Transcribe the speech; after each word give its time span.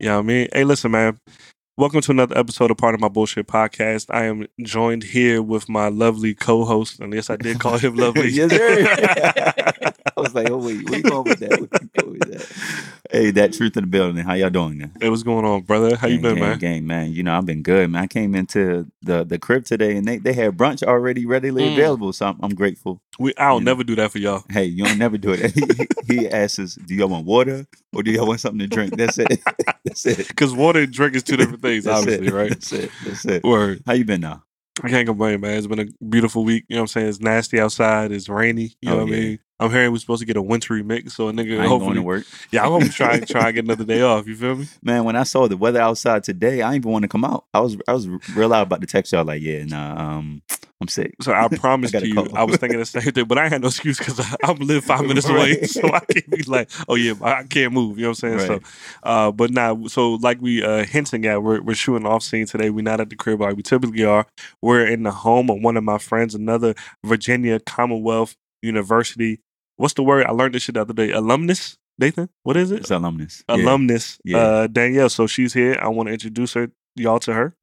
You 0.00 0.06
know 0.06 0.16
what 0.16 0.24
I 0.24 0.26
mean? 0.26 0.48
Hey, 0.52 0.62
listen, 0.62 0.92
man. 0.92 1.18
Welcome 1.76 2.00
to 2.02 2.12
another 2.12 2.38
episode 2.38 2.70
of 2.70 2.76
Part 2.76 2.94
of 2.94 3.00
My 3.00 3.08
Bullshit 3.08 3.48
podcast. 3.48 4.06
I 4.14 4.26
am 4.26 4.46
joined 4.62 5.02
here 5.02 5.42
with 5.42 5.68
my 5.68 5.88
lovely 5.88 6.34
co-host, 6.34 7.00
and 7.00 7.12
yes, 7.12 7.30
I 7.30 7.36
did 7.36 7.58
call 7.58 7.78
him 7.78 7.94
lovely. 7.96 8.28
yes, 8.28 8.50
sir. 8.50 9.92
I 10.16 10.20
was 10.20 10.34
like, 10.36 10.50
oh 10.50 10.58
wait, 10.58 10.88
where 10.88 10.98
you 10.98 11.02
going 11.02 11.24
with 11.24 11.40
that? 11.40 11.50
Where 11.50 11.68
you 11.82 11.90
going 11.98 12.18
with 12.18 12.32
that? 12.32 12.97
Hey, 13.10 13.30
that 13.30 13.54
truth 13.54 13.74
in 13.78 13.84
the 13.84 13.86
building. 13.88 14.22
How 14.22 14.34
y'all 14.34 14.50
doing 14.50 14.76
now? 14.76 14.90
Hey, 15.00 15.08
what's 15.08 15.22
going 15.22 15.46
on, 15.46 15.62
brother? 15.62 15.96
How 15.96 16.08
you 16.08 16.18
been, 16.20 16.34
gang, 16.34 16.40
man? 16.40 16.58
Gang, 16.58 16.86
man. 16.86 17.12
You 17.12 17.22
know, 17.22 17.38
I've 17.38 17.46
been 17.46 17.62
good, 17.62 17.90
man. 17.90 18.02
I 18.02 18.06
came 18.06 18.34
into 18.34 18.86
the 19.00 19.24
the 19.24 19.38
crib 19.38 19.64
today 19.64 19.96
and 19.96 20.06
they, 20.06 20.18
they 20.18 20.34
had 20.34 20.58
brunch 20.58 20.82
already 20.82 21.24
readily 21.24 21.62
Mm. 21.64 21.72
available. 21.72 22.12
So 22.12 22.26
I'm, 22.26 22.38
I'm 22.42 22.54
grateful. 22.54 23.00
We 23.18 23.34
I'll 23.38 23.60
You 23.60 23.64
never 23.64 23.82
do 23.82 23.96
that 23.96 24.12
for 24.12 24.18
y'all. 24.18 24.44
Hey, 24.50 24.64
you 24.64 24.84
don't 24.84 24.98
never 24.98 25.16
do 25.16 25.32
it. 25.32 25.50
he, 25.54 25.88
he 26.06 26.28
asks 26.28 26.58
us, 26.58 26.74
do 26.74 26.94
y'all 26.94 27.08
want 27.08 27.24
water 27.24 27.66
or 27.94 28.02
do 28.02 28.10
y'all 28.10 28.26
want 28.26 28.40
something 28.40 28.58
to 28.60 28.66
drink? 28.66 28.96
That's 28.96 29.18
it. 29.18 29.40
That's 29.84 30.04
it. 30.04 30.28
Because 30.28 30.52
water 30.52 30.80
and 30.80 30.92
drink 30.92 31.16
is 31.16 31.22
two 31.22 31.38
different 31.38 31.62
things, 31.62 31.86
obviously, 31.86 32.28
it. 32.28 32.32
right? 32.34 32.50
That's 32.50 32.72
it. 32.72 32.92
That's 33.02 33.24
it. 33.24 33.42
Word. 33.42 33.82
How 33.86 33.94
you 33.94 34.04
been 34.04 34.20
now? 34.20 34.42
I 34.82 34.90
can't 34.90 35.06
complain, 35.08 35.40
man. 35.40 35.56
It's 35.56 35.66
been 35.66 35.80
a 35.80 36.04
beautiful 36.04 36.44
week. 36.44 36.64
You 36.68 36.76
know 36.76 36.82
what 36.82 36.90
I'm 36.90 37.00
saying? 37.00 37.08
It's 37.08 37.20
nasty 37.20 37.58
outside. 37.58 38.12
It's 38.12 38.28
rainy. 38.28 38.76
You 38.82 38.90
know 38.90 38.96
Oh, 38.96 39.04
what 39.04 39.08
I 39.08 39.18
mean? 39.18 39.38
I'm 39.60 39.70
hearing 39.70 39.90
we're 39.90 39.98
supposed 39.98 40.20
to 40.20 40.26
get 40.26 40.36
a 40.36 40.42
wintry 40.42 40.82
mix, 40.82 41.14
so 41.14 41.28
a 41.28 41.32
nigga 41.32 41.38
I 41.38 41.42
ain't 41.42 41.68
going 41.68 41.68
hopefully. 41.68 41.94
to 41.96 42.02
work. 42.02 42.24
Yeah, 42.50 42.64
I'm 42.64 42.70
gonna 42.70 42.88
try 42.88 43.18
try 43.24 43.46
and 43.46 43.54
get 43.54 43.64
another 43.64 43.84
day 43.84 44.02
off. 44.02 44.26
You 44.26 44.36
feel 44.36 44.56
me? 44.56 44.66
Man, 44.82 45.04
when 45.04 45.16
I 45.16 45.24
saw 45.24 45.48
the 45.48 45.56
weather 45.56 45.80
outside 45.80 46.24
today, 46.24 46.62
I 46.62 46.72
didn't 46.72 46.82
even 46.84 46.92
want 46.92 47.02
to 47.02 47.08
come 47.08 47.24
out. 47.24 47.44
I 47.52 47.60
was 47.60 47.76
I 47.86 47.92
was 47.92 48.06
real 48.34 48.52
out 48.54 48.62
about 48.62 48.80
to 48.80 48.86
text 48.86 49.12
y'all 49.12 49.24
like, 49.24 49.42
yeah, 49.42 49.64
nah, 49.64 50.18
um, 50.18 50.42
I'm 50.80 50.88
sick. 50.88 51.14
So 51.20 51.32
I 51.32 51.48
promise 51.56 51.90
gotta 51.90 52.06
you, 52.06 52.14
call. 52.14 52.36
I 52.36 52.44
was 52.44 52.56
thinking 52.56 52.78
the 52.78 52.86
same 52.86 53.02
thing, 53.02 53.24
but 53.24 53.36
I 53.36 53.48
had 53.48 53.60
no 53.62 53.68
excuse 53.68 53.98
because 53.98 54.20
I'm 54.44 54.56
live 54.58 54.84
five 54.84 55.04
minutes 55.04 55.28
away, 55.28 55.62
so 55.64 55.82
I 55.88 56.00
can't 56.00 56.30
be 56.30 56.42
like, 56.44 56.70
oh 56.88 56.94
yeah, 56.94 57.14
I 57.20 57.42
can't 57.42 57.72
move. 57.72 57.98
You 57.98 58.04
know 58.04 58.10
what 58.10 58.22
I'm 58.22 58.38
saying? 58.38 58.50
Right. 58.50 58.62
So, 58.64 58.70
uh, 59.02 59.32
but 59.32 59.50
now, 59.50 59.86
so 59.86 60.14
like 60.14 60.40
we 60.40 60.62
uh 60.62 60.84
hinting 60.84 61.26
at, 61.26 61.42
we're 61.42 61.60
we're 61.60 61.74
shooting 61.74 62.06
off 62.06 62.22
scene 62.22 62.46
today. 62.46 62.70
We're 62.70 62.82
not 62.82 63.00
at 63.00 63.10
the 63.10 63.16
crib 63.16 63.40
like 63.40 63.56
we 63.56 63.62
typically 63.62 64.04
are. 64.04 64.26
We're 64.62 64.86
in 64.86 65.02
the 65.02 65.10
home 65.10 65.50
of 65.50 65.60
one 65.60 65.76
of 65.76 65.82
my 65.84 65.98
friends, 65.98 66.34
another 66.34 66.74
Virginia 67.04 67.58
Commonwealth 67.58 68.36
University. 68.62 69.40
What's 69.78 69.94
the 69.94 70.02
word? 70.02 70.26
I 70.26 70.32
learned 70.32 70.54
this 70.54 70.64
shit 70.64 70.74
the 70.74 70.80
other 70.80 70.92
day. 70.92 71.12
Alumnus, 71.12 71.78
Nathan. 71.98 72.28
What 72.42 72.56
is 72.56 72.72
it? 72.72 72.80
It's 72.80 72.90
alumnus. 72.90 73.44
Alumnus. 73.48 74.18
Yeah. 74.24 74.38
Uh, 74.38 74.66
Danielle. 74.66 75.08
So 75.08 75.28
she's 75.28 75.54
here. 75.54 75.78
I 75.80 75.86
want 75.86 76.08
to 76.08 76.12
introduce 76.12 76.54
her, 76.54 76.72
y'all, 76.96 77.20
to 77.20 77.32
her. 77.32 77.54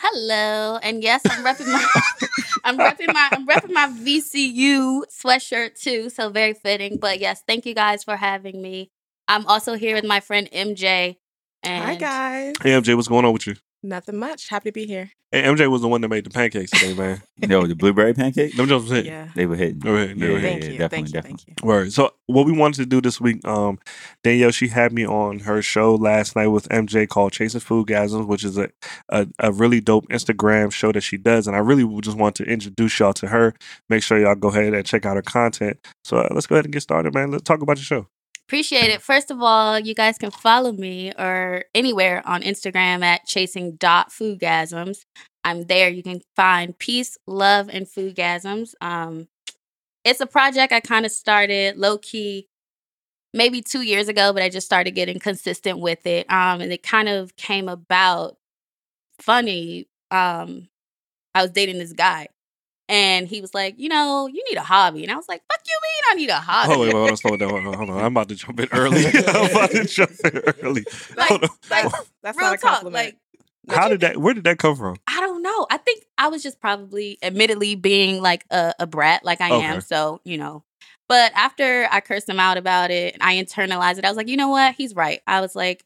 Hello, 0.00 0.78
and 0.82 1.02
yes, 1.02 1.20
I'm 1.26 1.44
repping 1.44 1.70
my, 1.70 1.86
I'm 2.64 2.78
repping 2.78 3.12
my, 3.12 3.28
I'm 3.32 3.46
repping 3.46 3.72
my 3.72 3.88
VCU 3.88 5.02
sweatshirt 5.10 5.78
too. 5.78 6.08
So 6.08 6.30
very 6.30 6.54
fitting. 6.54 6.98
But 6.98 7.18
yes, 7.18 7.42
thank 7.46 7.66
you 7.66 7.74
guys 7.74 8.04
for 8.04 8.16
having 8.16 8.62
me. 8.62 8.90
I'm 9.28 9.44
also 9.46 9.74
here 9.74 9.94
with 9.94 10.06
my 10.06 10.20
friend 10.20 10.48
MJ. 10.52 11.16
And 11.62 11.84
Hi 11.84 11.96
guys. 11.96 12.54
Hey 12.62 12.70
MJ, 12.70 12.94
what's 12.94 13.08
going 13.08 13.24
on 13.24 13.32
with 13.32 13.46
you? 13.48 13.56
Nothing 13.82 14.18
much. 14.18 14.48
Happy 14.48 14.68
to 14.68 14.72
be 14.72 14.84
here. 14.84 15.10
Hey, 15.32 15.42
MJ 15.42 15.70
was 15.70 15.80
the 15.80 15.88
one 15.88 16.00
that 16.02 16.08
made 16.08 16.24
the 16.24 16.30
pancakes 16.30 16.70
today, 16.72 16.92
man. 16.92 17.22
Yo, 17.48 17.64
the 17.66 17.74
blueberry 17.74 18.12
pancake? 18.12 18.54
Them 18.56 18.66
just 18.68 18.82
was 18.82 18.90
hitting. 18.90 19.12
Yeah. 19.12 19.28
They 19.34 19.46
were 19.46 19.56
hitting. 19.56 19.78
They 19.78 19.90
were 19.90 19.98
hitting, 20.00 20.18
they 20.18 20.26
Yeah, 20.26 20.32
were 20.32 20.38
yeah, 20.38 20.42
Thank 20.48 20.64
yeah, 20.64 20.70
you. 20.70 20.78
definitely, 20.78 20.88
thank 20.88 21.06
you. 21.06 21.12
definitely. 21.12 21.44
Thank 21.46 21.62
you. 21.62 21.66
Word. 21.66 21.92
So 21.92 22.10
what 22.26 22.44
we 22.46 22.52
wanted 22.52 22.82
to 22.82 22.86
do 22.86 23.00
this 23.00 23.20
week, 23.20 23.46
um, 23.46 23.78
Danielle, 24.22 24.50
she 24.50 24.68
had 24.68 24.92
me 24.92 25.06
on 25.06 25.38
her 25.40 25.62
show 25.62 25.94
last 25.94 26.36
night 26.36 26.48
with 26.48 26.68
MJ 26.68 27.08
called 27.08 27.32
Chasing 27.32 27.60
Foodgasms, 27.60 28.26
which 28.26 28.44
is 28.44 28.58
a, 28.58 28.68
a 29.08 29.26
a 29.38 29.52
really 29.52 29.80
dope 29.80 30.08
Instagram 30.08 30.70
show 30.72 30.92
that 30.92 31.00
she 31.02 31.16
does, 31.16 31.46
and 31.46 31.56
I 31.56 31.60
really 31.60 31.84
just 32.02 32.18
want 32.18 32.34
to 32.36 32.44
introduce 32.44 32.98
y'all 32.98 33.14
to 33.14 33.28
her. 33.28 33.54
Make 33.88 34.02
sure 34.02 34.18
y'all 34.18 34.34
go 34.34 34.48
ahead 34.48 34.74
and 34.74 34.84
check 34.84 35.06
out 35.06 35.16
her 35.16 35.22
content. 35.22 35.78
So 36.04 36.18
uh, 36.18 36.28
let's 36.32 36.46
go 36.48 36.56
ahead 36.56 36.66
and 36.66 36.72
get 36.74 36.82
started, 36.82 37.14
man. 37.14 37.30
Let's 37.30 37.44
talk 37.44 37.62
about 37.62 37.78
your 37.78 37.84
show. 37.84 38.08
Appreciate 38.50 38.90
it. 38.90 39.00
First 39.00 39.30
of 39.30 39.40
all, 39.40 39.78
you 39.78 39.94
guys 39.94 40.18
can 40.18 40.32
follow 40.32 40.72
me 40.72 41.12
or 41.16 41.66
anywhere 41.72 42.20
on 42.26 42.42
Instagram 42.42 43.04
at 43.04 43.24
chasing 43.24 43.76
dot 43.76 44.10
foodgasms. 44.10 45.04
I'm 45.44 45.66
there. 45.66 45.88
You 45.88 46.02
can 46.02 46.20
find 46.34 46.76
peace, 46.76 47.16
love, 47.28 47.68
and 47.68 47.86
foodgasms. 47.86 48.74
Um, 48.80 49.28
it's 50.04 50.20
a 50.20 50.26
project 50.26 50.72
I 50.72 50.80
kind 50.80 51.06
of 51.06 51.12
started 51.12 51.76
low 51.76 51.96
key 51.98 52.48
maybe 53.32 53.62
two 53.62 53.82
years 53.82 54.08
ago, 54.08 54.32
but 54.32 54.42
I 54.42 54.48
just 54.48 54.66
started 54.66 54.96
getting 54.96 55.20
consistent 55.20 55.78
with 55.78 56.04
it. 56.04 56.28
Um, 56.28 56.60
and 56.60 56.72
it 56.72 56.82
kind 56.82 57.08
of 57.08 57.36
came 57.36 57.68
about 57.68 58.36
funny. 59.20 59.86
Um, 60.10 60.66
I 61.36 61.42
was 61.42 61.52
dating 61.52 61.78
this 61.78 61.92
guy. 61.92 62.26
And 62.90 63.28
he 63.28 63.40
was 63.40 63.54
like, 63.54 63.76
you 63.78 63.88
know, 63.88 64.26
you 64.26 64.42
need 64.50 64.56
a 64.58 64.62
hobby. 64.62 65.04
And 65.04 65.12
I 65.12 65.16
was 65.16 65.28
like, 65.28 65.42
fuck 65.50 65.60
you 65.66 65.78
mean 65.82 66.02
I 66.10 66.14
need 66.16 66.28
a 66.30 66.40
hobby? 66.40 66.72
Oh 66.74 66.80
wait, 66.80 66.86
wait, 66.88 66.94
hold 66.96 67.10
on, 67.10 67.16
slow 67.16 67.36
down. 67.36 67.50
Hold 67.50 67.66
on, 67.66 67.74
hold 67.74 67.90
on. 67.90 67.98
I'm 68.00 68.06
about 68.12 68.28
to 68.30 68.34
jump 68.34 68.58
in 68.60 68.68
early. 68.72 69.06
I'm 69.28 69.50
about 69.50 69.70
to 69.70 69.84
jump 69.84 70.10
in 70.24 70.42
early. 70.62 70.84
Like- 71.16 71.28
Hold 71.28 71.44
on. 71.44 71.50
like, 71.70 71.92
That's 72.22 72.36
Real 72.36 72.46
not 72.48 72.54
a 72.54 72.58
talk. 72.58 72.70
compliment. 72.72 73.14
Like, 73.68 73.78
How 73.78 73.88
did 73.88 74.00
that? 74.00 74.16
Where 74.16 74.34
did 74.34 74.42
that 74.44 74.58
come 74.58 74.74
from? 74.74 74.96
I 75.06 75.20
don't 75.20 75.42
know. 75.42 75.66
I 75.70 75.76
think 75.76 76.04
I 76.18 76.28
was 76.28 76.42
just 76.42 76.60
probably, 76.60 77.18
admittedly, 77.22 77.76
being 77.76 78.20
like 78.20 78.44
a, 78.50 78.74
a 78.80 78.86
brat, 78.88 79.24
like 79.24 79.40
I 79.40 79.52
Okay. 79.52 79.64
am. 79.66 79.80
So, 79.80 80.20
you 80.24 80.36
know. 80.36 80.64
But 81.08 81.32
after 81.34 81.88
I 81.90 82.00
cursed 82.00 82.28
him 82.28 82.40
out 82.40 82.56
about 82.56 82.90
it, 82.90 83.14
and 83.14 83.22
I 83.22 83.36
internalized 83.36 83.98
it. 83.98 84.04
I 84.04 84.08
was 84.08 84.16
like, 84.16 84.28
you 84.28 84.36
know 84.36 84.48
what? 84.48 84.74
He's 84.74 84.94
right. 84.96 85.20
I 85.26 85.40
was 85.40 85.54
like, 85.54 85.84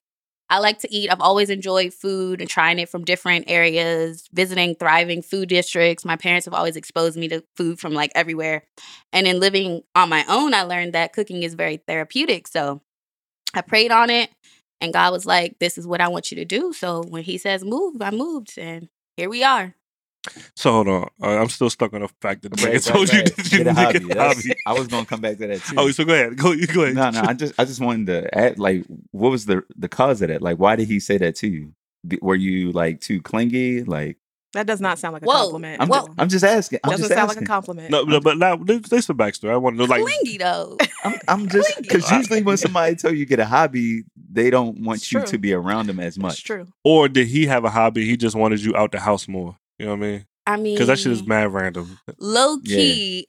I 0.51 0.59
like 0.59 0.79
to 0.81 0.95
eat. 0.95 1.11
I've 1.11 1.21
always 1.21 1.51
enjoyed 1.51 1.95
food 1.95 2.41
and 2.41 2.49
trying 2.49 2.79
it 2.79 2.89
from 2.89 3.05
different 3.05 3.47
areas, 3.49 4.29
visiting 4.33 4.75
thriving 4.75 5.23
food 5.23 5.49
districts. 5.49 6.05
My 6.05 6.17
parents 6.17 6.45
have 6.45 6.55
always 6.55 6.77
exposed 6.77 7.17
me 7.17 7.29
to 7.29 7.43
food 7.57 7.81
from 7.81 7.95
like 7.95 8.13
everywhere. 8.15 8.65
And 9.13 9.27
in 9.27 9.41
living 9.41 9.83
on 9.95 10.09
my 10.09 10.25
own, 10.29 10.55
I 10.55 10.63
learned 10.63 10.93
that 10.93 11.13
cooking 11.13 11.43
is 11.43 11.55
very 11.55 11.79
therapeutic. 11.79 12.47
So 12.47 12.83
I 13.55 13.63
prayed 13.63 13.91
on 13.93 14.11
it, 14.11 14.31
and 14.81 14.93
God 14.93 15.13
was 15.13 15.27
like, 15.27 15.59
This 15.61 15.79
is 15.79 15.87
what 15.87 16.01
I 16.01 16.09
want 16.09 16.31
you 16.31 16.37
to 16.37 16.45
do. 16.45 16.73
So 16.73 17.03
when 17.09 17.23
He 17.25 17.39
says 17.39 17.65
move, 17.65 18.03
I 18.03 18.11
moved, 18.11 18.59
and 18.59 18.89
here 19.17 19.31
we 19.31 19.45
are. 19.45 19.75
So 20.57 20.71
hold 20.73 20.89
on. 20.89 21.09
Uh, 21.23 21.39
I'm 21.41 21.49
still 21.49 21.69
stuck 21.71 21.93
on 21.93 22.01
the 22.01 22.09
fact 22.21 22.43
that 22.43 22.53
the 22.57 22.63
Right, 22.65 22.75
nigga 22.77 22.87
right, 22.87 22.95
told 22.95 23.13
you 23.13 23.19
right. 23.21 23.37
that 23.37 23.53
you 23.53 23.59
Get 23.59 23.67
a 23.67 23.75
hobby. 23.75 23.99
get 24.01 24.17
a 24.17 24.23
hobby. 24.23 24.55
I 24.67 24.73
was 24.73 24.89
gonna 24.89 25.05
come 25.07 25.21
back 25.21 25.37
to 25.39 25.47
that 25.47 25.63
too. 25.65 25.75
Oh, 25.77 25.91
so 25.91 26.05
go 26.05 26.15
ahead. 26.15 26.37
Go, 26.37 26.55
go 26.73 26.83
ahead. 26.83 26.95
no, 26.95 27.11
no. 27.11 27.23
I 27.23 27.35
just, 27.35 27.55
I 27.59 27.65
just 27.65 27.81
wanted 27.81 28.07
to 28.07 28.37
add, 28.39 28.59
like, 28.59 28.85
what 29.11 29.31
was 29.31 29.47
the 29.47 29.63
the 29.77 29.89
cause 29.89 30.23
of 30.23 30.29
that? 30.29 30.41
Like, 30.43 30.59
why 30.59 30.77
did 30.77 30.89
he 30.89 30.99
say 31.01 31.19
that 31.19 31.37
to 31.37 31.49
you? 31.49 31.75
Were 32.23 32.35
you 32.37 32.73
like 32.73 33.01
too 33.01 33.21
clingy? 33.23 33.83
Like, 33.85 34.17
That 34.55 34.67
does 34.67 34.81
not 34.81 34.99
sound 34.99 35.13
like 35.15 35.23
a 35.23 35.27
Whoa. 35.27 35.33
compliment. 35.43 35.83
I'm, 35.83 35.89
Well- 35.89 36.07
just, 36.07 36.21
I'm 36.21 36.29
just 36.29 36.45
asking. 36.45 36.79
I'm 36.85 36.91
doesn't 36.93 37.03
just 37.09 37.15
sound 37.19 37.31
asking. 37.31 37.43
like 37.43 37.49
a 37.49 37.53
compliment. 37.53 37.91
No, 37.91 38.03
no, 38.05 38.21
but 38.21 38.39
now 38.39 38.57
there's, 38.57 38.83
there's 38.83 39.07
some 39.07 39.17
backstory. 39.19 39.51
I 39.53 39.57
want 39.59 39.77
to 39.77 39.79
know, 39.79 39.85
like, 39.85 40.03
Clingy 40.03 40.39
though. 40.39 40.79
I'm, 41.05 41.19
I'm 41.29 41.49
just 41.51 41.77
because 41.83 42.11
usually 42.11 42.43
when 42.43 42.57
somebody 42.57 42.95
tell 42.97 43.13
you 43.15 43.27
get 43.27 43.41
a 43.41 43.47
hobby, 43.47 44.05
they 44.31 44.49
don't 44.51 44.81
want 44.81 44.99
It's 45.01 45.13
you 45.13 45.21
true. 45.21 45.29
to 45.29 45.39
be 45.39 45.53
around 45.53 45.87
them 45.89 45.99
as 46.01 46.17
It's 46.17 46.19
much. 46.19 46.45
true. 46.45 46.67
or 46.83 47.09
did 47.09 47.27
he 47.29 47.47
have 47.47 47.65
a 47.65 47.71
hobby? 47.71 48.05
He 48.07 48.17
just 48.17 48.37
wanted 48.37 48.63
you 48.65 48.75
out 48.77 48.93
the 48.93 49.01
house 49.01 49.29
more. 49.29 49.57
You 49.79 49.87
know 49.87 49.93
what 49.93 50.05
I 50.05 50.09
mean? 50.09 50.27
I 50.47 50.57
mean, 50.57 50.75
Because 50.75 50.89
that 50.89 50.99
shit 50.99 51.13
is 51.13 51.27
mad 51.27 51.53
random. 51.53 51.99
low 52.19 52.59
key. 52.59 53.27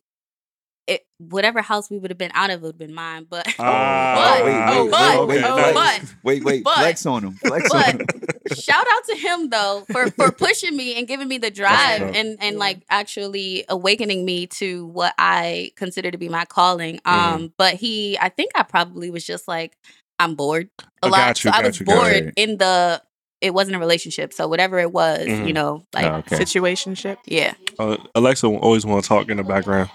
It 0.87 1.01
whatever 1.17 1.63
house 1.63 1.89
we 1.89 1.97
would 1.97 2.11
have 2.11 2.17
been 2.19 2.29
out 2.35 2.51
of 2.51 2.61
would 2.61 2.73
have 2.75 2.77
been 2.77 2.93
mine, 2.93 3.25
but 3.27 3.47
Ah, 3.57 4.35
but, 4.37 4.45
wait, 4.45 4.53
oh, 4.53 4.83
wait, 4.83 4.91
but, 4.91 5.27
wait, 5.27 5.43
oh, 5.43 5.55
wait. 5.55 5.73
but 5.73 6.15
Wait, 6.23 6.43
wait, 6.43 6.63
But- 6.63 6.77
flex 6.77 7.05
on 7.07 7.23
them. 7.23 7.31
Flex 7.33 7.71
on 7.71 7.97
but- 7.97 8.57
shout 8.59 8.85
out 8.91 9.03
to 9.05 9.15
him 9.15 9.49
though 9.49 9.83
for 9.91 10.11
for 10.11 10.31
pushing 10.31 10.77
me 10.77 10.93
and 10.95 11.07
giving 11.07 11.27
me 11.27 11.39
the 11.39 11.49
drive 11.49 12.03
and 12.03 12.37
and 12.39 12.53
Yeah. 12.53 12.59
like 12.59 12.83
actually 12.91 13.65
awakening 13.67 14.25
me 14.25 14.45
to 14.59 14.85
what 14.85 15.15
I 15.17 15.71
consider 15.75 16.11
to 16.11 16.17
be 16.19 16.29
my 16.29 16.45
calling. 16.45 16.99
Um, 17.05 17.15
Mhm. 17.49 17.51
but 17.57 17.73
he, 17.75 18.19
I 18.19 18.29
think 18.29 18.51
I 18.53 18.61
probably 18.61 19.09
was 19.09 19.25
just 19.25 19.47
like, 19.47 19.75
I'm 20.19 20.35
bored 20.35 20.69
a 21.01 21.07
I 21.07 21.09
lot. 21.09 21.17
got 21.17 21.43
you, 21.43 21.51
so 21.51 21.57
I 21.57 21.65
was 21.65 21.79
you, 21.79 21.85
bored 21.87 22.33
in 22.35 22.57
the. 22.59 23.01
It 23.45 23.53
wasn't 23.53 23.75
a 23.75 23.79
relationship, 23.79 24.33
so 24.33 24.47
whatever 24.47 24.79
it 24.79 24.91
was, 24.91 25.27
Mhm. 25.27 25.47
you 25.47 25.53
know, 25.53 25.83
like 25.93 26.05
Oh, 26.05 26.15
okay. 26.15 26.37
Situationship. 26.37 27.17
yeah. 27.25 27.53
Uh, 27.77 27.97
Alexa 28.15 28.47
always 28.47 28.85
want 28.87 29.03
to 29.03 29.07
talk 29.07 29.29
in 29.29 29.37
the 29.37 29.43
background. 29.43 29.89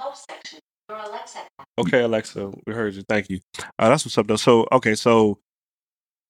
Okay, 1.79 2.01
Alexa, 2.03 2.51
we 2.67 2.73
heard 2.75 2.95
you. 2.95 3.03
Thank 3.09 3.29
you. 3.31 3.41
Uh, 3.79 3.89
that's 3.89 4.05
what's 4.05 4.17
up, 4.19 4.27
though. 4.29 4.37
So, 4.37 4.69
okay, 4.71 4.95
so 4.95 5.39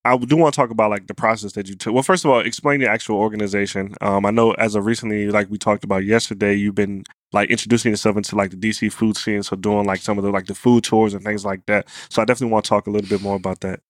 I 0.04 0.16
do 0.16 0.36
want 0.36 0.54
to 0.54 0.56
talk 0.56 0.70
about 0.70 0.90
like 0.90 1.08
the 1.08 1.14
process 1.14 1.52
that 1.52 1.68
you 1.68 1.74
took. 1.74 1.92
Well, 1.92 2.02
first 2.02 2.24
of 2.24 2.30
all, 2.30 2.40
explain 2.40 2.80
the 2.80 2.88
actual 2.88 3.16
organization. 3.16 3.94
Um, 4.00 4.24
I 4.24 4.30
know 4.30 4.52
as 4.52 4.74
of 4.74 4.86
recently, 4.86 5.28
like 5.28 5.50
we 5.50 5.58
talked 5.58 5.84
about 5.84 6.04
yesterday, 6.04 6.54
you've 6.54 6.74
been 6.74 7.04
like 7.32 7.50
introducing 7.50 7.90
yourself 7.92 8.16
into 8.16 8.34
like 8.36 8.50
the 8.50 8.56
DC 8.56 8.88
food 8.92 9.16
scene, 9.18 9.42
so 9.42 9.56
doing 9.56 9.84
like 9.84 10.00
some 10.00 10.16
of 10.16 10.24
the 10.24 10.30
like 10.30 10.46
the 10.46 10.54
food 10.54 10.84
tours 10.84 11.12
and 11.12 11.22
things 11.22 11.44
like 11.44 11.66
that. 11.66 11.86
So 12.08 12.22
I 12.22 12.24
definitely 12.24 12.52
want 12.52 12.64
to 12.64 12.68
talk 12.70 12.86
a 12.86 12.90
little 12.90 13.08
bit 13.08 13.20
more 13.20 13.36
about 13.36 13.60
that. 13.60 13.80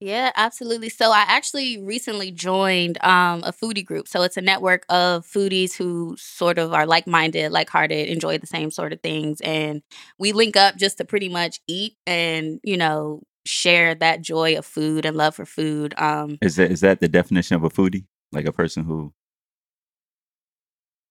Yeah, 0.00 0.32
absolutely. 0.34 0.88
So 0.88 1.10
I 1.12 1.24
actually 1.28 1.76
recently 1.78 2.30
joined 2.30 2.96
um, 3.04 3.42
a 3.44 3.52
foodie 3.52 3.84
group. 3.84 4.08
So 4.08 4.22
it's 4.22 4.38
a 4.38 4.40
network 4.40 4.86
of 4.88 5.26
foodies 5.26 5.76
who 5.76 6.16
sort 6.18 6.58
of 6.58 6.72
are 6.72 6.86
like 6.86 7.06
minded, 7.06 7.52
like 7.52 7.68
hearted, 7.68 8.08
enjoy 8.08 8.38
the 8.38 8.46
same 8.46 8.70
sort 8.70 8.94
of 8.94 9.00
things. 9.02 9.42
And 9.42 9.82
we 10.18 10.32
link 10.32 10.56
up 10.56 10.76
just 10.76 10.96
to 10.98 11.04
pretty 11.04 11.28
much 11.28 11.60
eat 11.66 11.96
and, 12.06 12.60
you 12.64 12.78
know, 12.78 13.22
share 13.44 13.94
that 13.96 14.22
joy 14.22 14.56
of 14.56 14.64
food 14.64 15.04
and 15.04 15.18
love 15.18 15.34
for 15.34 15.44
food. 15.44 15.92
Um, 15.98 16.38
Is 16.40 16.56
that 16.56 16.70
is 16.70 16.80
that 16.80 17.00
the 17.00 17.08
definition 17.08 17.56
of 17.56 17.64
a 17.64 17.68
foodie? 17.70 18.06
Like 18.32 18.46
a 18.46 18.52
person 18.52 18.84
who 18.84 19.12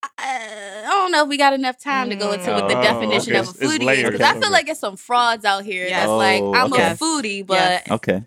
I, 0.01 0.09
I 0.17 0.83
don't 0.89 1.11
know 1.11 1.23
if 1.23 1.29
we 1.29 1.37
got 1.37 1.53
enough 1.53 1.77
time 1.77 2.09
to 2.09 2.15
go 2.15 2.31
into 2.31 2.51
what 2.53 2.67
the 2.67 2.77
Oh, 2.77 2.81
definition 2.81 3.33
okay. 3.35 3.39
of 3.39 3.47
a 3.47 3.49
It's- 3.49 3.61
it's 3.61 3.83
foodie 3.83 3.93
is. 3.97 4.03
Because 4.03 4.21
I 4.21 4.39
feel 4.39 4.51
like 4.51 4.67
it's 4.67 4.79
some 4.79 4.95
frauds 4.97 5.45
out 5.45 5.63
here 5.63 5.87
Yes. 5.87 5.99
that's 6.07 6.09
like, 6.17 6.41
Oh, 6.41 6.53
I'm 6.55 6.73
okay. 6.73 6.91
a 6.91 6.95
foodie, 6.95 7.45
but 7.45 7.55
Yes. 7.55 7.91
okay. 7.91 8.23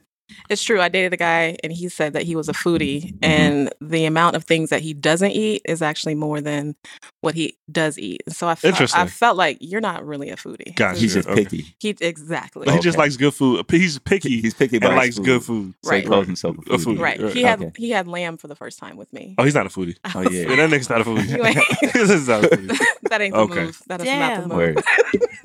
It's 0.49 0.63
true. 0.63 0.81
I 0.81 0.89
dated 0.89 1.13
a 1.13 1.17
guy 1.17 1.57
and 1.63 1.73
he 1.73 1.89
said 1.89 2.13
that 2.15 2.23
he 2.23 2.37
was 2.37 2.49
a 2.49 2.53
foodie 2.53 2.83
Mm-hmm. 2.83 3.17
and 3.25 3.73
the 3.81 4.05
amount 4.05 4.37
of 4.37 4.45
things 4.45 4.71
that 4.71 4.81
he 4.81 4.93
doesn't 4.95 5.31
eat 5.33 5.63
is 5.65 5.83
actually 5.83 6.15
more 6.15 6.41
than 6.41 6.75
what 7.21 7.35
he 7.35 7.57
does 7.71 7.99
eat. 7.99 8.23
So 8.29 8.49
I 8.49 8.55
felt, 8.55 8.95
I 8.97 9.07
felt 9.07 9.37
like 9.37 9.59
you're 9.61 9.81
not 9.81 10.05
really 10.07 10.31
a 10.31 10.37
foodie. 10.37 10.75
Gotcha. 10.75 10.99
He's 11.01 11.15
just 11.15 11.29
Okay. 11.29 11.45
picky. 11.45 11.75
He 11.79 11.97
exactly. 12.01 12.71
He 12.71 12.79
just 12.81 12.99
likes 12.99 13.17
good 13.17 13.35
food. 13.35 13.65
He's 13.71 13.99
picky 13.99 14.41
He's 14.41 14.55
picky 14.55 14.79
but 14.79 14.87
about 14.89 14.97
likes 14.99 15.17
his 15.17 15.25
good 15.25 15.43
food. 15.43 15.73
food. 15.73 15.75
So 15.85 15.91
he 15.91 15.97
Right. 15.99 16.07
calls 16.07 16.27
himself 16.27 16.57
a 16.59 16.61
A 16.61 16.77
foodie. 16.79 16.85
foodie. 16.97 16.99
Right. 17.01 17.21
Right. 17.23 17.33
He 17.33 17.43
had 17.43 17.61
Okay. 17.63 17.73
he 17.77 17.91
had 17.91 18.09
lamb 18.09 18.37
for 18.37 18.49
the 18.49 18.57
first 18.57 18.79
time 18.79 18.97
with 18.97 19.13
me. 19.13 19.35
Oh, 19.39 19.45
he's 19.45 19.55
not 19.55 19.67
a 19.67 19.69
foodie. 19.69 19.97
Oh 20.15 20.21
yeah. 20.23 20.45
that 20.57 20.71
nigga's 20.71 20.89
not 20.91 21.01
a 21.01 21.05
foodie. 21.05 21.29
You 21.37 21.45
ain't- 21.45 21.59
this 21.95 22.11
is 22.11 22.29
not 22.29 22.45
a 22.45 22.49
foodie. 22.49 22.79
that 23.11 23.21
ain't 23.21 23.35
the 23.35 23.41
Okay. 23.41 23.55
move. 23.65 23.83
That 23.87 24.01
is 24.01 24.07
not 24.07 24.49
the 24.49 24.55
move. 24.55 24.77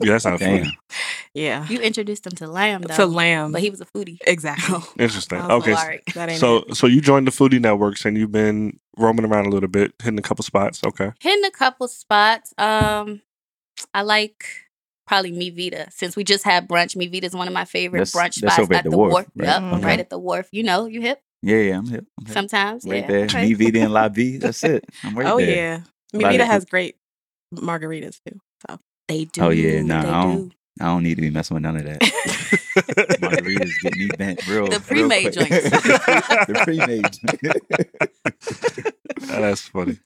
Yeah, 0.01 0.11
that's 0.11 0.25
not 0.25 0.35
a 0.35 0.37
Damn. 0.37 0.63
foodie. 0.65 0.71
Yeah. 1.33 1.67
You 1.69 1.79
introduced 1.79 2.25
him 2.25 2.31
to 2.33 2.47
lamb 2.47 2.81
though, 2.81 2.95
To 2.95 3.05
lamb. 3.05 3.51
but 3.51 3.61
he 3.61 3.69
was 3.69 3.81
a 3.81 3.85
foodie. 3.85 4.17
exactly. 4.25 4.76
Interesting. 4.99 5.39
I 5.39 5.53
Okay. 5.53 5.73
like. 5.73 6.05
That 6.13 6.29
ain't 6.29 6.39
So, 6.39 6.57
it. 6.57 6.75
so 6.75 6.87
you 6.87 7.01
joined 7.01 7.27
the 7.27 7.31
foodie 7.31 7.59
networks 7.61 8.05
and 8.05 8.17
you've 8.17 8.31
been 8.31 8.79
roaming 8.97 9.25
around 9.25 9.45
a 9.45 9.49
little 9.49 9.69
bit, 9.69 9.93
hitting 10.01 10.19
a 10.19 10.21
couple 10.23 10.43
spots. 10.43 10.81
Okay. 10.85 11.11
hitting 11.19 11.45
a 11.45 11.51
couple 11.51 11.87
spots. 11.87 12.53
Um, 12.57 13.21
I 13.93 14.01
like 14.01 14.45
probably 15.05 15.31
Mi 15.31 15.49
Vida 15.49 15.87
since 15.91 16.15
we 16.15 16.23
just 16.23 16.43
had 16.43 16.67
brunch. 16.67 16.95
Mi 16.95 17.07
Vida 17.07 17.27
is 17.27 17.33
one 17.33 17.47
of 17.47 17.53
my 17.53 17.65
favorite 17.65 17.99
That's- 17.99 18.13
brunch 18.15 18.41
that's 18.41 18.55
spots 18.55 18.59
over 18.59 18.73
at 18.73 18.83
the 18.83 18.91
Wharf, 18.91 19.13
right? 19.13 19.27
Yep, 19.35 19.61
Okay. 19.73 19.85
right 19.85 19.99
at 19.99 20.09
the 20.09 20.19
wharf. 20.19 20.49
You 20.51 20.63
know, 20.63 20.85
you 20.87 21.01
hip 21.01 21.21
Yeah, 21.41 21.57
yeah, 21.57 21.77
I'm 21.77 21.87
hip. 21.87 22.05
I'm 22.19 22.25
hip. 22.25 22.33
sometimes. 22.33 22.83
Right 22.85 23.01
yeah, 23.03 23.07
there. 23.07 23.23
okay. 23.25 23.45
Me, 23.47 23.53
Vita, 23.53 23.81
and 23.81 23.93
La 23.93 24.09
Vie. 24.09 24.37
That's 24.41 24.63
it. 24.63 24.83
I'm 25.03 25.17
right 25.17 25.27
oh 25.27 25.37
there. 25.37 25.55
yeah. 25.55 25.73
Lot 26.13 26.23
Mi 26.23 26.23
Vida 26.31 26.43
of- 26.43 26.49
has 26.49 26.65
great 26.65 26.95
margaritas 27.55 28.19
too. 28.27 28.39
So 28.69 28.79
They 29.07 29.25
do. 29.25 29.41
Oh, 29.41 29.49
yeah, 29.49 29.81
nah, 29.83 30.01
they 30.01 30.09
I 30.09 30.23
don't- 30.23 30.49
do. 30.49 30.55
I 30.81 30.85
don't 30.85 31.03
need 31.03 31.15
to 31.15 31.21
be 31.21 31.29
messing 31.29 31.55
with 31.55 31.63
none 31.63 31.77
of 31.77 31.83
that. 31.85 32.01
Margaritas 33.21 33.71
get 33.81 33.95
me 33.95 34.07
bent 34.17 34.47
real. 34.47 34.67
The 34.67 34.79
pre-made 34.79 35.33
quick. 35.33 35.49
joints. 35.49 35.69
the 35.69 36.61
pre-made. 36.63 37.17
That's 39.27 39.61
funny. 39.67 39.99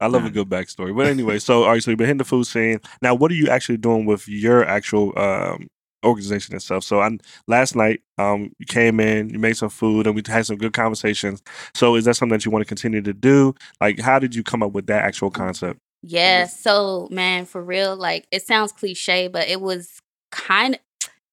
I 0.00 0.06
love 0.08 0.22
Nah. 0.22 0.28
a 0.28 0.32
good 0.32 0.48
backstory. 0.48 0.94
But 0.96 1.06
anyway, 1.06 1.38
so 1.38 1.64
all 1.64 1.70
right, 1.70 1.82
so 1.82 1.90
you've 1.90 1.98
been 1.98 2.06
hitting 2.08 2.18
the 2.18 2.24
food 2.24 2.46
scene. 2.46 2.80
Now, 3.00 3.14
what 3.14 3.30
are 3.30 3.34
you 3.34 3.48
actually 3.48 3.78
doing 3.78 4.06
with 4.06 4.28
your 4.28 4.64
actual 4.66 5.16
um, 5.18 5.68
organization 6.04 6.54
itself? 6.56 6.84
So, 6.84 7.00
I, 7.00 7.16
last 7.46 7.74
night, 7.76 8.02
um, 8.18 8.52
you 8.58 8.66
came 8.66 9.00
in, 9.00 9.30
you 9.30 9.38
made 9.38 9.56
some 9.56 9.70
food, 9.70 10.06
and 10.06 10.14
we 10.14 10.22
had 10.26 10.46
some 10.46 10.56
good 10.56 10.72
conversations. 10.72 11.42
So, 11.74 11.94
is 11.94 12.04
that 12.04 12.14
something 12.16 12.36
that 12.36 12.44
you 12.44 12.50
want 12.50 12.62
to 12.62 12.68
continue 12.68 13.02
to 13.02 13.14
do? 13.14 13.54
Like, 13.80 14.00
how 14.00 14.18
did 14.18 14.34
you 14.34 14.42
come 14.42 14.62
up 14.62 14.72
with 14.72 14.86
that 14.88 15.04
actual 15.04 15.30
concept? 15.30 15.78
Yeah. 16.06 16.46
So, 16.46 17.08
man, 17.10 17.46
for 17.46 17.62
real, 17.62 17.96
like 17.96 18.26
it 18.30 18.46
sounds 18.46 18.72
cliche, 18.72 19.28
but 19.28 19.48
it 19.48 19.60
was 19.60 20.00
kind 20.30 20.74
of. 20.74 20.80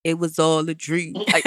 It 0.04 0.18
was 0.18 0.40
all 0.40 0.68
a 0.68 0.74
dream. 0.74 1.16
Like, 1.32 1.46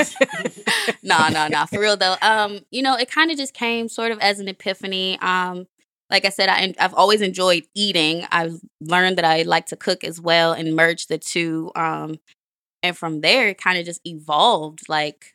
no, 1.03 1.29
no, 1.29 1.49
no. 1.49 1.67
For 1.67 1.81
real 1.81 1.97
though. 1.97 2.17
Um, 2.23 2.61
you 2.71 2.82
know, 2.82 2.94
it 2.97 3.11
kind 3.11 3.31
of 3.31 3.37
just 3.37 3.55
came 3.55 3.88
sort 3.88 4.12
of 4.12 4.19
as 4.21 4.38
an 4.38 4.49
epiphany. 4.49 5.19
Um, 5.21 5.67
like 6.11 6.25
I 6.25 6.29
said, 6.29 6.49
I, 6.49 6.75
I've 6.79 6.94
always 6.94 7.23
enjoyed 7.23 7.65
eating. 7.75 8.26
I've 8.31 8.61
learned 8.81 9.19
that 9.19 9.25
I 9.25 9.43
like 9.43 9.67
to 9.67 9.76
cook 9.76 10.05
as 10.05 10.21
well 10.21 10.53
and 10.53 10.76
merge 10.76 11.06
the 11.06 11.19
two. 11.19 11.73
Um, 11.75 12.21
and 12.82 12.97
from 12.97 13.23
there, 13.23 13.49
it 13.49 13.59
kind 13.59 13.79
of 13.79 13.87
just 13.87 14.03
evolved 14.06 14.88
like 14.88 15.35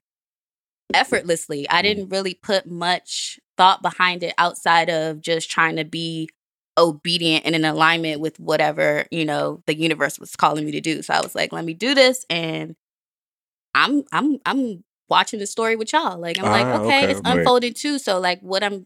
effortlessly. 0.94 1.68
I 1.69 1.81
didn't 1.81 2.09
really 2.09 2.36
put 2.36 2.68
much 2.68 3.39
thought 3.57 3.81
behind 3.81 4.24
it 4.24 4.33
outside 4.38 4.89
of 4.89 5.21
just 5.21 5.50
trying 5.50 5.75
to 5.77 5.83
be 5.83 6.30
obedient 6.79 7.45
and 7.45 7.55
in 7.55 7.65
alignment 7.65 8.21
with 8.21 8.39
whatever 8.39 9.05
you 9.11 9.25
know 9.25 9.61
the 9.65 9.75
universe 9.75 10.19
was 10.19 10.35
calling 10.35 10.65
me 10.65 10.71
to 10.71 10.81
do. 10.81 11.01
So 11.01 11.13
I 11.13 11.21
was 11.21 11.35
like, 11.35 11.51
let 11.51 11.65
me 11.65 11.73
do 11.73 11.93
this, 11.93 12.25
and 12.29 12.75
I'm 13.75 14.03
I'm 14.11 14.37
I'm 14.45 14.83
watching 15.09 15.39
the 15.39 15.47
story 15.47 15.75
with 15.75 15.93
y'all. 15.93 16.17
Like 16.19 16.37
I'm 16.39 16.45
like, 16.45 16.65
Ah, 16.67 16.81
okay, 16.81 17.03
okay, 17.03 17.11
it's 17.11 17.21
right. 17.25 17.37
unfolding 17.39 17.73
too. 17.73 17.99
So 17.99 18.19
like, 18.19 18.39
what 18.41 18.63
I'm 18.63 18.85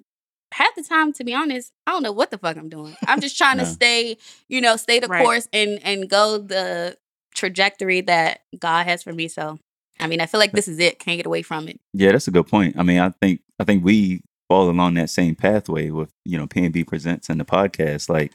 half 0.53 0.75
the 0.75 0.83
time, 0.83 1.13
to 1.13 1.23
be 1.23 1.33
honest, 1.33 1.71
I 1.87 1.91
don't 1.91 2.03
know 2.03 2.11
what 2.11 2.31
the 2.31 2.37
fuck 2.37 2.57
I'm 2.57 2.69
doing. 2.69 2.95
I'm 3.07 3.19
just 3.21 3.37
trying 3.37 3.57
to 3.57 3.65
stay, 3.65 4.17
you 4.47 4.61
know, 4.61 4.75
stay 4.77 4.99
the 4.99 5.07
Right. 5.07 5.23
course 5.23 5.47
and 5.53 5.79
and 5.83 6.09
go 6.09 6.37
the 6.37 6.97
trajectory 7.35 8.01
that 8.01 8.41
God 8.57 8.85
has 8.87 9.03
for 9.03 9.13
me. 9.13 9.27
So. 9.27 9.59
I 9.99 10.07
mean, 10.07 10.21
I 10.21 10.25
feel 10.25 10.39
like 10.39 10.53
this 10.53 10.67
is 10.67 10.79
it. 10.79 10.97
Can't 10.97 11.17
get 11.17 11.27
away 11.27 11.43
from 11.43 11.67
it. 11.67 11.79
Yeah, 11.93 12.11
that's 12.13 12.27
a 12.27 12.31
good 12.31 12.47
point. 12.47 12.75
I 12.79 12.83
mean, 12.83 12.99
I 12.99 13.11
think 13.21 13.41
I 13.59 13.63
think 13.63 13.85
we 13.85 14.23
fall 14.53 14.69
along 14.69 14.93
that 14.93 15.09
same 15.09 15.33
pathway 15.33 15.89
with 15.89 16.11
you 16.25 16.37
know 16.37 16.45
P 16.45 16.63
and 16.63 16.71
B 16.71 16.83
presents 16.83 17.27
and 17.27 17.39
the 17.39 17.45
podcast. 17.45 18.07
Like 18.07 18.33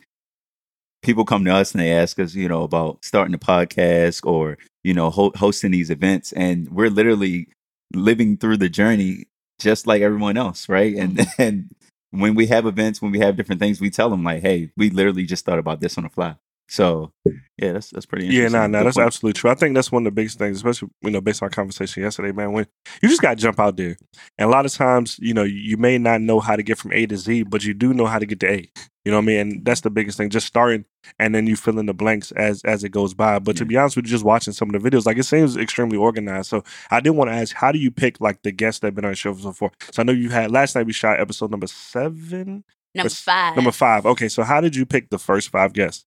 people 1.00 1.24
come 1.24 1.44
to 1.44 1.54
us 1.54 1.72
and 1.72 1.80
they 1.80 1.92
ask 1.92 2.18
us, 2.18 2.34
you 2.34 2.48
know, 2.48 2.64
about 2.64 3.04
starting 3.04 3.34
a 3.34 3.38
podcast 3.38 4.26
or 4.26 4.58
you 4.82 4.94
know 4.94 5.10
ho- 5.10 5.32
hosting 5.36 5.70
these 5.70 5.90
events, 5.90 6.32
and 6.32 6.68
we're 6.70 6.90
literally 6.90 7.46
living 7.94 8.36
through 8.36 8.56
the 8.56 8.68
journey 8.68 9.26
just 9.60 9.86
like 9.86 10.02
everyone 10.02 10.36
else, 10.36 10.68
right? 10.68 10.96
And 10.96 11.18
mm-hmm. 11.18 11.42
and 11.42 11.70
when 12.10 12.34
we 12.34 12.46
have 12.46 12.66
events, 12.66 13.00
when 13.00 13.12
we 13.12 13.20
have 13.20 13.36
different 13.36 13.60
things, 13.60 13.80
we 13.80 13.90
tell 13.90 14.10
them 14.10 14.24
like, 14.24 14.42
hey, 14.42 14.70
we 14.76 14.90
literally 14.90 15.24
just 15.24 15.44
thought 15.44 15.60
about 15.60 15.80
this 15.80 15.96
on 15.98 16.02
the 16.04 16.10
fly. 16.10 16.34
So 16.70 17.12
yeah, 17.56 17.72
that's 17.72 17.90
that's 17.90 18.04
pretty 18.06 18.26
Yeah, 18.26 18.44
interesting. 18.44 18.60
no, 18.60 18.66
no, 18.66 18.78
Good 18.80 18.86
that's 18.86 18.96
point. 18.98 19.06
absolutely 19.06 19.40
true. 19.40 19.50
I 19.50 19.54
think 19.54 19.74
that's 19.74 19.90
one 19.90 20.02
of 20.02 20.04
the 20.04 20.10
biggest 20.14 20.38
things, 20.38 20.58
especially 20.58 20.90
you 21.02 21.10
know, 21.10 21.20
based 21.22 21.42
on 21.42 21.46
our 21.46 21.50
conversation 21.50 22.02
yesterday, 22.02 22.30
man. 22.32 22.52
When 22.52 22.66
you 23.02 23.08
just 23.08 23.22
got 23.22 23.30
to 23.30 23.42
jump 23.42 23.58
out 23.58 23.76
there, 23.78 23.96
and 24.36 24.48
a 24.48 24.52
lot 24.52 24.66
of 24.66 24.72
times, 24.72 25.18
you 25.18 25.32
know, 25.32 25.44
you 25.44 25.78
may 25.78 25.96
not 25.96 26.20
know 26.20 26.40
how 26.40 26.56
to 26.56 26.62
get 26.62 26.76
from 26.78 26.92
A 26.92 27.06
to 27.06 27.16
Z, 27.16 27.44
but 27.44 27.64
you 27.64 27.72
do 27.72 27.94
know 27.94 28.04
how 28.06 28.18
to 28.18 28.26
get 28.26 28.40
to 28.40 28.50
A. 28.50 28.70
You 29.04 29.12
know 29.12 29.16
what 29.18 29.22
I 29.22 29.26
mean? 29.26 29.38
And 29.38 29.64
that's 29.64 29.80
the 29.80 29.88
biggest 29.88 30.18
thing. 30.18 30.28
Just 30.28 30.46
starting, 30.46 30.84
and 31.18 31.34
then 31.34 31.46
you 31.46 31.56
fill 31.56 31.78
in 31.78 31.86
the 31.86 31.94
blanks 31.94 32.32
as 32.32 32.62
as 32.64 32.84
it 32.84 32.90
goes 32.90 33.14
by. 33.14 33.38
But 33.38 33.56
to 33.56 33.64
be 33.64 33.78
honest 33.78 33.96
with 33.96 34.04
you, 34.04 34.10
just 34.10 34.24
watching 34.24 34.52
some 34.52 34.74
of 34.74 34.82
the 34.82 34.90
videos, 34.90 35.06
like 35.06 35.16
it 35.16 35.22
seems 35.24 35.56
extremely 35.56 35.96
organized. 35.96 36.50
So 36.50 36.62
I 36.90 37.00
did 37.00 37.10
want 37.10 37.30
to 37.30 37.34
ask, 37.34 37.56
how 37.56 37.72
do 37.72 37.78
you 37.78 37.90
pick 37.90 38.20
like 38.20 38.42
the 38.42 38.52
guests 38.52 38.80
that 38.80 38.88
have 38.88 38.94
been 38.94 39.06
on 39.06 39.12
the 39.12 39.16
show 39.16 39.32
so 39.34 39.52
far? 39.52 39.70
So 39.92 40.02
I 40.02 40.04
know 40.04 40.12
you 40.12 40.28
had 40.28 40.50
last 40.50 40.74
night 40.74 40.84
we 40.84 40.92
shot 40.92 41.18
episode 41.18 41.50
number 41.50 41.66
seven, 41.66 42.64
Number 42.94 43.10
five. 43.10 43.54
number 43.56 43.70
five. 43.72 44.04
Okay, 44.06 44.28
so 44.28 44.42
how 44.42 44.60
did 44.60 44.74
you 44.76 44.84
pick 44.84 45.08
the 45.10 45.18
first 45.18 45.50
five 45.50 45.72
guests? 45.72 46.04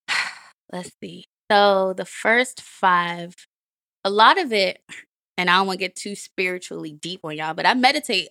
Let's 0.71 0.91
see. 1.01 1.25
So 1.51 1.93
the 1.93 2.05
first 2.05 2.61
five, 2.61 3.35
a 4.03 4.09
lot 4.09 4.37
of 4.37 4.53
it, 4.53 4.81
and 5.37 5.49
I 5.49 5.57
don't 5.57 5.67
want 5.67 5.79
to 5.79 5.85
get 5.85 5.95
too 5.95 6.15
spiritually 6.15 6.93
deep 6.93 7.21
on 7.23 7.35
y'all, 7.35 7.53
but 7.53 7.65
I 7.65 7.73
meditate 7.73 8.29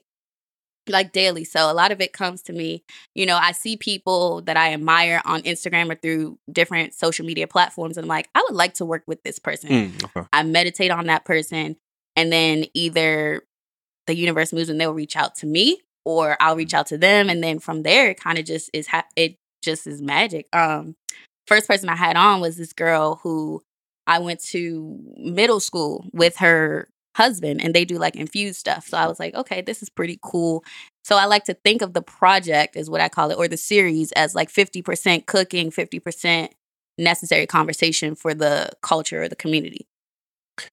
like 0.89 1.13
daily. 1.13 1.45
So 1.45 1.71
a 1.71 1.75
lot 1.75 1.93
of 1.93 2.01
it 2.01 2.13
comes 2.13 2.43
to 2.43 2.53
me. 2.53 2.83
You 3.15 3.27
know, 3.27 3.37
I 3.37 3.53
see 3.53 3.77
people 3.77 4.43
that 4.43 4.57
I 4.57 4.73
admire 4.73 5.21
on 5.25 5.43
Instagram 5.43 5.91
or 5.91 5.95
through 5.95 6.39
different 6.51 6.95
social 6.95 7.27
media 7.27 7.47
platforms, 7.47 7.97
and 7.97 8.05
I'm 8.05 8.09
like, 8.09 8.29
I 8.35 8.45
would 8.49 8.57
like 8.57 8.75
to 8.75 8.85
work 8.85 9.03
with 9.07 9.23
this 9.23 9.39
person. 9.39 9.71
Mm, 9.71 10.05
okay. 10.05 10.27
I 10.33 10.43
meditate 10.43 10.91
on 10.91 11.07
that 11.07 11.25
person, 11.25 11.77
and 12.17 12.33
then 12.33 12.65
either 12.75 13.43
the 14.07 14.15
universe 14.17 14.53
moves 14.53 14.69
and 14.69 14.81
they'll 14.81 14.95
reach 14.95 15.17
out 15.17 15.35
to 15.37 15.47
me, 15.47 15.81
or 16.05 16.37
I'll 16.41 16.57
reach 16.57 16.75
out 16.75 16.87
to 16.87 16.99
them, 16.99 17.29
and 17.29 17.43
then 17.43 17.59
from 17.59 17.83
there, 17.83 18.11
it 18.11 18.21
kind 18.21 18.39
of 18.39 18.45
just 18.45 18.71
is. 18.73 18.87
Ha- 18.89 19.07
it 19.17 19.37
just 19.63 19.87
is 19.87 20.01
magic. 20.01 20.47
Um, 20.55 20.97
first 21.51 21.67
person 21.67 21.89
I 21.89 21.97
had 21.97 22.17
on 22.17 22.41
was 22.41 22.57
this 22.57 22.73
girl 22.73 23.19
who 23.25 23.61
I 24.07 24.21
went 24.21 24.41
to 24.53 24.99
middle 25.17 25.59
school 25.59 26.07
with 26.13 26.37
her 26.37 26.89
husband, 27.17 27.61
and 27.61 27.75
they 27.75 27.85
do 27.85 27.99
like 27.99 28.15
infused 28.15 28.61
stuff. 28.61 28.87
So 28.87 28.97
I 28.97 29.09
was 29.09 29.19
like, 29.19 29.35
okay, 29.35 29.61
this 29.61 29.83
is 29.83 29.89
pretty 29.89 30.19
cool. 30.23 30.63
So 31.05 31.17
I 31.17 31.25
like 31.25 31.45
to 31.45 31.55
think 31.55 31.83
of 31.83 31.93
the 31.93 32.03
project, 32.03 32.77
is 32.77 32.89
what 32.89 33.01
I 33.01 33.09
call 33.09 33.33
it, 33.33 33.37
or 33.37 33.49
the 33.49 33.57
series, 33.57 34.13
as 34.13 34.35
like 34.37 34.49
fifty 34.49 34.81
percent 34.81 35.27
cooking, 35.27 35.73
fifty 35.73 35.99
percent 35.99 36.55
necessary 36.99 37.47
conversation 37.47 38.15
for 38.15 38.33
the 38.33 38.71
culture 38.81 39.25
or 39.25 39.29
the 39.29 39.35
community. 39.35 39.90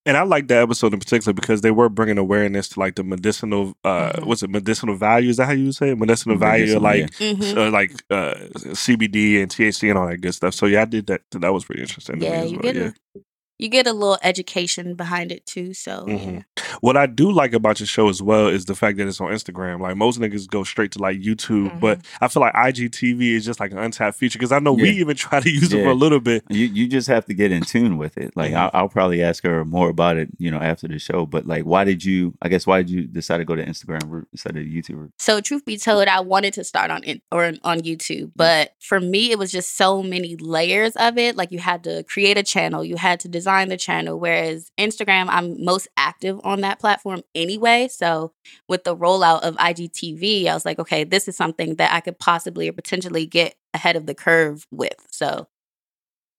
And 0.05 0.17
I 0.17 0.23
like 0.23 0.47
that 0.47 0.61
episode 0.63 0.93
in 0.93 0.99
particular 0.99 1.33
because 1.33 1.61
they 1.61 1.71
were 1.71 1.89
bringing 1.89 2.17
awareness 2.17 2.69
to 2.69 2.79
like 2.79 2.95
the 2.95 3.03
medicinal, 3.03 3.75
uh, 3.83 4.13
Mhm. 4.13 4.25
what's 4.25 4.43
it, 4.43 4.49
medicinal 4.49 4.95
value? 4.95 5.29
Is 5.29 5.37
that 5.37 5.45
how 5.47 5.51
you 5.53 5.71
say 5.71 5.89
it? 5.89 5.97
Medicinal 5.99 6.37
value, 6.37 6.65
Medicinal, 6.79 6.83
like, 6.83 7.09
Mhm. 7.11 7.57
uh, 7.57 7.71
like 7.71 7.91
uh, 8.09 8.35
CBD 8.73 9.41
and 9.41 9.51
THC 9.51 9.89
and 9.89 9.97
all 9.97 10.07
that 10.07 10.17
good 10.21 10.33
stuff. 10.33 10.53
So 10.53 10.65
yeah, 10.65 10.83
I 10.83 10.85
did 10.85 11.07
that. 11.07 11.21
That 11.31 11.53
was 11.53 11.65
pretty 11.65 11.81
interesting. 11.81 12.19
to 12.19 12.21
me 12.21 12.27
Yeah, 12.27 12.41
as 12.41 12.51
you 12.51 12.59
well, 12.61 12.73
get 12.73 12.75
yeah. 13.15 13.21
A 13.59 13.63
you 13.63 13.69
get 13.69 13.87
a 13.87 13.93
little 13.93 14.17
education 14.23 14.93
behind 14.95 15.31
it 15.31 15.45
too. 15.45 15.73
So 15.73 16.05
yeah. 16.07 16.15
Mhm. 16.17 16.43
What 16.81 16.95
I 16.95 17.05
do 17.07 17.31
like 17.31 17.53
about 17.53 17.79
your 17.79 17.87
show 17.87 18.07
as 18.09 18.21
well 18.21 18.47
is 18.47 18.65
the 18.65 18.75
fact 18.75 18.97
that 18.97 19.07
it's 19.07 19.19
on 19.19 19.31
Instagram. 19.31 19.81
Like 19.81 19.95
most 19.97 20.19
niggas 20.19 20.47
go 20.47 20.63
straight 20.63 20.91
to 20.91 20.99
like 20.99 21.19
YouTube, 21.19 21.79
but 21.79 22.01
I 22.21 22.27
feel 22.27 22.41
like 22.41 22.53
IGTV 22.53 23.33
is 23.35 23.45
just 23.45 23.59
like 23.59 23.71
an 23.71 23.79
untapped 23.79 24.17
feature 24.17 24.37
because 24.37 24.51
I 24.51 24.59
know 24.59 24.73
we 24.73 24.89
even 24.91 25.15
try 25.15 25.39
to 25.39 25.49
use 25.49 25.73
it 25.73 25.83
for 25.83 25.89
a 25.89 25.93
little 25.95 26.19
bit. 26.19 26.43
You 26.49 26.65
you 26.65 26.87
just 26.87 27.07
have 27.07 27.25
to 27.25 27.33
get 27.33 27.51
in 27.51 27.63
tune 27.63 27.97
with 27.97 28.17
it. 28.17 28.35
Like 28.35 28.51
Mhm. 28.51 28.57
I'll, 28.57 28.71
I'll 28.73 28.89
probably 28.89 29.23
ask 29.23 29.43
her 29.43 29.65
more 29.65 29.89
about 29.89 30.17
it, 30.17 30.29
you 30.37 30.51
know, 30.51 30.59
after 30.59 30.87
the 30.87 30.99
show. 30.99 31.25
But 31.25 31.45
like, 31.47 31.63
why 31.63 31.83
did 31.83 32.03
you? 32.05 32.33
I 32.41 32.49
guess 32.49 32.67
why 32.67 32.77
did 32.83 32.89
you 32.91 33.03
decide 33.07 33.37
to 33.39 33.45
go 33.45 33.55
to 33.55 33.65
Instagram 33.65 34.09
route 34.09 34.27
instead 34.31 34.55
of 34.55 34.63
YouTube 34.63 34.97
route? 34.99 35.13
So 35.17 35.41
truth 35.41 35.65
be 35.65 35.77
told, 35.77 36.07
I 36.07 36.19
wanted 36.19 36.53
to 36.53 36.63
start 36.63 36.91
on 36.91 37.03
it 37.03 37.21
or 37.31 37.53
on 37.63 37.81
YouTube, 37.81 38.31
but 38.35 38.75
for 38.79 38.99
me, 38.99 39.31
it 39.31 39.39
was 39.39 39.51
just 39.51 39.75
so 39.77 40.03
many 40.03 40.35
layers 40.35 40.95
of 40.95 41.17
it. 41.17 41.35
Like 41.35 41.51
you 41.51 41.59
had 41.59 41.83
to 41.85 42.03
create 42.03 42.37
a 42.37 42.43
channel, 42.43 42.83
you 42.85 42.97
had 42.97 43.19
to 43.21 43.27
design 43.27 43.46
the 43.47 43.77
channel. 43.77 44.19
Whereas 44.19 44.71
Instagram, 44.79 45.27
I'm 45.29 45.63
most 45.63 45.87
active 45.97 46.39
on 46.43 46.61
that 46.61 46.79
platform 46.79 47.23
anyway. 47.33 47.87
So 47.87 48.33
with 48.67 48.83
the 48.83 48.95
rollout 48.95 49.41
of 49.41 49.55
IGTV, 49.57 50.47
I 50.47 50.53
was 50.53 50.65
like, 50.65 50.79
okay, 50.79 51.03
this 51.03 51.27
is 51.27 51.35
something 51.35 51.75
that 51.75 51.93
I 51.93 52.01
could 52.01 52.19
possibly 52.19 52.67
or 52.67 52.73
potentially 52.73 53.25
get 53.25 53.55
ahead 53.73 53.95
of 53.95 54.05
the 54.05 54.15
curve 54.15 54.67
with. 54.71 54.95
So 55.11 55.47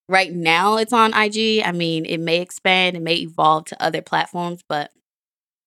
right 0.09 0.33
now, 0.33 0.77
it's 0.77 0.93
on 0.93 1.15
IG. 1.15 1.63
I 1.65 1.73
mean, 1.73 2.05
it 2.05 2.19
may 2.19 2.41
expand, 2.41 2.97
it 2.97 3.03
may 3.03 3.17
evolve 3.17 3.67
to 3.67 3.83
other 3.83 4.03
platforms, 4.03 4.63
but 4.69 4.91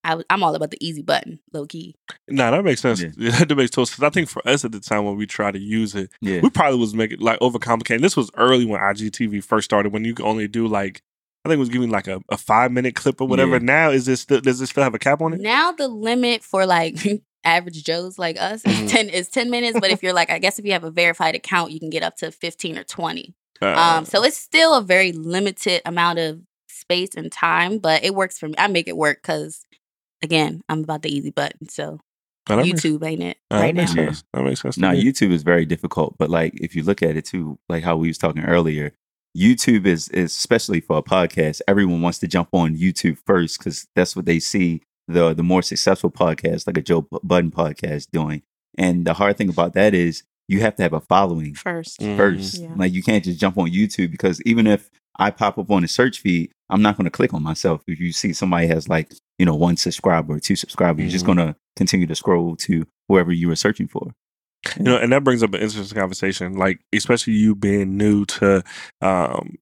I, 0.03 0.21
am 0.29 0.43
all 0.43 0.55
about 0.55 0.71
the 0.71 0.83
easy 0.85 1.03
button, 1.03 1.39
low 1.53 1.65
key. 1.65 1.95
Nah, 2.27 2.51
that 2.51 2.63
makes 2.63 2.81
sense. 2.81 3.01
Yeah. 3.01 3.09
that 3.45 3.55
makes 3.55 3.71
total 3.71 3.85
sense. 3.85 4.01
I 4.01 4.09
think 4.09 4.29
for 4.29 4.41
us 4.47 4.65
at 4.65 4.71
the 4.71 4.79
time 4.79 5.05
when 5.05 5.15
we 5.15 5.27
tried 5.27 5.51
to 5.51 5.59
use 5.59 5.93
it, 5.95 6.09
Yeah. 6.21 6.39
we 6.41 6.49
probably 6.49 6.79
was 6.79 6.95
making 6.95 7.19
like 7.19 7.39
overcomplicating. 7.39 8.01
This 8.01 8.17
was 8.17 8.31
early 8.35 8.65
when 8.65 8.79
IGTV 8.81 9.43
first 9.43 9.65
started, 9.65 9.93
when 9.93 10.03
you 10.03 10.15
could 10.15 10.25
only 10.25 10.47
do 10.47 10.67
like 10.67 11.01
I 11.43 11.49
think 11.49 11.57
it 11.57 11.59
was 11.59 11.69
giving 11.69 11.89
like 11.89 12.07
a, 12.07 12.21
a 12.29 12.37
five 12.37 12.71
minute 12.71 12.95
clip 12.95 13.19
or 13.21 13.27
whatever. 13.27 13.53
Yeah. 13.53 13.59
Now 13.63 13.89
is 13.89 14.05
this 14.05 14.21
still 14.21 14.41
does 14.41 14.61
it 14.61 14.67
still 14.67 14.83
have 14.83 14.93
a 14.93 14.99
cap 14.99 15.21
on 15.21 15.33
it? 15.33 15.41
Now 15.41 15.71
the 15.71 15.87
limit 15.87 16.43
for 16.43 16.65
like 16.65 16.97
average 17.43 17.83
Joes 17.83 18.19
like 18.19 18.39
us 18.39 18.63
is 18.65 18.91
ten 18.91 19.09
is 19.09 19.27
ten 19.29 19.49
minutes. 19.49 19.79
But 19.79 19.89
if 19.91 20.03
you're 20.03 20.13
like, 20.13 20.29
I 20.29 20.37
guess 20.39 20.59
if 20.59 20.65
you 20.65 20.73
have 20.73 20.83
a 20.83 20.91
verified 20.91 21.33
account, 21.35 21.71
you 21.71 21.79
can 21.79 21.89
get 21.89 22.03
up 22.03 22.15
to 22.17 22.31
fifteen 22.31 22.77
or 22.77 22.83
twenty. 22.83 23.33
Uh, 23.61 23.73
Um, 23.99 24.05
so 24.05 24.23
it's 24.23 24.37
still 24.37 24.73
a 24.75 24.81
very 24.81 25.11
limited 25.11 25.81
amount 25.85 26.19
of 26.19 26.41
space 26.69 27.09
and 27.15 27.31
time, 27.31 27.77
but 27.79 28.03
it 28.03 28.13
works 28.15 28.37
for 28.39 28.47
me. 28.47 28.55
I 28.57 28.67
make 28.67 28.87
it 28.87 28.97
work 28.97 29.21
because, 29.21 29.61
again, 30.23 30.61
I'm 30.67 30.83
about 30.83 31.03
the 31.03 31.15
easy 31.15 31.29
button. 31.29 31.69
So 31.69 31.99
oh, 32.49 32.55
makes- 32.57 32.81
YouTube 32.81 33.03
ain't 33.05 33.21
it 33.21 33.37
uh, 33.51 33.57
that 33.57 33.61
right 33.61 33.75
now. 33.75 33.81
makes 33.81 33.93
sense. 33.93 34.23
That 34.33 34.43
makes 34.43 34.61
sense. 34.61 34.75
to 34.75 34.81
Now 34.81 34.91
me. 34.93 35.03
YouTube 35.03 35.31
is 35.31 35.43
very 35.43 35.65
difficult, 35.65 36.15
but 36.17 36.29
like 36.29 36.53
if 36.61 36.75
you 36.75 36.81
look 36.83 37.01
at 37.03 37.15
it 37.15 37.25
too, 37.25 37.59
like 37.69 37.83
how 37.83 37.97
we 37.97 38.07
was 38.07 38.17
talking 38.17 38.43
earlier, 38.43 38.93
YouTube 39.37 39.85
is 39.85 40.09
is 40.09 40.35
especially 40.35 40.81
for 40.81 40.97
a 40.97 41.03
podcast. 41.03 41.61
Everyone 41.67 42.01
wants 42.01 42.19
to 42.19 42.27
jump 42.27 42.49
on 42.51 42.75
YouTube 42.75 43.17
first 43.25 43.57
because 43.57 43.87
that's 43.95 44.15
what 44.15 44.25
they 44.25 44.39
see 44.39 44.81
the 45.07 45.33
the 45.33 45.43
more 45.43 45.61
successful 45.61 46.11
podcasts, 46.11 46.67
like 46.67 46.77
a 46.77 46.81
Joe 46.81 47.07
Budden 47.23 47.51
podcast, 47.51 48.07
doing. 48.11 48.43
And 48.77 49.05
the 49.05 49.13
hard 49.13 49.37
thing 49.37 49.49
about 49.49 49.73
that 49.73 49.93
is 49.93 50.23
you 50.47 50.59
have 50.61 50.75
to 50.75 50.83
have 50.83 50.93
a 50.93 50.99
following 50.99 51.53
First. 51.53 51.99
Mhm. 52.01 52.17
first. 52.17 52.59
Yeah. 52.59 52.73
Like 52.75 52.93
you 52.93 53.01
can't 53.03 53.23
just 53.23 53.39
jump 53.39 53.57
on 53.57 53.69
YouTube 53.71 54.11
because 54.11 54.41
even 54.41 54.67
if 54.67 54.89
I 55.17 55.29
pop 55.31 55.57
up 55.57 55.69
on 55.71 55.81
the 55.81 55.87
search 55.87 56.19
feed, 56.19 56.51
I'm 56.69 56.81
not 56.81 56.97
going 56.97 57.05
to 57.05 57.11
click 57.11 57.33
on 57.33 57.43
myself. 57.43 57.83
If 57.87 57.99
you 57.99 58.11
see 58.11 58.33
somebody 58.33 58.67
has 58.67 58.89
like 58.89 59.13
you 59.39 59.45
know 59.45 59.55
one 59.55 59.77
subscriber 59.77 60.35
or 60.35 60.39
two 60.39 60.55
subscribers, 60.55 61.03
you're 61.03 61.11
just 61.11 61.23
Mhm. 61.25 61.35
going 61.35 61.37
to 61.39 61.55
continue 61.77 62.07
to 62.07 62.15
scroll 62.15 62.55
to 62.57 62.85
whoever 63.07 63.31
you 63.31 63.47
were 63.47 63.55
searching 63.55 63.87
for. 63.87 64.11
You 64.77 64.83
know, 64.83 64.97
and 64.97 65.11
that 65.11 65.23
brings 65.23 65.41
up 65.43 65.53
an 65.53 65.61
interesting 65.61 65.97
conversation. 65.97 66.53
Like, 66.53 66.79
especially 66.93 67.33
you 67.33 67.55
being 67.55 67.97
new 67.97 68.25
to, 68.25 68.63
um, 69.01 69.55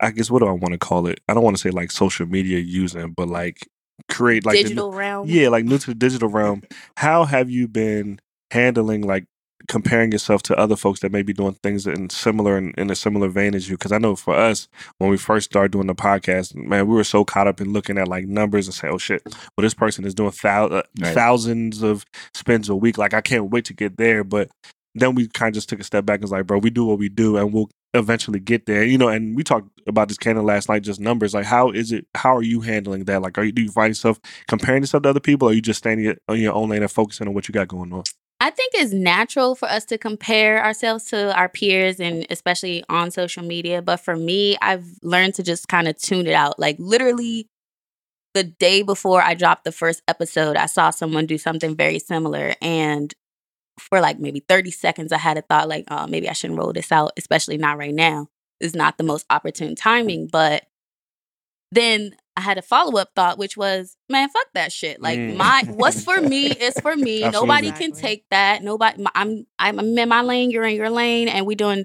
I 0.00 0.10
guess 0.10 0.30
what 0.30 0.40
do 0.40 0.46
I 0.46 0.52
want 0.52 0.72
to 0.72 0.78
call 0.78 1.06
it? 1.06 1.20
I 1.28 1.34
don't 1.34 1.42
want 1.42 1.56
to 1.56 1.60
say 1.62 1.70
like 1.70 1.90
social 1.90 2.26
media 2.26 2.58
using, 2.58 3.12
but 3.12 3.28
like 3.28 3.58
create 4.08 4.44
like 4.44 4.54
the- 4.56 4.62
Digital 4.64 4.92
realm. 4.92 5.28
yeah, 5.28 5.48
like 5.48 5.64
new 5.64 5.78
to 5.78 5.86
the 5.86 5.94
digital 5.94 6.28
realm. 6.28 6.62
How 6.96 7.24
have 7.24 7.50
you 7.50 7.66
been 7.68 8.20
handling 8.50 9.02
like 9.02 9.26
comparing 9.68 10.12
yourself 10.12 10.42
to 10.44 10.56
other 10.56 10.76
folks 10.76 11.00
that 11.00 11.12
may 11.12 11.22
be 11.22 11.32
doing 11.32 11.54
things 11.62 11.86
in 11.86 12.08
similar 12.10 12.56
in, 12.58 12.72
in 12.78 12.90
a 12.90 12.94
similar 12.94 13.28
vein 13.28 13.54
as 13.54 13.68
you? 13.68 13.76
Because 13.76 13.92
I 13.92 13.98
know 13.98 14.14
for 14.16 14.34
us, 14.34 14.68
when 14.98 15.10
we 15.10 15.16
first 15.16 15.50
started 15.50 15.72
doing 15.72 15.86
the 15.86 15.94
podcast, 15.94 16.54
man, 16.54 16.86
we 16.86 16.94
were 16.94 17.04
so 17.04 17.24
caught 17.24 17.46
up 17.48 17.60
in 17.60 17.72
looking 17.72 17.98
at 17.98 18.08
like 18.08 18.26
numbers 18.26 18.66
and 18.66 18.74
say, 18.74 18.88
"Oh 18.88 18.98
shit, 18.98 19.22
well 19.26 19.62
this 19.62 19.74
person 19.74 20.04
is 20.04 20.14
doing 20.14 20.32
thou- 20.42 20.66
uh, 20.66 20.82
Right. 21.00 21.14
thousands 21.14 21.82
of 21.82 22.04
spins 22.34 22.68
a 22.68 22.76
week. 22.76 22.98
Like 22.98 23.14
I 23.14 23.20
can't 23.20 23.50
wait 23.50 23.64
to 23.66 23.74
get 23.74 23.96
there." 23.96 24.22
But 24.24 24.50
then 24.94 25.14
we 25.14 25.28
kind 25.28 25.48
of 25.48 25.54
just 25.54 25.68
took 25.68 25.80
a 25.80 25.84
step 25.84 26.06
back 26.06 26.16
and 26.16 26.22
was 26.24 26.32
like, 26.32 26.46
"Bro, 26.46 26.58
we 26.58 26.70
do 26.70 26.84
what 26.84 26.98
we 26.98 27.08
do, 27.08 27.36
and 27.36 27.52
we'll." 27.52 27.68
eventually 27.94 28.40
get 28.40 28.66
there 28.66 28.84
you 28.84 28.98
know 28.98 29.08
and 29.08 29.34
we 29.34 29.42
talked 29.42 29.70
about 29.88 30.08
this 30.08 30.18
canon 30.18 30.44
last 30.44 30.68
night 30.68 30.82
just 30.82 31.00
numbers 31.00 31.32
like 31.32 31.46
how 31.46 31.70
is 31.70 31.92
it 31.92 32.06
how 32.14 32.36
are 32.36 32.42
you 32.42 32.60
handling 32.60 33.04
that 33.04 33.22
like 33.22 33.38
are 33.38 33.44
you 33.44 33.52
do 33.52 33.62
you 33.62 33.70
find 33.70 33.88
yourself 33.92 34.20
comparing 34.48 34.82
yourself 34.82 35.02
to 35.02 35.08
other 35.08 35.20
people 35.20 35.48
or 35.48 35.52
are 35.52 35.54
you 35.54 35.62
just 35.62 35.78
standing 35.78 36.14
on 36.28 36.38
your 36.38 36.52
own 36.52 36.68
lane 36.68 36.82
and 36.82 36.90
focusing 36.90 37.26
on 37.26 37.32
what 37.32 37.48
you 37.48 37.52
got 37.54 37.68
going 37.68 37.90
on 37.94 38.02
I 38.46 38.50
think 38.50 38.74
it's 38.76 38.92
natural 38.92 39.56
for 39.56 39.68
us 39.68 39.84
to 39.86 39.98
compare 39.98 40.64
ourselves 40.64 41.06
to 41.06 41.36
our 41.36 41.48
peers 41.48 41.98
and 41.98 42.24
especially 42.30 42.84
on 42.88 43.10
social 43.10 43.42
media. 43.42 43.82
But 43.82 43.96
for 43.96 44.14
me, 44.14 44.56
I've 44.62 44.86
learned 45.02 45.34
to 45.34 45.42
just 45.42 45.66
kind 45.66 45.88
of 45.88 45.98
tune 46.00 46.28
it 46.28 46.32
out. 46.32 46.56
Like 46.56 46.76
literally 46.78 47.48
the 48.34 48.44
day 48.44 48.82
before 48.82 49.20
I 49.20 49.34
dropped 49.34 49.64
the 49.64 49.72
first 49.72 50.00
episode, 50.06 50.56
I 50.56 50.66
saw 50.66 50.90
someone 50.90 51.26
do 51.26 51.38
something 51.38 51.74
very 51.74 51.98
similar. 51.98 52.54
And 52.62 53.12
for 53.80 54.00
like 54.00 54.20
maybe 54.20 54.44
30 54.48 54.70
seconds, 54.70 55.10
I 55.10 55.18
had 55.18 55.38
a 55.38 55.42
thought 55.42 55.68
like, 55.68 55.86
oh, 55.90 56.06
maybe 56.06 56.28
I 56.28 56.32
shouldn't 56.32 56.60
roll 56.60 56.72
this 56.72 56.92
out, 56.92 57.14
especially 57.16 57.58
not 57.58 57.78
right 57.78 57.94
now. 57.94 58.28
It's 58.60 58.76
not 58.76 58.96
the 58.96 59.02
most 59.02 59.26
opportune 59.28 59.74
timing. 59.74 60.28
But 60.28 60.66
then 61.72 62.14
I 62.36 62.42
had 62.42 62.58
a 62.58 62.62
follow 62.62 62.98
up 63.00 63.10
thought, 63.16 63.38
which 63.38 63.56
was, 63.56 63.96
man, 64.10 64.28
fuck 64.28 64.46
that 64.54 64.70
shit. 64.72 65.00
Like 65.00 65.18
Mm. 65.18 65.36
my 65.36 65.62
what's 65.68 66.04
for 66.04 66.20
me 66.20 66.46
is 66.50 66.74
for 66.80 66.94
me. 66.94 67.20
Nobody 67.28 67.70
can 67.72 67.92
take 67.92 68.24
that. 68.30 68.62
Nobody. 68.62 69.02
my- 69.02 69.10
I'm 69.14 69.46
I'm 69.58 69.78
in 69.98 70.08
my 70.08 70.20
lane. 70.22 70.50
You're 70.50 70.64
in 70.64 70.76
your 70.76 70.90
lane, 70.90 71.28
and 71.28 71.46
we're 71.46 71.56
doing 71.56 71.84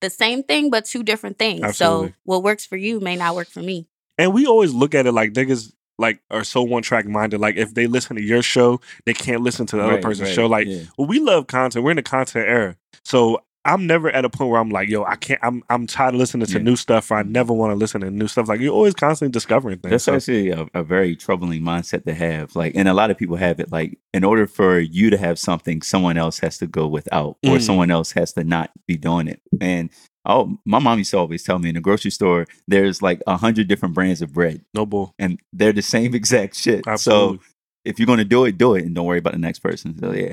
the 0.00 0.10
same 0.10 0.42
thing 0.42 0.70
but 0.70 0.84
two 0.84 1.02
different 1.04 1.38
things. 1.38 1.62
Absolutely. 1.62 2.08
So 2.08 2.14
what 2.24 2.42
works 2.42 2.66
for 2.66 2.76
you 2.76 2.98
may 2.98 3.14
not 3.16 3.36
work 3.36 3.48
for 3.48 3.60
me. 3.60 3.86
and 4.18 4.34
we 4.34 4.46
always 4.46 4.72
look 4.74 4.94
at 4.94 5.06
it 5.06 5.12
like 5.12 5.32
niggas 5.32 5.72
like 5.98 6.20
are 6.30 6.42
so 6.42 6.62
one 6.62 6.82
track 6.82 7.06
minded 7.06 7.40
like 7.40 7.56
if 7.56 7.74
they 7.74 7.86
listen 7.86 8.16
to 8.16 8.22
your 8.22 8.42
show 8.42 8.80
they 9.06 9.12
can't 9.14 9.42
listen 9.42 9.66
to 9.66 9.76
the 9.76 9.82
other 9.82 9.92
Right, 9.94 10.02
person's 10.02 10.28
right, 10.30 10.34
show 10.34 10.46
like 10.46 10.66
yeah. 10.66 10.82
well, 10.98 11.06
we 11.06 11.20
love 11.20 11.46
content 11.46 11.84
we're 11.84 11.92
in 11.92 11.96
the 11.96 12.02
content 12.02 12.48
era 12.48 12.76
so 13.04 13.40
I'm 13.64 13.86
never 13.86 14.10
at 14.10 14.24
a 14.24 14.30
point 14.30 14.50
where 14.50 14.60
I'm 14.60 14.70
like, 14.70 14.88
yo, 14.88 15.04
I 15.04 15.14
can't. 15.14 15.38
I'm 15.42 15.62
I'm 15.70 15.86
tired 15.86 16.14
of 16.14 16.20
listening 16.20 16.46
to 16.46 16.52
Yeah. 16.54 16.58
new 16.64 16.74
stuff. 16.74 17.12
I 17.12 17.22
never 17.22 17.52
want 17.52 17.70
to 17.70 17.76
listen 17.76 18.00
to 18.00 18.10
new 18.10 18.26
stuff. 18.26 18.48
Like 18.48 18.58
you're 18.60 18.74
always 18.74 18.94
constantly 18.94 19.30
discovering 19.32 19.78
things. 19.78 19.90
That's 19.90 20.04
So, 20.04 20.14
actually 20.16 20.50
a, 20.50 20.66
a 20.74 20.82
very 20.82 21.14
troubling 21.14 21.62
mindset 21.62 22.04
to 22.06 22.14
have. 22.14 22.56
Like, 22.56 22.74
and 22.74 22.88
a 22.88 22.94
lot 22.94 23.10
of 23.12 23.18
people 23.18 23.36
have 23.36 23.60
it. 23.60 23.70
Like, 23.70 23.98
in 24.12 24.24
order 24.24 24.48
for 24.48 24.80
you 24.80 25.10
to 25.10 25.16
have 25.16 25.38
something, 25.38 25.80
someone 25.82 26.16
else 26.18 26.40
has 26.40 26.58
to 26.58 26.66
go 26.66 26.88
without, 26.88 27.36
or 27.46 27.56
Mm. 27.58 27.62
someone 27.62 27.90
else 27.92 28.10
has 28.12 28.32
to 28.32 28.42
not 28.42 28.70
be 28.88 28.96
doing 28.96 29.28
it. 29.28 29.40
And 29.60 29.90
oh, 30.26 30.58
my 30.64 30.80
mom 30.80 30.98
used 30.98 31.12
to 31.12 31.18
always 31.18 31.44
tell 31.44 31.60
me 31.60 31.68
in 31.68 31.76
the 31.76 31.80
grocery 31.80 32.10
store, 32.10 32.46
there's 32.66 33.00
like 33.00 33.22
a 33.28 33.36
hundred 33.36 33.68
different 33.68 33.94
brands 33.94 34.22
of 34.22 34.32
bread, 34.32 34.64
no 34.74 34.86
bull. 34.86 35.14
and 35.20 35.38
they're 35.52 35.72
the 35.72 35.82
same 35.82 36.14
exact 36.20 36.56
shit. 36.56 36.84
Absolutely. 36.86 37.38
So 37.38 37.44
if 37.84 37.98
you're 38.00 38.06
gonna 38.06 38.24
do 38.24 38.44
it, 38.44 38.58
do 38.58 38.74
it, 38.74 38.84
and 38.84 38.94
don't 38.94 39.06
worry 39.06 39.18
about 39.18 39.34
the 39.34 39.38
next 39.38 39.60
person. 39.60 39.96
So 40.00 40.12
yeah, 40.12 40.32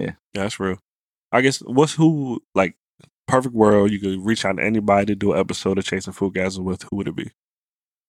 Yeah, 0.00 0.12
that's 0.32 0.58
real. 0.58 0.78
I 1.34 1.40
guess 1.40 1.58
what's 1.58 1.92
who 1.94 2.42
like 2.54 2.76
perfect 3.26 3.54
world 3.54 3.90
you 3.90 3.98
could 3.98 4.24
reach 4.24 4.44
out 4.44 4.56
to 4.56 4.62
anybody 4.64 5.06
to 5.06 5.14
do 5.16 5.32
an 5.32 5.40
episode 5.40 5.78
of 5.78 5.84
Chasing 5.84 6.12
Foodgasm 6.12 6.62
with. 6.62 6.84
Who 6.84 6.96
would 6.96 7.08
it 7.08 7.16
be? 7.16 7.30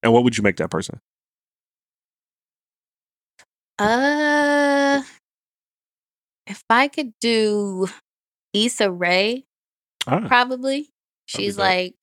And 0.02 0.12
what 0.12 0.24
would 0.24 0.36
you 0.38 0.44
make 0.44 0.56
that 0.58 0.70
person? 0.70 1.00
Uh, 3.78 5.02
if 6.46 6.62
I 6.70 6.88
could 6.88 7.12
do 7.20 7.88
Issa 8.54 8.90
Rae, 8.90 9.44
Ah, 10.06 10.20
probably. 10.26 10.88
She's 11.26 11.56
dope. 11.56 11.64
like 11.64 11.94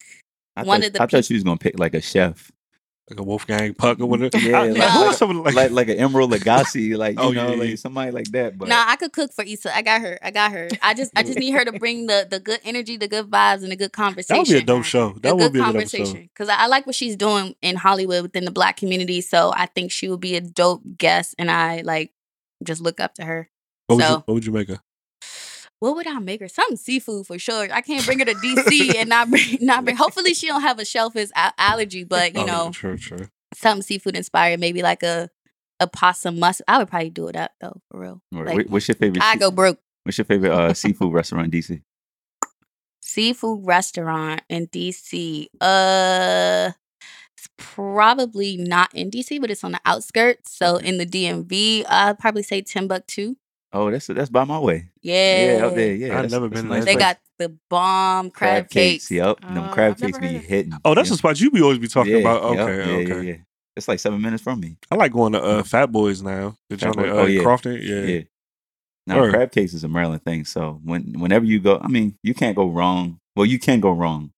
I 0.55 0.63
One 0.63 0.81
thought, 0.81 0.87
of 0.87 0.93
the 0.93 1.03
I 1.03 1.07
thought 1.07 1.25
she 1.25 1.33
was 1.35 1.43
gonna 1.43 1.57
pick 1.57 1.79
like 1.79 1.93
a 1.93 2.01
chef, 2.01 2.51
like 3.10 3.19
a 3.19 3.24
Wolfgang 3.24 3.74
Puck 3.74 4.00
or 4.00 4.05
whatever. 4.05 4.38
Yeah, 4.38 4.62
I- 4.62 4.67
like- 4.69 4.77
like, 4.79 4.89
who 4.91 5.00
are 5.01 5.07
like- 5.07 5.15
some 5.17 5.43
like, 5.43 5.55
like 5.55 5.72
like 5.72 5.88
an 5.89 5.98
Emeril 5.98 6.31
Lagasse, 6.31 6.95
like 6.98 7.19
oh, 7.19 7.31
you 7.31 7.39
Oh, 7.39 7.43
know, 7.43 7.51
yeah, 7.53 7.60
like 7.60 7.69
yeah. 7.72 7.75
somebody 7.75 8.12
like 8.12 8.25
that. 8.31 8.57
But 8.57 8.69
Nah, 8.69 8.86
I 8.88 8.95
could 8.95 9.12
cook 9.12 9.33
for 9.33 9.43
Issa. 9.43 9.75
I 9.75 9.81
got 9.81 10.01
her. 10.01 10.17
I 10.22 10.31
got 10.31 10.51
her. 10.53 10.69
I 10.81 10.93
just 10.93 11.12
I 11.15 11.24
just 11.24 11.38
need 11.38 11.51
her 11.51 11.65
to 11.65 11.74
bring 11.79 12.07
the 12.07 12.25
the 12.29 12.39
good 12.39 12.62
energy, 12.63 12.95
the 12.98 13.07
good 13.10 13.29
vibes, 13.29 13.62
and 13.63 13.72
the 13.72 13.75
good 13.75 13.91
conversation. 13.91 14.36
that 14.43 14.50
would 14.50 14.53
be 14.55 14.57
a 14.57 14.65
dope 14.65 14.83
show. 14.86 15.13
The 15.13 15.19
That 15.22 15.36
would 15.36 15.43
good 15.43 15.53
be 15.53 15.60
a 15.60 15.63
good 15.63 15.72
conversation. 15.74 16.29
Because 16.33 16.48
I, 16.50 16.55
I 16.63 16.67
like 16.67 16.86
what 16.86 16.95
she's 16.95 17.15
doing 17.17 17.55
in 17.62 17.75
Hollywood 17.75 18.22
within 18.24 18.45
the 18.45 18.51
black 18.51 18.77
community. 18.77 19.19
So 19.22 19.51
I 19.55 19.65
think 19.65 19.91
she 19.91 20.07
would 20.10 20.22
be 20.22 20.36
a 20.36 20.41
dope 20.41 20.81
guest 20.98 21.36
and 21.38 21.51
I 21.51 21.81
like 21.81 22.12
just 22.63 22.81
look 22.81 23.00
up 23.01 23.15
to 23.15 23.25
her. 23.25 23.50
What 23.88 23.98
would, 23.98 24.01
you, 24.03 24.07
So- 24.10 24.24
what 24.25 24.33
would 24.36 24.45
you 24.45 24.53
make 24.53 24.69
her? 24.69 24.79
What 25.83 25.97
would 25.97 26.07
I 26.07 26.17
make 26.19 26.39
her? 26.39 26.47
Something 26.47 26.77
seafood 26.77 27.27
for 27.27 27.37
sure. 27.37 27.67
I 27.69 27.81
can't 27.81 28.05
bring 28.05 28.19
her 28.19 28.23
to 28.25 28.33
DC 28.35 28.95
and 28.95 29.09
not 29.09 29.29
bring 29.29 29.57
not 29.61 29.83
bring 29.83 29.97
hopefully 29.97 30.33
she 30.33 30.47
don't 30.47 30.61
have 30.61 30.79
a 30.79 30.85
shellfish 30.85 31.27
allergy, 31.35 32.05
but 32.05 32.33
you 32.35 32.43
Oh, 32.43 32.45
know, 32.45 32.71
sure. 32.71 32.97
something 33.53 33.81
seafood 33.81 34.15
inspired, 34.15 34.61
maybe 34.61 34.81
like 34.81 35.03
a 35.03 35.29
a 35.81 35.87
possum 35.87 36.39
must 36.39 36.61
I 36.69 36.77
would 36.77 36.87
probably 36.87 37.09
do 37.09 37.27
it 37.27 37.35
up 37.35 37.51
though, 37.59 37.81
for 37.91 37.99
real. 37.99 38.21
Like, 38.31 38.67
what's 38.69 38.87
your 38.87 38.95
favorite? 38.95 39.21
I 39.21 39.35
go 39.35 39.51
broke. 39.51 39.77
What's 40.03 40.17
your 40.17 40.23
favorite 40.23 40.53
uh, 40.53 40.73
seafood 40.73 41.11
restaurant 41.11 41.53
in 41.53 41.59
DC? 41.59 41.81
seafood 43.01 43.59
restaurant 43.65 44.41
in 44.47 44.67
DC. 44.67 45.47
Uh 45.59 46.71
it's 47.37 47.49
probably 47.57 48.55
not 48.55 48.89
in 48.95 49.11
DC, 49.11 49.41
but 49.41 49.51
it's 49.51 49.65
on 49.65 49.73
the 49.73 49.81
outskirts. 49.85 50.55
So 50.55 50.77
in 50.77 50.97
the 50.97 51.05
DMV, 51.05 51.83
I'd 51.89 52.17
probably 52.19 52.43
say 52.43 52.61
Timbuktu. 52.61 53.35
Oh, 53.73 53.89
that's 53.91 54.07
that's 54.07 54.29
by 54.29 54.43
my 54.43 54.59
way. 54.59 54.89
Yeah. 55.01 55.57
Yeah, 55.57 55.65
out 55.65 55.75
there. 55.75 55.93
Yeah, 55.95 56.19
I've 56.19 56.29
never 56.31 56.47
been 56.47 56.59
a 56.59 56.61
to 56.63 56.67
nice 56.69 56.85
They 56.85 56.93
place. 56.93 57.03
got 57.03 57.19
the 57.39 57.57
bomb 57.69 58.29
crab, 58.29 58.69
cakes. 58.69 59.09
Yep, 59.09 59.39
Uh, 59.43 59.53
them 59.53 59.69
crab 59.71 59.91
I've 59.93 59.99
cakes 59.99 60.19
be 60.19 60.27
hitting. 60.37 60.73
Oh, 60.85 60.93
that's 60.93 61.09
yeah. 61.09 61.13
the 61.13 61.17
spot 61.17 61.41
you 61.41 61.49
be 61.51 61.61
always 61.61 61.79
be 61.79 61.87
talking 61.87 62.13
Yeah, 62.13 62.19
about. 62.19 62.51
yep, 62.53 62.59
Okay, 62.59 62.77
yeah, 62.77 62.97
okay. 62.97 63.25
yeah, 63.25 63.31
yeah. 63.33 63.37
It's 63.75 63.87
like 63.87 63.99
seven 63.99 64.21
minutes 64.21 64.43
from 64.43 64.59
me. 64.59 64.77
I 64.91 64.95
like 64.95 65.11
going 65.11 65.33
to 65.33 65.41
uh, 65.41 65.63
Fat 65.63 65.91
Boys 65.91 66.21
now. 66.21 66.55
The 66.69 66.77
Fat 66.77 66.85
joint 66.85 66.97
Boy- 66.97 67.03
at, 67.05 67.09
uh, 67.09 67.21
oh, 67.21 67.25
yeah. 67.25 67.41
Crofton. 67.41 67.79
Yeah. 67.81 68.01
Yeah. 68.01 68.21
Now 69.07 69.19
Word. 69.19 69.33
crab 69.33 69.51
cakes 69.51 69.73
is 69.73 69.83
a 69.83 69.87
Maryland 69.87 70.23
thing. 70.23 70.45
So 70.45 70.79
when 70.83 71.13
whenever 71.19 71.43
you 71.43 71.59
go, 71.59 71.79
I 71.81 71.87
mean, 71.87 72.15
you 72.23 72.33
can't 72.35 72.55
go 72.55 72.69
wrong. 72.69 73.19
Well, 73.35 73.47
you 73.47 73.57
can 73.59 73.79
go 73.79 73.91
wrong 73.91 74.31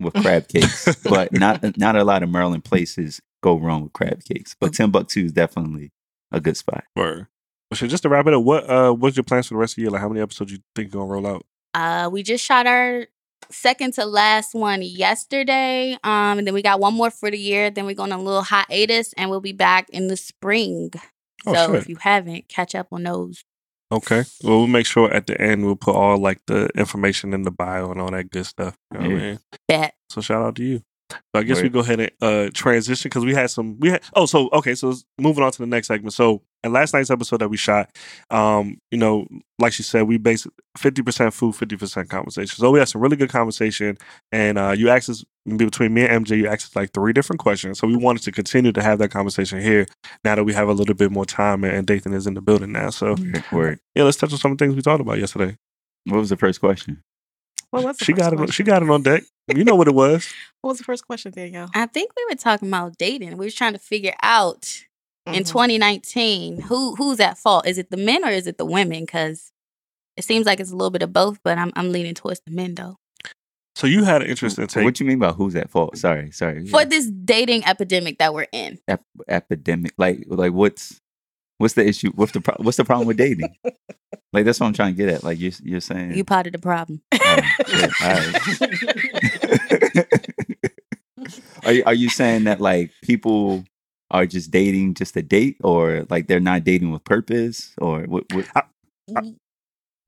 with 0.00 0.12
crab 0.14 0.48
cakes, 0.48 0.94
but 1.04 1.32
not 1.32 1.62
not 1.78 1.94
a 1.94 2.02
lot 2.02 2.24
of 2.24 2.28
Maryland 2.30 2.64
places 2.64 3.20
go 3.42 3.56
wrong 3.56 3.84
with 3.84 3.92
crab 3.92 4.24
cakes. 4.24 4.56
But 4.60 4.74
Timbuktu 4.74 5.24
is 5.26 5.32
definitely 5.32 5.92
a 6.32 6.40
good 6.40 6.56
spot. 6.56 6.82
Word. 6.96 7.28
Well, 7.70 7.76
shit, 7.76 7.90
just 7.90 8.02
to 8.04 8.08
wrap 8.08 8.26
it 8.26 8.34
up, 8.34 8.42
what 8.42 8.68
uh, 8.68 8.92
what's 8.92 9.16
your 9.16 9.24
plans 9.24 9.48
for 9.48 9.54
the 9.54 9.58
rest 9.58 9.72
of 9.72 9.76
the 9.76 9.82
year? 9.82 9.90
Like, 9.90 10.00
how 10.00 10.08
many 10.08 10.20
episodes 10.20 10.52
you 10.52 10.58
think 10.76 10.92
you're 10.92 11.00
gonna 11.02 11.12
roll 11.12 11.26
out? 11.26 11.44
Uh 11.74 12.08
we 12.12 12.22
just 12.22 12.44
shot 12.44 12.66
our 12.66 13.06
second 13.50 13.92
to 13.94 14.04
last 14.06 14.54
one 14.54 14.80
yesterday. 14.82 15.92
Um, 16.04 16.38
and 16.38 16.46
then 16.46 16.54
we 16.54 16.62
got 16.62 16.80
one 16.80 16.94
more 16.94 17.10
for 17.10 17.30
the 17.30 17.38
year. 17.38 17.70
Then 17.70 17.86
we're 17.86 17.94
going 17.94 18.12
on 18.12 18.20
a 18.20 18.22
little 18.22 18.42
hiatus, 18.42 19.12
and 19.16 19.30
we'll 19.30 19.40
be 19.40 19.52
back 19.52 19.88
in 19.90 20.08
the 20.08 20.16
spring. 20.16 20.90
Oh, 21.46 21.54
so 21.54 21.66
shit. 21.72 21.82
if 21.82 21.88
you 21.88 21.96
haven't, 22.00 22.48
catch 22.48 22.74
up 22.74 22.88
on 22.92 23.02
those. 23.02 23.44
Okay. 23.92 24.24
Well, 24.42 24.58
we'll 24.58 24.66
make 24.66 24.86
sure 24.86 25.12
at 25.12 25.26
the 25.26 25.38
end 25.40 25.64
we'll 25.64 25.76
put 25.76 25.94
all 25.94 26.16
like 26.18 26.40
the 26.46 26.68
information 26.74 27.34
in 27.34 27.42
the 27.42 27.50
bio 27.50 27.90
and 27.90 28.00
all 28.00 28.10
that 28.10 28.30
good 28.30 28.46
stuff. 28.46 28.76
You 28.92 29.00
know 29.00 29.10
what 29.10 29.16
I 29.16 29.20
Yeah. 29.20 29.30
mean? 29.30 29.38
Bet. 29.68 29.94
So 30.08 30.20
shout 30.20 30.42
out 30.42 30.56
to 30.56 30.64
you. 30.64 30.82
So 31.10 31.18
I 31.34 31.42
guess 31.42 31.60
we 31.62 31.68
go 31.68 31.80
ahead 31.80 32.00
and 32.00 32.10
uh, 32.22 32.50
transition 32.54 33.08
because 33.08 33.24
we 33.24 33.34
had 33.34 33.50
some. 33.50 33.78
We 33.78 33.90
had 33.90 34.02
oh 34.14 34.26
so 34.26 34.48
okay 34.52 34.74
so 34.74 34.94
moving 35.18 35.44
on 35.44 35.52
to 35.52 35.58
the 35.58 35.66
next 35.66 35.88
segment. 35.88 36.14
So 36.14 36.42
in 36.64 36.72
last 36.72 36.94
night's 36.94 37.10
episode 37.10 37.38
that 37.38 37.48
we 37.48 37.56
shot, 37.56 37.90
um, 38.30 38.78
you 38.90 38.98
know, 38.98 39.26
like 39.60 39.72
she 39.72 39.82
said, 39.84 40.02
we 40.02 40.18
based 40.18 40.46
fifty 40.76 41.02
percent 41.02 41.32
food, 41.34 41.54
fifty 41.54 41.76
percent 41.76 42.08
conversation. 42.10 42.56
So 42.56 42.70
we 42.70 42.78
had 42.80 42.88
some 42.88 43.00
really 43.00 43.16
good 43.16 43.30
conversation, 43.30 43.96
and 44.32 44.58
uh, 44.58 44.74
you 44.76 44.88
asked 44.88 45.08
us 45.10 45.24
between 45.56 45.92
me 45.94 46.06
and 46.06 46.26
MJ, 46.26 46.38
you 46.38 46.48
asked 46.48 46.64
us 46.70 46.74
like 46.76 46.92
three 46.92 47.12
different 47.12 47.38
questions. 47.38 47.78
So 47.78 47.86
we 47.86 47.96
wanted 47.96 48.22
to 48.24 48.32
continue 48.32 48.72
to 48.72 48.82
have 48.82 48.98
that 48.98 49.10
conversation 49.10 49.60
here 49.60 49.86
now 50.24 50.34
that 50.34 50.44
we 50.44 50.54
have 50.54 50.68
a 50.68 50.72
little 50.72 50.94
bit 50.94 51.12
more 51.12 51.26
time 51.26 51.62
and 51.64 51.86
Dathan 51.86 52.14
is 52.14 52.26
in 52.26 52.32
the 52.34 52.40
building 52.40 52.72
now. 52.72 52.88
So 52.90 53.14
Word, 53.14 53.44
word. 53.52 53.78
yeah, 53.94 54.04
let's 54.04 54.16
touch 54.16 54.32
on 54.32 54.38
some 54.38 54.52
of 54.52 54.58
the 54.58 54.64
things 54.64 54.74
we 54.74 54.80
talked 54.82 55.02
about 55.02 55.18
yesterday. 55.18 55.56
What 56.06 56.18
was 56.18 56.30
the 56.30 56.36
first 56.38 56.60
question? 56.60 57.02
What 57.70 57.84
was 57.84 57.98
the 57.98 58.04
She 58.06 58.12
first 58.12 58.20
got 58.22 58.32
it. 58.32 58.40
on- 58.40 58.46
She 58.48 58.62
got 58.62 58.82
it 58.82 58.88
on 58.88 59.02
deck. 59.02 59.24
You 59.54 59.64
know 59.64 59.74
what 59.74 59.88
it 59.88 59.94
was. 59.94 60.26
What 60.62 60.70
was 60.70 60.78
the 60.78 60.84
first 60.84 61.06
question, 61.06 61.32
Danielle? 61.32 61.68
I 61.74 61.84
think 61.86 62.12
we 62.16 62.24
were 62.30 62.36
talking 62.36 62.68
about 62.68 62.96
dating. 62.96 63.36
We 63.36 63.44
were 63.46 63.50
trying 63.50 63.74
to 63.74 63.78
figure 63.78 64.14
out 64.22 64.84
in 65.26 65.42
Mhm. 65.44 65.48
2019 65.48 66.60
who 66.62 66.94
who's 66.96 67.20
at 67.20 67.38
fault. 67.38 67.66
Is 67.66 67.78
it 67.78 67.90
the 67.90 67.96
men 67.96 68.24
or 68.24 68.30
is 68.30 68.46
it 68.46 68.58
the 68.58 68.64
women? 68.64 69.00
Because 69.04 69.50
it 70.16 70.24
seems 70.24 70.46
like 70.46 70.60
it's 70.60 70.70
a 70.70 70.76
little 70.76 70.90
bit 70.90 71.02
of 71.02 71.12
both, 71.12 71.38
but 71.42 71.58
I'm 71.58 71.72
I'm 71.76 71.90
leaning 71.92 72.14
towards 72.14 72.40
the 72.46 72.52
men 72.52 72.74
though. 72.74 72.96
So 73.76 73.86
you 73.88 74.04
had 74.04 74.22
an 74.22 74.28
interesting 74.28 74.66
take. 74.68 74.84
What 74.84 75.00
you 75.00 75.06
mean 75.06 75.18
by 75.18 75.32
who's 75.32 75.56
at 75.56 75.68
fault? 75.70 75.96
Sorry, 75.98 76.30
sorry. 76.30 76.66
For 76.68 76.84
this 76.84 77.06
dating 77.06 77.64
epidemic 77.64 78.18
that 78.18 78.32
we're 78.32 78.46
in. 78.52 78.78
Ep- 78.86 79.02
epidemic. 79.26 79.92
Like, 79.98 80.24
like 80.28 80.52
what's 80.52 81.00
what's 81.58 81.74
the 81.74 81.84
issue? 81.84 82.12
What's 82.14 82.30
the 82.32 82.40
pro- 82.40 82.56
what's 82.58 82.76
the 82.76 82.84
problem 82.84 83.08
with 83.08 83.16
dating? 83.16 83.56
like 84.32 84.44
that's 84.44 84.60
what 84.60 84.66
I'm 84.68 84.74
trying 84.74 84.94
to 84.94 84.96
get 84.96 85.08
at. 85.08 85.24
Like 85.24 85.40
you're 85.40 85.50
you're 85.64 85.80
saying. 85.80 86.14
You 86.14 86.22
part 86.22 86.46
of 86.46 86.52
the 86.52 86.58
problem. 86.60 87.02
Oh, 87.12 87.40
shit. 87.66 87.90
All 88.00 88.14
right. 88.14 90.06
are 91.64 91.72
you, 91.72 91.82
are 91.86 91.94
you 91.94 92.08
saying 92.10 92.44
that 92.44 92.60
like 92.60 92.90
people 93.02 93.64
are 94.10 94.26
just 94.26 94.50
dating 94.50 94.94
just 94.94 95.16
a 95.16 95.22
date, 95.22 95.56
or 95.62 96.06
like 96.10 96.26
they're 96.28 96.40
not 96.40 96.64
dating 96.64 96.90
with 96.92 97.04
purpose, 97.04 97.72
or 97.78 98.02
what? 98.04 98.24
what 98.32 98.46
I 98.54 98.62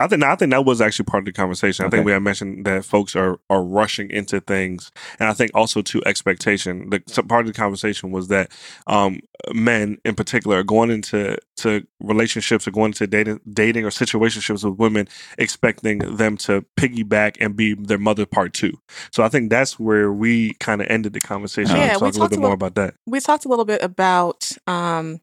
think 0.07 0.23
I 0.23 0.35
think 0.37 0.51
that 0.51 0.65
was 0.65 0.81
actually 0.83 1.07
part 1.07 1.23
of 1.23 1.25
the 1.25 1.33
conversation. 1.33 1.87
I 1.87 1.89
think 1.89 2.05
we 2.05 2.13
had 2.13 2.23
mentioned 2.23 2.67
that 2.67 2.85
folks 2.85 3.17
are 3.17 3.39
are 3.49 3.63
rushing 3.63 4.11
into 4.11 4.41
things, 4.41 4.93
and 5.19 5.29
I 5.29 5.33
think 5.33 5.53
also 5.55 5.81
to 5.81 6.03
expectation. 6.05 6.91
The 6.91 7.03
so 7.07 7.23
part 7.23 7.47
of 7.47 7.47
the 7.47 7.59
conversation 7.59 8.11
was 8.11 8.29
that 8.29 8.53
um, 8.87 9.21
men, 9.55 9.97
in 10.05 10.15
particular, 10.15 10.59
are 10.59 10.63
going 10.63 10.91
into 10.91 11.39
to 11.59 11.87
relationships 12.01 12.69
or 12.69 12.73
going 12.73 12.91
into 12.91 13.07
dating 13.07 13.41
dating 13.51 13.87
or 13.87 13.91
situationships 13.91 14.65
with 14.65 14.79
women, 14.79 15.09
expecting 15.39 15.99
them 16.17 16.37
to 16.39 16.65
piggyback 16.77 17.37
and 17.41 17.57
be 17.57 17.73
their 17.75 17.99
mother 17.99 18.27
part 18.27 18.53
two. 18.53 18.79
So 19.13 19.23
I 19.23 19.31
think 19.31 19.49
that's 19.49 19.81
where 19.81 20.13
we 20.13 20.53
kind 20.55 20.83
of 20.83 20.89
ended 20.91 21.15
the 21.15 21.21
conversation. 21.21 21.75
Yeah, 21.75 21.97
Let's 21.97 22.03
we 22.03 22.07
talk 22.11 22.17
a 22.17 22.19
little 22.19 22.21
talked 22.21 22.31
bit 22.33 22.39
a 22.39 22.43
more 22.43 22.53
about 22.53 22.75
that. 22.75 22.95
we 23.07 23.21
talked 23.21 23.47
a 23.47 23.49
little 23.49 23.65
bit 23.65 23.83
about 23.83 24.53
um 24.67 25.21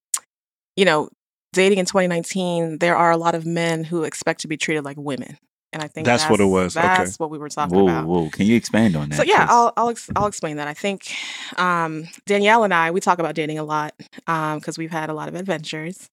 you 0.75 0.85
know 0.85 1.09
dating 1.53 1.77
in 1.79 1.85
2019 1.85 2.79
there 2.79 2.95
are 2.95 3.11
a 3.11 3.17
lot 3.17 3.35
of 3.35 3.45
men 3.45 3.83
who 3.83 4.03
expect 4.03 4.41
to 4.41 4.47
be 4.47 4.57
treated 4.57 4.83
like 4.83 4.97
women 4.97 5.37
and 5.71 5.81
i 5.81 5.87
think 5.87 6.05
That's 6.05 6.29
what 6.29 6.39
it 6.39 6.45
was. 6.45 6.75
Okay. 6.75 6.85
that's 6.85 7.17
what 7.19 7.29
we 7.29 7.37
were 7.37 7.49
talking 7.49 7.75
whoa, 7.77 7.87
about 7.87 8.05
whoa! 8.05 8.29
Can 8.29 8.45
you 8.45 8.55
expand 8.55 8.95
on 8.95 9.09
that? 9.09 9.15
so 9.15 9.23
yeah 9.23 9.47
i'll 9.49 9.71
I'll, 9.77 9.89
ex- 9.89 10.09
I'll 10.15 10.27
explain 10.27 10.57
that 10.57 10.67
i 10.67 10.73
think 10.73 11.13
um 11.57 12.07
danielle 12.25 12.63
and 12.63 12.73
i 12.73 12.91
we 12.91 12.99
talk 12.99 13.19
about 13.19 13.35
dating 13.35 13.59
a 13.59 13.63
lot 13.63 13.93
um 14.27 14.59
because 14.59 14.77
we've 14.77 14.91
had 14.91 15.09
a 15.09 15.13
lot 15.13 15.27
of 15.29 15.35
adventures 15.35 16.09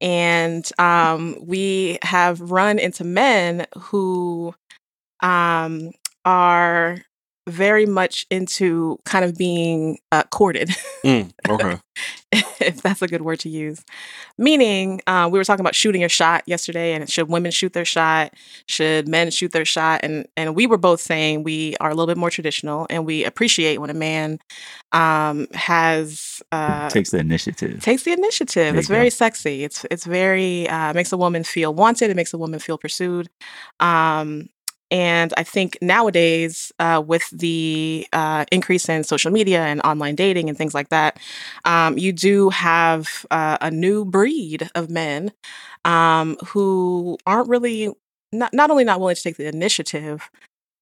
and 0.00 0.68
um 0.78 1.36
we 1.40 1.98
have 2.02 2.40
run 2.40 2.78
into 2.78 3.04
men 3.04 3.66
who 3.78 4.54
um 5.20 5.90
are 6.24 6.98
very 7.46 7.86
much 7.86 8.26
into 8.30 8.98
kind 9.04 9.24
of 9.24 9.36
being 9.36 9.98
uh, 10.12 10.22
courted 10.30 10.70
Mm, 11.04 11.32
okay. 11.48 11.78
if 12.32 12.80
that's 12.82 13.02
a 13.02 13.06
good 13.06 13.20
word 13.22 13.38
to 13.40 13.48
use. 13.50 13.84
Meaning, 14.38 15.02
uh, 15.06 15.28
we 15.30 15.38
were 15.38 15.44
talking 15.44 15.60
about 15.60 15.74
shooting 15.74 16.00
your 16.00 16.08
shot 16.08 16.42
yesterday, 16.46 16.94
and 16.94 17.08
should 17.10 17.28
women 17.28 17.50
shoot 17.52 17.74
their 17.74 17.84
shot? 17.84 18.32
Should 18.66 19.06
men 19.06 19.30
shoot 19.30 19.52
their 19.52 19.66
shot? 19.66 20.00
And 20.02 20.26
and 20.36 20.56
we 20.56 20.66
were 20.66 20.78
both 20.78 21.00
saying 21.00 21.42
we 21.42 21.76
are 21.80 21.90
a 21.90 21.94
little 21.94 22.06
bit 22.06 22.16
more 22.16 22.30
traditional, 22.30 22.86
and 22.88 23.04
we 23.04 23.24
appreciate 23.24 23.78
when 23.80 23.90
a 23.90 23.94
man 23.94 24.38
um, 24.92 25.46
has 25.52 26.42
uh, 26.52 26.88
takes 26.88 27.10
the 27.10 27.18
initiative. 27.18 27.82
takes 27.82 28.04
the 28.04 28.12
initiative. 28.12 28.76
It's 28.76 28.88
you 28.88 28.94
very 28.94 29.06
go. 29.06 29.10
sexy. 29.10 29.62
It's 29.62 29.84
it's 29.90 30.06
very 30.06 30.66
uh, 30.68 30.94
makes 30.94 31.12
a 31.12 31.18
woman 31.18 31.44
feel 31.44 31.74
wanted. 31.74 32.10
It 32.10 32.16
makes 32.16 32.32
a 32.32 32.38
woman 32.38 32.58
feel 32.60 32.78
pursued. 32.78 33.28
Um, 33.78 34.48
and 34.94 35.34
I 35.36 35.42
think 35.42 35.76
nowadays, 35.82 36.72
uh, 36.78 37.02
with 37.04 37.28
the 37.32 38.06
uh, 38.12 38.44
increase 38.52 38.88
in 38.88 39.02
social 39.02 39.32
media 39.32 39.64
and 39.64 39.80
online 39.82 40.14
dating 40.14 40.48
and 40.48 40.56
things 40.56 40.72
like 40.72 40.90
that, 40.90 41.18
um, 41.64 41.98
you 41.98 42.12
do 42.12 42.50
have 42.50 43.26
uh, 43.32 43.58
a 43.60 43.72
new 43.72 44.04
breed 44.04 44.70
of 44.76 44.90
men 44.90 45.32
um, 45.84 46.36
who 46.46 47.18
aren't 47.26 47.48
really 47.48 47.90
not 48.32 48.54
not 48.54 48.70
only 48.70 48.84
not 48.84 49.00
willing 49.00 49.16
to 49.16 49.22
take 49.22 49.36
the 49.36 49.48
initiative, 49.48 50.30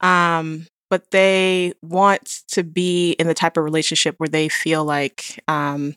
um, 0.01 0.67
but 0.91 1.11
they 1.11 1.73
want 1.83 2.43
to 2.49 2.65
be 2.65 3.13
in 3.13 3.27
the 3.29 3.35
type 3.35 3.57
of 3.57 3.65
relationship 3.65 4.17
where 4.19 4.29
they 4.29 4.49
feel 4.49 4.85
like 4.85 5.43
um, 5.49 5.95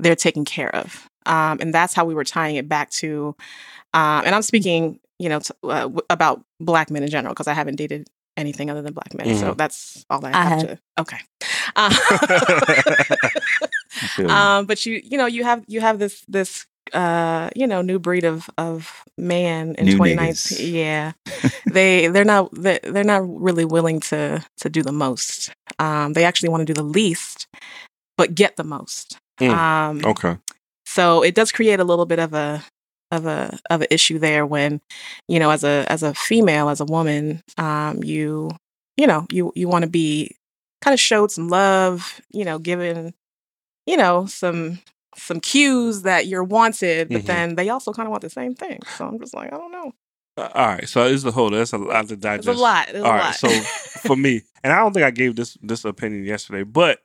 they're 0.00 0.16
taken 0.16 0.44
care 0.44 0.74
of. 0.74 1.06
Um, 1.26 1.58
and 1.60 1.74
that's 1.74 1.94
how 1.94 2.04
we 2.04 2.14
were 2.14 2.24
tying 2.24 2.56
it 2.56 2.68
back 2.68 2.90
to, 2.90 3.34
uh, 3.94 4.22
and 4.24 4.34
I'm 4.34 4.42
speaking, 4.42 5.00
you 5.18 5.28
know, 5.28 5.40
t- 5.40 5.54
uh, 5.64 5.82
w- 5.82 6.00
about 6.10 6.42
black 6.60 6.90
men 6.90 7.02
in 7.02 7.10
general 7.10 7.32
because 7.34 7.48
I 7.48 7.54
haven't 7.54 7.76
dated 7.76 8.08
anything 8.36 8.68
other 8.70 8.82
than 8.82 8.92
black 8.92 9.14
men. 9.14 9.34
So 9.36 9.54
that's 9.54 10.04
all 10.10 10.24
I, 10.24 10.30
I 10.30 10.42
have, 10.44 10.50
have. 10.60 10.60
to. 10.68 10.78
Okay. 10.98 11.18
Uh, 11.74 11.90
I 12.90 14.06
feel 14.14 14.26
you. 14.26 14.30
um, 14.34 14.66
but 14.66 14.84
you, 14.86 15.00
you 15.04 15.18
know, 15.18 15.26
you 15.26 15.44
have 15.44 15.64
you 15.66 15.80
have 15.80 15.98
this 15.98 16.22
this 16.28 16.66
uh, 16.92 17.50
you 17.56 17.66
know 17.66 17.82
new 17.82 17.98
breed 17.98 18.24
of 18.24 18.48
of 18.58 19.02
man 19.18 19.74
in 19.76 19.86
New 19.86 19.92
2019. 19.92 20.26
niggas. 20.28 20.72
Yeah, 20.72 21.12
they 21.72 22.08
they're 22.08 22.24
not 22.24 22.52
they- 22.54 22.80
they're 22.82 23.04
not 23.04 23.22
really 23.26 23.64
willing 23.64 24.00
to 24.00 24.44
to 24.58 24.68
do 24.68 24.82
the 24.82 24.92
most. 24.92 25.50
Um, 25.78 26.12
they 26.12 26.24
actually 26.24 26.48
want 26.50 26.60
to 26.66 26.72
do 26.72 26.74
the 26.74 26.82
least, 26.86 27.46
but 28.16 28.34
get 28.34 28.56
the 28.56 28.64
most. 28.64 29.18
Mm. 29.40 29.50
Um, 29.50 30.00
Okay. 30.04 30.38
so 30.86 31.22
it 31.22 31.34
does 31.34 31.52
create 31.52 31.80
a 31.80 31.84
little 31.84 32.06
bit 32.06 32.18
of 32.18 32.32
a 32.32 32.64
of 33.16 33.26
a 33.26 33.58
of 33.70 33.82
an 33.82 33.88
issue 33.90 34.18
there 34.20 34.46
when 34.46 34.80
you 35.28 35.40
know 35.40 35.50
as 35.50 35.64
a 35.64 35.84
as 35.88 36.02
a 36.04 36.14
female 36.14 36.68
as 36.70 36.80
a 36.80 36.84
woman 36.86 37.42
um 37.58 38.02
you 38.04 38.50
you 38.96 39.06
know 39.06 39.26
you 39.32 39.52
you 39.56 39.68
want 39.68 39.84
to 39.84 39.90
be 39.90 40.36
kind 40.82 40.94
of 40.94 41.00
showed 41.00 41.30
some 41.32 41.48
love 41.48 42.20
you 42.30 42.44
know 42.44 42.58
given 42.58 43.14
you 43.86 43.96
know 43.96 44.26
some 44.26 44.78
some 45.16 45.40
cues 45.40 46.02
that 46.02 46.26
you're 46.26 46.44
wanted 46.44 47.10
but 47.10 47.22
Mhm. 47.22 47.26
then 47.26 47.54
they 47.56 47.68
also 47.70 47.92
kind 47.92 48.06
of 48.06 48.10
want 48.10 48.22
the 48.22 48.30
same 48.30 48.54
thing 48.54 48.80
so 48.92 49.06
i'm 49.06 49.18
just 49.18 49.34
like 49.34 49.52
i 49.52 49.56
don't 49.56 49.72
know 49.72 49.92
Uh, 50.38 50.50
all 50.54 50.66
right. 50.66 50.86
So 50.88 51.06
it's 51.06 51.22
the 51.22 51.32
whole. 51.32 51.48
That's 51.50 51.72
a 51.72 51.78
lot 51.78 52.08
to 52.08 52.16
digest. 52.16 52.48
it's 52.48 52.58
a 52.58 52.62
lot 52.62 52.88
it's 52.90 52.98
All 52.98 53.04
a 53.12 53.14
right, 53.14 53.26
lot 53.26 53.34
so 53.34 53.48
for 54.00 54.16
me, 54.16 54.42
and 54.62 54.70
I 54.72 54.78
don't 54.80 54.92
think 54.92 55.04
I 55.06 55.10
gave 55.10 55.34
this 55.34 55.56
this 55.62 55.84
opinion 55.86 56.24
yesterday, 56.24 56.62
but 56.62 56.98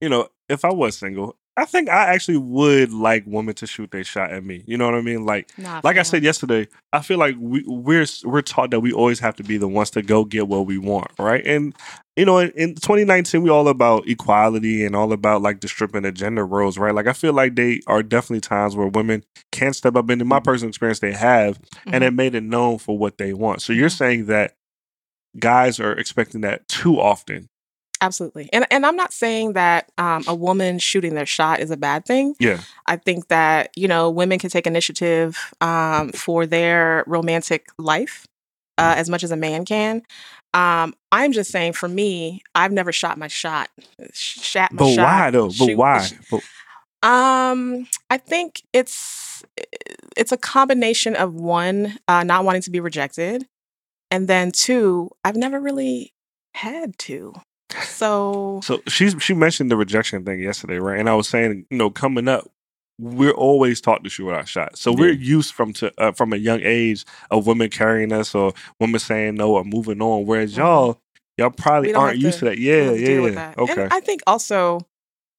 you 0.00 0.08
know, 0.08 0.28
if 0.48 0.64
I 0.64 0.72
was 0.72 0.96
single, 0.96 1.36
I 1.56 1.66
think 1.66 1.90
I 1.90 2.06
actually 2.14 2.38
would 2.38 2.92
like 2.92 3.24
women 3.26 3.54
to 3.56 3.66
shoot 3.66 3.90
their 3.90 4.04
shot 4.04 4.30
at 4.32 4.42
me. 4.42 4.64
You 4.66 4.78
know 4.78 4.86
what 4.86 4.94
I 4.94 5.02
mean? 5.02 5.26
Like, 5.26 5.50
Nah, 5.58 5.82
like 5.84 5.98
I 5.98 6.02
said 6.02 6.22
yesterday, 6.22 6.66
I 6.94 7.00
feel 7.02 7.18
like 7.18 7.36
we 7.38 7.62
we're 7.66 8.06
we're 8.24 8.40
taught 8.40 8.70
that 8.70 8.80
we 8.80 8.90
always 8.92 9.18
have 9.20 9.36
to 9.36 9.42
be 9.42 9.58
the 9.58 9.68
ones 9.68 9.90
to 9.90 10.00
go 10.02 10.24
get 10.24 10.48
what 10.48 10.64
we 10.64 10.78
want, 10.78 11.08
right? 11.18 11.44
And 11.46 11.74
you 12.16 12.24
know, 12.24 12.38
in, 12.38 12.50
in 12.52 12.74
2019, 12.76 13.42
we 13.42 13.50
all 13.50 13.68
about 13.68 14.08
equality 14.08 14.82
and 14.84 14.96
all 14.96 15.12
about 15.12 15.42
like 15.42 15.60
the 15.60 15.68
stripping 15.68 16.06
of 16.06 16.14
gender 16.14 16.46
roles, 16.46 16.78
right? 16.78 16.94
Like, 16.94 17.06
I 17.06 17.12
feel 17.12 17.34
like 17.34 17.54
they 17.54 17.80
are 17.86 18.02
definitely 18.02 18.40
times 18.40 18.74
where 18.74 18.86
women 18.88 19.22
can 19.50 19.74
step 19.74 19.94
up. 19.94 20.08
And 20.08 20.22
in 20.22 20.28
my 20.28 20.40
personal 20.40 20.68
experience, 20.70 21.00
they 21.00 21.12
have, 21.12 21.58
Mhm. 21.58 21.94
and 21.94 22.04
it 22.04 22.12
made 22.14 22.34
it 22.34 22.42
known 22.44 22.78
for 22.78 22.96
what 22.96 23.18
they 23.18 23.32
want. 23.34 23.60
So 23.60 23.72
you're 23.74 23.88
Mhm. 23.88 23.98
saying 23.98 24.26
that 24.26 24.54
guys 25.38 25.80
are 25.80 25.92
expecting 25.92 26.42
that 26.42 26.66
too 26.68 27.00
often. 27.00 27.48
Absolutely. 28.02 28.50
And 28.52 28.66
and 28.70 28.84
I'm 28.84 28.96
not 28.96 29.12
saying 29.12 29.52
that 29.54 29.90
um, 29.96 30.24
a 30.26 30.34
woman 30.34 30.78
shooting 30.80 31.14
their 31.14 31.24
shot 31.24 31.60
is 31.60 31.70
a 31.70 31.76
bad 31.76 32.04
thing. 32.04 32.34
Yeah. 32.40 32.60
I 32.86 32.96
think 32.96 33.28
that, 33.28 33.70
you 33.76 33.86
know, 33.88 34.10
women 34.10 34.38
can 34.40 34.50
take 34.50 34.66
initiative 34.66 35.38
um, 35.60 36.10
for 36.12 36.44
their 36.44 37.04
romantic 37.06 37.68
life 37.78 38.26
uh, 38.76 38.94
as 38.96 39.08
much 39.08 39.22
as 39.22 39.30
a 39.30 39.36
man 39.36 39.64
can. 39.64 40.02
Um, 40.52 40.94
I'm 41.12 41.32
just 41.32 41.50
saying 41.52 41.74
for 41.74 41.88
me, 41.88 42.42
I've 42.56 42.72
never 42.72 42.92
shot 42.92 43.16
my 43.18 43.28
shot. 43.28 43.70
sh- 44.12 44.40
Shot 44.40 44.72
my 44.72 44.78
But 44.78 44.94
shot. 44.94 45.04
why 45.04 45.30
though? 45.30 45.46
But 45.46 45.54
shoot- 45.54 45.78
why? 45.78 46.08
But, 46.30 46.42
Um, 47.08 47.86
I 48.10 48.16
think 48.18 48.62
it's 48.72 49.44
it's 50.16 50.32
a 50.32 50.36
combination 50.36 51.14
of 51.16 51.34
one, 51.34 51.98
uh, 52.08 52.22
not 52.24 52.44
wanting 52.44 52.62
to 52.62 52.70
be 52.70 52.80
rejected, 52.80 53.46
and 54.10 54.28
then 54.28 54.50
two, 54.52 55.10
I've 55.24 55.36
never 55.36 55.58
really 55.60 56.12
had 56.54 56.98
to. 57.00 57.34
So 57.84 58.60
So 58.62 58.82
she's 58.88 59.14
she 59.20 59.34
mentioned 59.34 59.70
the 59.70 59.76
rejection 59.76 60.24
thing 60.24 60.40
yesterday, 60.40 60.78
right? 60.78 60.98
And 60.98 61.08
I 61.08 61.14
was 61.14 61.28
saying, 61.28 61.66
you 61.70 61.76
know, 61.78 61.90
coming 61.90 62.28
up, 62.28 62.48
we're 62.98 63.32
always 63.32 63.80
taught 63.80 64.04
to 64.04 64.10
shoot 64.10 64.30
our 64.30 64.46
shot. 64.46 64.76
So 64.78 64.92
we're 64.92 65.12
used 65.12 65.52
from 65.54 65.72
to 65.74 65.92
uh, 65.98 66.12
from 66.12 66.32
a 66.32 66.36
young 66.36 66.60
age 66.62 67.04
of 67.30 67.46
women 67.46 67.70
carrying 67.70 68.12
us 68.12 68.34
or 68.34 68.52
women 68.80 69.00
saying 69.00 69.34
no 69.36 69.54
or 69.56 69.64
moving 69.64 70.00
on. 70.02 70.26
Whereas 70.26 70.52
Mhm. 70.54 70.58
y'all, 70.58 71.00
y'all 71.38 71.50
probably 71.50 71.94
aren't 71.94 72.18
used 72.18 72.40
to, 72.40 72.44
that. 72.46 72.58
Yeah, 72.58 72.90
to 72.90 72.96
yeah, 72.98 73.20
yeah. 73.20 73.30
that. 73.30 73.58
Okay. 73.58 73.82
And 73.82 73.92
I 73.92 74.00
think 74.00 74.20
also, 74.26 74.86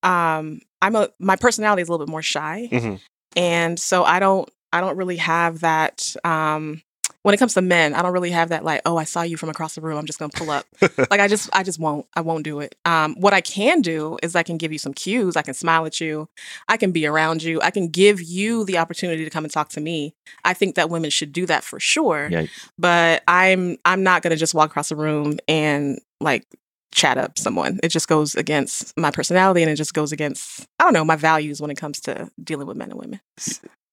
um, 0.02 0.60
I'm 0.82 0.96
a 0.96 1.10
my 1.20 1.36
personality 1.36 1.82
is 1.82 1.88
a 1.88 1.92
little 1.92 2.06
bit 2.06 2.12
more 2.12 2.22
shy, 2.24 2.68
Mhm. 2.72 3.00
and 3.36 3.80
so 3.80 4.04
I 4.04 4.20
don't 4.20 4.50
I 4.74 4.82
don't 4.82 4.98
really 4.98 5.18
have 5.18 5.62
that. 5.62 6.16
Um, 6.26 6.82
when 7.24 7.34
it 7.34 7.38
comes 7.38 7.54
to 7.56 7.62
men, 7.62 7.94
I 7.94 8.02
don't 8.02 8.14
really 8.14 8.32
have 8.32 8.50
that 8.50 8.64
like, 8.64 8.82
oh, 8.86 8.98
I 8.98 9.06
saw 9.06 9.22
you 9.24 9.38
from 9.38 9.50
across 9.50 9.76
the 9.76 9.82
room. 9.82 9.98
I'm 9.98 10.06
just 10.06 10.20
gonna 10.20 10.32
pull 10.34 10.52
up. 10.52 10.66
like 11.10 11.20
I 11.20 11.28
just 11.28 11.50
I 11.54 11.64
just 11.64 11.80
won't 11.80 12.06
I 12.16 12.22
won't 12.22 12.44
do 12.44 12.60
it. 12.60 12.76
Um, 12.86 13.16
what 13.16 13.34
I 13.34 13.42
can 13.42 13.82
do 13.82 14.18
is 14.22 14.36
I 14.36 14.44
can 14.44 14.58
give 14.58 14.72
you 14.72 14.78
some 14.78 14.94
cues. 14.94 15.36
I 15.36 15.42
can 15.42 15.54
smile 15.54 15.86
at 15.86 16.00
you. 16.00 16.30
I 16.68 16.78
can 16.78 16.92
be 16.92 17.06
around 17.06 17.42
you. 17.42 17.62
I 17.62 17.72
can 17.72 17.88
give 17.88 18.22
you 18.22 18.66
the 18.66 18.78
opportunity 18.78 19.24
to 19.24 19.30
come 19.30 19.46
and 19.46 19.54
talk 19.54 19.70
to 19.70 19.82
me. 19.82 20.14
I 20.44 20.54
think 20.54 20.76
that 20.76 20.90
women 20.90 21.10
should 21.10 21.32
do 21.32 21.46
that 21.46 21.64
for 21.64 21.80
sure. 21.80 22.28
Yeah. 22.30 22.46
But 22.78 23.24
I'm 23.28 23.78
I'm 23.86 24.04
not 24.04 24.22
gonna 24.22 24.36
just 24.36 24.54
walk 24.54 24.70
across 24.70 24.90
the 24.90 24.98
room 24.98 25.40
and 25.48 26.00
like 26.20 26.46
chat 26.92 27.18
up 27.18 27.40
someone. 27.40 27.80
It 27.82 27.90
just 27.90 28.10
goes 28.10 28.36
against 28.36 28.96
my 28.98 29.12
personality 29.12 29.64
and 29.64 29.72
it 29.72 29.76
just 29.76 29.94
goes 29.94 30.12
against 30.12 30.68
I 30.78 30.84
don't 30.84 30.94
know 30.94 31.06
my 31.06 31.16
values 31.16 31.62
when 31.62 31.72
it 31.72 31.78
comes 31.78 32.02
to 32.02 32.30
dealing 32.44 32.68
with 32.68 32.76
men 32.76 32.92
and 32.92 33.00
women. 33.00 33.22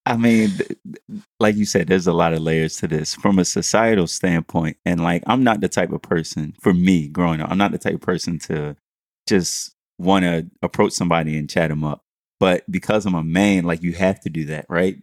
I 0.06 0.16
mean, 0.16 0.50
like 1.38 1.56
you 1.56 1.66
said, 1.66 1.86
there's 1.86 2.06
a 2.06 2.12
lot 2.12 2.32
of 2.32 2.40
layers 2.40 2.76
to 2.78 2.88
this 2.88 3.14
from 3.14 3.38
a 3.38 3.44
societal 3.44 4.06
standpoint. 4.06 4.78
And 4.84 5.02
like, 5.02 5.22
I'm 5.26 5.44
not 5.44 5.60
the 5.60 5.68
type 5.68 5.92
of 5.92 6.02
person, 6.02 6.54
for 6.60 6.72
me 6.72 7.08
growing 7.08 7.40
up, 7.40 7.50
I'm 7.50 7.58
not 7.58 7.72
the 7.72 7.78
type 7.78 7.94
of 7.94 8.00
person 8.00 8.38
to 8.40 8.76
just 9.28 9.74
want 9.98 10.24
to 10.24 10.46
approach 10.62 10.92
somebody 10.92 11.36
and 11.36 11.50
chat 11.50 11.68
them 11.68 11.84
up. 11.84 12.02
But 12.40 12.64
because 12.70 13.04
I'm 13.04 13.14
a 13.14 13.22
man, 13.22 13.64
like, 13.64 13.82
you 13.82 13.92
have 13.92 14.20
to 14.20 14.30
do 14.30 14.46
that, 14.46 14.64
right? 14.70 14.96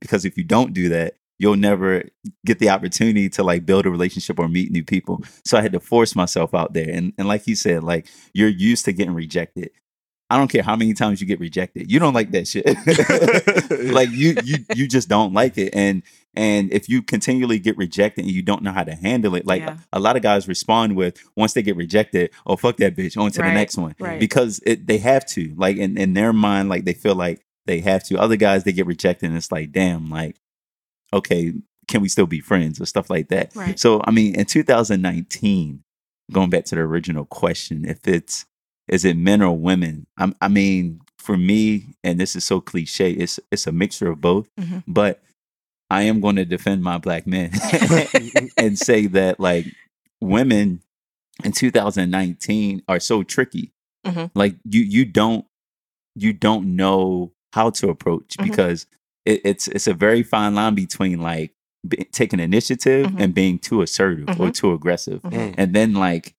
Because 0.00 0.24
if 0.24 0.38
you 0.38 0.44
don't 0.44 0.72
do 0.72 0.88
that, 0.88 1.14
you'll 1.38 1.56
never 1.56 2.04
get 2.44 2.58
the 2.58 2.70
opportunity 2.70 3.28
to 3.30 3.42
like 3.42 3.64
build 3.64 3.86
a 3.86 3.90
relationship 3.90 4.38
or 4.38 4.48
meet 4.48 4.70
new 4.70 4.84
people. 4.84 5.22
So 5.44 5.56
I 5.58 5.62
had 5.62 5.72
to 5.72 5.80
force 5.80 6.16
myself 6.16 6.54
out 6.54 6.74
there. 6.74 6.88
And, 6.88 7.12
and 7.18 7.28
like 7.28 7.46
you 7.46 7.54
said, 7.54 7.82
like, 7.84 8.08
you're 8.34 8.48
used 8.48 8.84
to 8.86 8.92
getting 8.92 9.14
rejected. 9.14 9.70
I 10.30 10.36
don't 10.38 10.48
care 10.48 10.62
how 10.62 10.76
many 10.76 10.94
times 10.94 11.20
you 11.20 11.26
get 11.26 11.40
rejected. 11.40 11.90
You 11.90 11.98
don't 11.98 12.14
like 12.14 12.30
that 12.30 12.46
shit. 12.48 12.64
like 13.92 14.10
you 14.10 14.36
you 14.44 14.58
you 14.74 14.86
just 14.88 15.08
don't 15.08 15.32
like 15.32 15.58
it 15.58 15.74
and 15.74 16.02
and 16.34 16.72
if 16.72 16.88
you 16.88 17.02
continually 17.02 17.58
get 17.58 17.76
rejected 17.76 18.24
and 18.24 18.32
you 18.32 18.40
don't 18.42 18.62
know 18.62 18.70
how 18.72 18.84
to 18.84 18.94
handle 18.94 19.34
it 19.34 19.44
like 19.46 19.62
Yeah. 19.62 19.78
a, 19.92 19.98
lot 19.98 20.14
of 20.16 20.22
guys 20.22 20.46
respond 20.46 20.94
with 20.96 21.20
once 21.36 21.54
they 21.54 21.62
get 21.62 21.76
rejected 21.76 22.30
oh 22.46 22.56
fuck 22.56 22.76
that 22.76 22.94
bitch 22.96 23.20
on 23.20 23.30
to 23.32 23.40
Right, 23.42 23.48
the 23.48 23.54
next 23.54 23.76
one 23.76 23.94
right. 23.98 24.20
because 24.20 24.60
it, 24.64 24.86
they 24.86 24.98
have 24.98 25.26
to 25.30 25.52
like 25.56 25.76
in, 25.76 25.98
in 25.98 26.14
their 26.14 26.32
mind 26.32 26.68
like 26.68 26.84
they 26.84 26.92
feel 26.94 27.14
like 27.16 27.44
they 27.66 27.80
have 27.80 28.04
to 28.04 28.16
other 28.18 28.36
guys 28.36 28.62
they 28.64 28.72
get 28.72 28.86
rejected 28.86 29.26
and 29.28 29.36
it's 29.36 29.50
like 29.52 29.72
damn 29.72 30.08
like 30.10 30.36
okay 31.12 31.52
can 31.88 32.00
we 32.00 32.08
still 32.08 32.26
be 32.26 32.40
friends 32.40 32.80
or 32.80 32.86
stuff 32.86 33.10
like 33.10 33.28
that 33.28 33.54
Right. 33.56 33.78
so 33.78 34.00
i 34.04 34.10
mean 34.12 34.34
in 34.36 34.46
2019 34.46 35.82
going 36.32 36.50
back 36.50 36.64
to 36.66 36.76
the 36.76 36.80
original 36.82 37.24
question 37.24 37.84
if 37.84 38.06
it's 38.06 38.46
is 38.90 39.04
it 39.04 39.16
men 39.16 39.40
or 39.42 39.56
women 39.56 40.06
I'm, 40.18 40.34
i 40.42 40.48
mean 40.48 41.00
for 41.18 41.36
me 41.38 41.94
and 42.04 42.18
this 42.20 42.34
is 42.36 42.44
so 42.44 42.60
cliche 42.60 43.12
it's 43.12 43.40
it's 43.50 43.66
a 43.66 43.72
mixture 43.72 44.10
of 44.10 44.20
both 44.20 44.48
Mhm. 44.58 44.82
but 44.86 45.22
i 45.90 46.02
am 46.02 46.20
going 46.20 46.36
to 46.36 46.44
defend 46.44 46.82
my 46.82 46.98
black 46.98 47.26
men 47.26 47.50
and 48.56 48.78
say 48.78 49.06
that 49.06 49.40
like 49.40 49.66
women 50.20 50.82
in 51.44 51.52
2019 51.52 52.82
are 52.88 53.00
so 53.00 53.22
tricky 53.22 53.72
Mhm. 54.06 54.30
like 54.34 54.56
you 54.64 54.80
you 54.82 55.04
don't 55.04 55.44
you 56.16 56.32
don't 56.32 56.74
know 56.76 57.32
how 57.52 57.70
to 57.70 57.88
approach 57.90 58.36
Mhm. 58.38 58.44
because 58.48 58.86
it, 59.26 59.40
it's 59.44 59.68
it's 59.68 59.86
a 59.86 59.94
very 59.94 60.22
fine 60.22 60.54
line 60.54 60.74
between 60.74 61.20
like 61.20 61.52
be, 61.86 61.96
taking 62.12 62.40
initiative 62.40 63.06
Mhm. 63.08 63.20
and 63.20 63.34
being 63.34 63.58
too 63.58 63.82
assertive 63.82 64.28
or 64.40 64.48
Mhm. 64.48 64.54
too 64.54 64.72
aggressive 64.72 65.20
Mhm. 65.22 65.54
and 65.58 65.74
then 65.74 65.92
like 65.94 66.34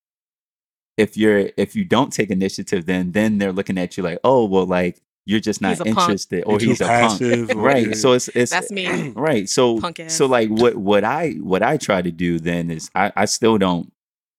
if 0.98 1.18
you're 1.18 1.50
if 1.58 1.76
you 1.76 1.84
don't 1.86 2.12
take 2.12 2.30
initiative 2.30 2.86
then 2.86 3.12
then 3.14 3.38
they're 3.38 3.52
looking 3.54 3.78
at 3.78 3.96
you 3.98 4.04
like 4.04 4.20
oh 4.24 4.46
well 4.46 4.66
like 4.66 5.02
you're 5.26 5.40
just 5.40 5.62
not 5.62 5.70
He's 5.70 5.80
a 5.82 5.86
punk. 5.86 5.98
interested 5.98 6.44
or 6.46 6.60
You're 6.60 6.70
he's 6.72 6.82
a 6.82 6.86
punk 6.88 7.20
passive, 7.20 7.50
or- 7.56 7.62
right 7.62 7.96
so 7.96 8.14
it's 8.14 8.28
it's 8.30 8.52
That's 8.52 8.72
me. 8.72 9.10
right 9.16 9.48
so 9.48 9.80
so 10.08 10.26
like 10.26 10.50
what 10.50 10.76
what 10.76 11.04
i 11.04 11.32
what 11.42 11.62
i 11.64 11.78
try 11.78 12.02
to 12.02 12.12
do 12.12 12.40
then 12.40 12.70
is 12.72 12.90
i 12.96 13.12
i 13.16 13.26
still 13.26 13.58
don't 13.58 13.92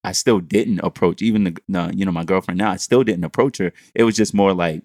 i 0.04 0.12
still 0.12 0.40
didn't 0.40 0.80
approach 0.80 1.22
even 1.22 1.44
the, 1.44 1.56
the 1.68 1.92
you 1.94 2.04
know 2.04 2.12
my 2.12 2.24
girlfriend 2.24 2.58
now 2.58 2.70
i 2.72 2.76
still 2.76 3.02
didn't 3.04 3.24
approach 3.24 3.58
her 3.58 3.72
it 3.94 4.02
was 4.04 4.16
just 4.16 4.34
more 4.34 4.52
like 4.52 4.82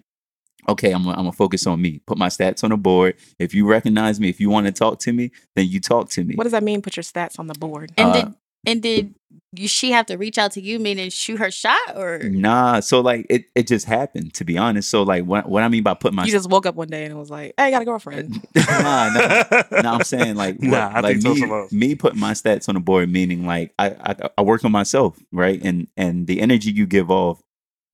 okay 0.68 0.92
i'm 0.92 1.02
gonna, 1.02 1.12
I'm 1.16 1.24
gonna 1.24 1.32
focus 1.32 1.66
on 1.66 1.82
me 1.82 2.00
put 2.06 2.16
my 2.16 2.28
stats 2.28 2.62
on 2.62 2.70
the 2.70 2.76
board 2.76 3.16
if 3.38 3.52
you 3.54 3.66
recognize 3.66 4.20
me 4.20 4.28
if 4.28 4.38
you 4.40 4.50
want 4.50 4.66
to 4.66 4.72
talk 4.72 4.98
to 5.00 5.12
me 5.12 5.30
then 5.56 5.66
you 5.66 5.80
talk 5.80 6.08
to 6.10 6.24
me 6.24 6.34
What 6.36 6.44
does 6.44 6.52
that 6.52 6.62
mean? 6.62 6.80
Put 6.82 6.96
your 6.96 7.04
stats 7.04 7.38
on 7.38 7.46
the 7.48 7.54
board. 7.54 7.92
And 7.96 8.08
Uh, 8.10 8.12
did 8.12 8.34
and 8.66 8.82
did 8.82 9.14
she 9.56 9.92
have 9.92 10.06
to 10.06 10.16
reach 10.16 10.36
out 10.36 10.52
to 10.52 10.60
you, 10.60 10.78
meaning 10.78 11.08
shoot 11.10 11.38
her 11.38 11.50
shot, 11.50 11.96
or 11.96 12.18
nah 12.24 12.80
so 12.80 13.00
like 13.00 13.26
it 13.30 13.46
it 13.54 13.66
just 13.66 13.86
happened 13.86 14.34
to 14.34 14.44
be 14.44 14.58
honest 14.58 14.90
so 14.90 15.02
like 15.02 15.24
what, 15.24 15.48
what 15.48 15.62
i 15.62 15.68
mean 15.68 15.82
by 15.82 15.94
put 15.94 16.12
my 16.12 16.24
you 16.24 16.30
just 16.30 16.50
woke 16.50 16.66
up 16.66 16.74
one 16.74 16.88
day 16.88 17.06
and 17.06 17.18
was 17.18 17.30
like, 17.30 17.54
"Hey, 17.56 17.64
I 17.64 17.70
got 17.70 17.82
a 17.82 17.84
girlfriend." 17.84 18.46
nah, 18.54 19.08
nah. 19.08 19.62
no, 19.82 19.92
I'm 19.94 20.04
saying 20.04 20.36
like, 20.36 20.56
what, 20.58 20.68
Nah, 20.68 20.90
I 20.94 21.00
like 21.00 21.20
think 21.20 21.34
me, 21.34 21.40
something 21.40 21.78
me 21.78 21.94
putting 21.94 22.20
my 22.20 22.32
stats 22.32 22.68
on 22.68 22.74
the 22.74 22.80
board, 22.80 23.10
meaning 23.10 23.46
like 23.46 23.72
I, 23.78 23.88
I 23.88 24.30
I 24.38 24.42
work 24.42 24.64
on 24.64 24.72
myself, 24.72 25.18
right? 25.32 25.60
And 25.62 25.88
and 25.96 26.26
the 26.26 26.40
energy 26.40 26.70
you 26.70 26.86
give 26.86 27.10
off 27.10 27.42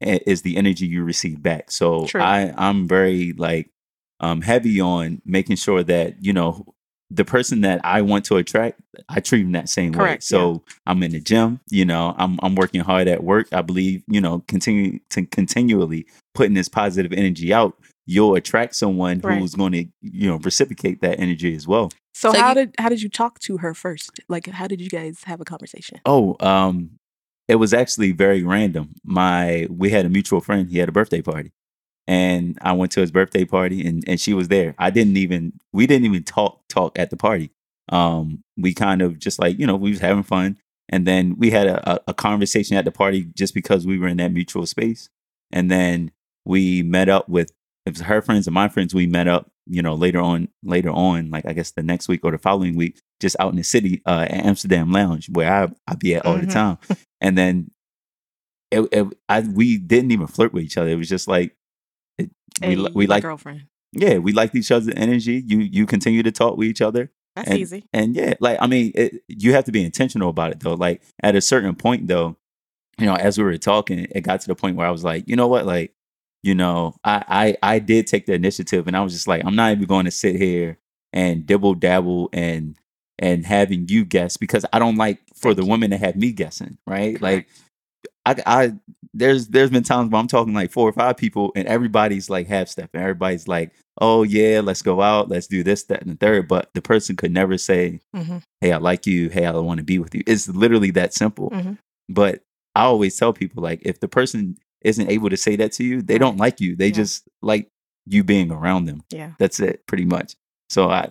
is 0.00 0.42
the 0.42 0.57
energy 0.57 0.87
you 0.87 1.05
receive 1.05 1.42
back. 1.42 1.70
So 1.70 2.07
True. 2.07 2.20
I 2.20 2.53
I'm 2.57 2.88
very 2.88 3.33
like 3.33 3.70
um 4.20 4.42
heavy 4.42 4.81
on 4.81 5.22
making 5.24 5.57
sure 5.57 5.83
that 5.85 6.24
you 6.24 6.33
know 6.33 6.74
the 7.14 7.24
person 7.24 7.61
that 7.62 7.81
I 7.85 8.03
want 8.03 8.24
to 8.27 8.37
attract, 8.37 8.81
I 9.09 9.20
treat 9.20 9.42
them 9.42 9.53
that 9.53 9.68
same 9.68 9.92
way. 9.92 9.98
Correct, 9.98 10.24
So 10.24 10.62
I'm 10.87 11.03
in 11.03 11.12
the 11.12 11.20
gym, 11.20 11.61
you 11.70 11.85
know, 11.85 12.14
I'm 12.18 12.38
I'm 12.42 12.55
working 12.55 12.81
hard 12.81 13.09
at 13.09 13.22
work. 13.22 13.48
I 13.53 13.62
believe, 13.62 14.03
you 14.09 14.20
know, 14.20 14.42
continue 14.48 14.98
to 15.11 15.24
continually 15.27 16.07
putting 16.35 16.55
this 16.55 16.68
positive 16.68 17.12
energy 17.12 17.53
out, 17.53 17.77
you'll 18.07 18.35
attract 18.35 18.74
someone 18.74 19.20
Right. 19.20 19.38
who's 19.38 19.55
going 19.55 19.72
to, 19.72 19.85
you 20.03 20.29
know, 20.29 20.37
reciprocate 20.38 21.00
that 21.03 21.20
energy 21.20 21.55
as 21.55 21.66
well. 21.66 21.90
So, 22.14 22.33
So 22.33 22.40
how 22.40 22.48
you- 22.50 22.55
did 22.57 22.74
how 22.79 22.88
did 22.88 23.03
you 23.03 23.09
talk 23.09 23.38
to 23.40 23.59
her 23.59 23.74
first? 23.74 24.20
Like, 24.29 24.46
how 24.48 24.66
did 24.66 24.81
you 24.81 24.88
guys 24.88 25.18
have 25.24 25.40
a 25.40 25.44
conversation? 25.44 26.00
Oh, 26.07 26.37
um, 26.40 26.90
it 27.48 27.57
was 27.57 27.74
actually 27.74 28.12
very 28.12 28.42
random. 28.42 28.94
My 29.05 29.66
we 29.70 29.90
had 29.90 30.07
a 30.07 30.09
mutual 30.09 30.40
friend. 30.40 30.68
He 30.70 30.79
had 30.79 30.88
a 30.88 30.92
birthday 30.92 31.22
party, 31.22 31.53
and 32.07 32.59
I 32.61 32.73
went 32.73 32.93
to 32.93 33.01
his 33.01 33.11
birthday 33.11 33.45
party, 33.45 33.87
and 33.87 34.05
and 34.07 34.21
she 34.21 34.35
was 34.35 34.49
there. 34.49 34.75
I 34.79 34.90
didn't 34.90 35.17
even 35.17 35.55
we 35.73 35.87
didn't 35.87 36.07
even 36.07 36.25
talk 36.25 36.61
talk 36.69 36.99
at 36.99 37.11
the 37.11 37.17
party. 37.17 37.51
Um, 37.90 38.43
we 38.57 38.75
kind 38.75 39.03
of 39.03 39.19
just 39.19 39.38
like 39.38 39.59
you 39.59 39.67
know 39.67 39.77
we 39.77 39.90
was 39.90 40.01
having 40.01 40.23
fun, 40.23 40.59
and 40.88 41.07
then 41.07 41.37
we 41.38 41.51
had 41.51 41.67
a, 41.67 42.01
a, 42.09 42.14
conversation 42.14 42.77
at 42.77 42.85
the 42.85 42.90
party 42.90 43.27
just 43.37 43.55
because 43.55 43.87
we 43.87 43.99
were 43.99 44.09
in 44.09 44.17
that 44.19 44.33
mutual 44.33 44.67
space, 44.67 45.09
and 45.53 45.71
then 45.71 46.11
we 46.45 46.83
met 46.83 47.09
up 47.09 47.29
with 47.29 47.51
it 47.87 47.90
was 47.90 48.01
her 48.03 48.23
friends 48.23 48.47
and 48.47 48.55
my 48.55 48.69
friends. 48.69 48.95
We 48.95 49.07
met 49.07 49.29
up, 49.29 49.51
you 49.67 49.83
know, 49.83 49.95
later 49.95 50.21
on 50.21 50.49
later 50.62 50.90
on, 50.90 51.31
like 51.31 51.47
I 51.47 51.53
guess 51.53 51.73
the 51.73 51.83
next 51.83 52.09
week 52.09 52.21
or 52.25 52.31
the 52.31 52.38
following 52.38 52.77
week, 52.77 52.99
just 53.21 53.37
out 53.38 53.51
in 53.51 53.57
the 53.57 53.62
city 53.62 54.03
uh, 54.07 54.27
at 54.29 54.47
Amsterdam 54.47 54.90
Lounge 54.93 55.29
where 55.31 55.53
I 55.53 55.69
I 55.87 55.95
be 55.95 56.14
at 56.14 56.25
all 56.25 56.37
the 56.37 56.47
Mhm. 56.47 56.53
time, 56.53 56.79
and 57.21 57.37
then 57.37 57.71
it, 58.71 58.88
it 58.93 59.07
I 59.29 59.40
we 59.40 59.79
didn't 59.79 60.11
even 60.11 60.27
flirt 60.27 60.53
with 60.53 60.64
each 60.64 60.79
other. 60.79 60.90
It 60.90 60.97
was 60.97 61.09
just 61.09 61.29
like 61.29 61.55
we 62.62 62.77
li- 62.77 62.90
we 62.95 63.07
my 63.07 63.14
like 63.17 63.23
girlfriend. 63.23 63.67
yeah 63.93 64.19
we 64.19 64.33
liked 64.33 64.55
each 64.55 64.71
other's 64.71 64.93
energy. 64.97 65.43
You 65.47 65.59
you 65.59 65.87
continue 65.87 66.23
to 66.23 66.33
talk 66.33 66.57
with 66.57 66.69
each 66.69 66.81
other, 66.83 67.11
That's 67.37 67.51
and, 67.51 67.59
easy. 67.59 67.85
and 67.93 68.14
yeah, 68.14 68.35
like 68.40 68.59
I 68.61 68.67
mean, 68.67 68.93
it, 68.95 69.23
you 69.29 69.53
have 69.55 69.64
to 69.64 69.73
be 69.73 69.85
intentional 69.85 70.29
about 70.31 70.53
it 70.53 70.61
though. 70.61 70.75
Like 70.75 71.03
at 71.23 71.35
a 71.37 71.40
certain 71.40 71.75
point 71.75 72.07
though, 72.09 72.37
you 72.99 73.07
know, 73.07 73.14
as 73.14 73.38
we 73.38 73.45
were 73.45 73.57
talking, 73.59 74.07
it 74.11 74.21
got 74.23 74.40
to 74.43 74.47
the 74.47 74.55
point 74.55 74.77
where 74.77 74.87
I 74.87 74.90
was 74.90 75.05
like, 75.05 75.25
you 75.29 75.37
know 75.37 75.49
what, 75.49 75.67
like, 75.67 75.93
you 76.43 76.55
know, 76.55 76.95
I 77.05 77.57
I 77.62 77.75
I 77.75 77.79
did 77.81 78.07
take 78.07 78.27
the 78.27 78.35
initiative, 78.35 78.87
and 78.87 78.97
I 78.97 79.01
was 79.03 79.12
just 79.12 79.27
like, 79.29 79.45
I'm 79.45 79.57
not 79.57 79.73
even 79.73 79.87
going 79.87 80.05
to 80.05 80.11
sit 80.11 80.37
here 80.37 80.79
and 81.12 81.47
dibble 81.47 81.75
dabble 81.75 82.29
and 82.33 82.77
and 83.19 83.47
having 83.47 83.87
you 83.88 84.05
guess 84.05 84.37
because 84.37 84.64
I 84.73 84.79
don't 84.81 84.97
like 84.97 85.21
for 85.37 85.55
the 85.55 85.64
women 85.64 85.90
to 85.90 85.97
have 85.97 86.17
me 86.17 86.33
guessing, 86.33 86.79
right? 86.87 87.21
Like, 87.23 87.47
I 88.27 88.37
I 88.47 88.73
there's 89.13 89.49
there's 89.49 89.71
been 89.71 89.83
times 89.85 90.11
where 90.11 90.21
I'm 90.21 90.27
talking 90.29 90.55
like 90.55 90.71
four 90.73 90.89
or 90.89 90.93
five 90.93 91.17
people, 91.17 91.53
and 91.55 91.67
everybody's 91.69 92.29
like 92.31 92.47
half 92.47 92.69
stepping. 92.69 93.01
Everybody's 93.01 93.47
like, 93.47 93.73
oh 94.01 94.23
yeah, 94.25 94.61
let's 94.63 94.83
go 94.83 95.01
out, 95.03 95.29
let's 95.29 95.47
do 95.47 95.63
this, 95.63 95.85
that, 95.85 96.03
and 96.03 96.11
the 96.11 96.17
third. 96.17 96.49
But 96.49 96.71
the 96.75 96.83
person 96.83 97.17
could 97.17 97.31
never 97.33 97.57
say, 97.59 98.01
Mhm. 98.17 98.43
hey, 98.61 98.73
I 98.73 98.79
like 98.79 99.07
you. 99.07 99.29
Hey, 99.29 99.47
I 99.47 99.53
want 99.53 99.79
to 99.79 99.85
be 99.85 99.99
with 99.99 100.15
you. 100.15 100.23
It's 100.27 100.49
literally 100.49 100.91
that 100.93 101.15
simple. 101.15 101.51
Mhm. 101.51 101.79
But 102.09 102.43
I 102.75 102.83
always 102.85 103.17
tell 103.17 103.33
people 103.33 103.63
like, 103.63 103.81
if 103.85 104.01
the 104.01 104.09
person 104.09 104.57
isn't 104.83 105.09
able 105.09 105.31
to 105.31 105.37
say 105.37 105.55
that 105.57 105.73
to 105.73 105.85
you, 105.85 106.03
they 106.03 106.19
don't 106.19 106.37
like 106.39 106.61
you. 106.61 106.75
They 106.77 106.89
Yeah. 106.89 106.95
just 106.95 107.23
like 107.41 107.69
you 108.07 108.25
being 108.25 108.51
around 108.51 108.87
them. 108.87 109.03
Yeah. 109.11 109.33
That's 109.39 109.61
it, 109.61 109.87
pretty 109.87 110.05
much. 110.05 110.35
So 110.71 110.91
I, 110.91 111.09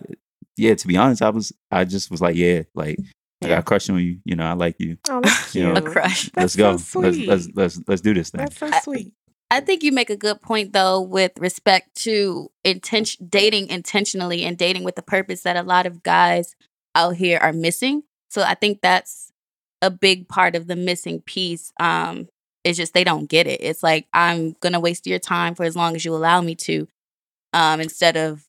yeah, 0.56 0.74
to 0.74 0.86
be 0.86 0.96
honest, 0.96 1.22
I 1.22 1.30
was, 1.30 1.52
I 1.70 1.84
just 1.84 2.10
was 2.10 2.20
like, 2.20 2.36
yeah, 2.36 2.62
like 2.74 2.98
I 3.44 3.48
got 3.48 3.58
a 3.60 3.62
crush 3.62 3.88
on 3.90 3.98
you. 3.98 4.18
You 4.24 4.36
know, 4.36 4.44
I 4.46 4.52
like 4.52 4.76
you. 4.78 4.96
Oh, 5.08 5.20
that's 5.22 5.54
You 5.54 5.64
know, 5.64 5.74
cute. 5.74 5.86
A 5.86 5.90
crush. 5.90 6.30
let's 6.36 6.54
That's 6.54 6.56
go. 6.56 6.76
so 6.78 7.00
let's, 7.00 7.18
let's 7.18 7.48
let's 7.54 7.80
let's 7.86 8.00
do 8.02 8.14
this 8.14 8.30
thing. 8.30 8.40
That's 8.40 8.58
so 8.58 8.66
I- 8.66 8.80
sweet. 8.80 9.12
I 9.50 9.60
think 9.60 9.82
you 9.84 9.92
make 9.92 10.10
a 10.10 10.16
good 10.16 10.40
point 10.40 10.72
though 10.72 11.00
with 11.00 11.32
respect 11.38 11.94
to 12.02 12.50
intention 12.64 13.28
dating 13.28 13.68
intentionally 13.68 14.42
and 14.44 14.56
dating 14.58 14.82
with 14.84 14.96
the 14.96 15.02
purpose 15.02 15.42
that 15.42 15.56
a 15.56 15.62
lot 15.62 15.86
of 15.86 16.02
guys 16.02 16.56
out 16.94 17.16
here 17.16 17.38
are 17.38 17.52
missing. 17.52 18.02
So 18.30 18.42
I 18.42 18.54
think 18.54 18.80
that's 18.80 19.30
a 19.80 19.90
big 19.90 20.28
part 20.28 20.56
of 20.56 20.66
the 20.66 20.74
missing 20.76 21.20
piece. 21.20 21.72
Um 21.78 22.28
it's 22.64 22.78
just 22.78 22.94
they 22.94 23.04
don't 23.04 23.28
get 23.28 23.46
it. 23.46 23.60
It's 23.60 23.82
like 23.82 24.08
I'm 24.14 24.54
going 24.60 24.72
to 24.72 24.80
waste 24.80 25.06
your 25.06 25.18
time 25.18 25.54
for 25.54 25.64
as 25.64 25.76
long 25.76 25.94
as 25.94 26.04
you 26.04 26.14
allow 26.16 26.40
me 26.40 26.54
to 26.56 26.88
um 27.52 27.80
instead 27.80 28.16
of 28.16 28.48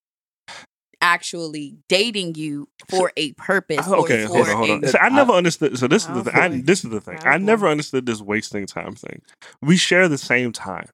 actually 1.06 1.78
dating 1.88 2.36
you 2.36 2.68
for 2.90 3.12
a 3.16 3.34
purpose 3.34 3.88
or 3.88 4.00
Okay, 4.00 4.24
hold 4.24 4.50
on, 4.50 4.56
hold 4.58 4.84
a- 4.84 4.88
So 4.88 4.98
I 5.00 5.10
never 5.10 5.34
understood. 5.34 5.78
So 5.78 5.88
this 5.88 6.04
is 6.04 6.10
Oh, 6.10 6.22
the 6.22 6.24
thing. 6.32 6.36
I, 6.42 6.62
this 6.62 6.84
is 6.84 6.90
the 6.90 7.00
thing. 7.02 7.20
Oh, 7.22 7.28
I 7.30 7.38
never 7.38 7.68
understood 7.68 8.06
this 8.06 8.22
wasting 8.22 8.66
time 8.66 8.96
thing. 8.96 9.22
We 9.62 9.78
share 9.78 10.08
the 10.08 10.18
same 10.18 10.52
time. 10.52 10.88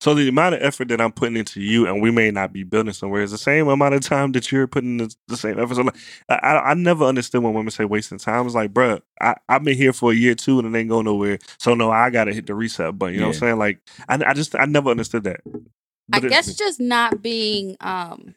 So 0.00 0.14
the 0.14 0.28
amount 0.28 0.54
of 0.56 0.62
effort 0.62 0.88
that 0.88 1.00
I'm 1.00 1.12
putting 1.12 1.36
into 1.36 1.60
you, 1.60 1.86
and 1.86 2.00
we 2.02 2.10
may 2.10 2.30
not 2.30 2.52
be 2.52 2.62
building 2.62 2.92
somewhere, 2.92 3.22
is 3.22 3.30
the 3.30 3.38
same 3.38 3.68
amount 3.68 3.94
of 3.94 4.00
time 4.02 4.32
that 4.32 4.50
you're 4.52 4.66
putting 4.66 4.96
the, 4.98 5.14
the 5.28 5.36
same 5.36 5.58
effort. 5.58 5.74
So 5.76 5.82
like, 5.82 5.96
I, 6.28 6.34
I 6.34 6.70
I 6.70 6.74
never 6.74 7.04
understood 7.04 7.42
when 7.42 7.54
women 7.54 7.70
say 7.70 7.84
wasting 7.84 8.18
time. 8.18 8.44
It's 8.46 8.54
like, 8.54 8.72
bruh, 8.72 9.00
I, 9.20 9.34
I've 9.48 9.64
been 9.64 9.76
here 9.76 9.92
for 9.92 10.12
a 10.12 10.14
year 10.14 10.34
too, 10.34 10.58
and 10.60 10.74
it 10.74 10.78
ain't 10.78 10.88
going 10.88 11.04
nowhere. 11.06 11.38
So 11.58 11.74
no, 11.74 11.90
I 11.90 12.10
gotta 12.10 12.32
hit 12.32 12.46
the 12.46 12.54
reset 12.54 12.96
button. 12.98 13.14
You 13.14 13.20
know 13.20 13.28
what 13.28 13.36
I'm 13.36 13.40
saying? 13.40 13.58
Like, 13.58 13.80
I, 14.08 14.18
I 14.26 14.34
just 14.34 14.54
I 14.56 14.66
never 14.66 14.90
understood 14.90 15.24
that. 15.24 15.40
I 15.46 16.20
But 16.20 16.24
it- 16.24 16.30
guess 16.30 16.54
just 16.56 16.80
not 16.80 17.20
being 17.22 17.76
um 17.80 18.34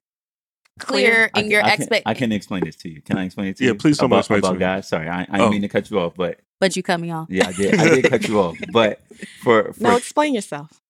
Clear. 0.82 1.12
clear 1.12 1.32
I 1.34 1.40
in 1.40 1.44
can- 1.46 1.52
your 1.52 1.64
I 1.64 1.70
can, 1.72 1.82
expect 1.82 2.04
I 2.08 2.14
can 2.14 2.32
explain 2.32 2.64
this 2.66 2.76
to 2.78 2.90
you. 2.90 3.02
Can 3.02 3.18
I 3.18 3.26
explain 3.26 3.48
it 3.48 3.58
to 3.58 3.64
Yeah, 3.64 3.70
you? 3.70 3.74
Yeah, 3.76 3.80
please 3.82 3.98
someone 3.98 4.18
about, 4.18 4.20
explain 4.22 4.38
it 4.40 4.42
to 4.42 4.48
about 4.48 4.54
me. 4.56 4.60
guys. 4.60 4.88
Sorry, 4.88 5.08
I, 5.10 5.22
I 5.22 5.26
Oh. 5.32 5.38
didn't 5.38 5.52
mean 5.52 5.62
to 5.64 5.70
cut 5.70 5.90
you 5.90 6.00
off, 6.00 6.14
but 6.16 6.40
but 6.60 6.76
you 6.76 6.84
cut 6.84 7.00
me 7.00 7.12
off. 7.12 7.28
yeah, 7.30 7.48
I 7.48 7.52
did. 7.54 7.76
I 7.80 7.90
did 7.96 8.10
cut 8.10 8.28
you 8.28 8.40
off. 8.40 8.58
But 8.72 9.02
for 9.44 9.74
for 9.74 9.84
No, 9.84 9.96
explain 9.98 10.34
yourself. 10.34 10.82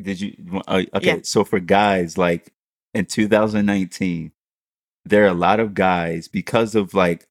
Did 0.00 0.20
you? 0.20 0.34
Uh, 0.68 0.82
okay, 0.94 1.06
Yeah. 1.06 1.18
so 1.24 1.44
for 1.44 1.60
guys, 1.60 2.16
like 2.16 2.52
in 2.94 3.06
2019, 3.06 4.32
there 5.04 5.24
are 5.24 5.28
a 5.28 5.34
lot 5.34 5.60
of 5.60 5.74
guys 5.74 6.28
because 6.28 6.74
of 6.74 6.94
like 6.94 7.26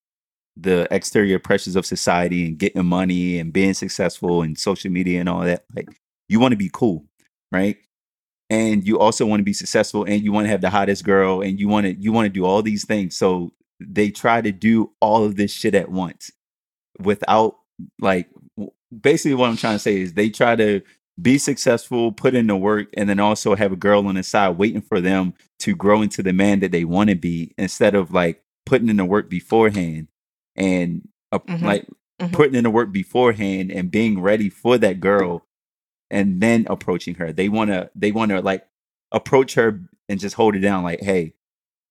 the 0.57 0.87
exterior 0.91 1.39
pressures 1.39 1.75
of 1.75 1.85
society 1.85 2.45
and 2.45 2.57
getting 2.57 2.85
money 2.85 3.39
and 3.39 3.53
being 3.53 3.73
successful 3.73 4.41
and 4.41 4.57
social 4.57 4.91
media 4.91 5.19
and 5.19 5.29
all 5.29 5.41
that. 5.41 5.63
Like, 5.75 5.87
you 6.27 6.39
want 6.39 6.51
to 6.51 6.57
be 6.57 6.69
cool, 6.71 7.05
right? 7.51 7.77
And 8.49 8.87
you 8.87 8.97
also 8.99 9.25
want 9.25 9.39
to 9.41 9.43
be 9.45 9.53
successful, 9.53 10.03
and 10.05 10.23
you 10.23 10.31
want 10.31 10.45
to 10.45 10.49
have 10.49 10.61
the 10.61 10.69
hottest 10.71 11.03
girl, 11.03 11.41
and 11.41 11.59
you 11.59 11.67
want 11.67 11.85
to 11.85 11.93
you 11.93 12.11
want 12.11 12.25
to 12.25 12.29
do 12.29 12.45
all 12.45 12.61
these 12.63 12.85
things. 12.85 13.15
So 13.15 13.53
they 13.79 14.09
try 14.09 14.41
to 14.41 14.51
do 14.51 14.91
all 14.99 15.23
of 15.23 15.35
this 15.35 15.51
shit 15.53 15.75
at 15.75 15.89
once 15.91 16.31
without 16.99 17.55
like 17.99 18.27
basically 19.01 19.35
what 19.35 19.49
I'm 19.49 19.57
trying 19.57 19.75
to 19.75 19.79
say 19.79 20.01
is 20.01 20.13
they 20.13 20.29
try 20.29 20.55
to 20.55 20.81
be 21.21 21.37
successful, 21.37 22.11
put 22.11 22.33
in 22.33 22.47
the 22.47 22.55
work, 22.55 22.87
and 22.97 23.07
then 23.09 23.19
also 23.19 23.55
have 23.55 23.71
a 23.71 23.75
girl 23.77 24.07
on 24.07 24.15
the 24.15 24.23
side 24.23 24.57
waiting 24.57 24.81
for 24.81 24.99
them 25.01 25.33
to 25.59 25.75
grow 25.75 26.01
into 26.01 26.23
the 26.23 26.33
man 26.33 26.59
that 26.61 26.71
they 26.71 26.85
want 26.85 27.09
to 27.09 27.15
be 27.15 27.53
instead 27.57 27.93
of 27.93 28.11
like 28.11 28.41
putting 28.65 28.89
in 28.89 28.97
the 28.97 29.05
work 29.05 29.29
beforehand 29.29 30.07
and 30.55 31.07
uh, 31.31 31.39
Mhm. 31.39 31.61
like 31.61 31.87
Mhm. 32.21 32.31
putting 32.33 32.55
in 32.55 32.63
the 32.63 32.69
work 32.69 32.91
beforehand 32.91 33.71
and 33.71 33.91
being 33.91 34.19
ready 34.21 34.49
for 34.49 34.77
that 34.77 34.99
girl 34.99 35.45
and 36.11 36.41
then 36.41 36.65
approaching 36.69 37.15
her. 37.15 37.31
They 37.31 37.49
want 37.49 37.69
to 37.69 37.89
they 37.95 38.11
want 38.11 38.31
to 38.31 38.41
like 38.41 38.65
approach 39.11 39.55
her 39.55 39.81
and 40.07 40.19
just 40.19 40.35
hold 40.35 40.55
it 40.55 40.59
down 40.59 40.83
like, 40.83 41.01
"Hey, 41.01 41.33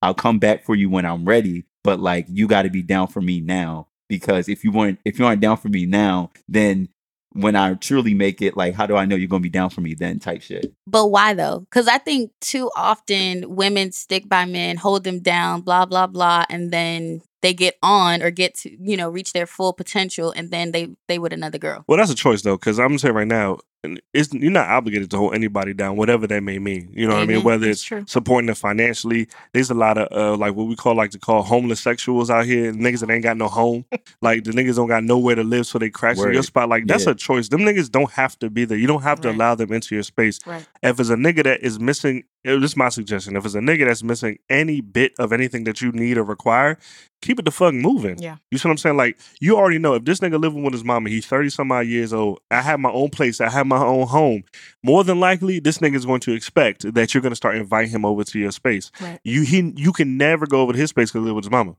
I'll 0.03 0.15
come 0.15 0.39
back 0.39 0.65
for 0.65 0.75
you 0.75 0.91
when 0.91 1.05
I'm 1.05 1.25
ready, 1.25 1.65
but 1.85 2.01
like 2.01 2.27
you 2.29 2.47
got 2.47 2.63
to 2.63 2.71
be 2.71 2.83
down 2.83 3.09
for 3.09 3.21
me 3.21 3.41
now 3.41 3.89
because 4.09 4.49
if 4.49 4.65
you 4.65 4.73
weren't 4.73 4.99
if 5.05 5.19
you 5.19 5.27
aren't 5.27 5.41
down 5.41 5.57
for 5.57 5.69
me 5.69 5.87
now, 5.87 6.31
then 6.49 6.89
when 7.33 7.55
I 7.57 7.75
truly 7.75 8.15
make 8.15 8.41
it, 8.41 8.57
like 8.57 8.75
how 8.75 8.87
do 8.87 8.97
I 8.97 9.05
know 9.05 9.17
you're 9.17 9.29
going 9.29 9.43
to 9.43 9.47
be 9.47 9.51
down 9.51 9.71
for 9.71 9.81
me 9.81 9.95
then 9.95 10.19
type 10.19 10.43
shit. 10.43 10.73
But 10.87 11.09
why 11.09 11.35
though? 11.35 11.61
Because 11.61 11.89
I 11.89 11.99
think 11.99 12.33
too 12.41 12.71
often 12.77 13.55
women 13.55 13.93
stick 13.93 14.29
by 14.29 14.45
men, 14.45 14.77
hold 14.77 15.05
them 15.05 15.21
down, 15.21 15.63
blah 15.63 15.85
blah 15.87 16.07
blah, 16.07 16.45
and 16.49 16.71
then 16.71 17.23
they 17.43 17.55
get 17.55 17.77
on 17.83 18.23
or 18.23 18.31
get 18.31 18.55
to 18.57 18.77
you 18.81 18.97
know 18.97 19.09
reach 19.09 19.33
their 19.33 19.47
full 19.47 19.73
potential, 19.73 20.33
and 20.37 20.51
then 20.51 20.73
they 20.73 20.89
they 21.07 21.19
with 21.19 21.33
another 21.33 21.59
girl. 21.59 21.85
Well, 21.87 21.99
that's 21.99 22.11
a 22.11 22.17
choice 22.17 22.43
though, 22.43 22.57
because 22.57 22.79
I'm 22.79 22.89
gonna 22.89 22.99
say 22.99 23.11
right 23.11 23.27
now, 23.27 23.59
and 23.85 24.01
it's, 24.12 24.33
you're 24.35 24.51
not 24.51 24.69
obligated 24.69 25.11
to 25.12 25.17
hold 25.17 25.35
anybody 25.35 25.73
down, 25.73 25.97
whatever 25.97 26.27
that 26.27 26.43
may 26.43 26.59
mean. 26.59 26.91
You 26.93 27.07
know 27.07 27.14
what 27.14 27.23
I 27.23 27.27
mean? 27.27 27.41
Mhm. 27.41 27.45
Whether 27.45 27.67
That's 27.67 27.79
it's 27.79 27.83
true. 27.85 28.05
supporting 28.09 28.47
them 28.47 28.57
financially, 28.57 29.29
there's 29.53 29.71
a 29.71 29.75
lot 29.75 29.99
of 29.99 30.09
uh, 30.11 30.37
like 30.37 30.55
what 30.55 30.67
we 30.67 30.75
call 30.75 30.97
like 30.97 31.12
to 31.12 31.19
call 31.19 31.43
homeless 31.43 31.81
sexuals 31.85 32.29
out 32.29 32.45
here, 32.45 32.73
niggas 32.73 33.01
that 33.01 33.11
ain't 33.11 33.23
got 33.23 33.37
no 33.37 33.47
home, 33.47 33.85
like 34.23 34.43
the 34.45 34.51
niggas 34.51 34.77
don't 34.77 34.88
got 34.88 35.05
nowhere 35.05 35.37
to 35.37 35.45
live, 35.45 35.67
so 35.67 35.79
they 35.79 35.91
crash 35.91 36.19
in 36.19 36.33
your 36.33 36.43
spot. 36.43 36.69
Like 36.69 36.87
that's 36.87 37.05
Yeah. 37.07 37.12
a 37.12 37.14
choice. 37.14 37.49
Them 37.49 37.61
niggas 37.61 37.91
don't 37.91 38.11
have 38.12 38.38
to 38.41 38.51
be 38.51 38.64
there. 38.64 38.77
You 38.79 38.88
don't 38.88 39.03
have 39.03 39.21
to 39.21 39.29
Right. 39.29 39.35
allow 39.37 39.55
them 39.55 39.73
into 39.73 39.95
your 39.95 40.03
space. 40.05 40.41
Right. 40.45 40.67
If 40.83 40.99
it's 40.99 41.11
a 41.11 41.14
nigga 41.17 41.45
that 41.45 41.61
is 41.62 41.79
missing, 41.79 42.25
uh, 42.46 42.59
this 42.59 42.70
is 42.72 42.77
my 42.77 42.88
suggestion. 42.88 43.37
If 43.37 43.44
it's 43.44 43.55
a 43.55 43.61
nigga 43.61 43.87
that's 43.87 44.03
missing 44.03 44.38
any 44.48 44.81
bit 44.81 45.12
of 45.18 45.33
anything 45.33 45.64
that 45.64 45.81
you 45.81 45.90
need 45.90 46.18
or 46.18 46.22
require, 46.22 46.79
keep 47.20 47.38
it 47.38 47.44
the 47.44 47.51
fuck 47.51 47.74
moving. 47.74 48.18
Yeah. 48.18 48.37
You 48.51 48.59
see 48.59 48.68
what 48.68 48.72
I'm 48.72 48.79
saying? 48.79 48.96
Like 48.96 49.18
you 49.40 49.57
already 49.57 49.79
know 49.79 49.94
if 49.94 50.05
this 50.05 50.20
nigga 50.20 50.40
living 50.40 50.62
with 50.62 50.72
his 50.72 50.85
mama, 50.85 51.11
he's 51.11 51.27
30 51.27 51.51
some 51.51 51.72
odd 51.72 51.87
years 51.87 52.12
old. 52.12 52.40
I 52.51 52.62
have 52.62 52.79
my 52.79 52.90
own 52.90 53.11
place, 53.11 53.40
I 53.40 53.51
have 53.51 53.66
my 53.66 53.83
own 53.85 54.07
home. 54.07 54.44
More 54.83 55.03
than 55.03 55.18
likely, 55.18 55.59
this 55.59 55.79
nigga 55.79 55.96
is 55.96 56.07
going 56.07 56.20
to 56.20 56.33
expect 56.33 56.94
that 56.94 57.12
you're 57.12 57.22
gonna 57.22 57.35
start 57.35 57.57
inviting 57.57 57.90
him 57.90 58.05
over 58.05 58.22
to 58.22 58.38
your 58.38 58.53
space. 58.53 58.90
Right. 59.01 59.18
You 59.24 59.42
he 59.42 59.72
you 59.77 59.92
can 59.92 60.16
never 60.16 60.46
go 60.46 60.61
over 60.61 60.72
to 60.72 60.79
his 60.79 60.90
space 60.90 61.11
because 61.11 61.24
he 61.24 61.27
live 61.27 61.35
with 61.35 61.44
his 61.44 61.51
mama. 61.51 61.77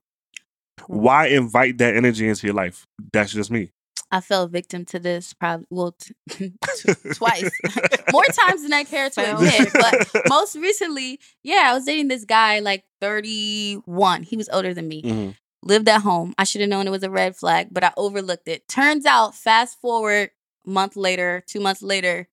Why 0.88 1.28
invite 1.28 1.78
that 1.78 1.96
energy 1.96 2.28
into 2.28 2.48
your 2.48 2.56
life? 2.56 2.86
That's 3.14 3.32
just 3.32 3.52
me. 3.52 3.72
I 4.12 4.22
fell 4.22 4.48
victim 4.48 4.86
to 4.86 5.00
this 5.00 5.34
probably 5.34 5.68
well 5.70 5.96
t- 6.32 6.54
twice, 7.14 7.50
more 8.12 8.24
times 8.48 8.64
than 8.64 8.74
I 8.74 8.84
care 8.84 9.10
to 9.10 9.36
admit. 9.36 9.70
But 9.74 10.24
most 10.30 10.56
recently, 10.56 11.20
yeah, 11.44 11.68
I 11.70 11.74
was 11.74 11.86
dating 11.86 12.08
this 12.08 12.26
guy 12.26 12.60
like 12.60 12.86
31. 13.02 14.24
He 14.24 14.36
was 14.38 14.50
older 14.52 14.74
than 14.74 14.88
me. 14.88 15.04
Mhm. 15.04 15.36
lived 15.62 15.90
at 15.90 16.02
home. 16.02 16.34
I 16.38 16.44
should 16.46 16.62
have 16.62 16.70
known 16.70 16.88
it 16.88 16.92
was 16.92 17.04
a 17.04 17.10
red 17.12 17.36
flag, 17.36 17.68
but 17.72 17.84
I 17.84 17.92
overlooked 17.98 18.48
it. 18.48 18.68
Turns 18.70 19.06
out, 19.06 19.36
fast 19.36 19.80
forward 19.82 20.32
a 20.66 20.70
month 20.70 20.96
later, 20.96 21.44
two 21.48 21.60
months 21.60 21.82
later, 21.84 22.30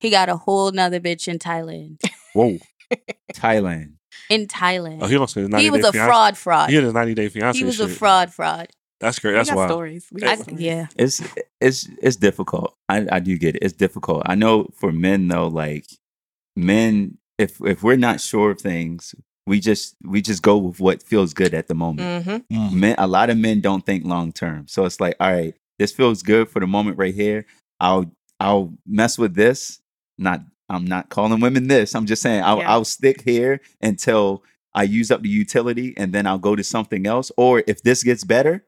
he 0.00 0.10
got 0.10 0.28
a 0.28 0.36
whole 0.36 0.72
nother 0.72 0.98
bitch 0.98 1.28
in 1.28 1.38
Thailand. 1.38 2.00
Whoa. 2.32 2.58
Thailand. 3.34 3.94
In 4.30 4.46
Thailand. 4.46 4.98
Oh, 5.02 5.06
he 5.06 5.18
lost 5.18 5.34
his 5.34 5.48
90 5.48 5.62
he 5.62 5.70
was 5.70 5.84
a 5.84 5.92
fraud 5.92 6.36
fraud. 6.38 6.70
He 6.70 6.76
had 6.76 6.84
a 6.84 6.92
90 6.92 7.14
day 7.14 7.28
fiance. 7.28 7.58
He 7.58 7.64
was 7.64 7.80
a 7.80 7.88
fraud 7.88 8.32
fraud. 8.32 8.68
That's 9.00 9.18
great. 9.18 9.32
That's 9.34 9.48
That's 9.50 9.56
wild. 9.56 9.70
stories. 9.70 10.08
We 10.12 10.20
got 10.22 10.30
I, 10.30 10.36
stories. 10.36 10.60
yeah. 10.60 10.86
It's 10.96 11.22
it's 11.60 11.88
it's 12.02 12.16
difficult. 12.16 12.74
I 12.88 13.06
I 13.12 13.20
do 13.20 13.36
get 13.38 13.56
it. 13.56 13.62
It's 13.62 13.74
difficult. 13.74 14.22
I 14.26 14.34
know 14.34 14.68
for 14.74 14.90
men 14.92 15.28
though, 15.28 15.48
like 15.48 15.86
men, 16.54 17.18
if 17.38 17.60
if 17.60 17.82
we're 17.82 17.96
not 17.96 18.20
sure 18.20 18.50
of 18.52 18.60
things, 18.60 19.14
we 19.46 19.60
just 19.60 19.96
we 20.04 20.22
just 20.22 20.42
go 20.42 20.56
with 20.58 20.80
what 20.80 21.02
feels 21.02 21.34
good 21.34 21.54
at 21.54 21.68
the 21.68 21.74
moment. 21.74 22.26
Mm-hmm. 22.26 22.80
men 22.80 22.94
a 22.98 23.06
lot 23.06 23.30
of 23.30 23.36
men 23.36 23.60
don't 23.60 23.84
think 23.84 24.04
long 24.04 24.32
term 24.32 24.66
so 24.66 24.84
it's 24.84 25.00
like 25.00 25.14
all 25.20 25.32
right 25.32 25.54
this 25.78 25.92
feels 25.92 26.22
good 26.22 26.48
for 26.48 26.58
the 26.60 26.66
moment 26.66 26.98
right 26.98 27.14
here 27.14 27.46
i'll 27.80 28.10
i'll 28.40 28.72
mess 28.86 29.18
with 29.18 29.34
this 29.34 29.80
not 30.18 30.40
i'm 30.68 30.84
not 30.84 31.08
calling 31.10 31.38
women 31.40 31.68
this 31.68 31.94
i'm 31.94 32.06
just 32.06 32.22
saying 32.22 32.42
i'll, 32.42 32.58
Yeah. 32.58 32.72
I'll 32.72 32.84
stick 32.84 33.20
here 33.22 33.60
until 33.80 34.42
i 34.74 34.82
use 34.82 35.10
up 35.12 35.22
the 35.22 35.28
utility 35.28 35.94
and 35.96 36.12
then 36.12 36.26
i'll 36.26 36.38
go 36.38 36.56
to 36.56 36.64
something 36.64 37.06
else 37.06 37.30
or 37.36 37.62
if 37.68 37.82
this 37.82 38.02
gets 38.02 38.24
better 38.24 38.64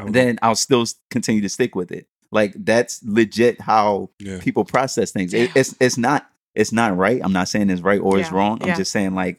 Oh, 0.00 0.08
then 0.08 0.38
i'll 0.42 0.54
still 0.54 0.84
continue 1.10 1.40
to 1.40 1.48
stick 1.48 1.74
with 1.74 1.90
it 1.90 2.06
like 2.30 2.52
that's 2.56 3.00
legit 3.02 3.60
how 3.60 4.10
yeah. 4.18 4.38
people 4.40 4.64
process 4.64 5.10
things. 5.12 5.32
It, 5.32 5.50
it's 5.56 5.74
it's 5.80 5.96
not 5.96 6.30
it's 6.54 6.72
not 6.72 6.96
right. 6.96 7.20
I'm 7.24 7.32
not 7.32 7.48
saying 7.48 7.70
it's 7.70 7.80
right 7.80 8.00
or 8.00 8.18
it's 8.18 8.30
wrong. 8.32 8.58
I'm 8.60 8.68
yeah. 8.68 8.76
just 8.76 8.92
saying 8.92 9.14
like 9.14 9.38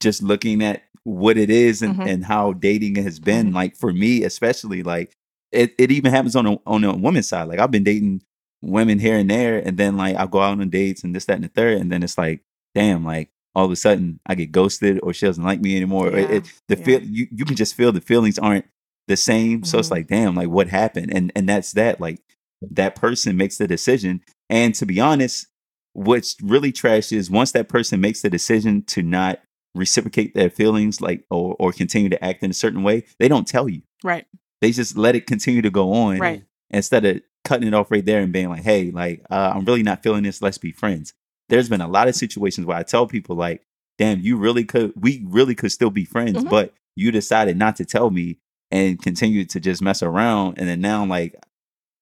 just 0.00 0.22
looking 0.22 0.62
at 0.62 0.82
what 1.04 1.36
it 1.36 1.50
is 1.50 1.82
and, 1.82 1.96
Mhm. 1.96 2.08
and 2.08 2.24
how 2.24 2.52
dating 2.52 2.94
has 2.96 3.18
been. 3.18 3.50
Mhm. 3.50 3.54
Like 3.54 3.76
for 3.76 3.92
me, 3.92 4.22
especially 4.22 4.82
like 4.84 5.16
it, 5.50 5.74
it 5.78 5.90
even 5.90 6.12
happens 6.12 6.36
on 6.36 6.46
a 6.46 6.58
on 6.64 6.84
a 6.84 6.94
woman's 6.94 7.26
side. 7.28 7.48
Like 7.48 7.58
I've 7.58 7.72
been 7.72 7.82
dating 7.84 8.22
women 8.62 9.00
here 9.00 9.16
and 9.16 9.28
there, 9.28 9.58
and 9.58 9.76
then 9.76 9.96
like 9.96 10.14
I'll 10.14 10.28
go 10.28 10.40
out 10.40 10.60
on 10.60 10.70
dates 10.70 11.02
and 11.02 11.16
this, 11.16 11.24
that, 11.24 11.34
and 11.34 11.44
the 11.44 11.48
third, 11.48 11.80
and 11.80 11.90
then 11.90 12.04
it's 12.04 12.16
like, 12.18 12.42
damn, 12.72 13.04
like 13.04 13.30
all 13.56 13.64
of 13.64 13.72
a 13.72 13.76
sudden 13.76 14.20
I 14.26 14.36
get 14.36 14.52
ghosted 14.52 15.00
or 15.02 15.12
she 15.12 15.26
doesn't 15.26 15.42
like 15.42 15.60
me 15.60 15.74
anymore. 15.74 16.14
It- 16.16 16.30
it, 16.30 16.52
the 16.68 16.76
yeah. 16.76 16.84
feel 16.84 17.02
you, 17.02 17.26
you 17.32 17.44
can 17.44 17.56
just 17.56 17.74
feel 17.74 17.90
the 17.90 18.00
feelings 18.00 18.38
aren't 18.38 18.66
the 19.08 19.16
same. 19.16 19.64
So 19.64 19.78
it's 19.78 19.88
Mhm. 19.88 19.92
like, 19.92 20.06
damn, 20.08 20.34
like 20.34 20.48
what 20.48 20.68
happened? 20.68 21.12
And 21.14 21.32
and 21.34 21.48
that's 21.48 21.72
that. 21.72 22.00
Like 22.00 22.20
that 22.60 22.94
person 22.94 23.36
makes 23.36 23.56
the 23.58 23.66
decision. 23.68 24.20
And 24.50 24.74
to 24.76 24.86
be 24.86 25.00
honest, 25.00 25.46
what's 25.92 26.36
really 26.42 26.72
trash 26.72 27.12
is 27.12 27.30
once 27.30 27.52
that 27.52 27.68
person 27.68 28.00
makes 28.00 28.22
the 28.22 28.30
decision 28.30 28.82
to 28.84 29.02
not 29.02 29.40
reciprocate 29.74 30.34
their 30.34 30.50
feelings, 30.50 31.00
like 31.00 31.24
or 31.30 31.56
or 31.58 31.72
continue 31.72 32.08
to 32.08 32.24
act 32.24 32.42
in 32.42 32.50
a 32.50 32.54
certain 32.54 32.82
way, 32.82 33.04
they 33.18 33.28
don't 33.28 33.46
tell 33.46 33.68
you. 33.68 33.82
Right. 34.04 34.26
They 34.60 34.70
just 34.72 34.96
let 34.96 35.14
it 35.16 35.26
continue 35.26 35.62
to 35.62 35.70
go 35.70 35.92
on 35.92 36.18
Right. 36.18 36.42
instead 36.70 37.04
of 37.04 37.20
cutting 37.44 37.68
it 37.68 37.74
off 37.74 37.90
right 37.90 38.04
there 38.04 38.20
and 38.20 38.32
being 38.32 38.48
like, 38.48 38.62
hey, 38.62 38.90
like 38.90 39.24
uh, 39.30 39.52
I'm 39.54 39.64
really 39.64 39.82
not 39.82 40.02
feeling 40.02 40.24
this. 40.24 40.42
Let's 40.42 40.58
be 40.58 40.72
friends. 40.72 41.14
There's 41.48 41.68
been 41.68 41.80
a 41.80 41.88
lot 41.88 42.08
of 42.08 42.14
situations 42.14 42.66
where 42.66 42.76
I 42.76 42.82
tell 42.82 43.06
people 43.06 43.36
like, 43.36 43.62
damn, 43.96 44.20
you 44.20 44.36
really 44.36 44.64
could, 44.64 44.92
we 44.96 45.24
really 45.26 45.54
could 45.54 45.72
still 45.72 45.90
be 45.90 46.04
friends, 46.04 46.44
Mhm. 46.44 46.50
but 46.50 46.74
you 46.94 47.10
decided 47.10 47.56
not 47.56 47.76
to 47.76 47.84
tell 47.84 48.10
me 48.10 48.38
and 48.70 49.00
continued 49.02 49.50
to 49.50 49.60
just 49.60 49.80
mess 49.82 50.02
around, 50.02 50.58
and 50.58 50.68
then 50.68 50.80
now 50.80 51.04
like 51.06 51.34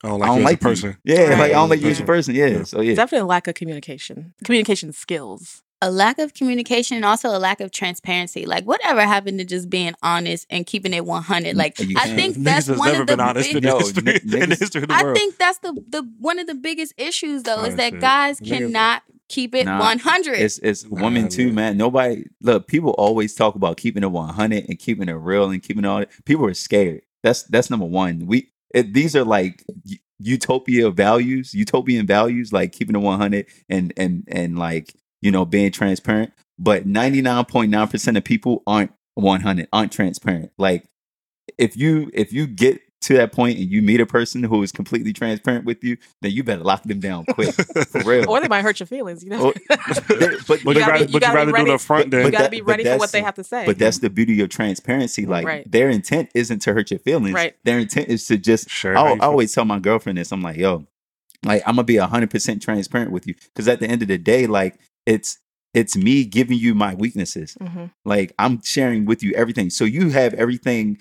I 0.05 0.09
don't 0.09 0.23
I 0.23 0.27
don't 0.27 0.39
you 0.39 0.45
like 0.45 0.55
as 0.55 0.61
a 0.61 0.69
person. 0.69 0.97
You. 1.05 1.15
Yeah, 1.15 1.21
like 1.31 1.31
I 1.31 1.41
Right. 1.41 1.53
don't 1.53 1.69
like 1.71 1.81
you 1.81 1.89
as 1.91 2.01
a 2.01 2.05
person. 2.05 2.35
Yeah, 2.35 2.47
Yeah. 2.47 2.63
so 2.65 2.81
yeah, 2.81 2.95
Definitely 2.95 3.23
a 3.23 3.27
lack 3.27 3.47
of 3.49 3.55
communication, 3.55 4.35
communication 4.45 4.93
skills. 4.93 5.63
a 5.83 5.91
lack 5.91 6.19
of 6.19 6.33
communication 6.33 6.97
and 6.97 7.05
also 7.05 7.29
a 7.29 7.39
lack 7.39 7.61
of 7.61 7.71
transparency. 7.71 8.47
Like 8.47 8.65
whatever 8.65 9.03
happened 9.03 9.39
to 9.41 9.45
just 9.45 9.69
being 9.69 9.95
honest 10.03 10.47
and 10.49 10.65
keeping 10.67 10.95
it 10.95 11.05
100? 11.05 11.55
Like 11.55 11.79
uh, 11.79 11.85
You 11.85 11.97
I 11.99 12.15
think 12.15 12.37
that's 12.39 12.69
one 12.69 12.91
of 12.95 12.99
the 12.99 13.05
been 13.17 13.21
honest 13.21 13.49
big- 13.53 13.57
in 13.59 13.63
the 13.63 13.69
No, 13.69 13.79
history, 13.79 14.03
n- 14.07 14.21
the 14.25 14.37
niggas- 14.39 14.59
history 14.59 14.83
of 14.83 14.89
the 14.89 14.95
I 14.95 15.13
think 15.13 15.37
that's 15.37 15.59
the 15.59 15.73
the 15.89 16.03
one 16.19 16.39
of 16.39 16.47
the 16.47 16.55
biggest 16.55 16.95
issues 16.97 17.43
though 17.43 17.63
is 17.65 17.77
that 17.77 17.93
shit. 17.93 18.01
guys 18.01 18.41
Niggas- 18.41 18.49
cannot 18.49 19.03
keep 19.29 19.55
it 19.55 19.65
Nah, 19.67 19.79
100. 19.81 20.35
it's 20.39 20.59
it's 20.59 20.85
Nah, 20.85 21.03
women 21.03 21.29
too, 21.29 21.47
man. 21.47 21.55
man. 21.55 21.77
Nobody 21.79 22.25
look. 22.41 22.67
People 22.69 22.91
always 22.93 23.35
talk 23.35 23.55
about 23.55 23.77
keeping 23.77 24.03
it 24.03 24.11
one 24.11 24.33
hundred 24.35 24.67
and 24.69 24.79
keeping 24.79 25.09
it 25.09 25.13
real 25.15 25.51
and 25.51 25.63
keeping 25.63 25.85
it 25.85 25.89
all. 25.89 26.05
People 26.25 26.47
are 26.47 26.55
scared. 26.55 27.03
That's 27.23 27.43
that's 27.45 27.71
number 27.71 27.87
one. 27.87 28.27
We 28.27 28.51
it, 28.75 28.93
these 28.95 29.17
are 29.17 29.25
like 29.25 29.65
u- 29.85 29.99
utopia 30.19 30.91
values, 30.91 31.55
utopian 31.55 32.07
values, 32.07 32.53
like 32.53 32.73
keeping 32.73 32.95
it 32.97 33.01
one 33.01 33.19
hundred 33.19 33.47
and 33.69 33.93
and 33.97 34.25
and 34.29 34.59
like 34.59 34.95
you 35.23 35.31
know 35.31 35.45
being 35.45 35.73
transparent. 35.73 36.33
But 36.59 36.87
ninety 36.87 37.21
nine 37.23 37.45
point 37.47 37.71
nine 37.71 37.89
percent 37.89 38.17
of 38.17 38.25
people 38.25 38.63
aren't 38.67 38.93
one 39.15 39.41
hundred, 39.41 39.69
aren't 39.73 39.93
transparent. 39.93 40.53
Like 40.59 40.89
if 41.59 41.77
you 41.77 42.11
if 42.15 42.33
you 42.33 42.47
get 42.47 42.81
to 43.03 43.15
that 43.15 43.31
point 43.31 43.59
and 43.59 43.71
you 43.71 43.83
meet 43.83 44.01
a 44.01 44.07
person 44.07 44.43
who 44.43 44.63
is 44.63 44.73
completely 44.73 45.13
transparent 45.13 45.65
with 45.65 45.85
you, 45.85 45.97
then 46.23 46.33
you 46.33 46.43
better 46.43 46.63
lock 46.65 46.83
them 46.85 46.99
down 46.99 47.25
quick 47.27 47.55
for 47.55 48.01
real. 48.03 48.29
Or 48.29 48.41
they 48.41 48.49
might 48.49 48.63
hurt 48.63 48.81
your 48.81 48.87
feelings, 48.87 49.23
you 49.23 49.31
know. 49.31 49.49
Or- 49.49 49.55
but 49.69 50.09
But 50.65 50.65
you 50.65 50.75
gotta 50.75 50.75
be- 50.75 50.75
rather, 50.75 50.99
you 51.05 51.07
but 51.07 51.13
you 51.15 51.21
gotta 51.21 51.47
do 51.47 51.53
ready- 51.53 51.71
it 51.71 51.75
up 51.75 51.81
front 51.81 52.11
but- 52.11 52.25
you 52.25 52.31
got 52.31 52.39
to 52.39 52.43
that- 52.45 52.51
be 52.51 52.63
ready 52.63 52.85
for 52.85 52.97
what 52.99 53.13
they 53.13 53.23
have 53.23 53.35
to 53.35 53.45
say. 53.45 53.67
But 53.67 53.79
that's 53.79 53.99
the 53.99 54.11
beauty 54.11 54.41
of 54.41 54.49
transparency. 54.49 55.27
Like 55.27 55.47
Right. 55.47 55.71
their 55.71 55.89
intent 55.91 56.31
isn't 56.35 56.61
to 56.61 56.73
hurt 56.75 56.91
your 56.91 56.99
feelings. 57.01 57.35
Right. 57.35 57.55
Their 57.65 57.79
intent 57.79 58.09
is 58.09 58.27
to 58.29 58.39
just. 58.39 58.71
sure. 58.71 58.97
I, 58.97 59.13
I 59.13 59.19
always 59.21 59.53
tell 59.55 59.65
my 59.67 59.79
girlfriend 59.79 60.19
this. 60.19 60.33
I'm 60.33 60.43
like, 60.43 60.57
yo, 60.57 60.87
like 61.45 61.63
I'm 61.67 61.75
gonna 61.77 61.85
be 61.85 61.97
hundred 61.97 62.31
percent 62.31 62.63
transparent 62.63 63.13
with 63.13 63.27
you 63.27 63.35
because 63.55 63.69
at 63.69 63.79
the 63.81 63.87
end 63.87 64.03
of 64.03 64.09
the 64.09 64.19
day, 64.19 64.47
like 64.47 64.79
it's 65.05 65.39
it's 65.75 65.97
me 65.97 66.25
giving 66.25 66.59
you 66.59 66.75
my 66.75 66.95
weaknesses. 66.95 67.57
Mhm. 67.61 67.93
Like 68.07 68.33
I'm 68.39 68.63
sharing 68.63 69.05
with 69.05 69.23
you 69.23 69.33
everything, 69.35 69.69
so 69.71 69.85
you 69.85 70.09
have 70.11 70.33
everything 70.35 70.99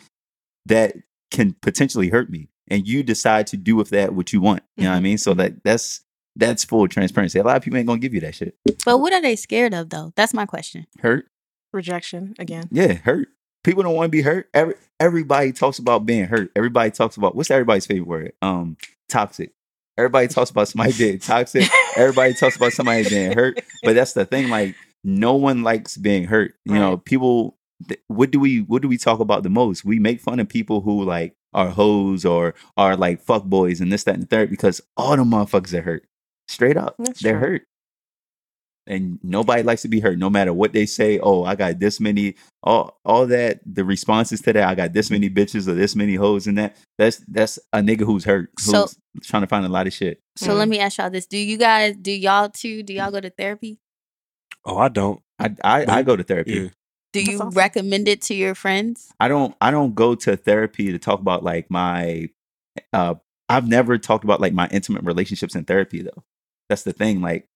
that 0.68 0.94
can 1.32 1.56
potentially 1.62 2.10
hurt 2.10 2.30
me, 2.30 2.50
and 2.68 2.88
you 2.88 3.04
decide 3.04 3.48
to 3.48 3.58
do 3.58 3.76
with 3.76 3.90
that 3.90 4.14
what 4.14 4.32
you 4.34 4.42
want. 4.42 4.64
You 4.78 4.86
know 4.86 4.92
what 4.92 4.96
I 4.98 5.00
Mhm. 5.00 5.04
mean? 5.04 5.18
So 5.18 5.34
that 5.36 5.64
that's 5.64 6.02
that's 6.38 6.64
full 6.66 6.88
transparency. 6.88 7.40
A 7.40 7.44
lot 7.44 7.56
of 7.58 7.64
people 7.64 7.78
ain't 7.78 7.88
gonna 7.88 8.00
give 8.00 8.14
you 8.14 8.22
that 8.22 8.36
shit. 8.36 8.56
but 8.86 8.98
what 9.00 9.14
are 9.14 9.22
they 9.22 9.36
scared 9.36 9.74
of 9.74 9.90
though? 9.90 10.12
That's 10.16 10.34
my 10.34 10.46
question. 10.46 10.86
Hurt. 11.02 11.28
rejection 11.74 12.34
again. 12.40 12.70
Yeah, 12.72 12.94
hurt. 12.94 13.28
People 13.64 13.84
don't 13.84 13.96
want 13.96 14.06
to 14.08 14.12
be 14.12 14.22
hurt. 14.22 14.48
Every 14.54 14.76
everybody 15.00 15.52
talks 15.52 15.78
about 15.80 16.06
being 16.06 16.26
hurt. 16.26 16.52
Everybody 16.56 16.92
talks 16.92 17.18
about 17.18 17.36
what's 17.36 17.52
everybody's 17.52 17.86
favorite 17.86 18.08
word? 18.08 18.34
Um, 18.42 18.78
toxic. 19.10 19.52
Everybody 19.98 20.28
talks 20.28 20.50
about 20.52 20.68
somebody 20.68 20.94
being 20.98 21.20
toxic. 21.20 21.64
Everybody 21.98 22.34
talks 22.34 22.56
about 22.56 22.72
somebody 22.74 23.08
being 23.10 23.34
hurt. 23.34 23.60
But 23.84 23.96
that's 23.96 24.14
the 24.14 24.26
thing. 24.26 24.50
Like 24.50 24.76
no 25.04 25.36
one 25.36 25.64
likes 25.64 25.98
being 25.98 26.26
hurt. 26.26 26.54
You 26.66 26.76
know, 26.76 26.98
people. 26.98 27.58
Th- 27.88 28.00
What 28.08 28.32
do 28.32 28.40
we 28.40 28.60
What 28.62 28.82
do 28.82 28.88
we 28.88 28.98
talk 28.98 29.20
about 29.20 29.44
the 29.44 29.50
most? 29.50 29.86
We 29.86 30.00
make 30.00 30.22
fun 30.22 30.40
of 30.40 30.50
people 30.50 30.82
who 30.82 31.04
like 31.04 31.36
are 31.54 31.70
hoes 31.70 32.26
or 32.26 32.54
are 32.78 32.98
like 32.98 33.22
fuck 33.22 33.44
boys 33.44 33.80
and 33.82 33.92
this, 33.92 34.04
that, 34.04 34.16
and 34.16 34.24
the 34.24 34.28
third 34.28 34.50
because 34.50 34.82
all 34.98 35.16
the 35.16 35.24
motherfuckers 35.24 35.74
are 35.74 35.82
hurt. 35.82 36.06
Straight 36.48 36.78
up, 36.78 36.96
That's 37.00 37.22
they're 37.22 37.40
true. 37.40 37.50
hurt. 37.50 37.62
And 38.88 39.18
nobody 39.24 39.64
likes 39.64 39.82
to 39.82 39.88
be 39.88 40.00
hurt, 40.00 40.20
no 40.20 40.30
matter 40.30 40.54
what 40.54 40.72
they 40.72 40.86
say. 40.86 41.18
Oh, 41.18 41.44
I 41.44 41.56
got 41.56 41.80
this 41.80 42.00
many 42.00 42.36
all 42.62 43.00
all 43.04 43.26
that 43.28 43.62
the 43.66 43.84
responses 43.84 44.42
to 44.42 44.54
that 44.54 44.68
I 44.70 44.76
got 44.76 44.94
this 44.94 45.10
many 45.10 45.28
bitches 45.28 45.68
or 45.68 45.74
this 45.74 45.96
many 45.96 46.16
hoes 46.16 46.46
and 46.46 46.58
that 46.60 46.76
that's 47.00 47.18
that's 47.28 47.58
a 47.74 47.80
nigga 47.80 48.02
who's 48.02 48.26
hurt 48.26 48.52
who's 48.58 48.66
So- 48.66 48.88
trying 49.24 49.42
to 49.42 49.48
find 49.48 49.66
a 49.66 49.70
lot 49.70 49.88
of 49.88 49.94
shit. 49.94 50.20
So 50.36 50.54
let 50.54 50.64
mm-hmm. 50.64 50.72
me 50.72 50.80
ask 50.80 50.98
y'all 51.00 51.10
this: 51.10 51.26
Do 51.26 51.38
you 51.38 51.58
guys, 51.58 51.96
do 51.96 52.12
y'all 52.12 52.50
too, 52.50 52.84
do 52.84 52.94
y'all 52.94 53.10
go 53.12 53.22
to 53.22 53.30
therapy? 53.32 53.80
Oh, 54.66 54.78
I 54.78 54.90
don't. 54.90 55.22
I 55.40 55.56
I, 55.64 55.86
I 55.88 56.04
go 56.04 56.16
to 56.16 56.24
therapy. 56.24 56.54
Yeah. 56.54 56.70
Do 57.24 57.32
you 57.32 57.38
awesome. 57.40 57.50
recommend 57.52 58.08
it 58.08 58.22
to 58.24 58.34
your 58.36 58.56
friends? 58.56 59.12
I 59.20 59.28
don't 59.28 59.56
I 59.62 59.72
don't 59.72 59.96
go 59.96 60.16
to 60.16 60.36
therapy 60.36 60.92
to 60.92 61.00
talk 61.00 61.20
about 61.20 61.44
like 61.44 61.70
my 61.72 62.30
uh 62.94 63.16
I've 63.48 63.68
never 63.68 63.98
talked 63.98 64.24
about 64.24 64.42
like 64.42 64.54
my 64.54 64.68
intimate 64.72 65.04
relationships 65.04 65.56
in 65.56 65.66
therapy 65.66 66.02
though. 66.02 66.24
That's 66.70 66.84
the 66.84 66.94
thing 66.94 67.22
like 67.22 67.48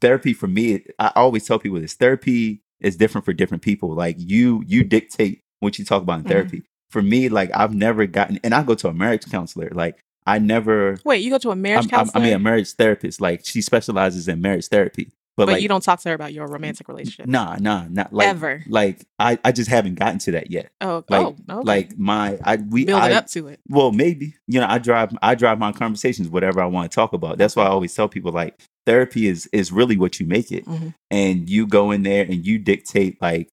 therapy 0.00 0.32
for 0.32 0.46
me 0.46 0.84
I 0.98 1.12
always 1.16 1.46
tell 1.46 1.58
people 1.58 1.80
this 1.80 1.94
therapy 1.94 2.62
is 2.80 2.96
different 2.96 3.24
for 3.24 3.32
different 3.32 3.62
people. 3.62 3.94
Like 3.94 4.16
you 4.18 4.62
you 4.66 4.84
dictate 4.84 5.42
what 5.60 5.78
you 5.78 5.84
talk 5.84 6.02
about 6.02 6.18
in 6.20 6.24
Mhm. 6.24 6.28
therapy. 6.28 6.62
For 6.90 7.02
me 7.02 7.28
like 7.28 7.50
I've 7.54 7.74
never 7.74 8.06
gotten 8.06 8.38
and 8.44 8.54
I 8.54 8.62
go 8.62 8.74
to 8.74 8.88
a 8.88 8.92
marriage 8.94 9.26
counselor 9.30 9.70
like 9.72 9.98
I 10.26 10.38
never 10.40 10.98
Wait, 11.04 11.18
you 11.22 11.30
go 11.30 11.38
to 11.38 11.50
a 11.52 11.56
marriage 11.56 11.84
I'm- 11.84 11.94
I'm- 11.94 12.06
counselor, 12.06 12.20
I 12.20 12.24
mean 12.24 12.34
a 12.34 12.38
marriage 12.40 12.72
therapist 12.72 13.20
like 13.20 13.46
she 13.46 13.62
specializes 13.62 14.26
in 14.28 14.40
marriage 14.40 14.66
therapy. 14.68 15.12
But, 15.36 15.46
but 15.46 15.52
like 15.52 15.62
you 15.62 15.68
don't 15.68 15.82
talk 15.82 16.00
to 16.00 16.08
her 16.08 16.14
about 16.14 16.32
your 16.32 16.46
romantic 16.46 16.88
relationship 16.88 17.26
nah 17.26 17.56
nah 17.60 17.84
not 17.90 18.10
like 18.10 18.28
ever. 18.28 18.62
like 18.68 19.04
I 19.18 19.38
I 19.44 19.52
just 19.52 19.68
haven't 19.68 19.96
gotten 19.96 20.18
to 20.20 20.30
that 20.32 20.50
yet. 20.50 20.70
Oh, 20.80 21.04
Like 21.10 21.26
oh, 21.26 21.36
okay. 21.58 21.62
like 21.66 21.98
my 21.98 22.38
I 22.42 22.56
we 22.56 22.86
building 22.86 23.12
I, 23.12 23.16
up 23.16 23.26
to 23.28 23.48
it. 23.48 23.60
well, 23.68 23.92
maybe 23.92 24.34
you 24.46 24.60
know, 24.60 24.66
I 24.68 24.78
drive 24.78 25.14
I 25.20 25.34
drive 25.34 25.58
my 25.58 25.72
conversations 25.72 26.28
whatever 26.30 26.62
I 26.62 26.66
want 26.66 26.90
to 26.90 26.94
talk 26.94 27.12
about. 27.12 27.36
That's 27.36 27.54
why 27.54 27.64
I 27.64 27.68
always 27.68 27.94
tell 27.94 28.08
people 28.08 28.32
like 28.32 28.58
therapy 28.86 29.26
is 29.26 29.46
is 29.52 29.70
really 29.70 29.98
what 29.98 30.18
you 30.20 30.24
make 30.26 30.50
it, 30.50 30.64
Mhm. 30.64 30.94
and 31.10 31.50
you 31.50 31.66
go 31.66 31.90
in 31.90 32.02
there 32.02 32.24
and 32.24 32.46
you 32.46 32.58
dictate 32.58 33.20
like 33.20 33.50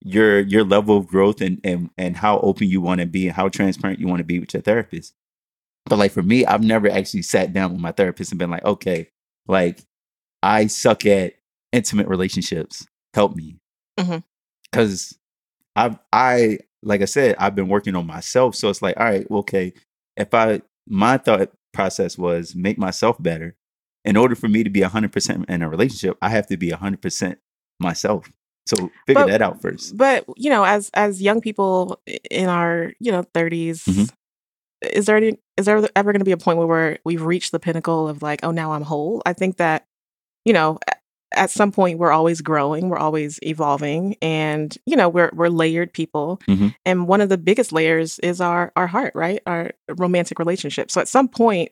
your 0.00 0.40
your 0.40 0.64
level 0.64 0.96
of 0.96 1.06
growth 1.06 1.40
and 1.40 1.60
and 1.64 1.90
and 1.98 2.16
how 2.16 2.38
open 2.40 2.68
you 2.68 2.80
want 2.80 3.00
to 3.00 3.06
be 3.06 3.26
and 3.28 3.36
how 3.36 3.48
transparent 3.48 3.98
you 4.00 4.06
want 4.08 4.18
to 4.18 4.24
be 4.24 4.38
with 4.40 4.52
your 4.54 4.62
therapist. 4.62 5.14
But 5.86 5.98
like 5.98 6.12
for 6.12 6.22
me, 6.22 6.44
I've 6.44 6.62
never 6.62 6.88
actually 6.90 7.22
sat 7.22 7.52
down 7.52 7.72
with 7.72 7.80
my 7.80 7.92
therapist 7.92 8.30
and 8.32 8.38
been 8.38 8.50
like, 8.50 8.64
okay, 8.64 9.08
like 9.46 9.80
I 10.42 10.66
suck 10.66 11.04
at 11.06 11.34
intimate 11.72 12.08
relationships. 12.08 12.86
Help 13.14 13.34
me, 13.34 13.56
because 14.70 15.18
I 15.76 15.98
I 16.12 16.58
like 16.82 17.02
I 17.02 17.06
said, 17.06 17.34
I've 17.38 17.54
been 17.54 17.68
working 17.68 17.96
on 17.96 18.06
myself. 18.06 18.54
So 18.54 18.68
it's 18.68 18.82
like, 18.82 18.96
all 18.98 19.04
right, 19.06 19.26
okay, 19.30 19.72
if 20.16 20.32
I 20.34 20.62
my 20.86 21.18
thought 21.18 21.50
process 21.72 22.16
was 22.18 22.54
make 22.54 22.78
myself 22.78 23.20
better. 23.22 23.54
In 24.04 24.16
order 24.16 24.34
for 24.34 24.48
me 24.48 24.62
to 24.64 24.70
be 24.70 24.80
100% 24.80 25.50
in 25.50 25.60
a 25.62 25.68
relationship, 25.68 26.16
I 26.22 26.30
have 26.30 26.46
to 26.46 26.56
be 26.56 26.70
100% 26.70 27.36
myself. 27.80 28.30
So 28.66 28.76
figure 29.06 29.24
But- 29.24 29.26
that 29.26 29.42
out 29.42 29.60
first. 29.60 29.96
But 29.96 30.24
you 30.36 30.48
know, 30.50 30.64
as 30.64 30.90
as 30.94 31.20
young 31.20 31.40
people 31.40 32.00
in 32.30 32.48
our 32.48 32.92
you 33.00 33.10
know 33.10 33.24
30s, 33.34 33.84
Mhm. 33.84 34.10
is 34.92 35.06
there 35.06 35.16
any 35.16 35.38
is 35.56 35.66
there 35.66 35.86
ever 35.96 36.12
going 36.12 36.20
to 36.20 36.24
be 36.24 36.32
a 36.32 36.36
point 36.36 36.58
where 36.58 36.66
we're, 36.68 36.98
we've 37.04 37.22
reached 37.22 37.50
the 37.50 37.58
pinnacle 37.58 38.08
of 38.08 38.22
like, 38.22 38.40
oh, 38.44 38.52
now 38.52 38.72
I'm 38.72 38.82
whole? 38.82 39.20
I 39.26 39.32
think 39.32 39.56
that 39.56 39.87
you 40.48 40.54
know. 40.54 40.78
At 41.34 41.50
some 41.50 41.72
point, 41.72 41.98
we're 41.98 42.10
always 42.10 42.40
growing, 42.40 42.88
we're 42.88 42.96
always 42.96 43.38
evolving, 43.42 44.16
and 44.22 44.74
you 44.86 44.96
know 44.96 45.10
we're 45.10 45.30
we're 45.34 45.50
layered 45.50 45.92
people. 45.92 46.40
Mhm. 46.48 46.74
And 46.86 47.06
one 47.06 47.20
of 47.20 47.28
the 47.28 47.36
biggest 47.36 47.70
layers 47.70 48.18
is 48.20 48.40
our 48.40 48.72
our 48.76 48.86
heart, 48.86 49.12
right? 49.14 49.42
Our 49.44 49.72
romantic 49.94 50.38
relationship. 50.38 50.90
So 50.90 51.02
at 51.02 51.06
some 51.06 51.28
point, 51.28 51.68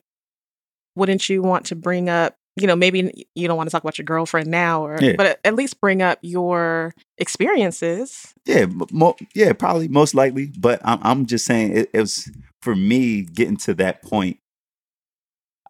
wouldn't 0.95 1.27
you 1.31 1.41
want 1.41 1.65
to 1.67 1.75
bring 1.75 2.11
up 2.11 2.37
you 2.61 2.67
know 2.67 2.77
maybe 2.77 3.27
you 3.35 3.49
don't 3.49 3.57
want 3.57 3.67
to 3.69 3.73
talk 3.73 3.83
about 3.83 3.97
your 3.99 4.05
girlfriend 4.05 4.49
now 4.51 4.85
or 4.85 4.99
Yeah. 5.01 5.15
but 5.17 5.41
at, 5.43 5.55
least 5.55 5.81
bring 5.81 6.03
up 6.03 6.19
your 6.23 6.95
experiences 7.17 8.35
Yeah, 8.47 8.67
mo- 8.93 9.17
yeah, 9.35 9.53
probably 9.55 9.89
most 9.89 10.15
likely. 10.15 10.53
But 10.59 10.81
I'm, 10.85 10.99
I'm 11.03 11.27
just 11.27 11.47
saying 11.47 11.77
it, 11.77 11.91
it 11.95 12.01
was 12.01 12.31
for 12.61 12.77
me 12.77 13.23
getting 13.23 13.57
to 13.59 13.75
that 13.75 14.03
point. 14.03 14.37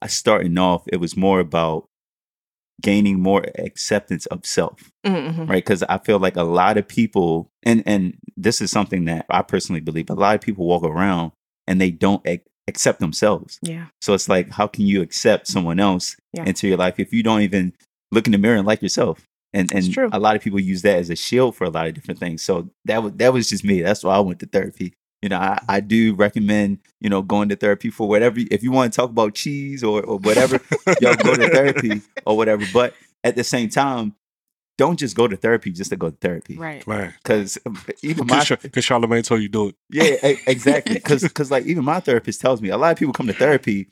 I 0.02 0.08
starting 0.08 0.58
off, 0.58 0.82
it 0.88 0.96
was 0.98 1.16
more 1.16 1.40
about 1.40 1.88
gaining 2.83 3.20
more 3.20 3.45
acceptance 3.59 4.27
of 4.27 4.45
self, 4.45 4.91
mm-hmm. 5.07 5.47
right? 5.47 5.64
Because 5.64 5.83
I 5.85 5.99
feel 5.99 6.18
like 6.18 6.37
a 6.37 6.43
lot 6.43 6.77
of 6.77 6.87
people, 6.87 7.51
and 7.62 7.83
and 7.87 8.16
this 8.37 8.61
is 8.61 8.70
something 8.70 9.07
that 9.07 9.27
I 9.31 9.43
personally 9.43 9.81
believe, 9.81 10.11
a 10.11 10.14
lot 10.14 10.35
of 10.35 10.41
people 10.41 10.66
walk 10.66 10.83
around 10.85 11.33
and 11.66 11.81
they 11.81 11.91
don't 11.91 12.22
ac- 12.27 12.43
accept 12.68 13.01
themselves. 13.01 13.59
yeah 13.62 13.87
So 14.03 14.12
it's 14.14 14.29
like, 14.29 14.51
how 14.51 14.66
can 14.66 14.87
you 14.87 15.01
accept 15.03 15.47
someone 15.49 15.81
else 15.81 16.16
Yeah. 16.33 16.45
into 16.45 16.68
your 16.68 16.77
life 16.77 16.99
if 17.01 17.12
you 17.12 17.22
don't 17.22 17.43
even 17.43 17.72
look 18.12 18.27
in 18.27 18.33
the 18.33 18.39
mirror 18.39 18.57
and 18.57 18.66
like 18.66 18.83
yourself? 18.83 19.24
And 19.55 19.72
and 19.72 19.97
a 20.12 20.18
lot 20.18 20.37
of 20.37 20.43
people 20.43 20.61
use 20.61 20.83
that 20.83 20.99
as 20.99 21.09
a 21.09 21.16
shield 21.16 21.57
for 21.57 21.64
a 21.64 21.70
lot 21.70 21.87
of 21.87 21.95
different 21.95 22.20
things. 22.20 22.43
So 22.45 22.68
that 22.85 23.03
was 23.03 23.12
that 23.14 23.33
was 23.33 23.49
just 23.49 23.64
me. 23.64 23.81
That's 23.81 24.05
why 24.05 24.14
I 24.16 24.20
went 24.20 24.41
to 24.41 24.47
therapy. 24.47 24.93
You 25.27 25.31
know, 25.31 25.39
I, 25.39 25.61
I 25.68 25.81
do 25.81 26.14
recommend, 26.14 26.79
you 27.01 27.11
know, 27.11 27.20
going 27.20 27.49
to 27.49 27.57
therapy 27.57 27.91
for 27.91 28.09
whatever 28.09 28.39
if 28.49 28.62
you 28.62 28.70
want 28.70 28.93
to 28.93 28.97
talk 28.97 29.11
about 29.11 29.35
cheese 29.35 29.83
or, 29.83 30.01
or 30.05 30.18
whatever, 30.18 30.61
y'all 31.01 31.16
go 31.16 31.35
to 31.35 31.49
therapy 31.49 32.01
or 32.24 32.37
whatever. 32.37 32.64
But 32.72 32.95
at 33.24 33.35
the 33.35 33.43
same 33.43 33.68
time, 33.68 34.14
don't 34.79 34.97
just 34.97 35.16
go 35.16 35.27
to 35.27 35.37
therapy 35.37 35.72
just 35.72 35.91
to 35.91 35.97
go 35.97 36.11
to 36.11 36.16
therapy. 36.18 36.57
right 36.57 36.87
Man. 36.87 37.12
Because 37.20 37.59
even 38.05 38.29
my 38.29 38.45
Because 38.45 38.85
Charlamagne 38.87 39.24
told 39.24 39.43
you 39.43 39.49
do 39.49 39.70
it. 39.70 39.74
yeah, 39.91 40.37
exactly. 40.47 40.95
Because 40.95 41.51
like 41.51 41.66
even 41.66 41.85
my 41.85 41.99
therapist 41.99 42.41
tells 42.41 42.62
me 42.62 42.68
a 42.68 42.77
lot 42.77 42.93
of 42.93 42.97
people 42.97 43.12
come 43.12 43.27
to 43.27 43.33
therapy 43.33 43.89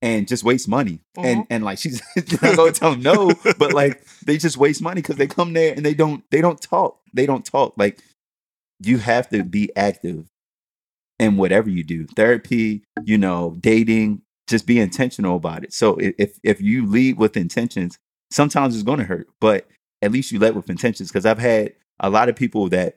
and 0.00 0.26
just 0.26 0.42
waste 0.42 0.68
money, 0.68 1.00
and 1.18 1.40
mm-hmm. 1.40 1.52
and 1.52 1.64
like 1.64 1.76
she's 1.76 2.00
not 2.16 2.56
going 2.56 2.72
to 2.72 2.80
tell 2.80 2.92
them 2.92 3.02
no, 3.02 3.30
but 3.58 3.74
like 3.74 4.02
they 4.24 4.38
just 4.38 4.56
waste 4.56 4.80
money 4.80 5.02
because 5.02 5.16
they 5.16 5.26
come 5.26 5.52
there 5.52 5.74
and 5.74 5.84
they 5.84 5.92
don't 5.92 6.24
they 6.30 6.40
don't 6.40 6.62
talk 6.62 6.98
they 7.12 7.26
don't 7.26 7.44
talk 7.44 7.74
like 7.76 8.00
you 8.80 8.96
have 8.96 9.28
to 9.28 9.44
be 9.44 9.70
active 9.76 10.24
in 11.18 11.36
whatever 11.36 11.68
you 11.70 11.84
do. 11.84 12.06
Therapy, 12.16 12.82
you 13.04 13.18
know, 13.18 13.56
dating, 13.60 14.22
just 14.48 14.66
be 14.66 14.78
intentional 14.80 15.36
about 15.36 15.64
it. 15.64 15.72
So 15.72 15.96
if 16.00 16.38
if 16.42 16.60
you 16.60 16.86
lead 16.86 17.18
with 17.18 17.36
intentions, 17.36 17.98
sometimes 18.30 18.74
it's 18.74 18.84
going 18.84 18.98
to 18.98 19.04
hurt, 19.04 19.28
but 19.40 19.66
at 20.02 20.12
least 20.12 20.30
you 20.32 20.38
led 20.38 20.54
with 20.54 20.70
intentions 20.70 21.08
because 21.10 21.26
I've 21.26 21.38
had 21.38 21.74
a 22.00 22.08
lot 22.10 22.28
of 22.28 22.36
people 22.36 22.68
that 22.68 22.96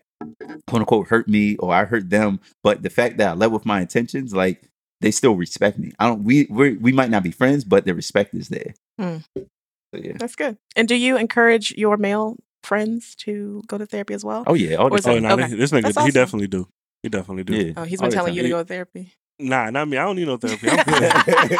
quote 0.68 0.82
unquote 0.82 1.08
hurt 1.08 1.28
me 1.28 1.56
or 1.58 1.74
I 1.74 1.86
hurt 1.86 2.10
them, 2.10 2.40
but 2.64 2.84
the 2.84 2.90
fact 2.90 3.18
that 3.18 3.30
I 3.30 3.34
led 3.34 3.52
with 3.52 3.66
my 3.66 3.82
intentions, 3.82 4.34
like 4.34 4.64
they 5.02 5.12
still 5.12 5.36
respect 5.36 5.80
me. 5.80 5.92
I 6.00 6.08
don't. 6.08 6.24
We 6.24 6.48
we 6.50 6.74
we 6.78 6.92
might 6.92 7.10
not 7.10 7.24
be 7.24 7.32
friends, 7.32 7.64
but 7.64 7.86
the 7.86 7.96
respect 7.96 8.34
is 8.36 8.50
there. 8.50 8.74
Hmm. 9.00 9.18
So, 9.36 9.46
yeah. 9.96 10.14
That's 10.18 10.36
good. 10.36 10.58
And 10.76 10.88
do 10.88 10.96
you 10.96 11.18
encourage 11.18 11.72
your 11.72 11.98
male 11.98 12.38
friends 12.64 13.16
to 13.16 13.62
go 13.68 13.78
to 13.80 13.86
therapy 13.86 14.14
as 14.14 14.24
well? 14.24 14.44
Oh 14.48 14.54
yeah. 14.54 14.76
All 14.76 14.90
the 14.90 14.96
is 14.98 15.08
Oh, 15.08 15.14
time. 15.14 15.24
no, 15.24 15.34
Okay. 15.34 15.56
this 15.56 15.72
nigga, 15.72 15.92
That's 15.94 16.06
he 16.06 16.12
definitely 16.12 16.48
do. 16.48 16.68
He 17.04 17.10
definitely 17.10 17.44
do. 17.44 17.56
Yeah. 17.56 17.74
Oh, 17.78 17.84
he's 17.84 18.00
all 18.00 18.06
been 18.06 18.10
the 18.12 18.16
telling 18.16 18.34
you 18.36 18.44
to 18.44 18.50
go 18.50 18.60
to 18.60 18.66
therapy. 18.66 19.14
Nah, 19.40 19.72
not 19.72 19.88
me. 19.88 19.98
I 19.98 20.04
don't 20.06 20.16
need 20.16 20.28
no 20.28 20.38
therapy. 20.38 20.70
I'm 20.70 20.84
good. 20.86 21.58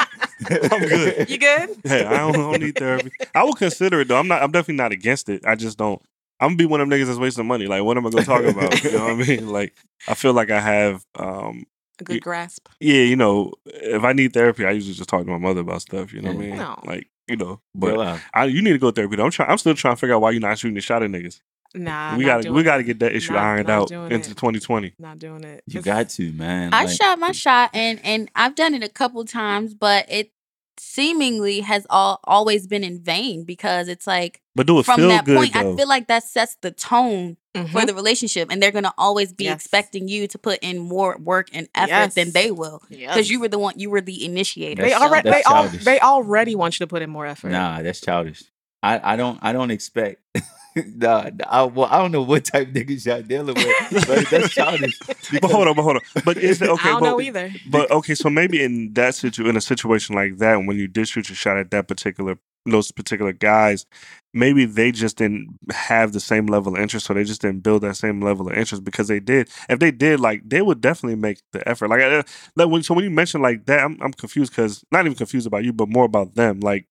I'm 0.72 0.80
good. 0.88 1.30
You 1.30 1.38
good? 1.40 1.70
Hey, 1.84 2.06
I 2.06 2.18
don't, 2.20 2.36
I 2.36 2.38
don't 2.38 2.62
need 2.62 2.78
therapy. 2.78 3.12
I 3.34 3.44
will 3.44 3.54
consider 3.54 4.02
it 4.02 4.08
though. 4.08 4.18
I'm 4.18 4.28
not. 4.28 4.44
I'm 4.44 4.52
definitely 4.52 4.76
not 4.76 4.92
against 4.92 5.30
it. 5.30 5.44
I 5.46 5.56
just 5.56 5.78
don't. 5.80 6.00
I'm 6.40 6.50
gonna 6.50 6.58
be 6.58 6.66
one 6.66 6.80
of 6.82 6.90
them 6.90 6.98
niggas 7.00 7.08
that's 7.08 7.18
wasting 7.20 7.48
money. 7.48 7.66
Like, 7.66 7.84
what 7.84 7.98
am 7.98 8.06
I 8.06 8.10
gonna 8.12 8.26
talk 8.26 8.44
about? 8.44 8.84
You 8.84 8.92
know 8.92 9.04
what 9.06 9.12
I 9.14 9.16
mean? 9.16 9.48
Like, 9.52 9.74
I 10.08 10.14
feel 10.14 10.34
like 10.34 10.52
I 10.52 10.60
have. 10.60 11.04
um 11.18 11.66
A 12.00 12.04
good 12.04 12.16
You- 12.16 12.20
grasp. 12.22 12.68
Yeah, 12.80 13.02
you 13.02 13.16
know, 13.16 13.54
if 13.66 14.04
I 14.04 14.14
need 14.14 14.34
therapy, 14.34 14.64
I 14.66 14.72
usually 14.72 14.94
just 14.94 15.10
talk 15.10 15.22
to 15.26 15.28
my 15.32 15.38
mother 15.40 15.62
about 15.62 15.82
stuff. 15.82 16.14
You 16.14 16.22
know 16.22 16.34
what 16.34 16.38
I 16.44 16.48
mean? 16.48 16.58
No. 16.58 16.80
Like, 16.86 17.10
you 17.28 17.36
know, 17.38 17.62
but. 17.74 18.20
I, 18.34 18.46
you 18.46 18.62
need 18.62 18.74
to 18.74 18.80
go 18.80 18.92
to 18.92 18.96
therapy. 18.96 19.16
Though. 19.16 19.26
I'm 19.26 19.32
trying. 19.32 19.50
I'm 19.50 19.58
still 19.58 19.74
trying 19.74 19.96
to 19.96 20.00
figure 20.00 20.16
out 20.16 20.22
why 20.22 20.32
you're 20.32 20.40
not 20.42 20.60
shooting 20.60 20.76
the 20.76 20.82
shot 20.82 21.02
at 21.02 21.10
niggas. 21.10 21.42
Nah, 21.74 22.18
we 22.18 22.26
gotta. 22.26 22.52
We 22.52 22.62
it. 22.62 22.64
gotta 22.64 22.84
get 22.84 23.00
that 23.00 23.14
issue 23.16 23.34
Not- 23.34 23.44
ironed 23.44 23.68
not 23.68 23.92
out 23.92 24.12
into 24.12 24.32
it. 24.32 24.38
2020. 24.38 24.94
Not 25.00 25.20
doing 25.20 25.44
it. 25.44 25.64
You 25.68 25.80
It's- 25.80 25.86
got 25.86 26.10
to, 26.12 26.32
man. 26.34 26.74
I 26.74 26.86
Like, 26.86 26.96
shot 26.96 27.18
my 27.20 27.32
shot 27.32 27.70
and 27.74 28.00
and 28.04 28.30
I've 28.36 28.56
done 28.56 28.74
it 28.74 28.84
a 28.84 28.90
couple 28.90 29.24
times, 29.26 29.74
but 29.74 30.06
it 30.10 30.32
seemingly 30.78 31.60
has 31.62 31.86
all 31.90 32.20
always 32.24 32.66
been 32.68 32.84
in 32.84 33.00
vain 33.02 33.44
because 33.44 33.88
it's 33.88 34.08
like 34.08 34.42
But 34.56 34.66
do 34.68 34.80
it 34.80 34.84
from 34.86 34.98
feel 34.98 35.10
that 35.10 35.26
good 35.26 35.38
point 35.38 35.54
though? 35.54 35.74
I 35.74 35.76
feel 35.76 35.88
like 35.88 36.08
that 36.08 36.24
sets 36.24 36.58
the 36.62 36.72
tone 36.72 37.38
Mhm. 37.56 37.70
for 37.70 37.86
the 37.86 37.94
relationship 37.94 38.50
and 38.52 38.62
they're 38.64 38.72
gonna 38.72 38.94
always 38.98 39.32
be 39.32 39.44
Yes. 39.46 39.56
expecting 39.62 40.08
you 40.08 40.28
to 40.28 40.38
put 40.40 40.58
in 40.62 40.80
more 40.80 41.18
work 41.20 41.50
and 41.54 41.70
effort 41.76 42.16
than 42.16 42.32
they 42.32 42.50
will. 42.52 42.82
Yes. 42.90 43.14
Because 43.14 43.30
you 43.30 43.40
were 43.40 43.48
the 43.48 43.60
one 43.60 43.76
you 43.78 43.90
were 43.90 44.02
the 44.02 44.26
initiator. 44.26 44.82
they 44.82 44.94
already 44.94 45.30
they 45.30 45.44
all 45.44 45.68
they 45.68 46.00
already 46.00 46.56
want 46.56 46.80
you 46.80 46.86
to 46.86 46.88
put 46.90 47.02
in 47.02 47.10
more 47.10 47.26
effort. 47.28 47.52
Nah, 47.52 47.82
that's 47.82 48.02
childish. 48.02 48.44
I, 48.82 49.14
I 49.14 49.16
don't 49.16 49.38
I 49.42 49.54
don't 49.54 49.72
expect. 49.72 50.22
nah, 50.76 51.30
I, 51.50 51.64
well, 51.64 51.88
I 51.92 51.98
don't 51.98 52.12
know 52.12 52.22
what 52.22 52.46
type 52.46 52.70
of 52.70 52.74
niggas 52.74 53.06
y'all 53.06 53.22
dealing 53.22 53.56
with, 53.56 54.08
but 54.08 54.30
that's 54.30 54.50
childish. 54.54 54.98
but 55.42 55.52
hold 55.52 55.68
on, 55.68 55.76
but 55.76 55.84
hold 55.84 55.98
on. 55.98 56.24
But 56.24 56.38
is 56.38 56.62
it 56.62 56.70
okay? 56.70 56.90
I 56.90 56.92
don't 56.94 57.02
but, 57.02 57.10
know 57.10 57.22
either. 57.22 57.52
But 57.70 57.92
okay, 57.92 58.16
so 58.16 58.30
maybe 58.30 58.64
in 58.64 58.94
that 58.94 59.16
situ 59.16 59.48
in 59.48 59.58
a 59.58 59.62
situation 59.62 60.16
like 60.16 60.38
that, 60.38 60.56
when 60.58 60.78
you 60.78 60.88
did 60.88 61.08
shoot 61.08 61.30
your 61.30 61.36
shot 61.36 61.58
at 61.58 61.72
that 61.72 61.88
particular 61.88 62.38
those 62.66 62.92
particular 62.92 63.34
guys, 63.34 63.86
maybe 64.34 64.66
they 64.66 64.92
just 64.92 65.18
didn't 65.18 65.58
have 65.72 66.14
the 66.14 66.20
same 66.20 66.46
level 66.46 66.76
of 66.76 66.82
interest, 66.82 67.06
so 67.06 67.14
they 67.14 67.24
just 67.24 67.42
didn't 67.42 67.62
build 67.62 67.82
that 67.82 67.96
same 67.96 68.22
level 68.22 68.48
of 68.48 68.58
interest 68.58 68.84
because 68.84 69.08
they 69.08 69.20
did. 69.20 69.50
If 69.70 69.80
they 69.80 69.92
did, 69.92 70.20
like 70.20 70.48
they 70.48 70.62
would 70.62 70.82
definitely 70.82 71.16
make 71.16 71.40
the 71.54 71.68
effort. 71.68 71.90
Like, 71.90 72.02
uh, 72.02 72.24
like 72.56 72.70
when 72.70 72.84
so 72.84 72.94
when 72.94 73.04
you 73.04 73.10
mention 73.10 73.42
like 73.42 73.66
that, 73.66 73.84
I'm 73.84 73.98
I'm 74.02 74.14
confused 74.14 74.52
because 74.52 74.84
not 74.92 75.06
even 75.06 75.18
confused 75.18 75.48
about 75.48 75.64
you, 75.64 75.74
but 75.74 75.90
more 75.90 76.06
about 76.06 76.36
them. 76.36 76.60
Like, 76.60 76.88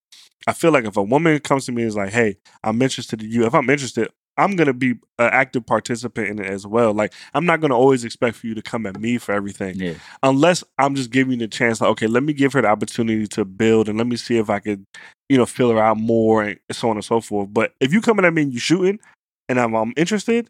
I 0.47 0.53
feel 0.53 0.73
like 0.73 0.85
if 0.85 0.97
a 0.97 1.03
woman 1.03 1.39
comes 1.41 1.67
to 1.67 1.73
me 1.73 1.83
and 1.83 1.89
is 1.89 1.97
like, 1.97 2.11
"Hey, 2.13 2.37
I'm 2.65 2.81
interested 2.83 3.23
in 3.23 3.31
you," 3.31 3.45
if 3.47 3.55
I'm 3.55 3.69
interested. 3.71 4.09
I'm 4.37 4.57
gonna 4.57 4.73
be 4.73 4.93
an 4.93 4.99
active 5.33 5.67
participant 5.67 6.29
in 6.29 6.39
it 6.39 6.47
as 6.47 6.67
well. 6.67 6.95
Like 6.95 7.13
I'm 7.35 7.45
not 7.45 7.61
gonna 7.61 7.77
always 7.77 8.05
expect 8.05 8.37
for 8.37 8.47
you 8.47 8.55
to 8.55 8.63
come 8.63 8.87
at 8.87 8.99
me 8.99 9.19
for 9.19 9.33
everything 9.33 9.75
Yeah, 9.79 9.95
unless 10.23 10.65
I'm 10.79 10.95
just 10.95 11.11
giving 11.11 11.33
you 11.33 11.39
the 11.41 11.49
chance, 11.49 11.81
like, 11.81 11.91
okay, 11.91 12.07
let 12.07 12.23
me 12.23 12.33
give 12.33 12.55
her 12.55 12.63
the 12.63 12.69
opportunity 12.69 13.27
to 13.27 13.45
build 13.45 13.89
and 13.89 13.99
let 13.99 14.07
me 14.07 14.17
see 14.17 14.39
if 14.39 14.49
I 14.49 14.61
could, 14.61 14.87
you 15.29 15.37
know, 15.37 15.45
fill 15.45 15.73
her 15.73 15.79
out 15.79 15.99
more 15.99 16.43
and 16.45 16.59
so 16.73 16.89
on 16.89 16.97
and 16.97 17.05
so 17.05 17.21
forth. 17.21 17.53
But 17.53 17.75
if 17.81 17.93
you 17.93 18.01
coming 18.01 18.25
at 18.25 18.33
me 18.33 18.43
and 18.43 18.53
you 18.55 18.61
shooting 18.61 18.99
and 19.51 19.61
I'm, 19.61 19.75
I'm 19.75 19.93
interested, 19.97 20.49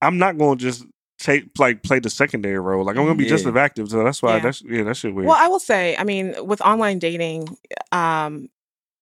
I'm 0.00 0.16
not 0.16 0.38
going 0.38 0.56
to 0.56 0.64
just 0.64 0.86
take 1.18 1.50
like 1.58 1.82
play 1.82 1.98
the 1.98 2.08
secondary 2.08 2.58
role. 2.60 2.84
Like 2.84 2.96
I'm 2.96 3.04
going 3.04 3.18
to 3.18 3.22
be 3.24 3.28
just 3.28 3.44
Yeah. 3.44 3.50
as 3.50 3.56
active. 3.56 3.88
So 3.90 4.04
that's 4.04 4.22
why 4.22 4.36
Yeah. 4.36 4.38
that's 4.38 4.62
yeah, 4.62 4.84
that 4.84 4.96
shit 4.96 5.12
weird. 5.12 5.26
Well, 5.26 5.36
I 5.38 5.48
will 5.48 5.60
say, 5.60 5.96
I 5.98 6.04
mean, 6.04 6.34
with 6.46 6.62
online 6.62 6.98
dating, 6.98 7.58
um, 7.92 8.48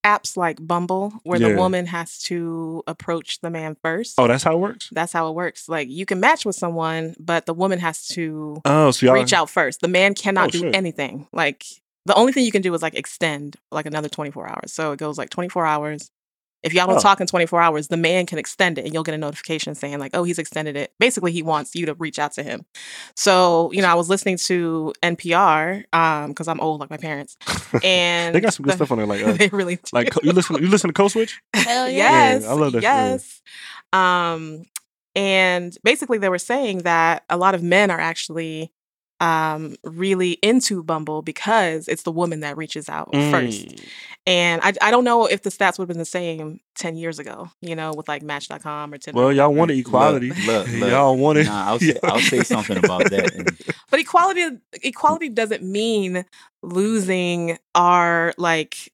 apps 0.07 0.37
like 0.37 0.59
Bumble, 0.65 1.13
where 1.25 1.41
Yeah. 1.41 1.49
the 1.51 1.57
woman 1.57 1.87
has 1.87 2.19
to 2.31 2.83
approach 2.87 3.41
the 3.41 3.51
man 3.51 3.77
first. 3.83 4.15
oh, 4.19 4.29
that's 4.29 4.45
how 4.45 4.55
it 4.55 4.61
works. 4.61 4.89
That's 4.93 5.13
how 5.13 5.29
it 5.29 5.35
works. 5.35 5.69
Like 5.69 5.89
you 5.91 6.07
can 6.07 6.21
match 6.21 6.45
with 6.47 6.55
someone, 6.57 7.15
but 7.19 7.47
the 7.47 7.55
woman 7.55 7.79
has 7.81 8.07
to 8.09 8.61
Oh, 8.65 8.91
so 8.93 9.13
reach 9.13 9.33
out 9.33 9.51
first. 9.51 9.81
The 9.81 9.89
man 9.89 10.15
cannot 10.15 10.49
Oh, 10.49 10.51
do 10.51 10.59
shit. 10.61 10.75
anything. 10.77 11.27
Like 11.33 11.65
the 12.07 12.15
only 12.15 12.33
thing 12.33 12.45
you 12.45 12.53
can 12.53 12.63
do 12.63 12.73
is 12.75 12.83
like 12.83 12.95
extend 12.95 13.57
like 13.73 13.87
another 13.87 14.09
24 14.09 14.49
hours. 14.49 14.73
So 14.73 14.93
it 14.93 14.99
goes 14.99 15.19
like 15.19 15.31
24 15.31 15.67
hours. 15.67 16.11
If 16.63 16.75
y'all 16.75 16.87
don't 16.87 16.97
Oh. 16.97 17.01
talk 17.01 17.21
in 17.21 17.27
24 17.27 17.61
hours, 17.61 17.89
the 17.89 17.97
man 17.97 18.27
can 18.27 18.39
extend 18.39 18.79
it 18.79 18.85
and 18.85 18.93
you'll 18.95 19.03
get 19.05 19.15
a 19.15 19.19
notification 19.19 19.75
saying 19.75 19.99
like, 19.99 20.11
"Oh, 20.15 20.25
he's 20.25 20.39
extended 20.39 20.77
it." 20.77 20.93
Basically, 20.99 21.31
he 21.31 21.43
wants 21.43 21.75
you 21.75 21.87
to 21.87 21.95
reach 21.95 22.19
out 22.19 22.33
to 22.33 22.43
him. 22.43 22.65
So, 23.15 23.71
you 23.73 23.83
know, 23.83 23.89
I 23.89 23.95
was 23.95 24.09
listening 24.09 24.37
to 24.39 24.93
NPR 25.03 25.85
um 25.93 26.35
cuz 26.35 26.49
I'm 26.49 26.59
old 26.61 26.81
like 26.81 26.91
my 26.91 26.97
parents. 26.97 27.37
And 27.85 28.35
they 28.35 28.41
got 28.41 28.55
some 28.55 28.65
good 28.65 28.73
the- 28.73 28.77
stuff 28.77 28.91
on 28.93 28.99
there. 28.99 29.07
Like, 29.07 29.23
uh, 29.27 29.33
they 29.35 29.49
really 29.49 29.77
do. 29.77 29.83
like 29.93 30.13
you 30.25 30.33
listen, 30.33 30.57
you 30.63 30.69
listen 30.69 30.89
to 30.89 30.95
Code 30.95 31.13
Switch. 31.13 31.41
Hell 31.55 31.89
yeah. 31.89 32.33
yes, 32.33 32.47
I 32.47 32.53
love 32.55 32.73
that 32.73 32.79
shit. 32.79 32.83
Yes. 32.83 33.43
Um, 33.93 34.65
and 35.15 35.77
basically, 35.83 36.19
they 36.19 36.29
were 36.29 36.39
saying 36.39 36.79
that 36.79 37.25
a 37.31 37.37
lot 37.37 37.55
of 37.55 37.63
men 37.63 37.91
are 37.91 38.01
actually 38.01 38.73
um 39.21 39.75
really 39.83 40.33
into 40.43 40.83
Bumble 40.83 41.23
because 41.23 41.89
it's 41.89 42.03
the 42.03 42.13
woman 42.13 42.41
that 42.41 42.57
reaches 42.57 42.89
out 42.89 43.11
first. 43.13 43.69
Mm. 43.69 43.89
And 44.27 44.61
I 44.63 44.75
I 44.83 44.91
don't 44.91 45.05
know 45.05 45.27
if 45.27 45.43
the 45.43 45.51
stats 45.51 45.79
would 45.79 45.85
have 45.85 45.89
been 45.89 45.99
the 45.99 46.05
same 46.05 46.61
ten 46.75 46.97
years 46.97 47.19
ago, 47.19 47.51
you 47.61 47.77
know, 47.77 47.93
with 47.97 48.09
like 48.09 48.23
Match.com 48.23 48.93
or 48.93 48.99
Tinder. 48.99 49.19
Well, 49.19 49.33
y'all 49.33 49.55
wanted 49.55 49.79
equality. 49.79 50.31
Look, 50.31 50.69
look, 50.69 50.91
y'all 50.91 51.17
wanted. 51.17 51.47
Nah, 51.47 51.67
I'll 51.69 51.79
say, 51.81 51.99
I'll 52.03 52.21
say 52.21 52.43
something 52.43 52.77
about 52.77 53.09
that. 53.11 53.35
And 53.35 53.57
But 53.91 54.01
equality 54.01 54.59
equality 54.83 55.29
doesn't 55.29 55.63
mean 55.63 56.25
losing 56.63 57.59
our 57.75 58.35
like 58.37 58.93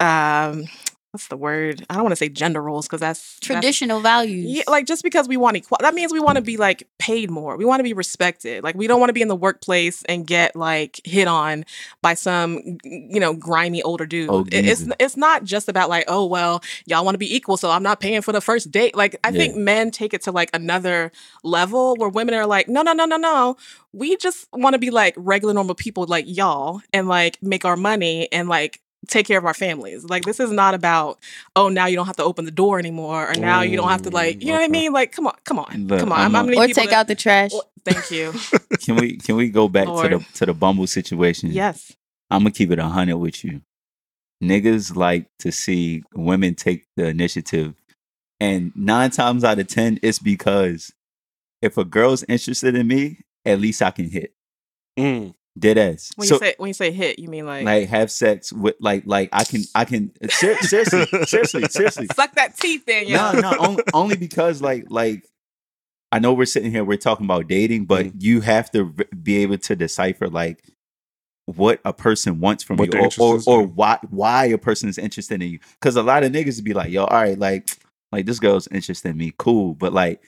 um 0.00 0.64
what's 1.12 1.28
the 1.28 1.36
word? 1.36 1.84
I 1.88 1.94
don't 1.94 2.02
want 2.04 2.12
to 2.12 2.16
say 2.16 2.28
gender 2.28 2.62
roles 2.62 2.86
because 2.86 3.00
that's 3.00 3.38
that's- 3.40 3.46
Traditional 3.46 4.00
values. 4.00 4.44
Yeah, 4.46 4.62
like 4.68 4.86
just 4.86 5.02
because 5.02 5.26
we 5.26 5.36
want 5.36 5.56
equal, 5.56 5.78
that 5.80 5.94
means 5.94 6.12
we 6.12 6.20
want 6.20 6.36
to 6.36 6.42
be 6.42 6.56
like 6.56 6.86
paid 6.98 7.30
more. 7.30 7.56
We 7.56 7.64
want 7.64 7.80
to 7.80 7.84
be 7.84 7.94
respected. 7.94 8.62
Like 8.62 8.74
we 8.74 8.86
don't 8.86 9.00
want 9.00 9.08
to 9.08 9.14
be 9.14 9.22
in 9.22 9.28
the 9.28 9.36
workplace 9.36 10.02
and 10.04 10.26
get 10.26 10.54
like 10.54 11.00
hit 11.04 11.26
on 11.26 11.64
by 12.02 12.14
some 12.14 12.60
you 12.84 13.20
know 13.20 13.32
grimy 13.32 13.82
older 13.82 14.04
oh, 14.04 14.06
dude. 14.06 14.30
Oh, 14.30 14.46
it's 14.50 14.84
it's 15.00 15.16
not 15.16 15.44
just 15.44 15.68
about 15.68 15.88
like 15.88 16.04
oh 16.08 16.26
well 16.26 16.62
y'all 16.86 17.04
want 17.04 17.14
to 17.14 17.18
be 17.18 17.34
equal, 17.34 17.56
so 17.56 17.70
I'm 17.70 17.82
not 17.82 18.00
paying 18.00 18.20
for 18.20 18.32
the 18.32 18.40
first 18.40 18.70
date. 18.70 18.94
Like 18.94 19.18
I 19.24 19.30
think 19.32 19.56
men 19.56 19.90
take 19.90 20.12
it 20.12 20.22
to 20.22 20.32
like 20.32 20.50
another 20.52 21.10
level 21.42 21.96
where 21.96 22.08
women 22.08 22.34
are 22.34 22.46
like 22.46 22.68
no 22.68 22.82
no 22.82 22.92
no 22.92 23.06
no 23.06 23.16
no. 23.16 23.56
We 23.92 24.16
just 24.16 24.46
want 24.52 24.74
to 24.74 24.78
be 24.78 24.90
like 24.90 25.14
regular 25.16 25.54
normal 25.54 25.74
people 25.74 26.04
like 26.06 26.26
y'all 26.28 26.82
and 26.92 27.08
like 27.08 27.42
make 27.42 27.64
our 27.64 27.76
money 27.76 28.30
and 28.30 28.48
like 28.48 28.80
take 29.08 29.26
care 29.26 29.38
of 29.38 29.44
our 29.44 29.54
families. 29.54 30.04
Like 30.04 30.24
this 30.24 30.38
is 30.40 30.50
not 30.52 30.74
about 30.74 31.18
oh 31.56 31.68
now 31.68 31.86
you 31.86 31.96
don't 31.96 32.06
have 32.06 32.16
to 32.16 32.24
open 32.24 32.44
the 32.44 32.50
door 32.50 32.78
anymore 32.78 33.28
or 33.30 33.34
now 33.34 33.62
you 33.62 33.76
don't 33.76 33.90
have 33.90 34.02
to 34.02 34.10
like 34.10 34.40
you 34.42 34.48
know 34.48 34.54
what 34.54 34.62
I 34.62 34.68
Mm, 34.68 34.72
mean 34.72 34.92
like 34.92 35.12
come 35.12 35.26
on 35.26 35.34
come 35.44 35.58
on 35.58 35.88
Look, 35.88 36.00
come 36.00 36.12
on 36.12 36.20
I'm 36.20 36.34
I'm, 36.36 36.48
a- 36.48 36.52
I'm 36.52 36.58
or 36.58 36.68
take 36.68 36.92
out 36.92 37.08
the 37.08 37.14
trash. 37.14 37.52
thank 37.84 38.10
you 38.10 38.32
can 38.84 38.96
we 38.96 39.16
can 39.16 39.36
we 39.36 39.48
go 39.50 39.68
back 39.68 39.86
to 39.86 40.08
the 40.08 40.24
to 40.34 40.46
the 40.46 40.54
Bumble 40.54 40.86
situation? 40.86 41.50
yes 41.50 41.92
I'm 42.30 42.40
gonna 42.40 42.50
keep 42.50 42.70
it 42.70 42.78
a 42.78 42.84
hundred 42.86 43.16
with 43.18 43.42
you. 43.44 43.62
Niggas 44.42 44.94
like 44.94 45.26
to 45.40 45.50
see 45.50 46.04
women 46.14 46.54
take 46.54 46.84
the 46.96 47.06
initiative, 47.06 47.74
and 48.38 48.70
nine 48.76 49.10
times 49.10 49.42
out 49.42 49.58
of 49.58 49.66
ten, 49.66 49.98
it's 50.02 50.18
because 50.20 50.92
if 51.62 51.76
a 51.76 51.84
girl's 51.84 52.22
interested 52.28 52.74
in 52.76 52.86
me, 52.86 53.20
at 53.44 53.58
least 53.60 53.82
I 53.82 53.90
can 53.90 54.08
hit 54.10 54.32
Mm. 54.98 55.34
Dead 55.58 55.78
ass. 55.78 56.10
when 56.16 56.28
so 56.28 56.34
you 56.34 56.38
say 56.40 56.54
when 56.58 56.68
you 56.68 56.74
say 56.74 56.90
hit 56.90 57.18
you 57.18 57.28
mean 57.28 57.46
like, 57.46 57.64
like 57.64 57.88
have 57.88 58.10
sex 58.10 58.52
with 58.52 58.76
like 58.80 59.02
like 59.06 59.28
I 59.32 59.44
can 59.44 59.62
I 59.74 59.84
can 59.84 60.12
ser- 60.30 60.56
seriously 60.58 61.06
seriously 61.26 61.64
seriously 61.68 62.06
suck 62.14 62.34
that 62.34 62.56
teeth 62.56 62.88
in 62.88 63.08
no 63.12 63.32
yo 63.32 63.40
no 63.40 63.56
only, 63.60 63.82
only 63.94 64.16
because 64.16 64.62
like 64.62 64.86
like 64.88 65.26
I 66.12 66.18
know 66.20 66.32
we're 66.32 66.46
sitting 66.46 66.70
here 66.70 66.84
we're 66.84 66.96
talking 66.98 67.26
about 67.26 67.48
dating 67.48 67.84
but 67.86 68.06
Mhm. 68.06 68.12
you 68.18 68.40
have 68.42 68.70
to 68.72 68.86
be 69.22 69.38
able 69.38 69.58
to 69.58 69.76
decipher 69.76 70.28
like 70.28 70.62
what 71.46 71.80
a 71.84 71.92
person 71.94 72.40
wants 72.40 72.62
from 72.62 72.76
What 72.76 72.92
you 72.92 73.00
or, 73.00 73.10
or, 73.18 73.40
or 73.46 73.62
why 73.66 73.98
why 74.10 74.44
a 74.46 74.58
person 74.58 74.88
is 74.88 74.98
interested 74.98 75.42
in 75.42 75.50
you 75.50 75.58
because 75.80 75.96
a 75.96 76.02
lot 76.02 76.22
of 76.22 76.32
niggas 76.32 76.56
would 76.56 76.64
be 76.64 76.74
like 76.74 76.90
yo 76.90 77.04
all 77.04 77.22
right 77.22 77.38
like 77.38 77.70
like 78.12 78.26
this 78.26 78.38
girl's 78.38 78.68
interested 78.68 79.08
in 79.10 79.16
me 79.16 79.32
cool 79.38 79.74
but 79.74 79.92
like 79.92 80.22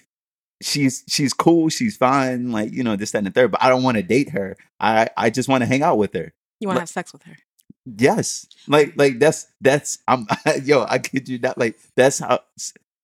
she's 0.62 1.04
she's 1.08 1.32
cool 1.32 1.68
she's 1.68 1.96
fine 1.96 2.52
like 2.52 2.72
you 2.72 2.82
know 2.82 2.96
this 2.96 3.12
that 3.12 3.18
and 3.18 3.26
the 3.26 3.30
third 3.30 3.50
but 3.50 3.62
I 3.62 3.68
don't 3.68 3.82
want 3.82 3.96
to 3.96 4.02
date 4.02 4.30
her 4.30 4.56
I 4.78 5.08
I 5.16 5.30
just 5.30 5.48
want 5.48 5.62
to 5.62 5.66
hang 5.66 5.82
out 5.82 5.96
with 5.98 6.12
her 6.14 6.32
you 6.60 6.68
want 6.68 6.76
to 6.76 6.78
like- 6.78 6.82
have 6.82 6.88
sex 6.88 7.12
with 7.12 7.22
her 7.24 7.36
Yes, 7.98 8.46
like 8.68 8.92
like 8.96 9.18
that's 9.18 9.46
that's 9.60 9.98
I'm 10.06 10.26
yo. 10.64 10.84
I 10.88 10.98
kid 10.98 11.28
you 11.28 11.38
not. 11.38 11.56
Like 11.58 11.78
that's 11.96 12.18
how 12.18 12.40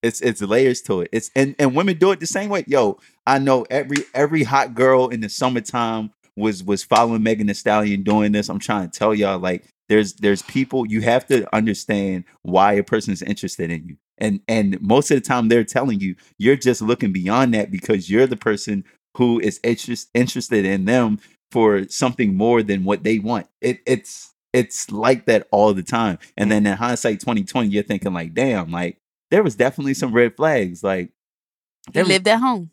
it's 0.03 0.21
it's 0.21 0.43
layers 0.43 0.83
to 0.83 1.01
it. 1.01 1.09
It's 1.13 1.31
and 1.35 1.57
and 1.59 1.75
women 1.75 1.97
do 1.99 2.13
it 2.13 2.21
the 2.21 2.27
same 2.27 2.51
way. 2.51 2.65
Yo, 2.67 2.99
I 3.27 3.39
know 3.39 3.67
every 3.71 4.05
every 4.15 4.43
hot 4.43 4.75
girl 4.75 5.09
in 5.09 5.21
the 5.21 5.29
summertime 5.29 6.13
was 6.37 6.63
was 6.63 6.85
following 6.85 7.23
Megan 7.23 7.47
Thee 7.47 7.55
Stallion 7.55 8.03
doing 8.03 8.33
this. 8.33 8.49
I'm 8.49 8.59
trying 8.59 8.91
to 8.91 8.97
tell 8.99 9.15
y'all 9.15 9.39
like 9.39 9.65
there's 9.89 10.13
there's 10.15 10.43
people 10.43 10.87
you 10.87 11.01
have 11.01 11.27
to 11.29 11.53
understand 11.55 12.25
why 12.43 12.75
a 12.75 12.83
person 12.83 13.13
is 13.13 13.23
interested 13.23 13.71
in 13.71 13.89
you. 13.89 13.97
And 14.19 14.41
and 14.49 14.81
most 14.81 15.11
of 15.11 15.17
the 15.17 15.21
time 15.21 15.49
they're 15.49 15.65
telling 15.65 16.01
you 16.01 16.17
you're 16.39 16.57
just 16.57 16.81
looking 16.83 17.13
beyond 17.13 17.55
that 17.55 17.71
because 17.71 18.11
you're 18.11 18.27
the 18.27 18.37
person 18.37 18.85
who 19.17 19.41
is 19.41 19.61
interest, 19.63 20.09
interested 20.15 20.65
in 20.65 20.85
them 20.85 21.19
for 21.51 21.89
something 21.89 22.35
more 22.37 22.63
than 22.63 22.85
what 22.85 23.03
they 23.05 23.19
want. 23.19 23.47
It 23.61 23.81
it's 23.87 24.33
it's 24.53 24.91
like 24.91 25.27
that 25.27 25.47
all 25.51 25.75
the 25.75 25.83
time. 25.83 26.19
And 26.37 26.51
then 26.51 26.67
in 26.67 26.77
hindsight 26.77 27.21
2020 27.21 27.69
you're 27.69 27.83
thinking 27.83 28.13
like 28.15 28.35
damn 28.35 28.71
like 28.71 28.99
there 29.31 29.43
was 29.43 29.57
definitely 29.57 29.95
some 29.95 30.13
red 30.13 30.37
flags 30.37 30.83
like 30.83 31.11
they 31.93 32.03
lived 32.03 32.27
at 32.29 32.41
home. 32.41 32.71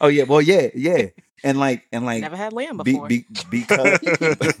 Oh 0.00 0.08
yeah, 0.08 0.24
well 0.24 0.40
yeah, 0.40 0.68
yeah. 0.74 1.06
And 1.42 1.58
like 1.58 1.84
and 1.92 2.06
like 2.06 2.22
Never 2.22 2.36
had 2.36 2.52
lamb 2.52 2.78
be, 2.78 2.92
before. 2.92 3.08
be, 3.08 3.26
because 3.50 3.98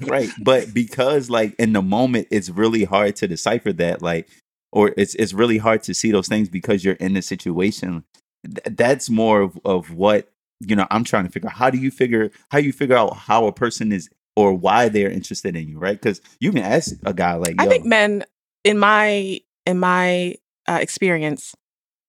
right 0.02 0.28
but 0.42 0.74
because 0.74 1.30
like 1.30 1.54
in 1.58 1.72
the 1.72 1.82
moment 1.82 2.28
it's 2.30 2.50
really 2.50 2.84
hard 2.84 3.16
to 3.16 3.26
decipher 3.26 3.72
that 3.72 4.02
like 4.02 4.28
or 4.74 4.92
it's 4.98 5.14
it's 5.14 5.32
really 5.32 5.56
hard 5.58 5.82
to 5.84 5.94
see 5.94 6.10
those 6.12 6.28
things 6.28 6.48
because 6.50 6.84
you're 6.84 6.94
in 7.06 7.14
the 7.14 7.22
situation 7.22 8.04
Th- 8.44 8.76
that's 8.76 9.08
more 9.08 9.40
of, 9.40 9.58
of 9.64 9.94
what 9.94 10.28
you 10.60 10.76
know 10.76 10.86
i'm 10.90 11.04
trying 11.04 11.24
to 11.24 11.30
figure 11.30 11.48
out 11.48 11.56
how 11.56 11.70
do 11.70 11.78
you 11.78 11.90
figure 11.90 12.30
how 12.50 12.58
you 12.58 12.72
figure 12.72 12.96
out 12.96 13.16
how 13.16 13.46
a 13.46 13.52
person 13.52 13.90
is 13.92 14.10
or 14.36 14.52
why 14.52 14.88
they're 14.88 15.10
interested 15.10 15.56
in 15.56 15.68
you 15.68 15.78
right 15.78 15.98
because 16.00 16.20
you 16.40 16.50
can 16.52 16.62
ask 16.62 16.96
a 17.06 17.14
guy 17.14 17.34
like 17.34 17.54
I 17.58 17.66
think 17.66 17.86
men, 17.86 18.24
in 18.64 18.78
my 18.78 19.40
in 19.64 19.78
my 19.78 20.34
uh, 20.66 20.78
experience, 20.80 21.54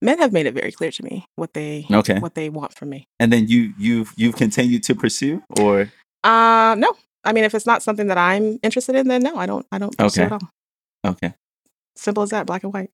men 0.01 0.17
have 0.19 0.33
made 0.33 0.45
it 0.45 0.53
very 0.53 0.71
clear 0.71 0.91
to 0.91 1.03
me 1.03 1.25
what 1.35 1.53
they 1.53 1.85
okay 1.91 2.19
what 2.19 2.35
they 2.35 2.49
want 2.49 2.73
from 2.73 2.89
me. 2.89 3.07
and 3.19 3.31
then 3.31 3.47
you 3.47 3.73
you've 3.77 4.11
you've 4.17 4.35
continued 4.35 4.83
to 4.83 4.95
pursue 4.95 5.43
or 5.59 5.91
Uh, 6.23 6.75
no, 6.77 6.89
I 7.23 7.31
mean 7.33 7.43
if 7.43 7.53
it's 7.53 7.65
not 7.67 7.83
something 7.83 8.07
that 8.07 8.17
I'm 8.17 8.59
interested 8.63 8.95
in, 8.95 9.07
then 9.07 9.21
no, 9.21 9.35
I 9.37 9.45
don't. 9.45 9.65
I 9.71 9.77
don't 9.77 9.95
pursue 9.97 10.23
Okay. 10.23 10.35
it 10.35 10.41
all. 10.41 11.11
okay 11.13 11.33
Simple 11.95 12.23
as 12.23 12.29
that, 12.31 12.45
black 12.45 12.63
and 12.63 12.73
white. 12.73 12.89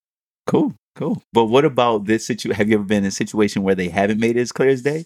cool 0.48 0.74
cool 0.96 1.22
but 1.32 1.46
what 1.46 1.64
about 1.64 2.06
this 2.06 2.26
situation 2.28 2.56
have 2.58 2.68
you 2.68 2.76
ever 2.76 2.84
been 2.84 3.04
in 3.04 3.06
a 3.06 3.12
situation 3.12 3.64
where 3.64 3.76
they 3.76 3.88
haven't 3.88 4.20
made 4.20 4.36
it 4.36 4.42
as 4.42 4.52
clear 4.52 4.68
as 4.70 4.82
day 4.82 5.06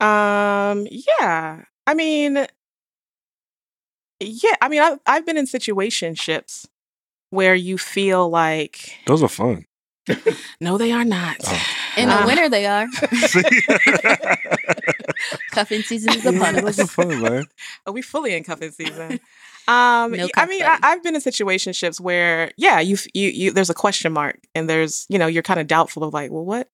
Um, 0.00 0.86
yeah. 0.90 1.62
I 1.86 1.94
mean, 1.94 2.46
yeah. 4.20 4.54
I 4.60 4.68
mean, 4.68 4.82
I've 4.82 4.98
I've 5.06 5.24
been 5.26 5.36
in 5.38 5.46
situationships 5.46 6.66
where 7.30 7.54
you 7.54 7.78
feel 7.78 8.28
like 8.28 8.96
Those 9.06 9.22
are 9.22 9.28
fun. 9.28 9.64
no, 10.60 10.76
they 10.78 10.90
are 10.90 11.04
not. 11.04 11.36
Oh. 11.46 11.62
In 11.96 12.08
the 12.08 12.14
Uh, 12.22 12.26
winter, 12.26 12.48
they 12.48 12.66
are. 12.66 12.86
Cuffing 15.50 15.82
season 15.82 16.14
is 16.14 16.24
Yeah, 16.24 16.30
upon 16.30 16.54
those 16.56 16.78
us. 16.78 16.80
are 16.80 16.86
fun, 16.86 17.20
man. 17.22 17.44
Are 17.86 17.92
we 17.92 18.02
fully 18.02 18.34
in 18.34 18.42
cuffing 18.44 18.70
season? 18.72 19.20
Um, 19.68 20.12
No 20.12 20.24
y- 20.24 20.30
I 20.36 20.46
mean, 20.46 20.62
I, 20.62 20.78
I've 20.82 21.02
been 21.02 21.14
in 21.14 21.20
situationships 21.20 22.00
where, 22.00 22.50
yeah, 22.56 22.80
you, 22.80 22.94
f- 22.94 23.06
you, 23.14 23.28
you, 23.28 23.50
there's 23.52 23.70
a 23.70 23.74
question 23.74 24.12
mark, 24.12 24.38
and 24.54 24.68
there's, 24.68 25.06
you 25.08 25.18
know, 25.18 25.26
you're 25.26 25.42
kind 25.42 25.60
of 25.60 25.66
doubtful 25.66 26.04
of 26.04 26.12
like, 26.12 26.30
well, 26.30 26.44
what, 26.44 26.68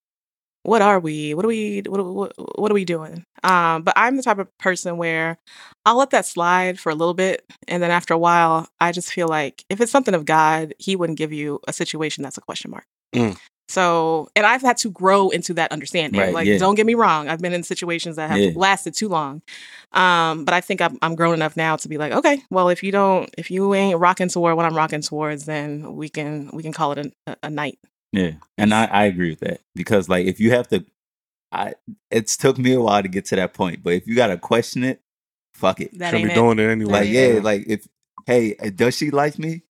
what 0.64 0.82
are 0.82 0.98
we? 1.00 1.34
What 1.34 1.44
are 1.44 1.48
we? 1.48 1.82
What, 1.86 2.04
what, 2.04 2.58
what 2.58 2.70
are 2.70 2.74
we 2.74 2.84
doing? 2.84 3.24
Um, 3.44 3.82
but 3.82 3.94
I'm 3.96 4.16
the 4.16 4.22
type 4.22 4.38
of 4.38 4.48
person 4.58 4.96
where 4.98 5.38
I'll 5.86 5.96
let 5.96 6.10
that 6.10 6.26
slide 6.26 6.78
for 6.78 6.90
a 6.90 6.94
little 6.94 7.14
bit, 7.14 7.44
and 7.68 7.82
then 7.82 7.90
after 7.90 8.12
a 8.14 8.18
while, 8.18 8.68
I 8.80 8.92
just 8.92 9.12
feel 9.12 9.28
like 9.28 9.64
if 9.70 9.80
it's 9.80 9.92
something 9.92 10.14
of 10.14 10.24
God, 10.24 10.74
He 10.78 10.96
wouldn't 10.96 11.18
give 11.18 11.32
you 11.32 11.60
a 11.68 11.72
situation 11.72 12.22
that's 12.22 12.38
a 12.38 12.42
question 12.42 12.70
mark. 12.70 12.84
Mm. 13.14 13.38
So, 13.68 14.28
and 14.34 14.46
I've 14.46 14.62
had 14.62 14.78
to 14.78 14.90
grow 14.90 15.28
into 15.28 15.52
that 15.54 15.70
understanding. 15.72 16.18
Right, 16.18 16.32
like, 16.32 16.46
yeah. 16.46 16.58
don't 16.58 16.74
get 16.74 16.86
me 16.86 16.94
wrong, 16.94 17.28
I've 17.28 17.40
been 17.40 17.52
in 17.52 17.62
situations 17.62 18.16
that 18.16 18.30
have 18.30 18.38
Yeah. 18.38 18.50
lasted 18.56 18.94
too 18.94 19.08
long. 19.08 19.42
Um, 19.92 20.44
but 20.44 20.54
I 20.54 20.60
think 20.60 20.80
I'm, 20.80 20.98
I'm 21.02 21.14
grown 21.14 21.34
enough 21.34 21.56
now 21.56 21.76
to 21.76 21.88
be 21.88 21.98
like, 21.98 22.12
okay, 22.12 22.42
well, 22.50 22.68
if 22.70 22.82
you 22.82 22.92
don't, 22.92 23.28
if 23.36 23.50
you 23.50 23.74
ain't 23.74 23.98
rocking 23.98 24.28
toward 24.28 24.56
what 24.56 24.64
I'm 24.64 24.76
rocking 24.76 25.02
towards, 25.02 25.44
then 25.44 25.94
we 25.96 26.08
can 26.08 26.50
we 26.52 26.62
can 26.62 26.72
call 26.72 26.92
it 26.92 26.98
a, 26.98 27.12
a, 27.26 27.36
a 27.44 27.50
night. 27.50 27.78
Yeah, 28.12 28.32
and 28.56 28.72
I, 28.72 28.86
I 28.86 29.04
agree 29.04 29.30
with 29.30 29.40
that 29.40 29.60
because 29.74 30.08
like 30.08 30.26
if 30.26 30.40
you 30.40 30.50
have 30.52 30.68
to, 30.68 30.84
I 31.52 31.74
it's 32.10 32.36
took 32.36 32.58
me 32.58 32.72
a 32.72 32.80
while 32.80 33.02
to 33.02 33.08
get 33.08 33.26
to 33.26 33.36
that 33.36 33.54
point, 33.54 33.82
but 33.82 33.92
if 33.94 34.06
you 34.06 34.14
gotta 34.14 34.38
question 34.38 34.82
it, 34.84 35.00
fuck 35.54 35.80
it. 35.80 35.98
That 35.98 36.10
Should 36.10 36.18
ain't 36.18 36.28
be 36.28 36.32
it. 36.32 36.34
doing 36.34 36.58
it 36.58 36.70
anyway. 36.70 36.92
Like 36.92 37.08
Yeah. 37.08 37.26
yeah, 37.34 37.40
like 37.40 37.64
if 37.66 37.86
hey, 38.26 38.54
does 38.54 38.96
she 38.96 39.10
like 39.10 39.38
me? 39.38 39.62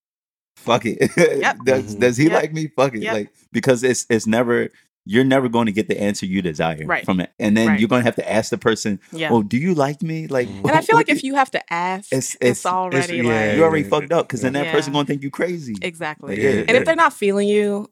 Fuck 0.65 0.85
it. 0.85 1.11
Yep. 1.17 1.57
does 1.65 1.95
Mhm. 1.95 1.99
does 1.99 2.17
he 2.17 2.25
Yep. 2.25 2.33
like 2.33 2.53
me? 2.53 2.67
Fuck 2.75 2.95
it. 2.95 3.01
Yep. 3.03 3.13
Like 3.13 3.29
because 3.51 3.83
it's 3.83 4.05
it's 4.09 4.27
never 4.27 4.69
you're 5.05 5.23
never 5.23 5.49
going 5.49 5.65
to 5.65 5.71
get 5.71 5.87
the 5.87 5.99
answer 5.99 6.25
you 6.27 6.39
desire 6.41 6.85
Right. 6.85 7.03
from 7.03 7.19
it, 7.19 7.31
and 7.39 7.57
then 7.57 7.69
Right. 7.69 7.79
you're 7.79 7.89
going 7.89 8.01
to 8.01 8.05
have 8.05 8.17
to 8.17 8.31
ask 8.31 8.51
the 8.51 8.59
person, 8.59 8.99
Yeah. 9.11 9.31
"Well, 9.31 9.41
do 9.41 9.57
you 9.57 9.73
like 9.73 10.03
me?" 10.03 10.27
Like, 10.27 10.47
Mhm. 10.49 10.59
and 10.65 10.71
I 10.71 10.81
feel 10.81 10.95
like 10.97 11.09
if 11.09 11.23
you 11.23 11.33
have 11.35 11.49
to 11.51 11.73
ask, 11.73 12.11
It's- 12.11 12.35
it's, 12.35 12.43
it's- 12.59 12.65
already 12.67 12.97
it's- 12.97 13.09
like 13.25 13.25
yeah, 13.25 13.55
you 13.55 13.63
already 13.63 13.83
fucked 13.83 14.11
up, 14.11 14.27
because 14.27 14.41
then 14.41 14.53
that 14.53 14.65
yeah. 14.65 14.71
person 14.71 14.93
going 14.93 15.05
to 15.07 15.11
think 15.11 15.23
you 15.23 15.31
crazy. 15.31 15.75
exactly. 15.81 16.39
Yeah. 16.39 16.63
And 16.67 16.71
if 16.77 16.85
they're 16.85 16.95
not 16.95 17.13
feeling 17.13 17.47
you, 17.47 17.89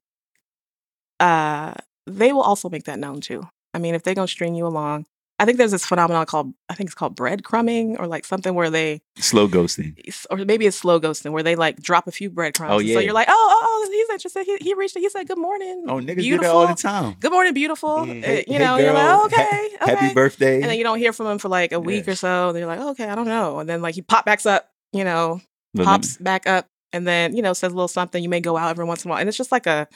uh, 1.20 1.74
they 2.06 2.32
will 2.34 2.42
also 2.42 2.70
make 2.70 2.84
that 2.84 3.00
known 3.00 3.22
too. 3.22 3.42
I 3.74 3.80
mean, 3.80 3.96
if 3.96 4.04
they're 4.04 4.14
gonna 4.16 4.28
string 4.28 4.54
you 4.54 4.68
along, 4.68 5.06
I 5.40 5.46
think 5.46 5.60
there's 5.60 5.72
this 5.72 5.86
phenomenon 5.86 6.26
called 6.26 6.54
I 6.68 6.74
think 6.74 6.88
it's 6.88 6.96
called 6.96 7.16
breadcrumbing 7.16 8.00
or 8.00 8.08
like 8.08 8.26
something 8.26 8.56
where 8.56 8.70
they 8.72 9.02
Slow 9.18 9.48
ghosting. 9.48 9.94
or 10.32 10.38
maybe 10.46 10.66
it's 10.66 10.78
slow 10.78 11.00
ghosting 11.00 11.32
where 11.32 11.44
they 11.44 11.56
like 11.56 11.80
drop 11.82 12.08
a 12.08 12.12
few 12.12 12.30
breadcrumbs. 12.32 12.72
Oh, 12.74 12.80
And 12.80 12.88
yeah. 12.88 12.96
So 12.96 13.00
you're 13.02 13.14
like, 13.14 13.28
oh, 13.30 13.34
oh, 13.52 13.62
oh, 13.86 13.90
he's 13.92 14.10
interested. 14.10 14.46
He, 14.46 14.58
he 14.62 14.74
reached. 14.74 14.98
He 14.98 15.08
said, 15.10 15.28
"Good 15.28 15.38
morning." 15.38 15.86
Oh, 15.88 15.96
niggas 15.96 16.16
beautiful. 16.18 16.38
do 16.38 16.38
that 16.40 16.50
all 16.56 16.68
the 16.68 16.74
time. 16.76 17.16
Good 17.20 17.32
morning, 17.32 17.54
beautiful. 17.54 17.90
Mm. 17.90 18.24
Uh, 18.24 18.26
Hey- 18.26 18.46
you 18.48 18.54
hey, 18.54 18.60
know, 18.60 18.78
you're 18.78 18.94
girl, 18.94 19.18
like, 19.24 19.26
okay, 19.34 19.44
ha- 19.44 19.78
okay. 19.84 19.96
Happy 19.96 20.14
birthday. 20.16 20.56
And 20.56 20.66
then 20.72 20.78
you 20.78 20.84
don't 20.84 20.98
hear 20.98 21.14
from 21.14 21.28
him 21.28 21.38
for 21.38 21.50
like 21.50 21.72
a 21.72 21.80
week 21.80 22.08
Yeah. 22.08 22.14
or 22.14 22.16
so. 22.16 22.52
They're 22.54 22.66
like, 22.66 22.80
oh, 22.80 22.90
okay, 22.92 23.08
I 23.08 23.14
don't 23.16 23.28
know. 23.28 23.60
And 23.60 23.70
then 23.70 23.82
like 23.84 23.94
he 23.96 24.02
pop 24.02 24.26
backs 24.26 24.46
up, 24.48 24.70
you 24.92 25.04
know, 25.04 25.40
But 25.76 25.82
let 25.86 25.86
me- 25.86 25.86
pops 25.98 26.18
back 26.18 26.48
up, 26.48 26.66
and 26.94 27.06
then 27.08 27.36
you 27.36 27.42
know 27.44 27.54
says 27.54 27.72
a 27.72 27.76
little 27.76 27.88
something. 27.88 28.22
You 28.24 28.30
may 28.30 28.42
go 28.42 28.58
out 28.58 28.70
every 28.72 28.86
once 28.86 29.06
in 29.06 29.10
a 29.10 29.12
while, 29.12 29.20
and 29.20 29.30
it's 29.30 29.38
just 29.38 29.52
like 29.52 29.68
a, 29.68 29.88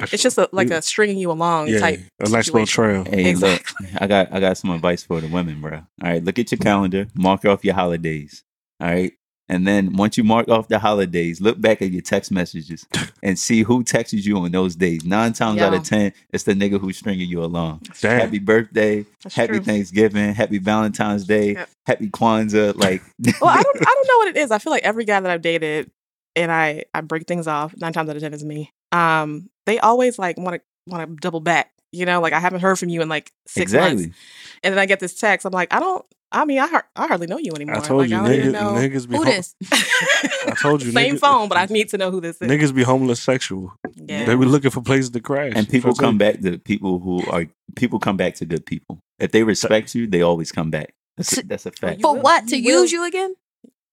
it's 0.00 0.22
just 0.22 0.38
a, 0.38 0.48
like 0.52 0.70
a 0.70 0.80
stringing 0.82 1.18
you 1.18 1.30
along 1.30 1.68
yeah, 1.68 1.80
type. 1.80 2.00
a 2.20 2.28
nice 2.28 2.48
little 2.50 2.66
trail. 2.66 3.04
Hey, 3.04 3.28
Exactly. 3.30 3.86
look, 3.92 4.02
I 4.02 4.06
got 4.06 4.32
I 4.32 4.40
got 4.40 4.56
some 4.56 4.70
advice 4.70 5.02
for 5.02 5.20
the 5.20 5.28
women, 5.28 5.60
bro. 5.60 5.76
All 5.78 5.84
right, 6.02 6.22
look 6.24 6.38
at 6.38 6.50
your 6.50 6.58
calendar, 6.58 7.06
mark 7.14 7.44
off 7.44 7.64
your 7.64 7.74
holidays. 7.74 8.44
All 8.80 8.88
right. 8.88 9.12
And 9.48 9.66
then 9.66 9.94
once 9.96 10.16
you 10.16 10.22
mark 10.22 10.48
off 10.48 10.68
the 10.68 10.78
holidays, 10.78 11.40
look 11.40 11.60
back 11.60 11.82
at 11.82 11.90
your 11.90 12.02
text 12.02 12.30
messages 12.30 12.86
and 13.24 13.36
see 13.36 13.62
who 13.62 13.82
texted 13.82 14.24
you 14.24 14.38
on 14.38 14.52
those 14.52 14.76
days. 14.76 15.04
Nine 15.04 15.32
times 15.32 15.60
out 15.60 15.74
of 15.74 15.82
ten, 15.82 16.12
it's 16.32 16.44
the 16.44 16.54
nigga 16.54 16.80
who's 16.80 16.96
stringing 16.98 17.28
you 17.28 17.42
along. 17.42 17.80
Damn. 18.00 18.20
Happy 18.20 18.38
birthday, 18.38 19.04
That's 19.24 19.34
happy 19.34 19.54
true. 19.54 19.60
Thanksgiving, 19.60 20.34
happy 20.34 20.58
Valentine's 20.58 21.24
Day, 21.26 21.54
Yep. 21.54 21.68
happy 21.84 22.08
Kwanzaa. 22.10 22.76
Like, 22.76 23.02
Well, 23.40 23.50
I 23.50 23.60
don't, 23.60 23.76
I 23.80 23.84
don't 23.92 24.06
know 24.08 24.16
what 24.18 24.28
it 24.28 24.36
is. 24.40 24.52
I 24.52 24.58
feel 24.58 24.70
like 24.70 24.84
every 24.84 25.04
guy 25.04 25.18
that 25.18 25.28
I've 25.30 25.42
dated, 25.42 25.90
and 26.36 26.52
I, 26.52 26.84
I 26.94 27.00
break 27.00 27.26
things 27.26 27.48
off. 27.48 27.74
Nine 27.76 27.92
times 27.92 28.08
out 28.08 28.14
of 28.14 28.22
ten 28.22 28.32
is 28.32 28.44
me. 28.44 28.72
Um, 28.92 29.48
they 29.66 29.78
always 29.78 30.18
like 30.18 30.36
want 30.38 30.56
to, 30.56 30.62
want 30.92 31.08
to 31.08 31.16
double 31.16 31.40
back. 31.40 31.72
You 31.92 32.06
know, 32.06 32.20
like 32.20 32.32
I 32.32 32.38
haven't 32.40 32.60
heard 32.60 32.78
from 32.78 32.88
you 32.88 33.02
in 33.02 33.08
like 33.08 33.32
six 33.48 33.72
exactly. 33.72 34.04
months, 34.04 34.18
and 34.62 34.72
then 34.72 34.78
I 34.78 34.86
get 34.86 35.00
this 35.00 35.14
text. 35.18 35.44
I'm 35.44 35.52
like, 35.52 35.72
I 35.74 35.80
don't. 35.80 36.04
I 36.32 36.44
mean, 36.44 36.60
I, 36.60 36.68
har- 36.68 36.86
I 36.94 37.08
hardly 37.08 37.26
know 37.26 37.38
you 37.38 37.50
anymore. 37.56 37.78
I 37.78 37.80
told 37.80 38.02
like, 38.02 38.10
you, 38.10 38.16
I 38.16 38.28
don't 38.28 38.30
niggas, 38.38 38.52
know. 38.52 38.72
niggas 38.74 39.08
be 39.08 39.16
Who 39.16 39.24
hom- 39.24 39.32
this? 39.32 39.56
I 39.72 40.54
told 40.62 40.80
you, 40.84 40.92
Same 40.92 41.16
niggas- 41.16 41.18
phone, 41.18 41.48
but 41.48 41.58
I 41.58 41.64
need 41.66 41.88
to 41.88 41.98
know 41.98 42.12
who 42.12 42.20
this 42.20 42.40
is. 42.40 42.48
niggas 42.48 42.72
be 42.72 42.84
homeless 42.84 43.20
sexual. 43.20 43.72
yeah. 43.96 44.26
They 44.26 44.36
be 44.36 44.44
looking 44.44 44.70
for 44.70 44.80
places 44.80 45.10
to 45.10 45.20
crash. 45.20 45.54
And 45.56 45.68
people 45.68 45.90
That's 45.90 46.00
what 46.00 46.06
I'm 46.06 46.12
come 46.12 46.18
back 46.18 46.40
to 46.42 46.58
people 46.58 47.00
who 47.00 47.28
are 47.28 47.46
people 47.74 47.98
come 47.98 48.16
back 48.16 48.36
to 48.36 48.44
good 48.44 48.64
people. 48.64 49.00
If 49.18 49.32
they 49.32 49.42
respect 49.42 49.92
you, 49.96 50.06
they 50.06 50.22
always 50.22 50.52
come 50.52 50.70
back. 50.70 50.94
That's 51.16 51.36
a, 51.38 51.42
that's 51.44 51.66
a 51.66 51.72
fact. 51.72 52.00
For 52.00 52.14
what? 52.16 52.46
To 52.48 52.56
You 52.56 52.74
will. 52.76 52.82
use 52.82 52.92
you 52.92 53.04
again? 53.08 53.34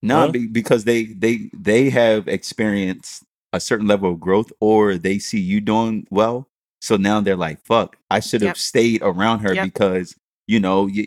No, 0.00 0.26
Huh? 0.30 0.32
because 0.52 0.84
they 0.84 1.06
they 1.06 1.50
they 1.52 1.90
have 1.90 2.28
experienced 2.28 3.24
a 3.52 3.60
certain 3.60 3.86
level 3.86 4.12
of 4.12 4.20
growth, 4.20 4.52
or 4.60 4.96
they 4.96 5.18
see 5.18 5.40
you 5.40 5.60
doing 5.60 6.06
well. 6.10 6.48
So 6.80 6.96
now 6.96 7.20
they're 7.20 7.36
like, 7.36 7.64
"Fuck, 7.64 7.96
I 8.10 8.20
should 8.20 8.42
have 8.42 8.50
Yep. 8.50 8.56
stayed 8.56 9.00
around 9.02 9.40
her 9.40 9.54
Yep. 9.54 9.64
because 9.64 10.14
you 10.46 10.58
know, 10.58 10.86
you, 10.86 11.06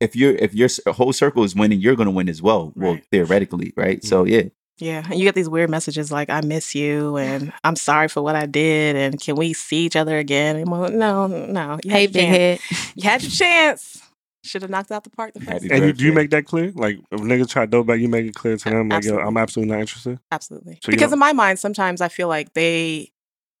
if 0.00 0.16
you're 0.16 0.32
if 0.32 0.52
your 0.52 0.68
whole 0.88 1.12
circle 1.12 1.44
is 1.44 1.54
winning, 1.54 1.78
you're 1.80 1.94
going 1.94 2.06
to 2.08 2.10
win 2.10 2.28
as 2.28 2.42
well. 2.42 2.72
Well, 2.74 2.94
Right. 2.94 3.04
theoretically, 3.12 3.72
right? 3.76 3.98
Mm-hmm. 3.98 4.08
So 4.08 4.24
yeah, 4.24 4.42
Yeah, 4.78 5.04
and 5.08 5.16
you 5.18 5.24
get 5.24 5.34
these 5.36 5.48
weird 5.48 5.70
messages 5.70 6.10
like 6.10 6.28
"I 6.30 6.40
miss 6.40 6.74
you" 6.74 7.16
and 7.18 7.52
"I'm 7.62 7.76
sorry 7.76 8.08
for 8.08 8.20
what 8.22 8.34
I 8.34 8.46
did" 8.46 8.96
and 8.96 9.20
"Can 9.20 9.36
we 9.36 9.52
see 9.52 9.84
each 9.86 9.94
other 9.96 10.16
again?" 10.18 10.56
And 10.56 10.68
well, 10.70 10.90
no, 10.90 11.26
no, 11.28 11.78
you 11.84 11.90
Hey, 11.92 12.06
had 12.06 12.14
your 12.14 12.22
big 12.22 12.28
chance. 12.28 12.36
head. 12.62 12.92
You 12.96 13.02
had 13.10 13.22
your 13.22 13.30
chance. 13.30 14.02
Should 14.42 14.62
have 14.62 14.70
knocked 14.70 14.90
out 14.90 15.04
the 15.04 15.10
park 15.10 15.34
the 15.34 15.40
first 15.40 15.62
time. 15.68 15.70
And 15.72 15.84
you, 15.86 15.92
do 15.92 16.04
you 16.04 16.12
make 16.12 16.30
that 16.30 16.46
clear? 16.46 16.72
Like, 16.74 16.98
if 17.10 17.20
niggas 17.20 17.48
try 17.50 17.64
to 17.66 17.70
double 17.70 17.84
back, 17.84 18.00
you 18.00 18.08
make 18.08 18.26
it 18.26 18.34
clear 18.34 18.56
to 18.56 18.70
them, 18.70 18.88
like, 18.88 19.04
yo, 19.04 19.18
I'm 19.18 19.36
absolutely 19.36 19.72
not 19.74 19.80
interested. 19.80 20.18
Absolutely. 20.32 20.78
So 20.82 20.90
because 20.90 21.10
don't- 21.10 21.14
in 21.14 21.18
my 21.18 21.32
mind, 21.34 21.58
sometimes 21.58 22.00
I 22.00 22.08
feel 22.08 22.26
like 22.28 22.54
they, 22.54 23.10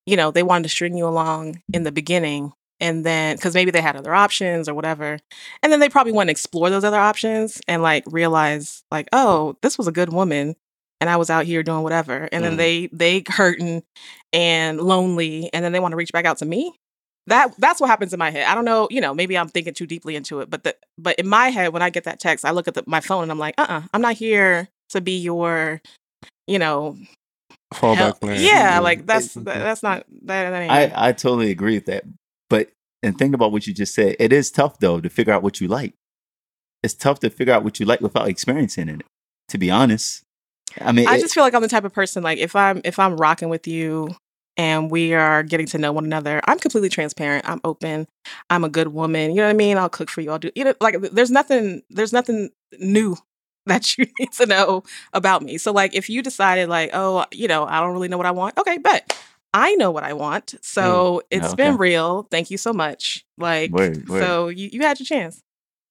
you 0.06 0.16
know, 0.16 0.30
they 0.30 0.42
wanted 0.42 0.62
to 0.64 0.68
string 0.70 0.96
you 0.96 1.06
along 1.06 1.62
in 1.74 1.82
the 1.82 1.92
beginning. 1.92 2.52
And 2.82 3.04
then, 3.04 3.36
because 3.36 3.52
maybe 3.54 3.70
they 3.70 3.82
had 3.82 3.94
other 3.96 4.14
options 4.14 4.66
or 4.66 4.72
whatever. 4.74 5.18
And 5.62 5.70
then 5.70 5.80
they 5.80 5.90
probably 5.90 6.12
want 6.12 6.28
to 6.28 6.32
explore 6.32 6.70
those 6.70 6.82
other 6.84 6.98
options 6.98 7.60
and 7.68 7.82
like 7.82 8.04
realize, 8.06 8.82
like, 8.90 9.06
oh, 9.12 9.56
this 9.60 9.76
was 9.76 9.86
a 9.86 9.92
good 9.92 10.10
woman. 10.10 10.56
And 11.02 11.10
I 11.10 11.18
was 11.18 11.28
out 11.28 11.44
here 11.44 11.62
doing 11.62 11.82
whatever. 11.82 12.26
And 12.32 12.42
then 12.42 12.54
Mhm. 12.54 12.56
they, 12.56 12.86
they 12.92 13.24
hurting 13.28 13.82
and 14.32 14.80
lonely. 14.80 15.50
And 15.52 15.62
then 15.62 15.72
they 15.72 15.80
want 15.80 15.92
to 15.92 15.96
reach 15.96 16.12
back 16.12 16.24
out 16.24 16.38
to 16.38 16.46
me. 16.46 16.74
That 17.30 17.54
that's 17.58 17.80
what 17.80 17.88
happens 17.88 18.12
in 18.12 18.18
my 18.18 18.30
head. 18.30 18.46
I 18.46 18.54
don't 18.54 18.64
know, 18.64 18.86
you 18.90 19.00
know, 19.00 19.14
maybe 19.14 19.36
I'm 19.38 19.48
thinking 19.48 19.74
too 19.74 19.86
deeply 19.86 20.14
into 20.16 20.40
it, 20.40 20.50
but 20.50 20.64
the 20.64 20.76
but 20.98 21.16
in 21.18 21.26
my 21.26 21.48
head 21.48 21.72
when 21.72 21.82
I 21.82 21.90
get 21.90 22.04
that 22.04 22.20
text, 22.20 22.44
I 22.44 22.50
look 22.50 22.68
at 22.68 22.74
the, 22.74 22.84
my 22.86 23.00
phone 23.00 23.22
and 23.22 23.32
I'm 23.32 23.38
like, 23.38 23.54
uh-uh, 23.58 23.82
I'm 23.94 24.02
not 24.02 24.14
here 24.14 24.68
to 24.90 25.00
be 25.00 25.18
your, 25.18 25.80
you 26.46 26.58
know, 26.58 26.96
Fallback 27.74 28.20
plan. 28.20 28.40
Yeah, 28.40 28.80
like 28.80 29.06
that's 29.06 29.34
that, 29.34 29.44
that's 29.44 29.82
not 29.82 30.04
that, 30.22 30.50
that 30.50 30.60
ain't 30.60 30.72
I, 30.72 31.08
I 31.08 31.12
totally 31.12 31.50
agree 31.50 31.74
with 31.74 31.86
that. 31.86 32.04
But 32.48 32.70
and 33.02 33.16
think 33.16 33.34
about 33.34 33.52
what 33.52 33.66
you 33.66 33.72
just 33.72 33.94
said. 33.94 34.16
It 34.18 34.32
is 34.32 34.50
tough 34.50 34.78
though 34.80 35.00
to 35.00 35.08
figure 35.08 35.32
out 35.32 35.42
what 35.42 35.60
you 35.60 35.68
like. 35.68 35.94
It's 36.82 36.94
tough 36.94 37.20
to 37.20 37.30
figure 37.30 37.54
out 37.54 37.62
what 37.64 37.78
you 37.78 37.86
like 37.86 38.00
without 38.00 38.28
experiencing 38.28 38.88
it. 38.88 39.02
To 39.48 39.58
be 39.58 39.70
honest, 39.70 40.22
I 40.80 40.92
mean, 40.92 41.06
I 41.08 41.16
it- 41.16 41.20
just 41.20 41.34
feel 41.34 41.44
like 41.44 41.54
I'm 41.54 41.62
the 41.62 41.68
type 41.68 41.84
of 41.84 41.92
person 41.92 42.22
like 42.22 42.38
if 42.38 42.56
I'm 42.56 42.80
if 42.84 42.98
I'm 42.98 43.16
rocking 43.16 43.48
with 43.48 43.66
you 43.66 44.16
and 44.56 44.90
we 44.90 45.14
are 45.14 45.42
getting 45.42 45.66
to 45.66 45.78
know 45.78 45.92
one 45.92 46.04
another, 46.04 46.40
I'm 46.44 46.58
completely 46.58 46.88
transparent. 46.88 47.48
I'm 47.48 47.60
open. 47.64 48.06
I'm 48.50 48.64
a 48.64 48.68
good 48.68 48.88
woman. 48.88 49.30
You 49.30 49.36
know 49.38 49.44
what 49.44 49.50
I 49.50 49.54
mean? 49.54 49.78
I'll 49.78 49.88
cook 49.88 50.10
for 50.10 50.20
you. 50.20 50.30
I'll 50.30 50.38
do 50.38 50.50
you 50.54 50.64
know 50.64 50.74
like 50.80 51.00
there's 51.00 51.30
nothing 51.30 51.82
there's 51.90 52.12
nothing 52.12 52.50
new 52.78 53.16
that 53.66 53.96
you 53.98 54.06
need 54.18 54.32
to 54.32 54.46
know 54.46 54.82
about 55.12 55.42
me. 55.42 55.58
So 55.58 55.72
like 55.72 55.94
if 55.94 56.08
you 56.10 56.22
decided 56.22 56.68
like, 56.68 56.90
oh, 56.92 57.24
you 57.32 57.48
know, 57.48 57.64
I 57.64 57.80
don't 57.80 57.92
really 57.92 58.08
know 58.08 58.16
what 58.16 58.26
I 58.26 58.30
want. 58.32 58.58
Okay, 58.58 58.78
but 58.78 59.16
I 59.52 59.74
know 59.74 59.90
what 59.90 60.04
I 60.04 60.12
want. 60.12 60.54
So 60.62 61.18
mm. 61.24 61.26
it's 61.30 61.46
Okay. 61.48 61.56
been 61.56 61.76
real. 61.76 62.26
Thank 62.30 62.50
you 62.50 62.56
so 62.56 62.72
much. 62.72 63.24
Like 63.38 63.70
Word, 63.72 64.08
word. 64.08 64.22
so 64.22 64.48
you, 64.48 64.70
you 64.72 64.80
had 64.82 64.98
your 64.98 65.06
chance. 65.06 65.42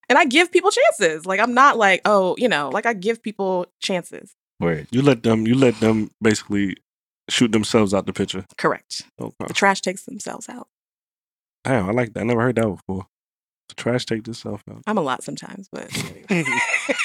And 0.10 0.18
I 0.18 0.26
give 0.26 0.52
people 0.52 0.72
chances. 0.72 1.26
Like 1.26 1.40
I'm 1.40 1.54
not 1.54 1.78
like, 1.78 2.02
oh, 2.06 2.36
you 2.38 2.48
know, 2.48 2.70
like 2.70 2.86
I 2.86 2.94
give 2.94 3.22
people 3.22 3.68
chances. 3.80 4.34
word. 4.60 4.88
You 4.92 5.02
let 5.04 5.24
them. 5.24 5.46
You 5.46 5.56
let 5.56 5.80
them 5.80 6.10
basically 6.22 6.78
shoot 7.30 7.52
themselves 7.52 7.94
out 7.94 8.06
the 8.06 8.14
picture. 8.14 8.46
Correct. 8.58 9.04
Okay. 9.20 9.46
The 9.48 9.54
trash 9.54 9.82
takes 9.82 10.04
themselves 10.06 10.50
out. 10.50 10.68
Damn, 11.64 11.90
I 11.90 11.92
like 11.92 12.14
that. 12.14 12.22
I 12.22 12.24
never 12.24 12.42
heard 12.42 12.56
that 12.56 12.68
before. 12.68 13.08
The 13.70 13.76
trash 13.76 14.06
take 14.06 14.28
itself 14.28 14.64
out. 14.70 14.82
I'm 14.88 14.98
a 14.98 15.02
lot 15.02 15.24
sometimes, 15.24 15.70
but 15.72 15.92
Nah, 15.94 16.38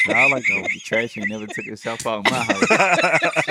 I 0.08 0.30
like 0.30 0.44
No, 0.48 0.62
the 0.62 0.80
trash 0.82 1.18
ain't 1.18 1.28
never 1.28 1.46
took 1.46 1.66
itself 1.66 2.06
out 2.06 2.24
of 2.26 2.30
my 2.30 2.38
house. 2.42 2.66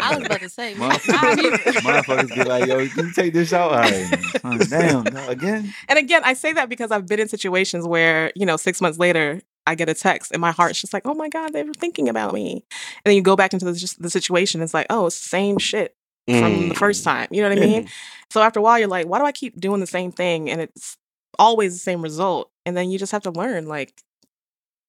I 0.02 0.16
was 0.18 0.26
about 0.26 0.40
to 0.40 0.50
say, 0.50 0.74
Motherfuckers, 0.74 1.74
motherfuckers 1.82 2.34
be 2.36 2.44
like, 2.44 2.66
yo, 2.66 2.88
can 2.90 3.06
you 3.06 3.14
take 3.14 3.34
this 3.34 3.54
out? 3.54 3.72
All 3.72 3.78
right. 3.78 4.68
Damn, 4.68 5.04
no, 5.04 5.28
again? 5.30 5.72
and 5.88 6.00
again, 6.00 6.24
I 6.26 6.34
say 6.34 6.54
that 6.54 6.70
because 6.70 6.90
I've 6.92 7.06
been 7.06 7.20
in 7.20 7.28
situations 7.28 7.86
where, 7.86 8.32
you 8.36 8.48
know, 8.48 8.58
six 8.58 8.82
months 8.82 8.98
later, 8.98 9.42
I 9.68 9.76
get 9.76 9.90
a 9.90 9.94
text 9.94 10.32
and 10.32 10.42
my 10.42 10.52
heart's 10.52 10.82
just 10.82 10.92
like, 10.94 11.04
oh 11.06 11.14
my 11.14 11.30
God, 11.30 11.54
they 11.54 11.62
were 11.64 11.74
thinking 11.74 12.10
about 12.10 12.34
me. 12.34 12.66
And 13.06 13.12
then 13.12 13.16
you 13.16 13.22
go 13.22 13.36
back 13.36 13.54
into 13.54 13.66
the, 13.66 13.74
just 13.74 14.02
the 14.02 14.10
situation. 14.10 14.62
It's 14.64 14.74
like, 14.74 14.88
oh, 14.90 15.10
same 15.10 15.60
shit 15.60 15.96
from 16.28 16.54
Mm. 16.54 16.70
the 16.70 16.76
first 16.76 17.04
time. 17.04 17.28
You 17.32 17.42
know 17.44 17.50
what 17.50 17.58
I 17.58 17.62
mean? 17.62 17.90
So 18.32 18.42
after 18.42 18.60
a 18.60 18.64
while, 18.64 18.80
you're 18.80 18.88
like, 18.88 19.06
why 19.06 19.20
do 19.20 19.26
I 19.26 19.32
keep 19.32 19.60
doing 19.62 19.80
the 19.80 19.86
same 19.86 20.12
thing? 20.12 20.50
And 20.50 20.60
it's 20.60 20.98
always 21.38 21.74
the 21.74 21.80
same 21.80 22.02
result. 22.02 22.50
And 22.66 22.76
then 22.76 22.90
you 22.90 22.98
just 22.98 23.12
have 23.12 23.22
to 23.24 23.30
learn, 23.32 23.68
like, 23.68 23.94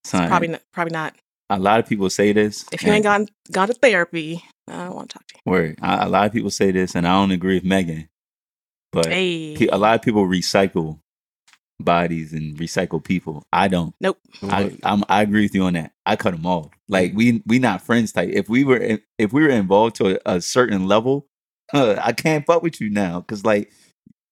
Son, 0.04 0.28
probably 0.28 0.48
not, 0.48 0.62
probably 0.72 0.92
not. 0.92 1.14
a 1.50 1.58
lot 1.58 1.78
of 1.78 1.86
people 1.86 2.08
say 2.08 2.32
this. 2.32 2.64
If 2.72 2.82
you 2.82 2.90
ain't 2.90 3.02
gone 3.04 3.26
gone 3.52 3.68
to 3.68 3.74
therapy, 3.74 4.42
I 4.66 4.86
don't 4.86 4.94
want 4.94 5.10
to 5.10 5.18
talk 5.18 5.26
to 5.26 5.34
Word. 5.44 5.78
A, 5.82 6.06
a 6.06 6.08
lot 6.08 6.24
of 6.26 6.32
people 6.32 6.50
say 6.50 6.70
this, 6.70 6.94
and 6.94 7.06
I 7.06 7.12
don't 7.12 7.32
agree 7.32 7.56
with 7.56 7.64
Megan. 7.64 8.08
But. 8.92 9.06
Hey, 9.06 9.54
a 9.70 9.76
lot 9.76 9.94
of 9.94 10.00
people 10.00 10.26
recycle 10.26 11.00
bodies 11.80 12.32
and 12.32 12.56
recycle 12.56 13.02
people. 13.02 13.44
I 13.52 13.68
don't. 13.68 13.94
I 14.50 14.76
I'm, 14.84 15.04
I 15.08 15.22
agree 15.22 15.42
with 15.42 15.54
you 15.54 15.64
on 15.64 15.74
that. 15.74 15.92
I 16.06 16.16
cut 16.16 16.32
them 16.34 16.46
off. 16.46 16.68
Like 16.88 17.12
we 17.14 17.42
we 17.46 17.58
not 17.58 17.82
friends 17.82 18.12
type. 18.12 18.30
If 18.32 18.48
we 18.48 18.64
were 18.64 18.98
if 19.18 19.32
we 19.32 19.42
were 19.42 19.48
involved 19.50 19.96
to 19.96 20.16
a, 20.28 20.36
a 20.36 20.40
certain 20.40 20.86
level, 20.86 21.26
uh, 21.72 21.96
I 22.02 22.12
can't 22.12 22.46
fuck 22.46 22.62
with 22.62 22.80
you 22.80 22.90
now 22.90 23.20
because 23.20 23.44
like 23.44 23.72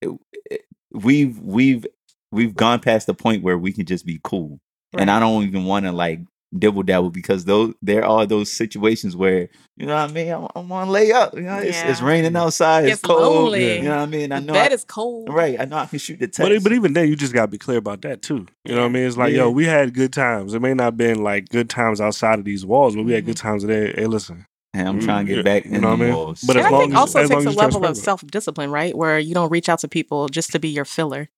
it- 0.00 0.10
it- 0.50 0.62
we've 0.92 1.38
we've 1.40 1.86
we've 2.30 2.54
gone 2.54 2.80
past 2.80 3.06
the 3.06 3.14
point 3.14 3.42
where 3.42 3.58
we 3.58 3.72
can 3.72 3.86
just 3.86 4.06
be 4.06 4.20
cool, 4.24 4.60
and 4.98 5.10
I 5.10 5.20
don't 5.20 5.44
even 5.44 5.64
want 5.64 5.86
to 5.86 5.92
like 5.92 6.20
dibble 6.56 6.82
dabble 6.82 7.10
because 7.10 7.44
those 7.44 7.74
there 7.82 8.04
are 8.04 8.26
those 8.26 8.52
situations 8.52 9.16
where 9.16 9.48
you 9.76 9.86
know 9.86 9.94
what 9.94 10.10
I 10.10 10.12
mean. 10.12 10.30
I, 10.32 10.46
I 10.54 10.58
want 10.60 10.86
to 10.88 10.90
lay 10.92 11.12
up. 11.12 11.34
You 11.34 11.40
know, 11.42 11.56
it's, 11.58 11.82
it's 11.82 12.00
raining 12.02 12.36
outside. 12.36 12.84
It's 12.84 13.00
Gets 13.00 13.02
cold. 13.02 13.20
lonely. 13.52 13.76
You 13.78 13.82
know 13.84 13.96
what 13.96 14.02
I 14.02 14.06
mean? 14.06 14.32
I 14.32 14.40
the 14.40 14.46
know. 14.46 14.52
bed 14.52 14.70
I, 14.70 14.74
is 14.74 14.84
cold. 14.84 15.28
right. 15.30 15.58
I 15.60 15.64
know 15.64 15.78
I 15.78 15.86
can 15.86 15.98
shoot 15.98 16.18
the 16.20 16.26
text. 16.26 16.38
But, 16.40 16.62
but 16.62 16.72
even 16.72 16.92
then, 16.92 17.08
you 17.08 17.16
just 17.16 17.32
gotta 17.32 17.48
be 17.48 17.58
clear 17.58 17.78
about 17.78 18.02
that 18.02 18.20
too. 18.22 18.46
You 18.64 18.74
know 18.74 18.82
what 18.82 18.86
I 18.86 18.90
mean? 18.90 19.06
It's 19.06 19.16
like, 19.16 19.32
yo, 19.32 19.50
we 19.50 19.64
had 19.64 19.94
good 19.94 20.12
times. 20.12 20.54
It 20.54 20.60
may 20.60 20.74
not 20.74 20.96
been 20.96 21.22
like 21.24 21.48
good 21.48 21.70
times 21.70 22.00
outside 22.00 22.38
of 22.38 22.44
these 22.44 22.64
walls, 22.66 22.94
but 22.94 23.04
we 23.04 23.12
had 23.12 23.24
good 23.24 23.36
times 23.38 23.64
there. 23.64 23.92
Hey, 23.96 24.06
listen, 24.06 24.46
Hey, 24.74 24.80
I'm 24.82 25.00
Mm, 25.00 25.04
trying 25.04 25.26
to 25.26 25.32
yeah, 25.32 25.36
get 25.36 25.44
back 25.44 25.64
you 25.64 25.72
know 25.72 25.80
the 25.80 25.86
what 25.88 25.92
I 25.92 26.04
mean? 26.06 26.14
walls. 26.14 26.42
But 26.46 26.56
and 26.56 26.60
as 26.60 26.66
I 26.66 26.70
long 26.70 26.80
think 26.82 26.92
as- 26.92 26.98
also 26.98 27.18
as 27.20 27.28
takes 27.30 27.44
a 27.44 27.48
as 27.48 27.54
you're 27.54 27.64
level 27.64 27.84
of 27.86 27.96
self 27.96 28.26
discipline, 28.26 28.70
right? 28.70 28.96
Where 28.96 29.18
you 29.18 29.34
don't 29.34 29.50
reach 29.50 29.68
out 29.68 29.80
to 29.80 29.88
people 29.88 30.28
just 30.28 30.50
to 30.52 30.58
be 30.58 30.68
your 30.68 30.84
filler 30.84 31.28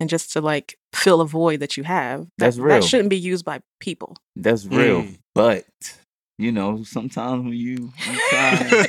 and 0.00 0.08
just 0.08 0.32
to 0.32 0.40
like 0.40 0.78
fill 0.92 1.20
a 1.20 1.26
void 1.26 1.60
that 1.60 1.76
you 1.76 1.84
have. 1.84 2.20
That, 2.20 2.30
That's 2.38 2.58
real. 2.58 2.80
That 2.80 2.84
shouldn't 2.84 3.10
be 3.10 3.18
used 3.18 3.44
by 3.44 3.60
people. 3.80 4.16
That's 4.36 4.66
real. 4.66 5.02
Mm. 5.02 5.18
But 5.34 5.66
you 6.38 6.52
know, 6.52 6.82
sometimes 6.84 7.44
when 7.44 7.52
you 7.52 7.92
you 8.06 8.20
try, 8.30 8.86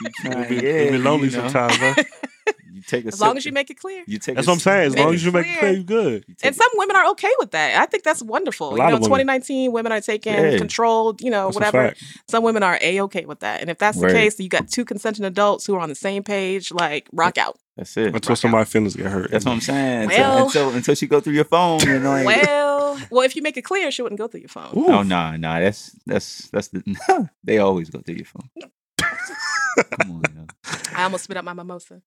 you 0.00 0.10
try, 0.20 0.42
it 0.42 0.48
be, 0.48 0.56
yeah, 0.56 0.90
be 0.90 0.98
lonely 0.98 1.28
you 1.28 1.36
know, 1.36 1.48
sometimes, 1.48 1.76
huh? 1.76 1.94
You 2.72 2.82
take 2.82 3.04
a 3.04 3.08
As 3.08 3.20
long 3.20 3.36
as 3.36 3.46
you 3.46 3.52
make 3.52 3.70
it 3.70 3.78
clear. 3.78 4.04
you 4.06 4.18
take. 4.18 4.34
That's 4.36 4.46
a 4.46 4.50
what 4.50 4.54
I'm 4.54 4.60
saying. 4.60 4.86
As 4.88 4.96
long 4.96 5.14
as 5.14 5.24
you 5.24 5.32
make 5.32 5.46
it 5.46 5.58
clear. 5.58 5.58
clear, 5.60 5.72
you 5.78 5.82
good. 5.84 6.24
you 6.28 6.34
take 6.34 6.46
And 6.46 6.54
some 6.56 6.68
women 6.74 6.94
are 6.96 7.06
okay 7.12 7.30
with 7.38 7.52
that. 7.52 7.80
I 7.80 7.86
think 7.86 8.04
that's 8.04 8.22
wonderful. 8.22 8.68
A 8.68 8.70
You 8.72 8.76
know, 8.78 8.84
of 8.84 8.92
women. 9.00 9.02
2019, 9.26 9.72
women 9.72 9.92
are 9.92 10.00
taking 10.00 10.34
Yeah. 10.34 10.58
control, 10.58 11.16
you 11.20 11.30
know, 11.30 11.46
That's 11.46 11.54
whatever. 11.72 11.94
Some 12.28 12.44
women 12.44 12.62
are 12.62 12.78
a 12.82 13.00
okay 13.02 13.24
with 13.24 13.40
that. 13.40 13.60
And 13.62 13.70
if 13.70 13.78
that's 13.78 13.96
Word. 13.96 14.10
the 14.10 14.14
case, 14.14 14.38
you 14.38 14.48
got 14.48 14.68
two 14.68 14.84
consenting 14.84 15.24
adults 15.24 15.64
who 15.66 15.74
are 15.74 15.80
on 15.80 15.88
the 15.88 15.94
same 15.94 16.22
page, 16.22 16.70
like 16.70 17.08
rock 17.12 17.38
out. 17.38 17.56
That's 17.76 17.96
it. 17.96 18.14
Until 18.14 18.36
somebody's 18.36 18.68
feelings 18.72 18.94
get 18.96 19.06
hurt. 19.06 19.30
That's 19.30 19.44
what 19.44 19.52
I'm 19.52 19.60
saying. 19.60 20.08
Well- 20.08 20.46
until, 20.46 20.66
until 20.68 20.76
until 20.76 20.94
she 20.94 21.06
go 21.06 21.20
through 21.20 21.34
your 21.34 21.44
phone 21.44 21.80
and 21.88 22.04
like, 22.04 22.26
Well, 22.26 22.98
well, 23.10 23.22
if 23.22 23.36
you 23.36 23.42
make 23.42 23.56
it 23.56 23.62
clear, 23.62 23.90
she 23.90 24.02
wouldn't 24.02 24.18
go 24.18 24.28
through 24.28 24.40
your 24.40 24.48
phone. 24.48 24.72
Ooh. 24.76 24.86
oh 24.88 25.02
nah 25.02 25.36
nah 25.36 25.60
that's 25.60 25.94
that's 26.06 26.48
that's 26.50 26.68
the 26.68 27.28
they 27.44 27.58
always 27.58 27.90
go 27.90 28.00
through 28.00 28.16
your 28.16 28.26
phone. 28.26 28.48
Come 28.98 30.10
on, 30.10 30.22
yo. 30.34 30.46
I 30.94 31.04
almost 31.04 31.24
spit 31.24 31.36
out 31.36 31.44
my 31.44 31.52
mimosa. 31.52 32.00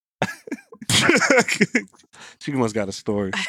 she 2.39 2.52
must 2.52 2.74
got 2.76 2.89
a 2.89 2.91
story. 2.91 3.32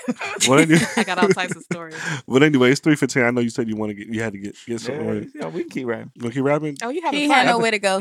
Well, 0.49 0.59
anyway, 0.59 0.81
I 0.97 1.05
got 1.05 1.19
all 1.19 1.29
types 1.29 1.55
of 1.55 1.63
stories. 1.63 1.97
But 2.27 2.43
anyway, 2.43 2.71
it's 2.71 2.81
three 2.81 2.97
fifteen. 2.97 3.25
I 3.25 3.31
know 3.31 3.43
you 3.43 3.51
said 3.51 3.69
you 3.69 3.77
want 3.77 3.91
to 3.91 3.95
get, 3.95 4.09
you 4.09 4.23
had 4.23 4.33
to 4.33 4.39
get 4.39 4.57
get 4.67 4.81
something. 4.81 5.31
Yeah, 5.35 5.43
yeah, 5.43 5.49
we 5.49 5.63
can 5.63 5.71
keep 5.71 5.87
rapping. 5.87 6.11
You 6.15 6.23
want 6.23 6.35
keep 6.35 6.45
rapping? 6.45 6.77
Oh, 6.83 6.89
you 6.89 7.03
have. 7.03 7.13
He 7.13 7.29
having 7.29 7.35
had 7.35 7.47
nowhere 7.47 7.71
to 7.73 7.79
go. 7.79 8.01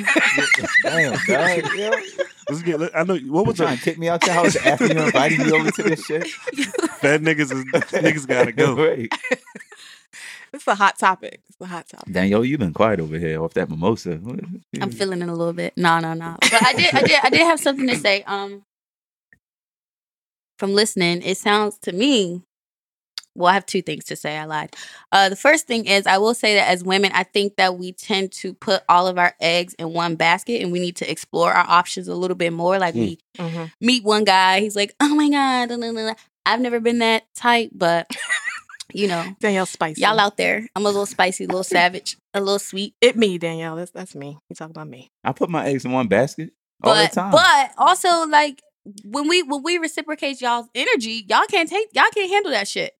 Damn, 0.84 1.14
dog. 1.28 1.76
Yo. 1.76 1.92
Let's 2.50 2.62
get. 2.64 2.96
I 2.96 3.04
know 3.04 3.14
what 3.14 3.22
You 3.22 3.32
was 3.34 3.58
trying 3.58 3.78
to 3.78 3.84
kick 3.84 3.98
me 3.98 4.08
out 4.08 4.26
your 4.26 4.34
house 4.34 4.56
after 4.56 4.88
you 4.88 5.00
invited 5.00 5.40
me 5.40 5.52
over 5.52 5.70
to 5.70 5.84
this 5.84 6.06
shit? 6.06 6.28
Fat 6.28 7.22
niggas 7.22 7.52
is 7.52 7.66
niggas 7.92 8.28
gotta 8.28 8.52
go. 8.54 8.76
Right. 8.76 9.12
It's 10.54 10.66
a 10.68 10.76
hot 10.76 10.98
topic. 10.98 11.42
It's 11.50 11.62
a 11.62 11.66
hot 11.66 11.88
topic. 11.88 12.12
Daniel, 12.12 12.44
you've 12.44 12.60
been 12.60 12.74
quiet 12.74 13.00
over 13.00 13.18
here 13.18 13.42
off 13.44 13.54
that 13.54 13.70
mimosa. 13.70 14.20
I'm 14.82 14.92
feeling 14.92 15.22
it 15.22 15.30
a 15.30 15.34
little 15.34 15.54
bit. 15.54 15.74
No, 15.78 16.00
no, 16.00 16.14
no. 16.14 16.38
But 16.42 16.66
I 16.66 16.74
did, 16.74 16.94
I 16.94 17.02
did, 17.02 17.20
I 17.24 17.30
did 17.30 17.42
have 17.42 17.60
something 17.60 17.88
to 17.88 17.96
say. 17.96 18.24
Um, 18.24 18.64
from 20.60 20.74
listening, 20.74 21.22
it 21.24 21.38
sounds 21.38 21.78
to 21.80 21.92
me. 21.92 22.44
Well, 23.36 23.48
I 23.48 23.54
have 23.54 23.66
two 23.66 23.82
things 23.82 24.04
to 24.06 24.16
say. 24.18 24.38
I 24.38 24.44
lied. 24.46 24.76
Uh, 25.14 25.30
the 25.30 25.36
first 25.36 25.66
thing 25.66 25.86
is, 25.86 26.06
I 26.06 26.18
will 26.18 26.34
say 26.34 26.56
that 26.56 26.68
as 26.68 26.84
women, 26.84 27.12
I 27.14 27.24
think 27.24 27.56
that 27.56 27.78
we 27.78 27.94
tend 27.94 28.34
to 28.34 28.54
put 28.54 28.84
all 28.90 29.08
of 29.08 29.18
our 29.18 29.34
eggs 29.40 29.74
in 29.76 29.94
one 29.94 30.16
basket, 30.16 30.62
and 30.62 30.72
we 30.74 30.80
need 30.80 30.98
to 30.98 31.10
explore 31.10 31.54
our 31.54 31.66
options 31.66 32.08
a 32.10 32.16
little 32.16 32.36
bit 32.36 32.52
more. 32.54 32.78
Like 32.78 32.96
we 32.96 33.20
Mm-hmm. 33.38 33.66
meet 33.80 34.04
one 34.04 34.26
guy, 34.26 34.60
he's 34.60 34.76
like, 34.76 34.94
"Oh 35.00 35.16
my 35.16 35.30
god," 35.30 35.70
da, 35.70 35.78
da, 35.78 35.92
da, 35.94 36.08
da." 36.10 36.14
I've 36.46 36.60
never 36.60 36.82
been 36.82 37.00
that 37.00 37.24
type, 37.36 37.70
but 37.74 38.10
you 38.94 39.08
know, 39.08 39.24
Danielle 39.40 39.66
spicy. 39.68 40.02
y'all 40.02 40.20
out 40.20 40.36
there. 40.36 40.68
I'm 40.76 40.84
a 40.86 40.90
little 40.90 41.06
spicy, 41.06 41.46
a 41.46 41.48
little 41.48 41.64
savage, 41.64 42.18
a 42.34 42.42
little 42.42 42.60
sweet. 42.60 42.96
It 43.00 43.16
me, 43.16 43.38
Danielle. 43.38 43.78
That's 43.78 43.92
that's 43.92 44.16
me. 44.16 44.38
You 44.50 44.56
talk 44.56 44.72
about 44.72 44.90
me. 44.90 45.10
I 45.24 45.32
put 45.32 45.50
my 45.50 45.66
eggs 45.68 45.86
in 45.86 45.92
one 45.94 46.08
basket 46.08 46.52
all 46.84 46.94
the 46.96 47.08
time. 47.08 47.32
but 47.32 47.72
also 47.78 48.26
like 48.28 48.62
when 49.04 49.28
we 49.28 49.44
when 49.44 49.64
we 49.64 49.78
reciprocate 49.78 50.42
y'all's 50.42 50.68
energy, 50.76 51.26
y'all 51.28 51.46
can't 51.50 51.70
take 51.70 51.90
y'all 51.94 52.06
can't 52.14 52.30
handle 52.30 52.52
that 52.52 52.68
shit. 52.68 52.94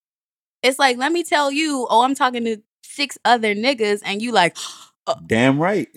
It's 0.62 0.80
like 0.80 0.98
let 0.98 1.12
me 1.12 1.24
tell 1.24 1.52
you, 1.52 1.88
oh, 1.90 2.04
I'm 2.04 2.16
talking 2.16 2.46
to 2.46 2.58
six 2.84 3.18
other 3.26 3.56
niggas, 3.56 4.02
and 4.06 4.22
you 4.22 4.32
like, 4.32 4.58
uh, 5.08 5.16
Damn 5.26 5.60
right. 5.60 5.88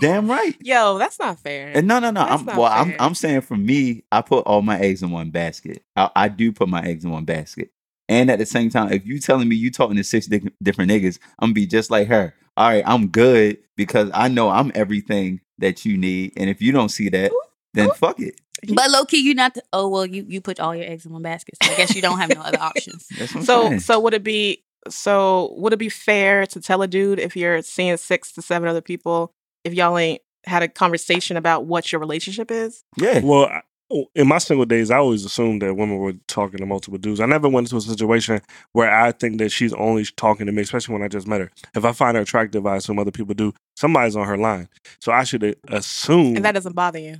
Damn 0.00 0.28
right. 0.28 0.56
Yo, 0.60 0.98
that's 0.98 1.18
not 1.18 1.38
fair. 1.38 1.72
And 1.74 1.86
no, 1.86 1.98
no, 1.98 2.10
no. 2.10 2.24
That's 2.24 2.40
I'm 2.40 2.46
not 2.46 2.56
well. 2.58 2.72
I'm. 2.72 2.94
I'm 2.98 3.14
saying 3.14 3.42
for 3.42 3.56
me, 3.56 4.04
I 4.10 4.22
put 4.22 4.46
all 4.46 4.62
my 4.62 4.78
eggs 4.78 5.02
in 5.02 5.10
one 5.10 5.30
basket. 5.30 5.82
I, 5.96 6.10
I 6.16 6.28
do 6.28 6.52
put 6.52 6.68
my 6.68 6.82
eggs 6.82 7.04
in 7.04 7.10
one 7.10 7.24
basket. 7.24 7.70
And 8.08 8.30
at 8.30 8.38
the 8.38 8.46
same 8.46 8.70
time, 8.70 8.92
if 8.92 9.06
you 9.06 9.18
telling 9.18 9.48
me 9.48 9.56
you 9.56 9.70
talking 9.70 9.96
to 9.96 10.04
six 10.04 10.26
di- 10.26 10.50
different 10.62 10.90
niggas, 10.90 11.18
I'm 11.38 11.48
gonna 11.48 11.54
be 11.54 11.66
just 11.66 11.90
like 11.90 12.08
her. 12.08 12.34
All 12.56 12.68
right, 12.68 12.84
I'm 12.86 13.08
good 13.08 13.58
because 13.76 14.10
I 14.14 14.28
know 14.28 14.50
I'm 14.50 14.72
everything 14.74 15.40
that 15.58 15.84
you 15.84 15.96
need. 15.96 16.32
And 16.36 16.48
if 16.48 16.62
you 16.62 16.72
don't 16.72 16.90
see 16.90 17.08
that, 17.08 17.32
then 17.74 17.90
fuck 17.92 18.18
it. 18.20 18.40
but 18.72 18.90
low 18.90 19.04
key, 19.04 19.18
you're 19.24 19.34
not. 19.34 19.54
The, 19.54 19.62
oh 19.72 19.88
well, 19.88 20.06
you 20.06 20.24
you 20.28 20.40
put 20.40 20.58
all 20.60 20.74
your 20.74 20.86
eggs 20.86 21.04
in 21.06 21.12
one 21.12 21.22
basket. 21.22 21.56
So 21.62 21.70
I 21.72 21.76
guess 21.76 21.94
you 21.94 22.00
don't 22.02 22.18
have 22.18 22.30
no 22.34 22.40
other 22.40 22.60
options. 22.60 23.06
That's 23.18 23.34
what 23.34 23.40
I'm 23.40 23.44
so 23.46 23.68
saying. 23.68 23.80
so 23.80 24.00
would 24.00 24.14
it 24.14 24.22
be 24.24 24.64
so 24.88 25.54
would 25.58 25.72
it 25.72 25.78
be 25.78 25.88
fair 25.88 26.46
to 26.46 26.60
tell 26.60 26.82
a 26.82 26.88
dude 26.88 27.18
if 27.18 27.36
you're 27.36 27.62
seeing 27.62 27.96
six 27.96 28.32
to 28.32 28.42
seven 28.42 28.68
other 28.68 28.80
people 28.82 29.30
if 29.64 29.74
y'all 29.74 29.96
ain't 29.98 30.20
had 30.46 30.62
a 30.62 30.68
conversation 30.68 31.36
about 31.36 31.66
what 31.66 31.90
your 31.92 32.00
relationship 32.00 32.50
is? 32.50 32.82
yeah. 32.96 33.20
Well, 33.20 33.46
I- 33.46 33.62
Oh, 33.92 34.06
in 34.14 34.26
my 34.26 34.38
single 34.38 34.64
days, 34.64 34.90
I 34.90 34.96
always 34.96 35.26
assumed 35.26 35.60
that 35.60 35.74
women 35.74 35.98
were 35.98 36.14
talking 36.26 36.56
to 36.58 36.64
multiple 36.64 36.98
dudes. 36.98 37.20
I 37.20 37.26
never 37.26 37.50
went 37.50 37.66
into 37.66 37.76
a 37.76 37.80
situation 37.82 38.40
where 38.72 38.90
I 38.90 39.12
think 39.12 39.36
that 39.38 39.52
she's 39.52 39.74
only 39.74 40.06
talking 40.16 40.46
to 40.46 40.52
me, 40.52 40.62
especially 40.62 40.94
when 40.94 41.02
I 41.02 41.08
just 41.08 41.26
met 41.28 41.42
her. 41.42 41.50
If 41.76 41.84
I 41.84 41.92
find 41.92 42.16
her 42.16 42.22
attractive, 42.22 42.66
I 42.66 42.76
assume 42.76 42.98
other 42.98 43.10
people 43.10 43.34
do. 43.34 43.52
Somebody's 43.76 44.16
on 44.16 44.26
her 44.26 44.38
line, 44.38 44.70
so 45.00 45.12
I 45.12 45.22
should 45.24 45.54
assume. 45.68 46.34
And 46.34 46.44
that 46.46 46.52
doesn't 46.52 46.74
bother 46.74 46.98
you. 46.98 47.16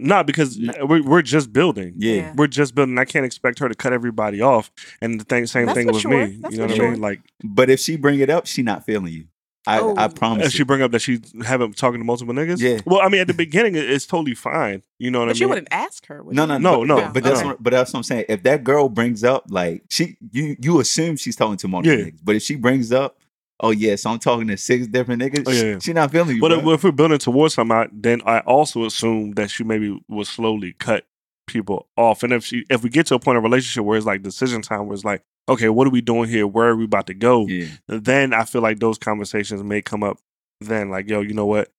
Not 0.00 0.26
because 0.26 0.58
we're, 0.82 1.02
we're 1.02 1.22
just 1.22 1.52
building. 1.52 1.94
Yeah. 1.96 2.14
Yeah. 2.14 2.32
We're 2.36 2.46
just 2.46 2.74
building. 2.74 2.98
I 2.98 3.04
can't 3.04 3.24
expect 3.26 3.58
her 3.60 3.68
to 3.68 3.74
cut 3.74 3.92
everybody 3.92 4.40
off. 4.40 4.70
And 5.00 5.20
the 5.20 5.24
thing, 5.24 5.46
same 5.46 5.66
That's 5.66 5.76
thing 5.78 5.86
with 5.86 6.00
sure. 6.00 6.10
me. 6.26 6.38
That's 6.40 6.54
you 6.54 6.60
know 6.60 6.68
for 6.68 6.74
what 6.74 6.82
I 6.86 6.90
mean? 6.90 7.00
Like 7.00 7.20
But 7.44 7.70
if 7.70 7.80
she 7.80 7.96
bring 7.96 8.20
it 8.20 8.30
up, 8.30 8.46
she 8.46 8.62
not 8.62 8.84
feeling 8.84 9.12
you. 9.12 9.24
I, 9.66 9.78
oh. 9.80 9.94
I 9.94 10.06
Oh. 10.06 10.08
promise. 10.08 10.46
if 10.46 10.52
she 10.54 10.62
bring 10.64 10.80
up 10.80 10.90
that 10.92 11.00
she 11.00 11.20
haven't 11.44 11.76
talking 11.76 12.00
to 12.00 12.04
multiple 12.04 12.32
niggas. 12.34 12.60
Yeah. 12.60 12.80
Well, 12.86 13.00
I 13.02 13.08
mean, 13.10 13.20
at 13.20 13.26
the 13.26 13.34
beginning, 13.34 13.74
it's 13.76 14.06
totally 14.06 14.34
fine. 14.34 14.82
You 14.98 15.10
know 15.10 15.20
what 15.20 15.26
But 15.26 15.28
I 15.28 15.32
mean? 15.32 15.32
But 15.34 15.40
you 15.40 15.48
wouldn't 15.50 15.68
ask 15.70 16.06
her. 16.06 16.22
would 16.22 16.34
No, 16.34 16.42
you? 16.44 16.48
no, 16.48 16.58
No, 16.58 16.84
no, 16.84 16.96
But, 16.96 17.12
but 17.12 17.22
that's 17.24 17.40
no. 17.42 17.46
what, 17.48 17.62
but 17.62 17.70
that's 17.72 17.92
what 17.92 17.98
I'm 17.98 18.02
saying. 18.04 18.24
If 18.30 18.42
that 18.44 18.64
girl 18.64 18.88
brings 18.88 19.22
up 19.22 19.44
like 19.50 19.82
she, 19.90 20.16
you 20.32 20.56
you 20.60 20.80
assume 20.80 21.16
she's 21.16 21.36
talking 21.36 21.58
to 21.58 21.68
multiple 21.68 21.98
Yeah. 21.98 22.06
niggas. 22.06 22.20
But 22.24 22.36
if 22.36 22.42
she 22.42 22.56
brings 22.56 22.90
up, 22.90 23.18
oh 23.60 23.70
yeah, 23.70 23.96
so 23.96 24.10
I'm 24.10 24.18
talking 24.18 24.46
to 24.48 24.56
six 24.56 24.86
different 24.86 25.22
niggas. 25.22 25.44
Oh, 25.46 25.50
yeah. 25.50 25.74
she, 25.78 25.80
she 25.80 25.92
not 25.92 26.10
feeling 26.10 26.36
you. 26.36 26.40
But 26.40 26.52
if, 26.52 26.62
bro. 26.62 26.72
if 26.72 26.84
we're 26.84 26.92
building 26.92 27.18
towards 27.18 27.54
something, 27.54 27.88
then 27.92 28.22
I 28.26 28.40
also 28.40 28.84
assume 28.84 29.32
that 29.32 29.50
she 29.50 29.64
maybe 29.64 29.98
will 30.08 30.24
slowly 30.24 30.72
cut 30.74 31.04
people 31.46 31.88
off. 31.96 32.22
And 32.22 32.32
if 32.32 32.44
she, 32.44 32.64
if 32.70 32.82
we 32.82 32.90
get 32.90 33.06
to 33.06 33.14
a 33.14 33.18
point 33.18 33.38
of 33.38 33.44
relationship 33.44 33.84
where 33.84 33.96
it's 33.96 34.06
like 34.06 34.22
decision 34.22 34.62
time, 34.62 34.86
where 34.86 34.94
it's 34.94 35.04
like, 35.04 35.22
okay, 35.48 35.68
what 35.68 35.86
are 35.86 35.90
we 35.90 36.00
doing 36.00 36.28
here? 36.28 36.46
Where 36.46 36.68
are 36.68 36.76
we 36.76 36.84
about 36.84 37.06
to 37.08 37.14
go? 37.14 37.46
yeah. 37.46 37.66
Then 37.88 38.32
I 38.32 38.44
feel 38.44 38.62
like 38.62 38.78
those 38.78 38.98
conversations 38.98 39.62
may 39.62 39.82
come 39.82 40.02
up. 40.02 40.18
Then, 40.60 40.90
like, 40.90 41.08
yo, 41.08 41.20
you 41.22 41.32
know 41.34 41.46
what? 41.46 41.72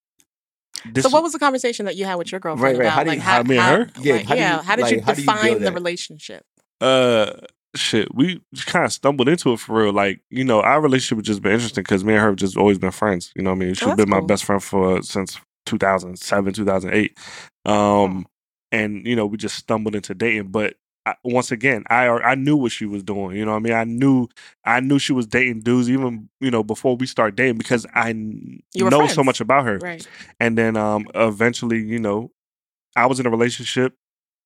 This 0.92 1.04
So 1.04 1.10
what 1.12 1.22
was 1.22 1.34
the 1.34 1.40
conversation 1.40 1.86
that 1.86 1.96
you 1.96 2.06
had 2.06 2.16
with 2.16 2.32
your 2.32 2.40
girlfriend 2.40 2.78
Right, 2.80 2.86
right. 2.86 2.88
about? 2.88 2.96
How 2.96 3.04
do 3.04 3.10
like 3.10 3.18
you- 3.18 3.22
how, 3.22 3.40
I 3.40 3.44
mean, 3.44 3.60
how- 3.60 3.76
her? 3.76 3.90
Yeah, 4.00 4.14
like, 4.16 4.26
how 4.26 4.34
do 4.34 4.40
you- 4.40 4.46
yeah. 4.46 4.62
How 4.64 4.76
did 4.76 4.82
like, 4.82 4.92
you 4.96 5.02
how 5.02 5.14
do 5.14 5.22
you 5.22 5.28
define 5.28 5.54
the 5.54 5.60
that? 5.60 5.74
relationship? 5.74 6.46
Uh, 6.82 7.32
shit, 7.76 8.14
we 8.14 8.42
kind 8.66 8.86
of 8.86 8.94
stumbled 8.94 9.30
into 9.30 9.54
it 9.54 9.60
for 9.60 9.84
real. 9.84 9.94
Like, 9.94 10.22
you 10.30 10.44
know, 10.44 10.62
our 10.62 10.82
relationship 10.82 11.20
has 11.20 11.28
just 11.28 11.42
been 11.42 11.54
interesting 11.54 11.84
because 11.84 12.04
me 12.04 12.14
and 12.14 12.22
her 12.22 12.28
have 12.30 12.36
just 12.36 12.58
always 12.58 12.78
been 12.80 12.92
friends. 12.92 13.32
You 13.36 13.44
know 13.44 13.52
what 13.52 13.58
I 13.58 13.60
mean? 13.60 13.74
She's 13.74 13.88
Oh, 13.88 13.96
been 13.96 14.10
my 14.10 14.22
best 14.22 14.46
friend 14.46 14.62
for 14.64 15.02
since 15.02 15.40
2007, 15.66 16.54
2008. 16.54 17.18
Um, 17.66 18.26
and 18.72 19.06
you 19.06 19.16
know, 19.16 19.26
we 19.26 19.38
just 19.38 19.56
stumbled 19.56 19.96
into 19.96 20.14
dating. 20.14 20.48
But 20.50 20.76
I, 21.06 21.16
once 21.24 21.52
again, 21.52 21.84
I 21.90 22.08
I 22.08 22.36
knew 22.36 22.56
what 22.56 22.72
she 22.72 22.86
was 22.86 23.04
doing. 23.04 23.36
You 23.36 23.46
know 23.46 23.52
what 23.52 23.58
I 23.58 23.62
mean? 23.62 23.74
I 23.74 23.84
knew 23.84 24.28
I 24.66 24.80
knew 24.80 25.00
she 25.00 25.14
was 25.14 25.28
dating 25.28 25.62
dudes 25.62 25.90
even 25.90 26.30
you 26.40 26.52
know 26.52 26.64
before 26.64 26.96
we 26.96 27.08
start 27.08 27.36
dating 27.36 27.58
because 27.58 27.86
I 27.94 28.14
know 28.14 29.08
so 29.08 29.24
much 29.24 29.42
about 29.42 29.66
her. 29.66 29.78
Right. 29.80 30.08
And 30.40 30.58
then 30.58 30.78
um 30.78 31.08
eventually, 31.16 31.80
you 31.82 32.00
know, 32.00 32.32
I 32.96 33.06
was 33.08 33.20
in 33.20 33.26
a 33.26 33.30
relationship. 33.32 33.96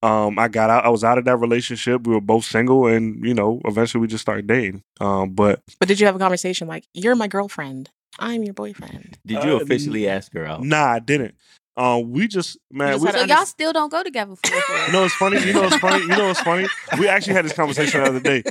Um, 0.05 0.37
I 0.37 0.47
got 0.47 0.69
out. 0.69 0.85
I 0.85 0.89
was 0.89 1.03
out 1.03 1.17
of 1.17 1.25
that 1.25 1.37
relationship. 1.37 2.05
We 2.05 2.13
were 2.13 2.21
both 2.21 2.45
single, 2.45 2.85
and 2.87 3.25
you 3.25 3.33
know, 3.33 3.59
eventually 3.65 4.01
we 4.01 4.07
just 4.07 4.21
started 4.21 4.45
dating. 4.47 4.83
Um, 5.01 5.31
but 5.31 5.61
But 5.79 5.87
did 5.87 5.99
you 5.99 6.05
have 6.05 6.15
a 6.15 6.19
conversation 6.19 6.67
like, 6.67 6.85
"You're 6.93 7.15
my 7.15 7.27
girlfriend. 7.27 7.89
I'm 8.19 8.43
your 8.43 8.53
boyfriend." 8.53 9.17
Did 9.25 9.43
you 9.43 9.57
Uh, 9.57 9.61
officially 9.61 10.07
ask 10.07 10.31
her 10.33 10.45
out? 10.45 10.63
nah, 10.63 10.85
I 10.85 10.99
didn't. 10.99 11.35
Um, 11.77 12.11
we 12.11 12.27
just 12.27 12.57
man, 12.71 12.93
just 12.93 13.03
we, 13.03 13.11
So 13.11 13.21
to 13.23 13.27
y'all 13.27 13.45
still 13.45 13.73
don't 13.73 13.91
go 13.91 14.01
together 14.03 14.35
for 14.35 14.51
real? 14.51 14.85
you 14.87 14.93
know 14.93 15.01
what's 15.01 15.15
funny? 15.15 15.43
You 15.45 15.53
know 15.53 15.63
it's 15.65 15.75
funny? 15.77 16.01
You 16.03 16.07
know 16.09 16.27
what's 16.27 16.39
funny? 16.41 16.67
We 16.99 17.07
actually 17.09 17.33
had 17.33 17.43
this 17.45 17.53
conversation 17.53 18.01
the 18.01 18.07
other 18.07 18.19
day. 18.21 18.43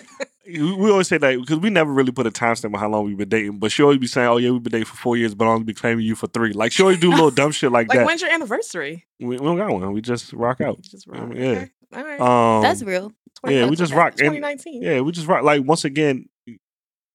We, 0.47 0.75
we 0.75 0.91
always 0.91 1.09
say 1.09 1.19
that 1.19 1.39
because 1.41 1.59
we 1.59 1.71
never 1.71 1.93
really 1.93 2.13
put 2.13 2.27
a 2.27 2.31
timestamp 2.31 2.75
on 2.75 2.81
how 2.81 2.89
long 2.89 3.05
we've 3.05 3.17
been 3.17 3.29
dating. 3.29 3.59
But 3.59 3.73
she 3.73 3.83
always 3.83 3.99
be 3.99 4.07
saying, 4.07 4.29
"Oh 4.29 4.37
yeah, 4.37 4.51
we've 4.51 4.63
been 4.63 4.73
dating 4.73 4.87
for 4.87 4.97
four 4.97 5.17
years, 5.17 5.35
but 5.35 5.47
I 5.47 5.49
only 5.49 5.65
be 5.65 5.75
claiming 5.75 6.05
you 6.05 6.15
for 6.15 6.27
three. 6.29 6.53
Like 6.53 6.73
she 6.73 6.83
always 6.83 6.99
do 7.01 7.11
little 7.13 7.31
dumb 7.31 7.53
shit 7.53 7.73
like, 7.73 7.89
Like, 7.89 7.99
that. 7.99 8.07
when's 8.07 8.21
your 8.23 8.31
anniversary? 8.31 9.05
We, 9.21 9.27
we 9.29 9.37
don't 9.39 9.57
got 9.57 9.71
one. 9.71 9.93
We 9.93 10.01
just 10.01 10.33
rock 10.33 10.61
out. 10.61 10.81
Just 10.83 11.07
rock. 11.07 11.31
yeah. 11.35 11.45
Okay. 11.51 11.71
All 11.95 12.05
right. 12.05 12.21
Um, 12.21 12.63
That's 12.63 12.83
real. 12.83 13.13
yeah, 13.47 13.67
we 13.69 13.77
just 13.77 13.93
rock. 13.93 14.17
2019. 14.17 14.83
Yeah, 14.83 15.01
we 15.01 15.13
just 15.13 15.27
rock. 15.27 15.45
Like 15.45 15.63
once 15.65 15.85
again, 15.85 16.27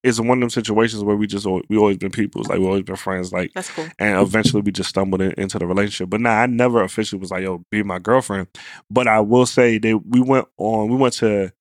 it's 0.01 0.17
one 0.19 0.37
of 0.37 0.39
them 0.39 0.49
situations 0.49 1.03
where 1.03 1.17
we 1.17 1.27
just 1.27 1.45
we 1.45 1.77
always 1.77 1.97
been 1.97 2.11
peoples. 2.11 2.47
Like 2.47 2.59
we 2.59 2.65
always 2.65 2.83
been 2.83 2.95
friends. 2.95 3.33
Like 3.33 3.51
That's 3.53 3.69
cool. 3.69 3.85
and 3.99 4.17
eventually 4.21 4.61
we 4.61 4.71
just 4.71 4.89
stumbled 4.89 5.21
in, 5.21 5.33
into 5.33 5.59
the 5.59 5.67
relationship. 5.67 6.09
But 6.09 6.21
nah, 6.21 6.31
I 6.31 6.45
never 6.45 6.81
officially 6.81 7.19
was 7.19 7.31
like, 7.31 7.43
yo, 7.43 7.65
be 7.69 7.83
my 7.83 7.99
girlfriend. 7.99 8.47
But 8.89 9.07
I 9.09 9.19
will 9.19 9.45
say 9.45 9.77
that 9.77 10.01
we 10.07 10.21
went 10.21 10.47
on. 10.57 10.87
We 10.89 10.95
went 10.95 11.15
to 11.15 11.51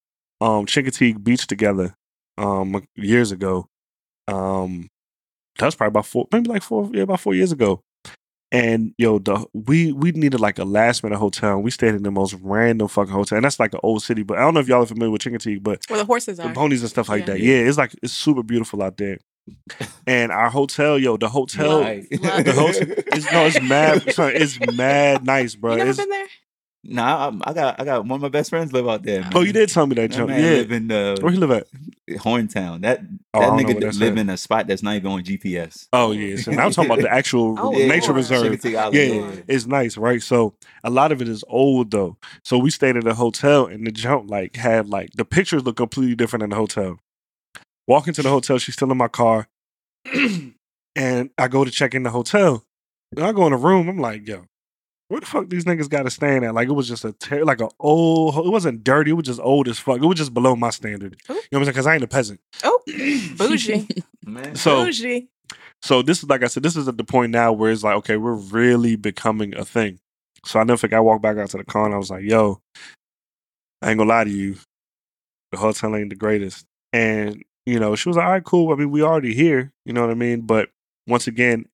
um 0.40 0.66
Chincoteague 0.66 1.22
Beach 1.22 1.46
together 1.46 1.94
um 2.36 2.86
years 2.96 3.32
ago. 3.32 3.66
Um, 4.28 4.88
that 5.58 5.66
was 5.66 5.74
probably 5.74 5.88
about 5.92 6.06
four, 6.06 6.28
maybe 6.32 6.48
like 6.48 6.62
four, 6.62 6.88
yeah, 6.92 7.02
about 7.02 7.20
four 7.20 7.34
years 7.34 7.50
ago. 7.52 7.80
And 8.50 8.94
yo, 8.96 9.18
the 9.18 9.44
we 9.52 9.92
we 9.92 10.12
needed 10.12 10.40
like 10.40 10.58
a 10.58 10.64
last 10.64 11.02
minute 11.02 11.18
hotel. 11.18 11.58
We 11.60 11.70
stayed 11.70 11.94
in 11.94 12.02
the 12.02 12.10
most 12.10 12.34
random 12.40 12.88
fucking 12.88 13.12
hotel, 13.12 13.36
and 13.36 13.44
that's 13.44 13.60
like 13.60 13.74
an 13.74 13.80
old 13.82 14.02
city. 14.02 14.22
But 14.22 14.38
I 14.38 14.40
don't 14.42 14.54
know 14.54 14.60
if 14.60 14.68
y'all 14.68 14.82
are 14.82 14.86
familiar 14.86 15.10
with 15.10 15.20
Chincoteague, 15.22 15.62
but 15.62 15.82
Where 15.88 15.98
the 15.98 16.04
horses 16.06 16.38
the 16.38 16.48
ponies 16.50 16.80
and 16.82 16.88
stuff 16.90 17.08
like 17.10 17.20
Yeah. 17.26 17.34
that. 17.34 17.40
Yeah, 17.40 17.56
it's 17.56 17.76
like 17.76 17.94
it's 18.02 18.12
super 18.14 18.42
beautiful 18.42 18.82
out 18.82 18.96
there. 18.96 19.18
And 20.06 20.30
our 20.32 20.48
hotel, 20.50 20.98
yo, 20.98 21.16
the 21.18 21.28
hotel, 21.28 21.80
Right. 21.82 22.08
the 22.10 22.52
hotel, 22.54 22.88
it's, 23.08 23.32
no, 23.32 23.46
it's 23.46 23.60
mad, 23.62 24.02
it's 24.06 24.58
mad 24.60 25.24
nice, 25.24 25.54
bro. 25.54 25.72
you 25.72 25.78
never 25.78 25.90
It's, 25.90 25.98
been 25.98 26.08
there? 26.10 26.26
Nah, 26.90 27.30
I, 27.44 27.50
I 27.50 27.52
got 27.52 27.80
I 27.80 27.84
got 27.84 28.00
one 28.06 28.12
of 28.16 28.22
my 28.22 28.28
best 28.30 28.48
friends 28.50 28.72
live 28.72 28.88
out 28.88 29.02
there. 29.02 29.20
Man. 29.20 29.32
oh, 29.34 29.42
you 29.42 29.52
did 29.52 29.68
tell 29.68 29.86
me 29.86 29.94
that, 29.96 30.10
That 30.10 30.16
jump. 30.16 30.28
man 30.28 30.40
Yeah, 30.40 30.56
live 30.60 30.72
in 30.72 30.90
uh, 30.90 31.16
where 31.20 31.30
he 31.32 31.36
live 31.38 31.50
at? 31.50 31.66
Horntown. 32.10 32.80
That 32.80 33.00
Oh, 33.34 33.40
that 33.40 33.52
nigga 33.52 33.94
live 33.98 34.12
at. 34.14 34.18
in 34.18 34.30
a 34.30 34.36
spot 34.38 34.66
that's 34.66 34.82
not 34.82 34.94
even 34.96 35.12
on 35.12 35.22
GPS. 35.22 35.88
Oh 35.92 36.12
yeah, 36.12 36.36
so 36.36 36.50
now 36.52 36.64
I'm 36.64 36.72
talking 36.72 36.90
about 36.90 37.02
the 37.02 37.12
actual 37.12 37.54
Oh, 37.58 37.70
nature 37.72 38.06
Lord. 38.06 38.16
reserve. 38.16 38.58
Chincoteague 38.58 38.92
Yeah, 38.94 39.02
yeah. 39.02 39.42
it's 39.46 39.66
nice, 39.66 39.98
right? 39.98 40.22
So 40.22 40.54
a 40.82 40.88
lot 40.88 41.12
of 41.12 41.20
it 41.20 41.28
is 41.28 41.44
old 41.48 41.90
though. 41.90 42.16
So 42.42 42.56
we 42.56 42.70
stayed 42.70 42.96
at 42.96 43.06
a 43.06 43.14
hotel, 43.14 43.66
and 43.66 43.86
the 43.86 43.92
jump 43.92 44.30
like 44.30 44.56
had 44.56 44.88
like 44.88 45.10
the 45.14 45.26
pictures 45.26 45.64
look 45.64 45.76
completely 45.76 46.14
different 46.14 46.42
in 46.42 46.50
the 46.50 46.56
hotel. 46.56 46.98
Walk 47.86 48.08
into 48.08 48.22
the 48.22 48.30
hotel, 48.30 48.56
she's 48.58 48.74
still 48.74 48.90
in 48.90 48.96
my 48.98 49.08
car, 49.08 49.48
and 50.96 51.30
I 51.38 51.48
go 51.48 51.64
to 51.64 51.70
check 51.70 51.94
in 51.94 52.02
the 52.02 52.10
hotel. 52.10 52.64
And 53.16 53.24
I 53.26 53.32
go 53.32 53.46
in 53.46 53.52
the 53.52 53.58
room, 53.58 53.88
I'm 53.88 53.98
like, 53.98 54.26
yo, 54.28 54.44
where 55.08 55.20
the 55.20 55.26
fuck 55.26 55.48
these 55.48 55.64
niggas 55.64 55.88
got 55.88 56.02
to 56.02 56.10
stand 56.10 56.44
at? 56.44 56.54
Like 56.54 56.68
it 56.68 56.72
was 56.72 56.86
just 56.86 57.04
a 57.04 57.12
ter- 57.12 57.44
like 57.44 57.60
a 57.60 57.68
old. 57.80 58.46
It 58.46 58.50
wasn't 58.50 58.84
dirty. 58.84 59.10
It 59.10 59.14
was 59.14 59.26
just 59.26 59.40
old 59.40 59.68
as 59.68 59.78
fuck. 59.78 59.98
It 59.98 60.06
was 60.06 60.18
just 60.18 60.34
below 60.34 60.54
my 60.54 60.70
standard. 60.70 61.16
Ooh. 61.30 61.34
You 61.34 61.34
know 61.34 61.40
what 61.40 61.58
I'm 61.58 61.64
saying? 61.64 61.72
Because 61.72 61.86
I 61.86 61.94
ain't 61.94 62.04
a 62.04 62.08
peasant. 62.08 62.40
Oh, 62.62 62.80
bougie. 63.36 63.88
Man. 64.24 64.54
So 64.54 64.84
bougie. 64.84 65.28
so 65.82 66.02
this 66.02 66.22
is 66.22 66.28
like 66.28 66.42
I 66.42 66.46
said, 66.46 66.62
this 66.62 66.76
is 66.76 66.88
at 66.88 66.98
the 66.98 67.04
point 67.04 67.32
now 67.32 67.52
where 67.52 67.72
it's 67.72 67.82
like, 67.82 67.96
okay, 67.96 68.16
we're 68.16 68.34
really 68.34 68.96
becoming 68.96 69.56
a 69.56 69.64
thing. 69.64 69.98
So 70.44 70.60
I 70.60 70.64
never 70.64 70.76
forget 70.76 70.98
I 70.98 71.00
walked 71.00 71.22
back 71.22 71.38
out 71.38 71.50
to 71.50 71.56
the 71.56 71.64
car 71.64 71.86
and 71.86 71.94
I 71.94 71.98
was 71.98 72.10
like, 72.10 72.24
yo, 72.24 72.60
I 73.82 73.90
ain't 73.90 73.98
gonna 73.98 74.08
lie 74.08 74.24
to 74.24 74.30
you. 74.30 74.56
The 75.52 75.58
hotel 75.58 75.96
ain't 75.96 76.10
the 76.10 76.16
greatest. 76.16 76.66
And, 76.92 77.42
you 77.64 77.78
know, 77.80 77.96
she 77.96 78.08
was 78.08 78.16
like, 78.16 78.26
all 78.26 78.32
right, 78.32 78.44
cool. 78.44 78.72
I 78.72 78.76
mean, 78.76 78.90
we 78.90 79.02
already 79.02 79.34
here, 79.34 79.72
you 79.84 79.92
know 79.92 80.02
what 80.02 80.10
I 80.10 80.14
mean? 80.14 80.42
But 80.42 80.68
once 81.06 81.26
again, 81.26 81.66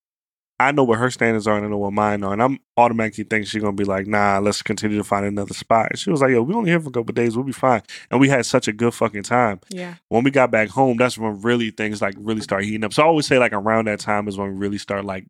I 0.61 0.71
know 0.73 0.85
what 0.85 0.99
her 1.01 1.11
standards 1.11 1.47
are 1.49 1.57
and 1.57 1.67
I 1.67 1.69
know 1.69 1.79
what 1.79 1.93
mine 1.93 2.23
are. 2.23 2.33
And 2.33 2.43
I'm 2.43 2.59
automatically 2.77 3.25
thinking 3.25 3.45
she's 3.47 3.61
gonna 3.63 3.73
be 3.75 3.85
like, 3.85 4.07
nah, 4.07 4.39
let's 4.39 4.63
continue 4.63 4.97
to 4.99 5.05
find 5.05 5.27
another 5.27 5.53
spot. 5.55 5.89
And 5.91 5.99
she 5.99 6.11
was 6.11 6.21
like, 6.21 6.31
yo, 6.31 6.43
we 6.43 6.55
only 6.55 6.71
here 6.71 6.79
for 6.81 6.89
a 6.91 6.93
couple 6.93 7.11
of 7.11 7.15
days, 7.17 7.37
we'll 7.37 7.45
be 7.45 7.53
fine. 7.53 7.83
And 8.11 8.21
we 8.21 8.29
had 8.29 8.47
such 8.47 8.69
a 8.69 8.73
good 8.73 8.95
fucking 8.95 9.25
time 9.25 9.61
Yeah. 9.71 9.95
when 10.11 10.23
we 10.25 10.31
got 10.31 10.51
back 10.53 10.69
home, 10.69 10.97
that's 10.97 11.19
when 11.19 11.41
really 11.43 11.71
things 11.71 12.01
like 12.01 12.15
really 12.19 12.41
start 12.41 12.65
heating 12.65 12.85
up. 12.85 12.93
So 12.93 13.03
I 13.03 13.07
always 13.07 13.27
say 13.27 13.39
like 13.39 13.53
around 13.53 13.87
that 13.89 13.99
time 14.01 14.29
is 14.29 14.37
when 14.39 14.49
we 14.53 14.55
really 14.57 14.79
start 14.79 15.05
like, 15.05 15.27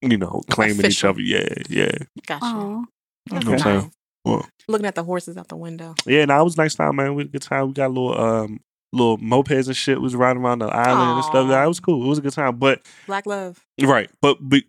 you 0.00 0.16
know, 0.16 0.40
claiming 0.50 0.86
each 0.86 1.04
other. 1.04 1.20
Yeah, 1.20 1.48
yeah, 1.68 1.92
Gotcha. 2.26 2.40
Oh, 2.46 2.84
That's 3.30 3.44
You 3.44 3.50
know 3.50 3.56
I'm 3.56 3.56
nice. 3.56 3.62
saying? 3.62 3.92
Well- 4.24 4.48
Looking 4.68 4.86
at 4.86 4.94
the 4.94 5.04
horses 5.04 5.36
out 5.36 5.48
the 5.48 5.56
window. 5.56 5.94
yeah. 6.06 6.24
Now 6.24 6.40
it 6.40 6.44
was 6.44 6.56
a 6.56 6.62
nice 6.62 6.74
time, 6.76 6.96
man. 6.96 7.14
We 7.14 7.22
had 7.24 7.28
a 7.28 7.32
good 7.32 7.42
time. 7.42 7.66
We 7.68 7.72
got 7.74 7.88
a 7.88 7.88
little 7.88 8.18
um 8.18 8.60
little 8.92 9.18
mopeds 9.18 9.66
and 9.66 9.76
shit. 9.76 10.00
Was 10.00 10.14
riding 10.14 10.42
around 10.42 10.60
the 10.60 10.66
island 10.66 11.10
and 11.16 11.24
stuff. 11.24 11.48
That 11.48 11.66
was 11.66 11.80
cool. 11.80 12.04
It 12.04 12.08
was 12.08 12.18
a 12.18 12.22
good 12.22 12.32
time. 12.32 12.56
But 12.56 12.82
Black 13.06 13.26
love. 13.26 13.64
right, 13.82 14.10
but 14.20 14.38
but, 14.40 14.64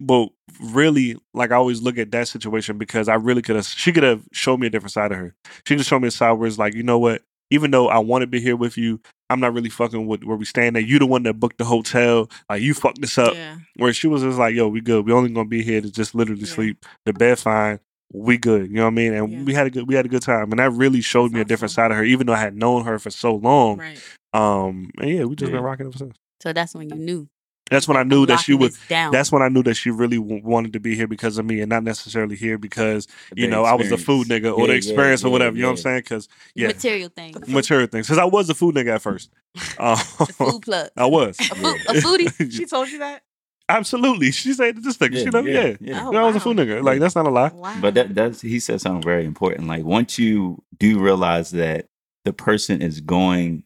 really, 0.62 1.18
like 1.34 1.52
I 1.52 1.56
always 1.56 1.82
look 1.82 1.98
at 1.98 2.12
that 2.12 2.28
situation 2.28 2.78
because 2.78 3.08
I 3.08 3.16
really 3.16 3.42
could 3.42 3.56
have. 3.56 3.66
She 3.66 3.92
could 3.92 4.04
have 4.04 4.24
showed 4.32 4.60
me 4.60 4.68
a 4.68 4.70
different 4.70 4.92
side 4.94 5.12
of 5.12 5.18
her. 5.18 5.36
She 5.68 5.76
just 5.76 5.90
showed 5.90 6.00
me 6.00 6.08
a 6.08 6.12
side 6.12 6.34
where 6.34 6.48
it's 6.48 6.58
like, 6.58 6.74
you 6.74 6.84
know 6.84 7.00
what? 7.00 7.22
Even 7.52 7.72
though 7.72 7.88
I 7.88 8.00
want 8.00 8.22
to 8.24 8.28
be 8.28 8.40
here 8.40 8.56
with 8.56 8.78
you, 8.78 9.00
I'm 9.30 9.40
not 9.40 9.54
really 9.54 9.70
fucking 9.70 10.08
with 10.08 10.24
where 10.24 10.38
we 10.38 10.46
staying 10.46 10.76
at. 10.76 10.86
You 10.86 10.98
the 10.98 11.06
one 11.06 11.24
that 11.24 11.36
booked 11.40 11.58
the 11.60 11.66
hotel. 11.66 12.30
Like 12.50 12.62
you 12.62 12.74
fucked 12.74 13.02
this 13.02 13.18
up. 13.18 13.34
yeah. 13.36 13.58
where 13.76 13.94
she 13.94 14.08
was 14.08 14.22
just 14.24 14.40
like, 14.40 14.56
"Yo, 14.56 14.68
we 14.68 14.82
good. 14.82 15.06
We 15.06 15.12
only 15.14 15.30
gonna 15.32 15.48
be 15.48 15.64
here 15.64 15.82
to 15.82 15.92
just 15.92 16.16
literally 16.16 16.42
Yeah. 16.42 16.48
sleep. 16.54 16.86
The 17.06 17.14
bed 17.14 17.38
fine. 17.40 17.80
We 18.14 18.38
good. 18.38 18.70
You 18.70 18.76
know 18.76 18.84
what 18.84 18.88
I 18.90 18.92
mean? 18.92 19.14
And 19.14 19.32
Yeah. 19.32 19.44
we 19.44 19.54
had 19.54 19.68
a 19.68 19.70
good 19.72 19.88
we 19.88 19.96
had 19.96 20.06
a 20.06 20.10
good 20.10 20.22
time, 20.22 20.52
and 20.52 20.60
that 20.60 20.72
really 20.72 21.02
showed 21.02 21.32
That's 21.32 21.34
me 21.34 21.42
a 21.42 21.46
different 21.46 21.72
side 21.72 21.92
of 21.92 21.98
her, 21.98 22.04
even 22.04 22.28
though 22.28 22.34
I 22.34 22.40
had 22.40 22.56
known 22.56 22.86
her 22.86 23.00
for 23.00 23.10
so 23.10 23.36
long. 23.36 23.80
Right. 23.80 24.00
Um, 24.34 24.92
and 25.00 25.10
yeah, 25.10 25.24
we 25.26 25.36
just 25.36 25.52
Yeah. 25.52 25.58
been 25.58 25.64
rocking 25.66 25.88
ever 25.88 25.98
since. 25.98 26.16
so 26.42 26.54
that's 26.54 26.74
when 26.76 26.90
you 26.90 26.98
knew. 26.98 27.28
That's 27.72 27.88
when 27.88 27.98
I 27.98 28.02
I'm 28.02 28.10
knew 28.10 28.26
that 28.28 28.42
she 28.42 28.54
was. 28.54 28.78
down. 28.88 29.12
That's 29.12 29.32
when 29.32 29.42
I 29.42 29.48
knew 29.48 29.64
that 29.64 29.76
she 29.76 29.90
really 29.90 30.18
w- 30.18 30.42
wanted 30.44 30.74
to 30.74 30.80
be 30.80 30.96
here 30.96 31.08
because 31.08 31.38
of 31.38 31.46
me, 31.46 31.62
and 31.62 31.70
not 31.70 31.84
necessarily 31.84 32.36
here 32.36 32.58
because 32.58 33.08
you 33.36 33.48
The 33.48 33.52
know 33.52 33.64
I 33.64 33.74
was 33.74 33.90
the 33.90 33.98
food 33.98 34.28
nigga 34.28 34.56
or 34.56 34.62
Yeah, 34.62 34.68
the 34.68 34.74
yeah, 34.74 34.78
experience 34.78 35.24
or 35.24 35.28
yeah, 35.28 35.32
whatever. 35.32 35.56
You 35.56 35.62
know 35.64 35.70
what 35.70 35.80
I'm 35.80 35.84
saying? 35.84 36.00
Because 36.00 36.28
yeah, 36.56 36.68
material 36.68 37.10
things. 37.10 37.48
material 37.48 37.88
things. 37.88 38.06
Because 38.08 38.20
I 38.20 38.26
was 38.26 38.50
a 38.50 38.54
food 38.54 38.76
nigga 38.76 38.96
at 38.96 39.02
first. 39.02 39.32
Um, 39.80 39.98
The 40.20 40.26
food 40.38 40.62
plug. 40.62 40.90
I 40.98 41.06
was. 41.06 41.40
A, 41.52 41.56
food, 41.56 41.82
a 41.88 41.94
foodie. 41.94 42.52
She 42.52 42.66
told 42.66 42.90
you 42.92 43.00
that? 43.00 43.24
Absolutely. 43.70 44.32
She 44.32 44.54
said 44.54 44.84
this 44.84 44.98
nigga. 44.98 45.18
she 45.24 45.26
know, 45.26 45.40
yeah. 45.42 45.76
yeah. 45.80 46.06
Oh, 46.08 46.12
that 46.12 46.22
was 46.22 46.36
a 46.36 46.40
fool 46.40 46.54
nigga. 46.54 46.84
Like 46.84 47.00
that's 47.00 47.16
not 47.16 47.26
a 47.26 47.30
lie. 47.30 47.50
Wow. 47.54 47.78
But 47.82 47.94
that 47.96 48.14
that's 48.14 48.42
he 48.42 48.60
said 48.60 48.82
something 48.82 49.02
very 49.02 49.26
important. 49.26 49.68
Like 49.68 49.84
once 49.84 50.20
you 50.20 50.62
do 50.78 51.00
realize 51.00 51.52
that 51.52 51.86
the 52.26 52.34
person 52.34 52.82
is 52.82 53.00
going 53.02 53.64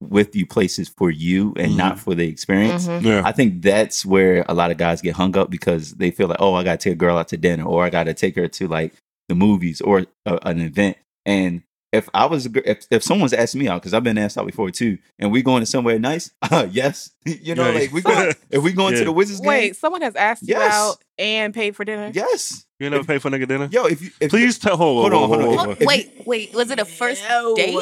with 0.00 0.36
you 0.36 0.46
places 0.46 0.88
for 0.88 1.10
you 1.10 1.54
and 1.56 1.76
not 1.76 1.98
for 1.98 2.14
the 2.14 2.28
experience, 2.28 2.86
Mhm. 2.86 3.02
Yeah. 3.02 3.22
I 3.24 3.32
think 3.32 3.62
that's 3.62 4.04
where 4.04 4.44
a 4.48 4.54
lot 4.54 4.70
of 4.70 4.76
guys 4.76 5.00
get 5.00 5.14
hung 5.16 5.36
up 5.36 5.50
because 5.50 5.92
they 5.94 6.10
feel 6.10 6.28
like, 6.28 6.40
oh, 6.40 6.54
I 6.54 6.62
got 6.62 6.78
to 6.80 6.84
take 6.90 6.94
a 6.94 6.96
girl 6.96 7.16
out 7.16 7.28
to 7.28 7.36
dinner 7.36 7.64
or 7.64 7.84
I 7.84 7.90
got 7.90 8.04
to 8.04 8.14
take 8.14 8.36
her 8.36 8.46
to 8.48 8.68
like 8.68 8.92
the 9.28 9.34
movies 9.34 9.80
or 9.80 10.04
a, 10.26 10.38
an 10.42 10.60
event. 10.60 10.96
And 11.24 11.62
if 11.94 12.08
I 12.12 12.26
was, 12.26 12.46
a 12.46 12.48
gir- 12.50 12.62
if, 12.66 12.86
if 12.90 13.02
someone's 13.02 13.32
asking 13.32 13.60
me 13.60 13.68
out, 13.68 13.80
because 13.80 13.94
I've 13.94 14.02
been 14.04 14.18
asked 14.18 14.36
out 14.36 14.46
before 14.46 14.70
too, 14.70 14.98
and 15.18 15.32
we 15.32 15.42
going 15.42 15.60
to 15.60 15.66
somewhere 15.66 15.98
nice, 15.98 16.30
uh, 16.42 16.66
yes, 16.70 17.10
you 17.24 17.54
know, 17.54 17.68
Yeah. 17.70 17.78
like 17.78 17.92
we 17.92 18.02
go, 18.02 18.30
if 18.50 18.62
we 18.62 18.72
going 18.72 18.92
Yeah. 18.94 18.98
to 19.00 19.04
the 19.06 19.12
Wizards 19.12 19.40
game, 19.40 19.48
Wait, 19.48 19.76
someone 19.76 20.02
has 20.02 20.14
asked 20.16 20.46
you 20.46 20.56
out 20.56 20.96
and 21.18 21.54
paid 21.54 21.74
for 21.76 21.84
dinner? 21.84 22.10
yes, 22.12 22.66
You 22.78 22.90
never 22.90 23.04
pay 23.04 23.18
for 23.18 23.30
nigga 23.30 23.48
dinner? 23.48 23.68
yo, 23.72 23.86
if 23.86 24.02
you, 24.02 24.10
if, 24.20 24.30
Please 24.30 24.58
tell 24.58 24.76
hold, 24.76 25.00
Hold 25.10 25.22
on, 25.22 25.28
hold 25.28 25.42
on. 25.58 25.66
hold 25.66 25.78
If- 25.80 25.86
wait, 25.86 26.22
wait. 26.26 26.52
Was 26.54 26.70
it 26.70 26.78
a 26.78 26.84
first 26.84 27.22
No. 27.28 27.54
date? 27.54 27.74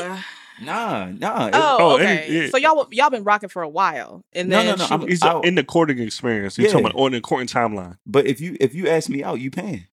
nah, 0.60 1.06
nah, 1.06 1.50
Oh, 1.52 1.76
Oh, 1.80 1.94
okay. 1.96 2.18
any- 2.26 2.34
yeah. 2.42 2.48
So 2.50 2.56
y'all 2.58 2.86
y'all 2.92 3.10
been 3.10 3.24
rocking 3.24 3.48
for 3.48 3.62
a 3.62 3.68
while, 3.68 4.24
and 4.32 4.48
No, 4.48 4.58
then 4.58 4.66
no, 4.66 4.74
no, 4.76 4.84
she 4.84 4.90
I'm- 4.92 5.08
He's 5.08 5.22
I'll- 5.22 5.40
in 5.40 5.54
the 5.56 5.64
courting 5.64 5.98
experience. 5.98 6.56
You're 6.58 6.66
Yeah. 6.68 6.72
talking 6.74 6.86
about 6.86 7.00
on 7.00 7.12
the 7.12 7.20
courting 7.20 7.48
timeline. 7.48 7.96
but 8.06 8.26
if 8.26 8.40
you 8.40 8.56
if 8.60 8.74
you 8.74 8.88
ask 8.88 9.08
me 9.08 9.24
out, 9.24 9.40
you 9.40 9.50
paying. 9.50 9.86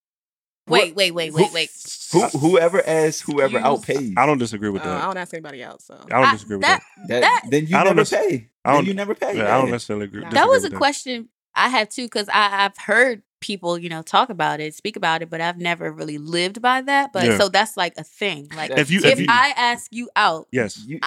Wait, 0.70 0.96
wait, 0.96 1.12
wait, 1.14 1.34
wait, 1.34 1.54
wait. 1.54 1.70
Who, 2.12 2.22
whoever 2.40 2.82
asks 2.88 3.22
whoever 3.22 3.58
Excuse- 3.58 3.64
out 3.80 3.84
pays. 3.84 4.14
I 4.18 4.26
don't 4.26 4.38
disagree 4.38 4.70
with 4.70 4.84
Uh, 4.86 4.90
I 4.90 4.94
that. 4.94 5.02
don't 5.06 5.18
ask 5.18 5.34
anybody 5.34 5.62
else. 5.64 5.86
So 5.86 5.96
I 5.96 6.08
don't 6.20 6.26
I- 6.26 6.32
disagree 6.34 6.56
with 6.58 6.66
that- 6.66 6.82
that. 7.08 7.08
That, 7.08 7.22
That- 7.22 7.52
then 7.52 7.68
you 7.68 7.78
I 7.78 7.84
don't 7.84 7.96
never 7.96 8.06
necess- 8.08 8.30
pay. 8.30 8.50
I 8.66 8.72
don't- 8.74 8.78
then 8.82 8.86
you 8.88 8.94
never 8.94 9.16
pay. 9.16 9.38
Yeah, 9.38 9.56
I 9.56 9.62
don't 9.62 9.72
necessarily 9.72 10.06
agree. 10.06 10.22
That 10.22 10.32
That 10.32 10.48
was 10.48 10.64
a 10.64 10.70
with 10.70 10.78
question 10.78 11.30
I 11.56 11.70
have 11.70 11.90
too, 11.90 12.04
because 12.06 12.30
I've 12.32 12.78
heard 12.78 13.24
people, 13.42 13.78
you 13.78 13.90
know, 13.90 14.02
talk 14.02 14.30
about 14.30 14.60
it, 14.60 14.76
speak 14.76 14.96
about 14.96 15.22
it, 15.22 15.30
but 15.30 15.42
I've 15.42 15.58
never 15.58 15.92
really 15.92 16.18
lived 16.18 16.62
by 16.62 16.82
that. 16.82 17.12
But 17.14 17.26
Yeah. 17.26 17.38
so 17.38 17.50
that's 17.50 17.76
like 17.78 17.94
a 17.98 18.04
thing. 18.04 18.48
Like 18.56 18.72
If 18.72 18.92
you- 18.92 19.00
if, 19.00 19.06
if 19.14 19.20
you- 19.22 19.26
I 19.30 19.54
ask 19.56 19.88
you 19.92 20.10
out, 20.16 20.48
Yes. 20.52 20.78
You- 20.86 21.00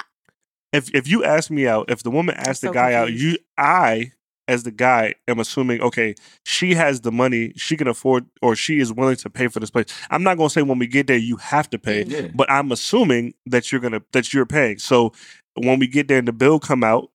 If 0.72 0.88
if 0.94 1.06
you 1.06 1.22
ask 1.24 1.50
me 1.50 1.66
out, 1.66 1.90
if 1.90 2.02
the 2.02 2.10
woman 2.10 2.34
asks 2.34 2.60
the 2.60 2.68
so 2.68 2.72
guy 2.72 2.94
out, 2.94 3.08
confused. 3.08 3.22
you 3.38 3.38
I 3.58 4.12
as 4.52 4.62
the 4.62 4.70
guy 4.70 5.14
am 5.26 5.40
assuming 5.40 5.80
okay, 5.80 6.14
she 6.44 6.74
has 6.74 7.00
the 7.00 7.10
money, 7.10 7.52
she 7.56 7.76
can 7.76 7.88
afford 7.88 8.26
or 8.42 8.54
she 8.54 8.78
is 8.78 8.92
willing 8.92 9.16
to 9.16 9.30
pay 9.30 9.48
for 9.48 9.58
this 9.60 9.70
place. 9.70 9.86
I'm 10.10 10.22
not 10.22 10.36
gonna 10.38 10.50
say 10.50 10.62
when 10.62 10.78
we 10.78 10.86
get 10.86 11.06
there 11.06 11.16
you 11.16 11.36
have 11.36 11.68
to 11.70 11.78
pay, 11.78 12.04
Yeah. 12.04 12.28
but 12.34 12.50
I'm 12.50 12.70
assuming 12.72 13.34
that 13.46 13.72
you're 13.72 13.80
gonna 13.80 14.02
that 14.12 14.32
you're 14.32 14.46
paying. 14.46 14.78
So 14.78 15.12
when 15.56 15.78
we 15.78 15.86
get 15.86 16.08
there 16.08 16.18
and 16.18 16.28
the 16.28 16.32
bill 16.32 16.60
come 16.60 16.84
out, 16.84 17.08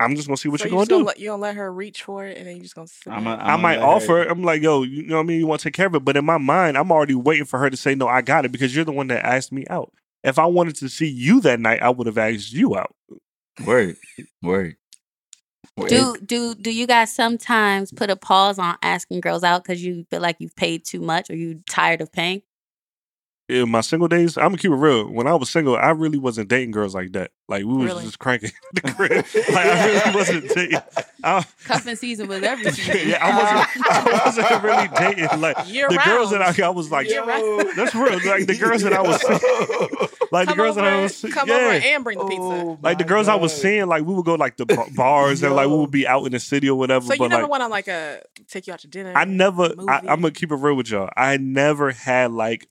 I'm 0.00 0.14
just 0.14 0.28
gonna 0.28 0.36
see 0.36 0.48
what 0.48 0.60
So 0.60 0.66
you're 0.66 0.70
you 0.72 0.76
gonna 0.86 0.88
gonna 0.88 1.00
do. 1.02 1.06
let, 1.08 1.18
you 1.18 1.28
gonna 1.30 1.42
let 1.42 1.56
her 1.56 1.72
reach 1.72 2.04
for 2.04 2.24
it, 2.24 2.38
and 2.38 2.46
then 2.46 2.56
you 2.56 2.62
just 2.62 2.74
gonna 2.76 2.86
I'm 3.08 3.24
there? 3.24 3.34
a- 3.34 3.36
I 3.36 3.54
I'm 3.54 3.60
might 3.60 3.78
offer. 3.78 4.18
her- 4.24 4.28
I'm 4.28 4.44
like, 4.44 4.62
yo, 4.62 4.82
you 4.84 5.04
know 5.06 5.16
what 5.16 5.22
I 5.22 5.26
mean? 5.26 5.40
You 5.40 5.46
want 5.48 5.60
to 5.60 5.68
take 5.68 5.74
care 5.74 5.86
of 5.88 5.94
it, 5.96 6.04
but 6.04 6.16
in 6.16 6.24
my 6.24 6.38
mind, 6.38 6.78
I'm 6.78 6.92
already 6.92 7.14
waiting 7.16 7.44
for 7.46 7.58
her 7.58 7.68
to 7.68 7.76
say 7.76 7.94
no. 7.96 8.06
I 8.06 8.22
got 8.22 8.44
it 8.44 8.52
because 8.52 8.74
you're 8.76 8.84
the 8.84 8.92
one 8.92 9.08
that 9.08 9.24
asked 9.24 9.50
me 9.52 9.64
out. 9.68 9.92
If 10.22 10.38
I 10.38 10.46
wanted 10.46 10.76
to 10.76 10.88
see 10.88 11.08
you 11.08 11.40
that 11.42 11.58
night, 11.58 11.82
I 11.82 11.90
would 11.90 12.06
have 12.06 12.18
asked 12.18 12.52
you 12.52 12.76
out. 12.76 12.94
Word, 13.66 13.96
word. 14.42 14.76
Do 15.86 16.16
do 16.24 16.54
do 16.54 16.70
you 16.72 16.86
guys 16.86 17.14
sometimes 17.14 17.92
put 17.92 18.10
a 18.10 18.16
pause 18.16 18.58
on 18.58 18.76
asking 18.82 19.20
girls 19.20 19.42
out 19.44 19.64
because 19.64 19.82
you 19.84 20.04
feel 20.10 20.20
like 20.20 20.36
you've 20.40 20.56
paid 20.56 20.84
too 20.84 21.00
much 21.00 21.30
or 21.30 21.36
you 21.36 21.62
tired 21.68 22.00
of 22.00 22.12
paying? 22.12 22.42
In 23.48 23.70
my 23.70 23.80
single 23.80 24.08
days, 24.08 24.36
I'm 24.36 24.48
gonna 24.48 24.58
keep 24.58 24.70
it 24.70 24.74
real. 24.74 25.08
When 25.08 25.26
I 25.26 25.34
was 25.34 25.48
single, 25.48 25.74
I 25.74 25.88
really 25.90 26.18
wasn't 26.18 26.50
dating 26.50 26.70
girls 26.70 26.94
like 26.94 27.12
that. 27.12 27.30
Like 27.48 27.64
we 27.64 27.72
was 27.72 27.86
Really? 27.86 28.04
just 28.04 28.18
cranking 28.18 28.50
the 28.74 28.82
crib. 28.82 29.24
like 29.34 29.66
I 29.66 29.86
really 29.86 30.14
wasn't 30.14 30.48
dating. 30.54 30.80
I, 31.24 31.46
Cuffing 31.64 31.96
season 31.96 32.28
was 32.28 32.42
everything. 32.42 33.08
yeah, 33.08 33.24
I 33.24 33.64
wasn't. 33.64 33.90
I 33.90 34.22
wasn't 34.26 34.62
really 34.62 34.88
dating. 35.16 35.40
Like 35.40 35.56
Year 35.72 35.88
the 35.88 35.96
girls 36.04 36.30
that. 36.32 36.42
I, 36.42 36.66
I 36.66 36.68
was 36.68 36.90
like, 36.90 37.08
Year 37.08 37.24
round. 37.24 37.70
that's 37.74 37.94
real. 37.94 38.12
Like 38.22 38.46
the 38.46 38.58
girls 38.58 38.82
that 38.82 38.92
I 38.92 39.00
was, 39.00 39.22
like 40.30 40.48
the 40.48 40.54
girls 40.54 40.76
over, 40.76 40.84
that 40.84 40.92
I 40.92 41.02
was, 41.02 41.24
come 41.32 41.48
yeah. 41.48 41.54
over 41.54 41.70
and 41.72 42.04
bring 42.04 42.18
the 42.18 42.24
pizza. 42.26 42.42
Oh 42.42 42.78
like 42.82 42.98
the 42.98 43.04
my 43.04 43.08
girls 43.08 43.28
I 43.28 43.34
was 43.36 43.54
seeing, 43.54 43.86
like 43.86 44.04
we 44.04 44.12
would 44.12 44.26
go 44.26 44.34
like 44.34 44.58
the 44.58 44.66
bars 44.94 45.42
and 45.42 45.56
like 45.56 45.68
we 45.68 45.76
would 45.76 45.90
be 45.90 46.06
out 46.06 46.26
in 46.26 46.32
the 46.32 46.40
city 46.40 46.68
or 46.68 46.78
whatever. 46.78 47.06
so 47.06 47.14
you 47.14 47.18
but 47.18 47.28
never 47.28 47.42
like 47.44 47.50
went 47.50 47.62
on 47.62 47.70
like 47.70 47.88
a 47.88 48.20
take 48.46 48.66
you 48.66 48.74
out 48.74 48.80
to 48.80 48.88
dinner? 48.88 49.14
I 49.16 49.24
never, 49.24 49.72
I. 49.88 50.00
I'm 50.00 50.20
gonna 50.20 50.32
keep 50.32 50.52
it 50.52 50.56
real 50.56 50.74
with 50.74 50.90
y'all. 50.90 51.08
I 51.16 51.38
never 51.38 51.92
had 51.92 52.30
like 52.30 52.68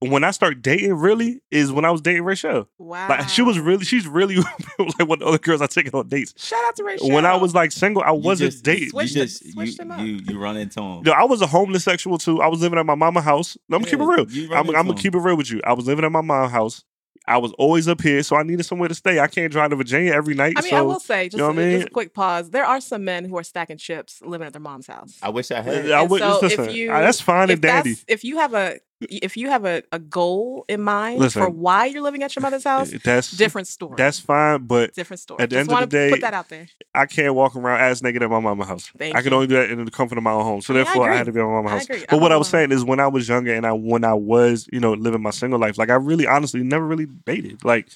when 0.00 0.24
I 0.24 0.30
start 0.30 0.62
dating. 0.62 0.94
Really, 0.94 1.40
is 1.50 1.72
when 1.72 1.84
I 1.84 1.90
was 1.90 2.00
dating 2.00 2.22
Rachel. 2.24 2.68
Wow. 2.78 3.08
Like 3.08 3.28
she 3.28 3.42
was 3.42 3.58
really, 3.58 3.84
she's 3.84 4.06
really 4.06 4.36
like 4.78 4.98
one 5.08 5.12
of 5.12 5.18
the 5.20 5.26
other 5.26 5.38
girls 5.38 5.60
I 5.62 5.66
taken 5.66 5.92
on 5.94 6.08
dates. 6.08 6.34
Shout 6.36 6.62
out 6.66 6.76
to 6.76 6.84
Rachel. 6.84 7.10
When 7.10 7.26
I 7.26 7.36
was 7.36 7.54
like 7.54 7.72
single, 7.72 8.02
I 8.02 8.12
You 8.12 8.18
wasn't 8.20 8.52
just- 8.52 8.64
dating. 8.64 8.82
You 8.84 8.90
Switched 8.90 9.14
just 9.14 9.42
them- 9.56 9.64
you, 9.66 9.72
them 9.74 9.90
up. 9.92 10.00
you 10.00 10.20
you 10.28 10.38
run 10.38 10.56
into 10.56 10.80
him. 10.80 11.02
No, 11.02 11.12
I 11.12 11.24
was 11.24 11.40
a 11.42 11.46
homeless 11.46 11.84
sexual 11.84 12.18
too. 12.18 12.40
I 12.40 12.48
was 12.48 12.60
living 12.60 12.78
at 12.78 12.86
my 12.86 12.94
mama 12.94 13.20
house. 13.20 13.56
I'm 13.70 13.80
gonna 13.80 13.90
keep 13.90 14.00
it 14.00 14.04
real. 14.04 14.52
I'm, 14.56 14.68
I'm 14.76 14.86
gonna 14.86 14.94
keep 14.94 15.14
it 15.14 15.18
real 15.18 15.36
with 15.36 15.50
you. 15.50 15.60
I 15.64 15.72
was 15.72 15.86
living 15.86 16.04
at 16.04 16.12
my 16.12 16.20
mom's 16.20 16.52
house. 16.52 16.84
I 17.26 17.36
was 17.36 17.52
always 17.58 17.88
up 17.88 18.00
here, 18.00 18.22
so 18.22 18.36
I 18.36 18.42
needed 18.42 18.62
somewhere 18.64 18.88
to 18.88 18.94
stay. 18.94 19.20
I 19.20 19.26
can't 19.26 19.52
drive 19.52 19.68
to 19.68 19.76
Virginia 19.76 20.12
every 20.14 20.32
night. 20.34 20.54
I 20.56 20.62
mean, 20.62 20.70
so 20.70 20.76
I 20.76 20.80
will 20.80 20.98
say, 20.98 21.24
just, 21.26 21.34
you 21.34 21.38
know 21.40 21.48
what 21.48 21.58
I 21.58 21.72
just 21.74 21.88
a 21.88 21.90
quick 21.90 22.14
pause. 22.14 22.48
There 22.48 22.64
are 22.64 22.80
some 22.80 23.04
men 23.04 23.26
who 23.26 23.36
are 23.36 23.42
stacking 23.42 23.76
chips 23.76 24.22
living 24.24 24.46
at 24.46 24.54
their 24.54 24.62
mom's 24.62 24.86
house. 24.86 25.18
I 25.22 25.28
wish 25.28 25.50
I 25.50 25.60
had. 25.60 25.90
I 25.90 26.00
And 26.00 26.10
would, 26.10 26.20
so 26.20 26.38
if 26.46 26.74
you- 26.74 26.88
that's 26.88 27.20
fine 27.20 27.50
if 27.50 27.54
and 27.54 27.62
dandy. 27.62 27.96
if 28.08 28.24
you 28.24 28.38
have 28.38 28.54
a 28.54 28.78
if 29.00 29.36
you 29.36 29.48
have 29.48 29.64
a, 29.64 29.82
a 29.92 29.98
goal 29.98 30.64
in 30.68 30.80
mind 30.80 31.20
Listen. 31.20 31.42
for 31.42 31.50
why 31.50 31.86
you're 31.86 32.02
living 32.02 32.22
at 32.22 32.34
your 32.34 32.42
mother's 32.42 32.64
house, 32.64 32.92
That's 33.04 33.30
different 33.30 33.68
story. 33.68 33.94
That's 33.96 34.18
fine, 34.18 34.66
but 34.66 34.94
different 34.94 35.20
story. 35.20 35.40
at 35.40 35.50
the 35.50 35.56
Just 35.56 35.70
end 35.70 35.82
of 35.82 35.90
the 35.90 35.96
day, 35.96 36.10
put 36.10 36.20
that 36.22 36.34
out 36.34 36.48
there. 36.48 36.66
I 36.94 37.06
can't 37.06 37.34
walk 37.34 37.54
around 37.54 37.80
ass 37.80 38.02
naked 38.02 38.22
at 38.22 38.30
my 38.30 38.40
mama 38.40 38.64
house. 38.64 38.90
Thank 38.98 39.14
I 39.14 39.22
can 39.22 39.30
you. 39.30 39.36
only 39.36 39.46
do 39.46 39.54
that 39.54 39.70
in 39.70 39.84
the 39.84 39.90
comfort 39.90 40.18
of 40.18 40.24
my 40.24 40.32
own 40.32 40.42
home. 40.42 40.60
So 40.62 40.74
I 40.74 40.78
mean, 40.78 40.80
I 40.80 40.84
therefore, 40.84 41.10
I, 41.10 41.16
had 41.16 41.26
to 41.26 41.32
be 41.32 41.40
at 41.40 41.44
my 41.44 41.50
mama 41.50 41.68
I 41.68 41.72
house. 41.72 41.86
But 41.86 42.06
I'm 42.10 42.20
what 42.20 42.32
I 42.32 42.36
was 42.36 42.48
saying 42.48 42.72
is, 42.72 42.84
when 42.84 43.00
I 43.00 43.06
was 43.06 43.28
younger 43.28 43.54
and 43.54 43.66
I 43.66 43.72
when 43.72 44.04
I 44.04 44.14
was 44.14 44.68
you 44.72 44.80
know 44.80 44.94
living 44.94 45.22
my 45.22 45.30
single 45.30 45.60
life, 45.60 45.78
like 45.78 45.90
I 45.90 45.94
really 45.94 46.26
honestly 46.26 46.62
never 46.62 46.84
really 46.84 47.06
dated. 47.06 47.64
Like 47.64 47.88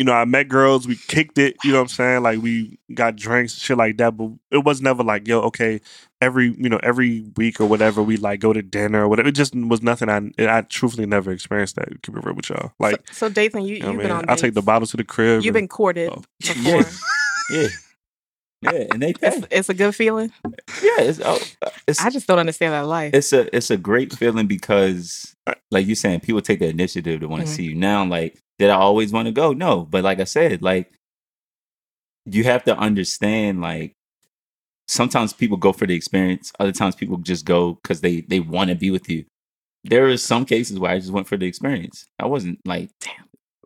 you 0.00 0.04
know, 0.04 0.14
I 0.14 0.24
met 0.24 0.48
girls, 0.48 0.88
we 0.88 0.96
kicked 0.96 1.36
it. 1.38 1.56
You 1.62 1.72
know 1.72 1.76
what 1.78 1.82
I'm 1.82 1.88
saying? 1.88 2.22
Like 2.22 2.40
we 2.42 2.78
got 2.94 3.16
drinks, 3.16 3.54
shit 3.54 3.76
like 3.76 3.98
that. 3.98 4.16
But 4.16 4.30
it 4.50 4.64
was 4.64 4.80
never 4.80 5.02
like, 5.04 5.28
yo, 5.28 5.40
okay, 5.42 5.80
every 6.22 6.54
you 6.58 6.68
know 6.70 6.80
every 6.82 7.26
week 7.36 7.60
or 7.60 7.66
whatever 7.66 8.02
we 8.02 8.16
like 8.16 8.40
go 8.40 8.52
to 8.54 8.62
dinner 8.62 9.04
or 9.04 9.08
whatever. 9.08 9.28
It 9.28 9.32
just 9.36 9.54
was 9.54 9.82
nothing. 9.82 10.08
I 10.08 10.22
I 10.38 10.62
truthfully 10.62 11.06
never 11.06 11.30
experienced 11.30 11.76
that. 11.76 11.88
Keep 12.02 12.16
it 12.16 12.24
real 12.24 12.34
with 12.34 12.48
y'all. 12.48 12.72
Like. 12.80 12.96
so, 13.12 13.28
so 13.28 13.28
Dathan, 13.28 13.62
you 13.66 13.76
you 13.76 13.80
know 13.82 13.88
you've 13.88 13.96
what 13.98 14.06
I 14.06 14.08
been 14.08 14.16
mean? 14.16 14.24
on. 14.24 14.30
I'll 14.30 14.36
take 14.36 14.54
the 14.54 14.60
dates. 14.62 14.66
bottle 14.66 14.88
to 14.88 14.96
the 14.96 15.04
crib. 15.04 15.44
You've 15.44 15.54
and- 15.54 15.62
been 15.64 15.68
courted 15.68 16.10
Oh. 16.10 16.22
before. 16.40 16.82
Yeah. 17.50 17.68
yeah, 18.62 18.72
yeah, 18.72 18.86
and 18.92 19.02
they 19.02 19.12
pay. 19.12 19.28
It's, 19.28 19.46
it's 19.50 19.68
a 19.68 19.74
good 19.74 19.94
feeling. 19.94 20.32
Yeah, 20.82 21.00
it's 21.00 21.20
oh, 21.24 21.38
it's 21.86 22.00
I 22.00 22.10
just 22.10 22.26
don't 22.26 22.38
understand 22.38 22.72
that 22.74 22.86
life. 22.86 23.12
it's 23.14 23.32
a 23.32 23.54
it's 23.56 23.70
a 23.70 23.76
great 23.76 24.12
feeling 24.12 24.46
because 24.46 25.34
like 25.70 25.86
you're 25.86 25.96
saying 25.96 26.20
people 26.20 26.40
take 26.42 26.58
the 26.60 26.68
initiative 26.68 27.20
to 27.20 27.28
want 27.28 27.42
to 27.42 27.48
Mhm. 27.48 27.54
see 27.56 27.62
you 27.64 27.74
now 27.74 28.04
like 28.04 28.38
did 28.60 28.70
i 28.70 28.76
always 28.76 29.10
want 29.12 29.26
to 29.26 29.32
go 29.32 29.52
no 29.52 29.84
but 29.84 30.04
like 30.04 30.20
i 30.20 30.24
said 30.24 30.60
like 30.62 30.92
you 32.26 32.44
have 32.44 32.62
to 32.64 32.76
understand 32.76 33.60
like 33.60 33.94
sometimes 34.86 35.32
people 35.32 35.56
go 35.56 35.72
for 35.72 35.86
the 35.86 35.94
experience 35.94 36.52
other 36.60 36.72
times 36.72 36.94
people 36.94 37.16
just 37.16 37.44
go 37.44 37.74
because 37.82 38.00
they 38.02 38.20
they 38.22 38.38
want 38.40 38.68
to 38.70 38.76
be 38.76 38.90
with 38.90 39.08
you 39.08 39.24
there 39.84 40.08
is 40.08 40.22
some 40.22 40.44
cases 40.44 40.78
where 40.78 40.90
i 40.90 40.98
just 40.98 41.10
went 41.12 41.26
for 41.26 41.36
the 41.38 41.46
experience 41.46 42.04
i 42.18 42.26
wasn't 42.26 42.58
like 42.66 42.90
Damn. 43.00 43.14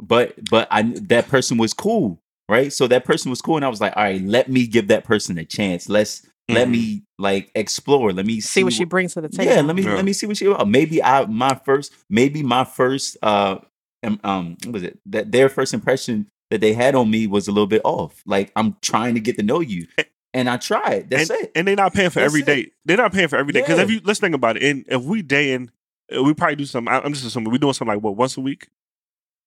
but 0.00 0.34
but 0.48 0.68
i 0.70 0.82
that 0.82 1.26
person 1.28 1.58
was 1.58 1.74
cool 1.74 2.20
right 2.48 2.72
so 2.72 2.86
that 2.86 3.04
person 3.04 3.30
was 3.30 3.42
cool 3.42 3.56
and 3.56 3.64
i 3.64 3.68
was 3.68 3.80
like 3.80 3.96
all 3.96 4.04
right 4.04 4.22
let 4.22 4.48
me 4.48 4.66
give 4.66 4.88
that 4.88 5.04
person 5.04 5.36
a 5.38 5.44
chance 5.44 5.88
let's 5.88 6.24
let 6.48 6.68
Mhm. 6.68 6.72
me 6.72 7.02
like 7.18 7.50
explore 7.54 8.12
let 8.12 8.26
me 8.26 8.40
see 8.40 8.62
what 8.62 8.74
she 8.74 8.84
brings 8.84 9.14
to 9.14 9.22
the 9.22 9.28
table. 9.30 9.50
yeah, 9.50 9.60
let 9.62 9.74
me 9.74 9.82
Yeah. 9.82 9.94
let 9.96 10.04
me 10.04 10.12
see 10.12 10.26
what 10.26 10.36
she 10.36 10.44
about. 10.44 10.68
Maybe 10.68 11.02
I 11.02 11.24
my 11.24 11.54
first 11.64 11.90
maybe 12.10 12.42
my 12.42 12.64
first 12.64 13.16
uh 13.22 13.58
um, 14.04 14.20
um 14.24 14.56
what 14.64 14.72
was 14.74 14.82
it 14.82 14.98
that 15.06 15.32
their 15.32 15.48
first 15.48 15.74
impression 15.74 16.26
that 16.50 16.60
they 16.60 16.72
had 16.72 16.94
on 16.94 17.10
me 17.10 17.26
was 17.26 17.48
a 17.48 17.52
little 17.52 17.66
bit 17.66 17.80
off. 17.84 18.22
Like 18.26 18.52
I'm 18.56 18.76
trying 18.82 19.14
to 19.14 19.20
get 19.20 19.36
to 19.38 19.42
know 19.42 19.60
you, 19.60 19.86
and 20.32 20.48
I 20.48 20.56
tried. 20.58 21.10
That's 21.10 21.30
and, 21.30 21.40
it. 21.42 21.52
And 21.54 21.66
they're 21.68 21.74
not 21.76 21.94
paying 21.94 22.10
for 22.10 22.20
That's 22.20 22.30
every 22.30 22.40
it. 22.42 22.46
date. 22.46 22.72
They're 22.84 22.96
not 22.98 23.12
paying 23.12 23.28
for 23.28 23.36
every 23.36 23.52
day. 23.52 23.60
Because 23.62 23.78
if 23.78 23.90
you 23.90 24.00
let's 24.04 24.20
think 24.20 24.34
about 24.34 24.56
it, 24.56 24.62
and 24.62 24.84
if 24.88 25.02
we 25.02 25.22
dating, 25.22 25.70
uh, 26.16 26.22
we 26.22 26.34
probably 26.34 26.56
do 26.56 26.66
something. 26.66 26.92
I- 26.92 27.00
I'm 27.00 27.12
just 27.12 27.24
assuming 27.24 27.50
we 27.50 27.58
doing 27.58 27.72
something 27.72 27.94
like 27.94 28.02
what 28.04 28.16
once 28.16 28.36
a 28.36 28.40
week. 28.40 28.68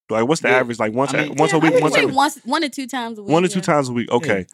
Like 0.09 0.27
what's 0.27 0.41
the 0.41 0.47
Yeah. 0.49 0.55
average? 0.57 0.79
Like 0.79 0.93
once 0.93 1.13
I 1.13 1.19
a, 1.19 1.27
mean- 1.27 1.35
once 1.35 1.51
Yeah, 1.51 1.57
a 1.57 1.61
week, 1.61 1.81
once 1.81 1.97
a, 1.97 2.05
once, 2.07 2.39
one 2.45 2.63
or 2.63 2.69
two 2.69 2.87
times 2.87 3.19
a 3.19 3.23
week. 3.23 3.31
one 3.31 3.45
or 3.45 3.47
two 3.49 3.61
times 3.61 3.89
a 3.89 3.93
week. 3.93 4.09
Okay. 4.11 4.45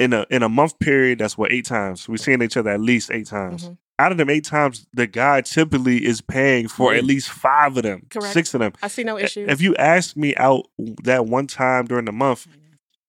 In 0.00 0.12
a 0.12 0.26
in 0.28 0.42
a 0.42 0.48
month 0.48 0.78
period, 0.80 1.20
that's 1.20 1.38
what 1.38 1.52
eight 1.52 1.64
times. 1.66 2.08
We 2.08 2.16
seeing 2.18 2.42
each 2.42 2.56
other 2.56 2.70
at 2.70 2.80
least 2.80 3.10
eight 3.12 3.26
times. 3.26 3.68
Mhm. 3.68 3.78
Out 3.98 4.10
of 4.10 4.18
them 4.18 4.28
eight 4.28 4.44
times, 4.44 4.86
the 4.92 5.06
guy 5.06 5.40
typically 5.40 6.04
is 6.04 6.20
paying 6.20 6.66
for 6.66 6.92
Yeah. 6.92 6.98
at 6.98 7.04
mm. 7.04 7.08
least 7.08 7.30
five 7.30 7.76
of 7.76 7.84
them, 7.84 8.06
Correct. 8.10 8.32
six 8.32 8.52
of 8.54 8.60
them. 8.60 8.72
I 8.82 8.88
see 8.88 9.04
no 9.04 9.16
issue. 9.18 9.46
If 9.48 9.60
you 9.60 9.76
ask 9.76 10.16
me 10.16 10.34
out 10.36 10.66
that 11.04 11.26
one 11.26 11.46
time 11.46 11.86
during 11.86 12.04
the 12.06 12.12
month, 12.12 12.48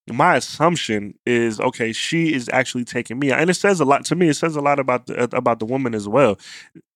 my 0.08 0.36
assumption 0.36 1.18
is 1.26 1.58
okay. 1.60 1.92
She 1.92 2.32
is 2.32 2.48
actually 2.52 2.84
taking 2.84 3.18
me, 3.18 3.32
out. 3.32 3.40
and 3.40 3.50
it 3.50 3.54
says 3.54 3.80
a 3.80 3.84
lot 3.84 4.04
to 4.06 4.14
me. 4.14 4.28
It 4.28 4.34
says 4.34 4.54
a 4.54 4.60
lot 4.60 4.78
about 4.78 5.06
the 5.06 5.24
uh, 5.24 5.28
about 5.32 5.58
the 5.58 5.66
woman 5.66 5.94
as 5.94 6.06
well. 6.06 6.38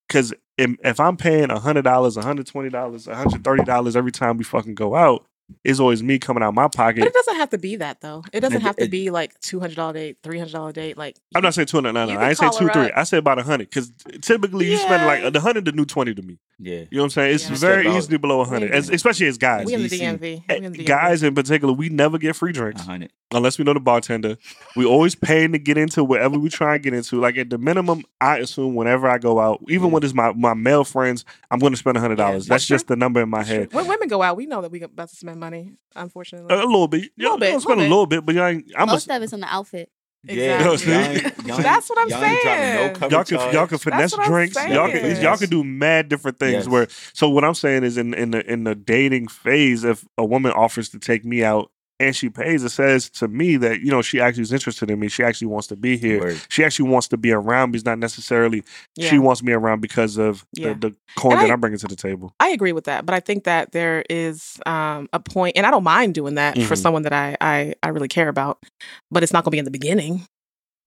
Because 0.06 0.32
if, 0.56 0.70
if 0.84 1.00
I'm 1.00 1.16
paying 1.16 1.50
hundred 1.50 1.82
dollars, 1.82 2.16
hundred 2.16 2.46
twenty 2.46 2.68
dollars, 2.68 3.06
hundred 3.06 3.42
thirty 3.42 3.64
dollars 3.64 3.96
every 3.96 4.12
time 4.12 4.36
we 4.36 4.44
fucking 4.44 4.76
go 4.76 4.94
out, 4.94 5.26
it's 5.64 5.80
always 5.80 6.02
me 6.02 6.18
coming 6.18 6.42
out 6.42 6.54
my 6.54 6.62
pocket. 6.64 6.70
But 6.70 6.82
pocket. 6.84 7.06
it 7.06 7.12
doesn't 7.14 7.36
have 7.36 7.50
to 7.50 7.58
be 7.58 7.76
that 7.76 8.00
though. 8.00 8.24
It 8.32 8.40
doesn't 8.40 8.58
It- 8.58 8.62
have 8.62 8.76
to 8.76 8.84
it- 8.84 8.90
be 8.90 9.10
like 9.10 9.38
two 9.40 9.60
hundred 9.60 9.76
dollar 9.76 9.92
date, 9.94 10.18
three 10.22 10.38
hundred 10.38 10.52
dollar 10.52 10.72
date. 10.72 10.96
Like 10.96 11.16
I'm 11.34 11.42
not 11.42 11.54
saying 11.54 11.66
two 11.66 11.76
hundred. 11.78 11.92
No, 11.92 12.06
no, 12.06 12.12
I 12.18 12.28
ain't 12.30 12.38
say 12.38 12.46
call 12.46 12.58
two, 12.58 12.66
her 12.68 12.72
three. 12.72 12.86
up. 12.86 12.92
I 12.96 13.04
say 13.04 13.18
about 13.18 13.38
a 13.38 13.42
hundred 13.42 13.70
because 13.70 13.92
typically 14.22 14.70
you 14.70 14.76
spend 14.76 15.06
like 15.06 15.32
the 15.32 15.40
hundred, 15.40 15.64
the 15.66 15.72
new 15.72 15.84
twenty 15.84 16.14
to 16.14 16.22
me. 16.22 16.38
Yeah. 16.62 16.80
You 16.80 16.86
know 16.92 16.98
what 17.00 17.04
I'm 17.04 17.10
saying? 17.10 17.34
It's 17.36 17.48
Yeah. 17.50 17.56
very 17.56 17.84
Step 17.84 17.94
easily 17.96 18.18
below 18.18 18.40
a 18.40 18.44
hundred, 18.44 18.70
We- 18.70 18.94
especially 18.94 19.26
as 19.28 19.38
guys. 19.38 19.64
we 19.66 19.74
in 19.74 19.82
the. 19.82 19.88
DMV. 19.88 20.20
We 20.20 20.44
Eh, 20.48 20.54
in 20.56 20.72
the 20.72 20.78
DMV. 20.78 20.86
Guys 20.86 21.22
in 21.22 21.34
particular, 21.34 21.72
we 21.72 21.88
never 21.88 22.18
get 22.18 22.36
free 22.36 22.52
drinks 22.52 22.82
hundred. 22.82 23.10
unless 23.32 23.58
we 23.58 23.64
know 23.64 23.72
the 23.72 23.80
bartender. 23.80 24.36
We 24.76 24.84
always 24.84 25.14
paying 25.14 25.52
to 25.52 25.58
get 25.58 25.78
into 25.78 26.04
whatever 26.04 26.38
we 26.38 26.48
try 26.50 26.74
and 26.74 26.82
get 26.82 26.92
into. 26.92 27.18
Like 27.20 27.38
at 27.38 27.48
the 27.48 27.56
minimum, 27.58 28.02
I 28.20 28.38
assume 28.38 28.74
whenever 28.74 29.08
I 29.08 29.16
go 29.18 29.40
out, 29.40 29.60
even 29.68 29.86
Yeah. 29.88 29.92
when 29.94 30.02
it's 30.02 30.12
my, 30.14 30.32
my 30.32 30.52
male 30.52 30.84
friends, 30.84 31.24
I'm 31.50 31.58
going 31.60 31.72
to 31.72 31.76
spend 31.78 31.96
a 31.96 32.00
hundred 32.00 32.18
Yeah, 32.18 32.26
dollars. 32.26 32.46
that's 32.46 32.60
That's 32.62 32.66
just 32.66 32.88
the 32.88 32.96
number 32.96 33.22
in 33.22 33.30
my 33.30 33.42
Sure. 33.42 33.56
head. 33.60 33.72
When 33.72 33.86
women 33.86 34.08
go 34.08 34.20
out, 34.22 34.36
we 34.36 34.44
know 34.46 34.60
that 34.60 34.70
we 34.70 34.82
about 34.82 35.08
to 35.08 35.16
spend 35.16 35.39
money. 35.40 35.72
Unfortunately, 35.96 36.54
A 36.54 36.58
little 36.58 36.86
bit, 36.88 37.10
yeah, 37.16 37.24
Little 37.24 37.38
bit, 37.38 37.52
I'll 37.54 37.60
spend 37.60 37.80
a 37.80 37.82
little 37.82 37.90
little 37.98 38.06
bit, 38.06 38.24
but 38.26 38.34
y'all 38.34 38.46
ain't, 38.46 38.70
I'm 38.76 38.88
a, 38.88 38.92
Most 38.92 39.10
of 39.10 39.22
it's 39.22 39.32
on 39.32 39.40
the 39.40 39.46
outfit. 39.52 39.90
Yeah. 40.22 40.62
Y'all 40.62 40.72
ain't- 40.74 40.84
y'all 40.86 41.56
ain't- 41.56 41.62
That's 41.62 41.88
what 41.88 41.98
I'm 41.98 42.08
y'all 42.10 42.20
saying. 42.20 43.00
No 43.00 43.08
y'all 43.08 43.24
can 43.24 43.54
y'all 43.54 43.66
can 43.66 43.78
finesse 43.78 44.12
what 44.12 44.20
I'm 44.20 44.30
drinks. 44.30 44.54
Y'all 44.56 44.90
can 44.90 45.00
saying. 45.00 45.22
y'all 45.22 45.36
can 45.38 45.48
do 45.48 45.64
mad 45.64 46.08
different 46.10 46.38
things. 46.38 46.52
Yes. 46.52 46.68
Where 46.68 46.88
so 47.14 47.28
what 47.30 47.42
I'm 47.44 47.54
saying 47.54 47.84
is 47.84 47.96
in 47.96 48.12
in 48.14 48.32
the 48.32 48.44
in 48.52 48.64
the 48.64 48.74
dating 48.74 49.28
phase, 49.28 49.82
if 49.82 50.04
a 50.18 50.24
woman 50.24 50.52
offers 50.52 50.90
to 50.90 50.98
take 50.98 51.24
me 51.24 51.42
out 51.42 51.70
and 52.00 52.16
she 52.16 52.28
pays, 52.30 52.64
it 52.64 52.70
says 52.70 53.08
to 53.10 53.28
me 53.28 53.56
that 53.58 53.80
you 53.80 53.90
know 53.90 54.02
she 54.02 54.20
actually 54.20 54.42
is 54.42 54.52
interested 54.52 54.90
in 54.90 54.98
me. 54.98 55.08
She 55.08 55.22
actually 55.22 55.46
wants 55.48 55.66
to 55.68 55.76
be 55.76 55.96
here. 55.96 56.20
Word. 56.20 56.40
She 56.48 56.64
actually 56.64 56.88
wants 56.88 57.06
to 57.08 57.16
be 57.16 57.30
around 57.30 57.70
me. 57.70 57.76
It's 57.76 57.84
not 57.84 57.98
necessarily 57.98 58.64
yeah. 58.96 59.08
she 59.10 59.18
wants 59.18 59.42
me 59.42 59.52
around 59.52 59.80
because 59.80 60.16
of 60.16 60.44
Yeah. 60.54 60.72
the, 60.74 60.90
the 60.90 60.96
coin 61.16 61.32
And 61.34 61.42
that 61.42 61.50
I- 61.50 61.52
I'm 61.52 61.60
bringing 61.60 61.78
to 61.78 61.86
the 61.86 61.96
table. 61.96 62.34
I 62.40 62.48
agree 62.48 62.72
with 62.72 62.84
that, 62.84 63.06
but 63.06 63.14
I 63.14 63.20
think 63.20 63.44
that 63.44 63.72
there 63.72 64.04
is 64.10 64.58
um, 64.66 65.08
a 65.12 65.20
point, 65.20 65.56
and 65.56 65.66
I 65.66 65.70
don't 65.70 65.84
mind 65.84 66.14
doing 66.14 66.34
that 66.36 66.54
for 66.62 66.74
Mhm. 66.74 66.78
someone 66.78 67.02
that 67.02 67.12
I, 67.12 67.36
I 67.40 67.74
I 67.82 67.88
really 67.88 68.08
care 68.08 68.28
about, 68.28 68.64
but 69.10 69.22
it's 69.22 69.32
not 69.32 69.44
going 69.44 69.50
to 69.50 69.54
be 69.54 69.58
in 69.58 69.64
the 69.66 69.70
beginning. 69.70 70.26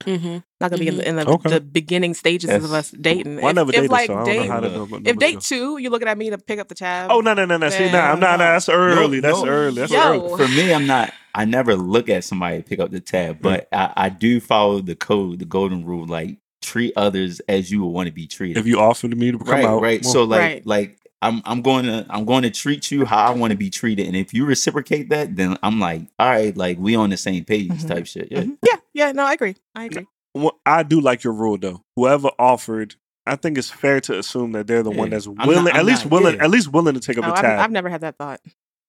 Mm-hmm. 0.02 0.38
Not 0.60 0.70
going 0.72 0.72
to 0.72 0.78
be 0.80 0.88
in 0.88 0.98
the, 0.98 1.08
in 1.08 1.16
the, 1.16 1.26
Okay. 1.28 1.50
the 1.50 1.62
beginning 1.62 2.14
stages 2.14 2.50
Yes. 2.50 2.64
of 2.64 2.74
us 2.74 2.92
dating. 2.92 3.38
Well, 3.38 3.46
I 3.46 3.50
If- 3.52 3.56
never 3.56 3.70
if, 3.70 3.76
dated, 3.76 3.92
like 3.92 4.08
so 4.08 4.18
I 4.18 4.26
date, 4.26 4.48
know 4.50 4.88
If 5.06 5.18
date 5.18 5.40
two, 5.42 5.78
you're 5.78 5.92
looking 5.92 6.08
at 6.10 6.18
me 6.18 6.30
to 6.30 6.38
pick 6.38 6.60
up 6.60 6.68
the 6.68 6.76
tab. 6.76 7.10
Oh 7.12 7.22
no 7.22 7.34
no 7.34 7.46
no 7.46 7.58
no! 7.58 7.70
See 7.70 7.86
Yeah. 7.86 8.12
I'm 8.12 8.20
not. 8.20 8.40
That's 8.40 8.68
early. 8.70 9.20
that's 9.22 9.42
no. 9.42 9.48
early. 9.48 9.76
That's 9.82 9.92
Yo. 9.94 10.02
early. 10.02 10.38
For 10.46 10.52
me, 10.52 10.74
I'm 10.74 10.86
not. 10.88 11.14
I 11.34 11.46
never 11.46 11.76
look 11.76 12.10
at 12.10 12.24
somebody 12.24 12.58
to 12.58 12.64
pick 12.64 12.80
up 12.80 12.92
the 12.92 13.00
tab, 13.00 13.42
but 13.42 13.68
I, 13.72 13.94
I 13.96 14.10
do 14.10 14.40
follow 14.40 14.82
the 14.82 14.96
code, 14.96 15.40
the 15.40 15.46
golden 15.46 15.86
rule. 15.86 16.06
Like 16.06 16.38
treat 16.62 16.94
others 16.96 17.40
as 17.48 17.72
you 17.72 17.82
would 17.84 17.90
want 17.92 18.08
to 18.08 18.14
be 18.14 18.28
treated. 18.28 18.58
If 18.58 18.68
you 18.68 18.80
offered 18.80 19.18
me 19.18 19.32
to 19.32 19.38
come 19.38 19.48
right, 19.48 19.66
out, 19.66 19.82
right. 19.82 20.04
well, 20.04 20.14
So 20.14 20.24
like, 20.24 20.40
Right. 20.40 20.66
like 20.66 20.98
I'm 21.24 21.42
I'm 21.46 21.62
going 21.62 21.86
to 21.86 22.06
I'm 22.10 22.26
going 22.26 22.44
to 22.44 22.50
treat 22.52 22.92
you 22.92 23.06
how 23.06 23.18
I 23.18 23.32
want 23.32 23.52
to 23.52 23.58
be 23.58 23.70
treated, 23.70 24.06
and 24.08 24.16
if 24.16 24.34
you 24.34 24.46
reciprocate 24.46 25.10
that, 25.10 25.36
then 25.36 25.58
I'm 25.64 25.80
like, 25.80 26.02
all 26.20 26.30
right, 26.30 26.56
like 26.56 26.78
we 26.80 26.96
on 26.96 27.10
the 27.10 27.18
same 27.18 27.44
page, 27.46 27.70
Mhm. 27.72 27.88
type 27.88 28.06
shit. 28.08 28.28
Yeah. 28.32 28.42
Mhm. 28.44 28.58
yeah, 28.66 28.78
yeah. 28.94 29.12
No, 29.14 29.26
I 29.26 29.34
agree. 29.34 29.56
I 29.74 29.86
agree. 29.86 30.08
Well, 30.36 30.60
I 30.66 30.84
do 30.84 31.00
like 31.02 31.24
your 31.24 31.34
rule 31.34 31.58
though. 31.58 31.82
Whoever 31.96 32.30
offered, 32.38 32.96
I 33.26 33.36
think 33.38 33.58
it's 33.58 33.70
fair 33.72 34.00
to 34.02 34.18
assume 34.20 34.52
that 34.52 34.68
they're 34.68 34.84
the 34.84 34.90
one 34.92 35.08
Yeah. 35.10 35.16
that's 35.16 35.28
I'm 35.28 35.36
not- 35.36 35.48
willing, 35.48 35.68
I'm 35.74 35.80
at 35.80 35.86
least 35.86 36.06
not- 36.06 36.12
willing, 36.12 36.36
yeah. 36.36 36.44
at 36.44 36.50
least 36.50 36.72
willing 36.74 36.94
to 36.96 37.00
take 37.00 37.18
up 37.18 37.26
Oh, 37.26 37.30
the 37.30 37.38
I've. 37.48 37.60
I've 37.60 37.72
never 37.72 37.90
had 37.90 38.02
that 38.02 38.18
thought. 38.18 38.42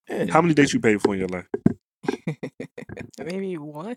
Yeah. 0.09 0.27
How 0.31 0.43
many 0.43 0.55
dates 0.55 0.75
you 0.75 0.81
paid 0.81 1.01
for 1.01 1.15
in 1.15 1.21
your 1.21 1.29
life? 1.29 1.47
Maybe 3.19 3.57
one. 3.59 3.97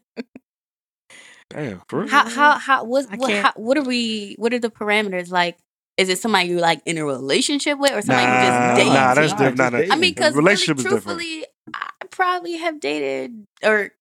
Damn, 1.49 1.81
for 1.87 1.99
real? 2.01 2.09
How 2.09 2.27
how 2.29 2.57
how 2.57 2.83
what 2.83 3.05
what 3.17 3.31
how, 3.31 3.53
what 3.55 3.77
are 3.77 3.83
we? 3.83 4.35
What 4.37 4.53
are 4.53 4.59
the 4.59 4.69
parameters 4.69 5.31
like? 5.31 5.57
Is 5.97 6.09
it 6.09 6.19
somebody 6.19 6.49
you 6.49 6.59
like 6.59 6.81
in 6.85 6.97
a 6.97 7.05
relationship 7.05 7.79
with, 7.79 7.91
or 7.91 8.01
somebody 8.01 8.27
Nah, 8.27 8.41
you 8.43 8.47
just 8.49 8.77
date? 8.87 8.93
nah, 8.93 9.13
that's 9.15 9.31
different. 9.33 9.57
just 9.57 9.71
Nah, 9.71 9.77
dating. 9.77 9.91
I 9.91 9.95
mean, 9.95 10.13
because 10.13 10.35
Relationship 10.35 10.77
really, 10.77 10.95
is 10.97 11.03
different. 11.03 11.19
truthfully, 11.19 11.45
I 11.73 12.05
probably 12.11 12.57
have 12.57 12.79
dated 12.79 13.47
or 13.63 13.91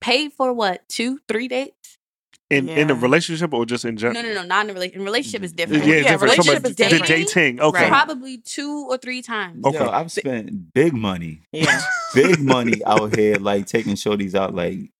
paid 0.00 0.32
for 0.34 0.52
what 0.52 0.86
two, 0.88 1.20
three 1.28 1.48
dates. 1.48 1.96
in 2.50 2.68
in 2.68 2.90
a 2.90 2.94
relationship 2.94 3.54
or 3.54 3.64
just 3.64 3.86
in 3.86 3.96
general? 3.96 4.22
no, 4.22 4.28
no, 4.28 4.42
no, 4.42 4.46
not 4.46 4.64
in 4.66 4.70
a 4.70 4.74
relationship. 4.74 5.02
Relationship 5.06 5.42
is 5.42 5.52
different. 5.52 5.84
yeah, 5.86 5.94
Yeah, 5.94 6.00
different. 6.02 6.22
relationship 6.22 6.54
Somebody- 6.54 6.70
is 6.70 6.76
the 6.76 6.84
different. 6.84 7.06
dating. 7.34 7.60
Okay. 7.60 7.80
Right. 7.80 7.88
Probably 7.88 8.38
two 8.38 8.86
or 8.90 8.98
three 8.98 9.22
times. 9.22 9.64
Okay. 9.64 9.78
Yo, 9.78 9.88
I've 9.88 10.12
spent 10.12 10.74
big 10.74 10.92
money, 10.92 11.40
Yeah. 11.52 11.80
big 12.14 12.38
money 12.40 12.84
out 12.84 13.16
here, 13.16 13.36
like 13.36 13.64
taking 13.66 13.94
shorties 13.94 14.34
out 14.34 14.54
like 14.54 14.90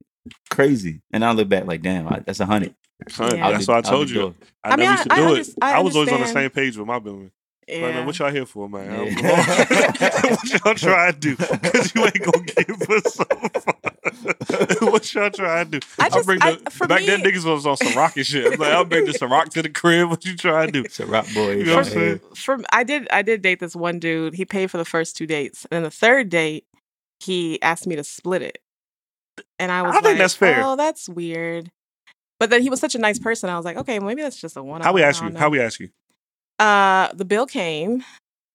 crazy, 0.50 1.02
and 1.12 1.22
I 1.22 1.32
look 1.32 1.50
back 1.50 1.66
like, 1.66 1.82
damn, 1.82 2.08
I, 2.08 2.20
that's 2.24 2.40
a 2.40 2.46
hundred. 2.46 2.74
Son, 3.08 3.36
Yeah. 3.36 3.50
that's 3.50 3.68
Out 3.68 3.74
what 3.76 3.86
I 3.86 3.90
told 3.90 4.10
you. 4.10 4.14
door. 4.20 4.34
I, 4.62 4.68
I 4.70 4.76
never 4.76 4.82
mean, 4.82 4.90
used 4.92 5.02
to 5.04 5.12
I- 5.12 5.16
I 5.16 5.18
do 5.18 5.26
underst- 5.34 5.48
it. 5.48 5.54
I 5.62 5.72
I 5.74 5.80
was 5.80 5.94
always 5.96 6.12
on 6.12 6.20
the 6.20 6.26
same 6.26 6.50
page 6.50 6.76
with 6.76 6.86
my 6.86 6.98
women. 6.98 7.30
Like, 7.66 7.80
man, 7.80 8.04
what 8.04 8.18
y'all 8.18 8.30
here 8.30 8.44
for, 8.44 8.68
man? 8.68 9.06
Yeah. 9.16 9.64
what 10.34 10.64
y'all 10.64 10.74
trying 10.74 11.12
to 11.14 11.18
do? 11.18 11.36
Because 11.62 11.94
you 11.94 12.04
ain't 12.04 12.20
gonna 12.22 12.44
give 12.44 12.82
us 12.90 13.14
so 13.14 13.24
far. 13.24 14.90
what 14.90 15.14
y'all 15.14 15.30
trying 15.30 15.70
to 15.70 15.80
do? 15.80 15.86
I 15.98 16.04
I'll 16.04 16.10
just- 16.10 16.26
bring 16.26 16.38
I- 16.42 16.56
the, 16.56 16.70
for 16.70 16.86
back 16.86 17.04
then 17.04 17.20
niggas 17.20 17.44
was 17.50 17.66
on 17.66 17.76
some 17.78 17.94
rocket 17.94 18.24
shit. 18.24 18.52
I'm 18.52 18.58
like, 18.60 18.72
I'll 18.72 18.84
bring 18.84 19.06
the 19.06 19.26
rock 19.28 19.48
to 19.50 19.62
the 19.62 19.70
crib. 19.70 20.10
What 20.10 20.24
you 20.26 20.36
trying 20.36 20.66
to 20.68 20.72
do? 20.72 20.82
It's 20.84 21.00
a 21.00 21.06
rock 21.06 21.26
boy. 21.34 21.52
You 21.56 21.64
know 21.64 21.76
what 21.76 21.86
I'm 21.86 21.92
saying? 21.92 22.20
for 22.36 22.58
I 22.70 22.84
did 22.84 23.08
I 23.10 23.22
did 23.22 23.40
date 23.42 23.60
this 23.60 23.74
one 23.74 23.98
dude. 23.98 24.34
He 24.34 24.44
paid 24.44 24.70
for 24.70 24.76
the 24.78 24.84
first 24.84 25.16
two 25.16 25.26
dates, 25.26 25.64
and 25.70 25.76
then 25.76 25.82
the 25.84 25.90
third 25.90 26.28
date, 26.28 26.66
he 27.20 27.60
asked 27.62 27.86
me 27.86 27.96
to 27.96 28.04
split 28.04 28.42
it, 28.42 28.58
and 29.58 29.72
I 29.72 29.82
was 29.82 29.90
I 29.92 29.94
think 29.94 30.04
like, 30.04 30.18
that's 30.18 30.34
fair. 30.34 30.62
Oh, 30.62 30.76
that's 30.76 31.08
weird. 31.08 31.70
But 32.40 32.50
then 32.50 32.62
he 32.62 32.70
was 32.70 32.80
such 32.80 32.94
a 32.94 32.98
nice 32.98 33.18
person. 33.18 33.48
I 33.48 33.56
was 33.56 33.64
like, 33.64 33.76
okay, 33.76 33.98
maybe 33.98 34.22
that's 34.22 34.40
just 34.40 34.56
a 34.56 34.62
one. 34.62 34.80
How 34.80 34.92
we 34.92 35.02
ask 35.02 35.22
you? 35.22 35.34
How 35.36 35.48
we 35.48 35.60
ask 35.60 35.80
you? 35.80 35.88
Uh, 36.58 37.08
the 37.14 37.24
bill 37.24 37.46
came, 37.46 38.04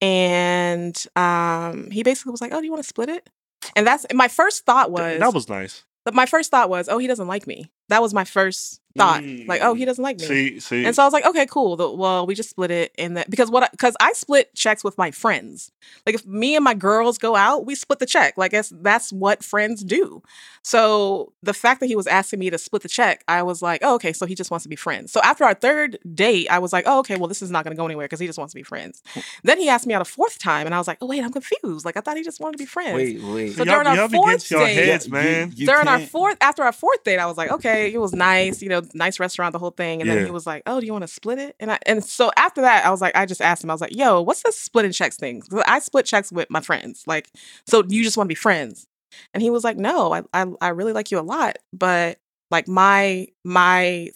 and 0.02 1.06
um, 1.16 1.90
he 1.92 2.04
basically 2.04 2.32
was 2.32 2.42
like, 2.42 2.54
"Oh, 2.54 2.60
do 2.60 2.66
you 2.66 2.72
want 2.72 2.84
to 2.84 2.88
split 2.88 3.10
it?" 3.10 3.30
And 3.76 3.86
that's 3.86 4.06
my 4.14 4.28
first 4.28 4.66
thought 4.66 4.92
was, 4.92 5.20
that 5.20 5.34
was 5.34 5.50
nice. 5.50 5.84
but 6.06 6.14
my 6.14 6.26
first 6.26 6.52
thought 6.52 6.70
was, 6.70 6.88
"Oh, 6.88 6.98
he 6.98 7.08
doesn't 7.08 7.28
like 7.28 7.46
me." 7.48 7.70
That 7.90 8.02
was 8.02 8.14
my 8.14 8.24
first 8.24 8.82
thought. 8.98 9.24
Like, 9.24 9.62
"Oh, 9.62 9.74
he 9.74 9.84
mm. 9.84 9.88
doesn't 9.88 10.04
like 10.04 10.20
me." 10.20 10.26
See, 10.26 10.60
see. 10.60 10.86
And 10.86 10.96
so 10.96 11.04
I 11.04 11.06
was 11.06 11.14
like, 11.14 11.26
okay, 11.26 11.46
cool. 11.46 11.76
The, 11.76 11.90
well, 11.92 12.26
we 12.26 12.36
just 12.36 12.50
split 12.50 12.72
it 12.72 12.94
in 12.98 13.14
that 13.16 13.30
because 13.30 13.52
what 13.52 13.70
because 13.72 13.96
I 14.00 14.14
split 14.14 14.54
checks 14.56 14.84
with 14.84 14.98
my 14.98 15.12
friends. 15.12 15.72
Like 16.06 16.16
if 16.16 16.26
me 16.26 16.56
and 16.56 16.64
my 16.64 16.74
girls 16.74 17.18
go 17.18 17.36
out, 17.36 17.66
we 17.66 17.76
split 17.76 18.00
the 18.00 18.06
check. 18.06 18.38
Like 18.38 18.52
that's 18.52 18.72
that's 18.82 19.12
what 19.12 19.44
friends 19.44 19.84
do. 19.84 20.22
So 20.62 21.32
the 21.42 21.54
fact 21.54 21.80
that 21.80 21.86
he 21.88 21.96
was 21.96 22.06
asking 22.06 22.40
me 22.40 22.50
to 22.50 22.58
split 22.58 22.82
the 22.82 22.90
check, 22.90 23.24
I 23.28 23.44
was 23.44 23.62
like, 23.62 23.82
oh, 23.84 23.96
okay, 23.96 24.12
so 24.14 24.26
he 24.26 24.36
just 24.36 24.52
wants 24.52 24.64
to 24.64 24.70
be 24.70 24.76
friends. 24.76 25.12
So 25.12 25.22
after 25.22 25.46
our 25.46 25.54
third 25.54 25.98
date, 26.14 26.48
I 26.50 26.60
was 26.60 26.74
like, 26.74 26.84
oh, 26.86 27.00
okay, 27.00 27.16
well, 27.16 27.28
this 27.28 27.42
is 27.42 27.50
not 27.50 27.64
going 27.64 27.76
to 27.76 27.80
go 27.80 27.86
anywhere 27.86 28.06
because 28.06 28.20
he 28.20 28.28
just 28.28 28.38
wants 28.38 28.54
to 28.54 28.60
be 28.60 28.64
friends. 28.64 29.02
then 29.44 29.58
he 29.58 29.70
asked 29.70 29.88
me 29.88 29.94
out 29.94 30.02
a 30.02 30.06
fourth 30.06 30.38
time, 30.38 30.66
and 30.66 30.76
I 30.76 30.78
was 30.78 30.88
like, 30.88 30.98
oh 31.02 31.08
wait, 31.08 31.24
I'm 31.24 31.32
confused. 31.32 31.86
Like 31.86 31.96
I 31.98 32.02
thought 32.02 32.18
he 32.18 32.24
just 32.24 32.40
wanted 32.40 32.58
to 32.58 32.64
be 32.64 32.66
friends. 32.66 32.96
Wait, 32.96 33.22
wait. 33.24 33.54
So 33.54 33.64
y'all, 33.64 33.76
during 33.76 33.88
our 33.88 33.96
y'all 33.96 34.10
fourth 34.10 34.50
getting 34.50 34.58
your 34.58 34.68
date- 34.68 34.86
heads, 34.86 35.10
man. 35.10 35.54
you 35.56 35.66
During 35.66 35.88
our 35.88 36.00
can't- 36.00 36.10
fourth, 36.10 36.38
after 36.42 36.64
our 36.64 36.74
fourth 36.74 37.04
date, 37.04 37.20
I 37.20 37.26
was 37.26 37.38
like, 37.38 37.52
okay, 37.52 37.79
it 37.88 38.00
was 38.00 38.14
nice, 38.14 38.62
you 38.62 38.70
know, 38.70 38.82
nice 38.94 39.20
restaurant, 39.20 39.54
the 39.54 39.60
whole 39.60 39.72
thing. 39.72 40.02
And 40.02 40.08
Yeah. 40.10 40.16
then 40.16 40.26
he 40.26 40.32
was 40.32 40.46
like, 40.48 40.64
oh, 40.66 40.80
do 40.80 40.86
you 40.86 40.92
want 40.92 41.04
to 41.04 41.08
split 41.08 41.40
it? 41.40 41.56
And 41.60 41.72
I, 41.72 41.80
and 41.86 42.04
so 42.04 42.32
after 42.38 42.62
that, 42.62 42.86
I 42.86 42.90
was 42.92 43.02
like, 43.02 43.16
I 43.16 43.26
just 43.26 43.42
asked 43.42 43.64
him, 43.64 43.70
I 43.70 43.74
was 43.74 43.82
like, 43.82 43.96
yo, 43.96 44.22
what's 44.22 44.44
this 44.44 44.60
splitting 44.60 44.92
checks 44.92 45.18
thing? 45.18 45.42
I 45.66 45.80
split 45.80 46.06
checks 46.06 46.32
with 46.32 46.50
my 46.50 46.62
friends. 46.62 47.04
Like, 47.08 47.30
so 47.68 47.84
you 47.88 48.04
just 48.04 48.18
want 48.18 48.28
to 48.28 48.30
be 48.30 48.36
friends? 48.36 48.88
And 49.34 49.42
he 49.42 49.50
was 49.50 49.64
like, 49.64 49.78
no, 49.78 50.14
I, 50.14 50.22
I, 50.34 50.46
I 50.62 50.68
really 50.70 50.94
like 50.94 51.12
you 51.12 51.20
a 51.20 51.22
lot, 51.22 51.58
but 51.74 52.20
like 52.52 52.68
my, 52.68 53.28
my, 53.44 54.10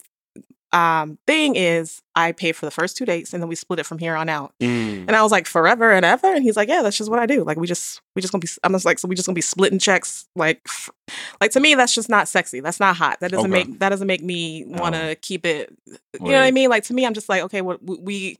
um, 0.74 1.18
thing 1.26 1.54
is 1.56 2.02
I 2.16 2.32
pay 2.32 2.52
for 2.52 2.66
the 2.66 2.70
first 2.70 2.96
two 2.96 3.04
dates 3.04 3.32
and 3.32 3.42
then 3.42 3.48
we 3.48 3.54
split 3.54 3.78
it 3.78 3.86
from 3.86 3.98
here 3.98 4.16
on 4.16 4.28
out. 4.28 4.52
Mm. 4.60 5.06
And 5.06 5.12
I 5.12 5.22
was 5.22 5.30
like, 5.32 5.46
forever 5.46 5.92
and 5.92 6.04
ever. 6.04 6.26
And 6.34 6.42
he's 6.42 6.56
like, 6.56 6.68
yeah, 6.68 6.82
that's 6.82 6.98
just 6.98 7.08
what 7.10 7.20
I 7.20 7.26
do. 7.26 7.44
Like, 7.44 7.58
we 7.58 7.66
just, 7.66 8.00
we 8.16 8.22
just 8.22 8.32
gonna 8.32 8.40
be, 8.40 8.48
I'm 8.64 8.72
just 8.72 8.84
like, 8.84 8.98
so 8.98 9.06
we 9.08 9.14
just 9.14 9.26
gonna 9.26 9.34
be 9.34 9.40
splitting 9.40 9.78
checks. 9.78 10.26
Like, 10.34 10.60
f- 10.66 10.90
like 11.40 11.52
to 11.52 11.60
me, 11.60 11.74
that's 11.74 11.94
just 11.94 12.08
not 12.08 12.28
sexy. 12.28 12.60
That's 12.60 12.80
not 12.80 12.96
hot. 12.96 13.20
That 13.20 13.30
doesn't 13.30 13.52
Okay. 13.52 13.64
make, 13.64 13.78
that 13.78 13.90
doesn't 13.90 14.06
make 14.06 14.22
me 14.22 14.64
want 14.66 14.94
to 14.96 15.14
keep 15.22 15.46
it. 15.46 15.72
You 15.86 15.98
know 16.20 16.32
what 16.32 16.42
I 16.42 16.50
mean? 16.50 16.70
Like 16.70 16.84
to 16.84 16.94
me, 16.94 17.06
I'm 17.06 17.14
just 17.14 17.28
like, 17.28 17.42
okay, 17.42 17.62
what 17.62 17.80
we, 17.82 18.38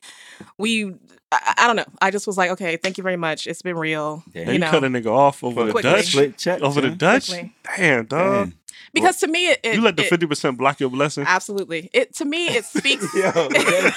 we, 0.59 0.95
I, 1.31 1.55
I 1.59 1.67
don't 1.67 1.77
know. 1.77 1.85
I 2.01 2.11
just 2.11 2.27
was 2.27 2.37
like, 2.37 2.51
okay, 2.51 2.77
thank 2.77 2.97
you 2.99 3.03
very 3.03 3.17
much. 3.17 3.47
It's 3.47 3.63
been 3.63 3.77
real. 3.77 4.23
Damn. 4.33 4.45
Now 4.45 4.51
you 4.51 4.53
you 4.55 4.59
know, 4.61 4.71
cut 4.71 4.85
a 4.85 4.89
nigga 4.89 5.07
off 5.07 5.43
over 5.45 5.65
the 5.65 5.83
Dutch. 5.83 6.07
Split 6.07 6.39
check, 6.39 6.63
Over 6.63 6.81
the. 6.81 6.91
Dutch. 6.91 7.29
Quickly. 7.29 7.55
Damn, 7.77 8.07
dog. 8.07 8.51
Damn. 8.51 8.59
Because 8.93 9.19
to 9.21 9.27
me, 9.29 9.49
it, 9.51 9.61
it 9.63 9.75
you 9.75 9.81
let 9.81 9.97
the 9.97 10.05
fifty 10.05 10.27
percent 10.27 10.57
block 10.59 10.79
your 10.81 10.91
blessing. 10.91 11.25
absolutely. 11.27 11.91
It 11.93 12.15
to 12.17 12.25
me, 12.25 12.47
it 12.47 12.65
speaks. 12.65 13.03
Yo, 13.15 13.31
that, 13.33 13.95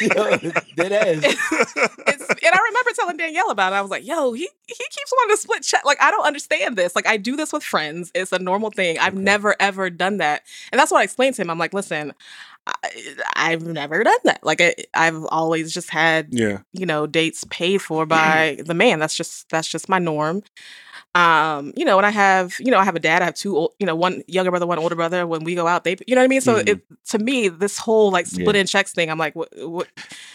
yo, 0.00 0.50
that 0.76 0.92
ass. 0.92 1.22
it's, 2.06 2.28
and 2.28 2.54
I 2.54 2.58
remember 2.68 2.90
telling 2.94 3.16
Danielle 3.16 3.50
about 3.50 3.72
it. 3.72 3.76
I 3.76 3.80
was 3.82 3.90
like, 3.90 4.06
"Yo, 4.06 4.32
he 4.32 4.48
he 4.66 4.74
keeps 4.74 5.12
wanting 5.16 5.36
to 5.36 5.40
split 5.42 5.62
check. 5.62 5.84
Like, 5.84 6.00
I 6.02 6.10
don't 6.10 6.26
understand 6.26 6.76
this. 6.76 6.96
Like, 6.96 7.06
I 7.06 7.16
do 7.16 7.36
this 7.36 7.52
with 7.52 7.62
friends. 7.62 8.10
It's 8.14 8.32
a 8.32 8.38
normal 8.38 8.70
thing. 8.70 8.98
I've 8.98 9.14
Okay. 9.14 9.22
never 9.22 9.54
ever 9.60 9.90
done 9.90 10.18
that." 10.18 10.42
And 10.72 10.78
that's 10.80 10.90
what 10.90 11.00
I 11.00 11.04
explained 11.04 11.36
to 11.36 11.42
him. 11.42 11.50
I'm 11.50 11.58
like, 11.58 11.72
"Listen, 11.74 12.12
I, 12.66 12.74
I've 13.36 13.62
never 13.66 14.02
done 14.04 14.18
that. 14.24 14.40
Like 14.42 14.60
I, 14.60 14.74
I've 14.94 15.24
always 15.26 15.72
just 15.72 15.90
had 15.90 16.28
Yeah. 16.32 16.58
you 16.72 16.86
know 16.86 17.06
dates 17.06 17.44
paid 17.50 17.78
for 17.82 18.06
by 18.06 18.58
the 18.64 18.74
man. 18.74 18.98
That's 18.98 19.14
just 19.16 19.48
that's 19.50 19.68
just 19.68 19.88
my 19.88 19.98
norm. 19.98 20.42
Um, 21.14 21.72
you 21.76 21.84
know, 21.84 21.96
and 21.98 22.04
I 22.06 22.10
have 22.10 22.54
you 22.58 22.70
know 22.72 22.78
I 22.78 22.84
have 22.84 22.96
a 22.96 23.00
dad. 23.00 23.22
I 23.22 23.26
have 23.26 23.34
two, 23.34 23.56
old, 23.56 23.74
you 23.78 23.86
know, 23.86 23.94
one 23.94 24.22
younger 24.26 24.50
brother, 24.50 24.66
one 24.66 24.78
older 24.78 24.96
brother. 24.96 25.26
When 25.26 25.44
we 25.44 25.54
go 25.54 25.66
out, 25.68 25.84
they, 25.84 25.96
you 26.06 26.14
know 26.14 26.20
what 26.20 26.24
I 26.24 26.28
mean. 26.28 26.40
So 26.40 26.56
Mhm. 26.56 26.68
it 26.68 26.80
to 27.10 27.18
me, 27.18 27.48
this 27.48 27.78
whole 27.78 28.10
like 28.10 28.26
Yeah. 28.26 28.40
split 28.40 28.56
in 28.56 28.66
checks 28.66 28.92
thing, 28.92 29.10
I'm 29.10 29.18
like, 29.18 29.36
what, 29.36 29.48
what 29.56 29.88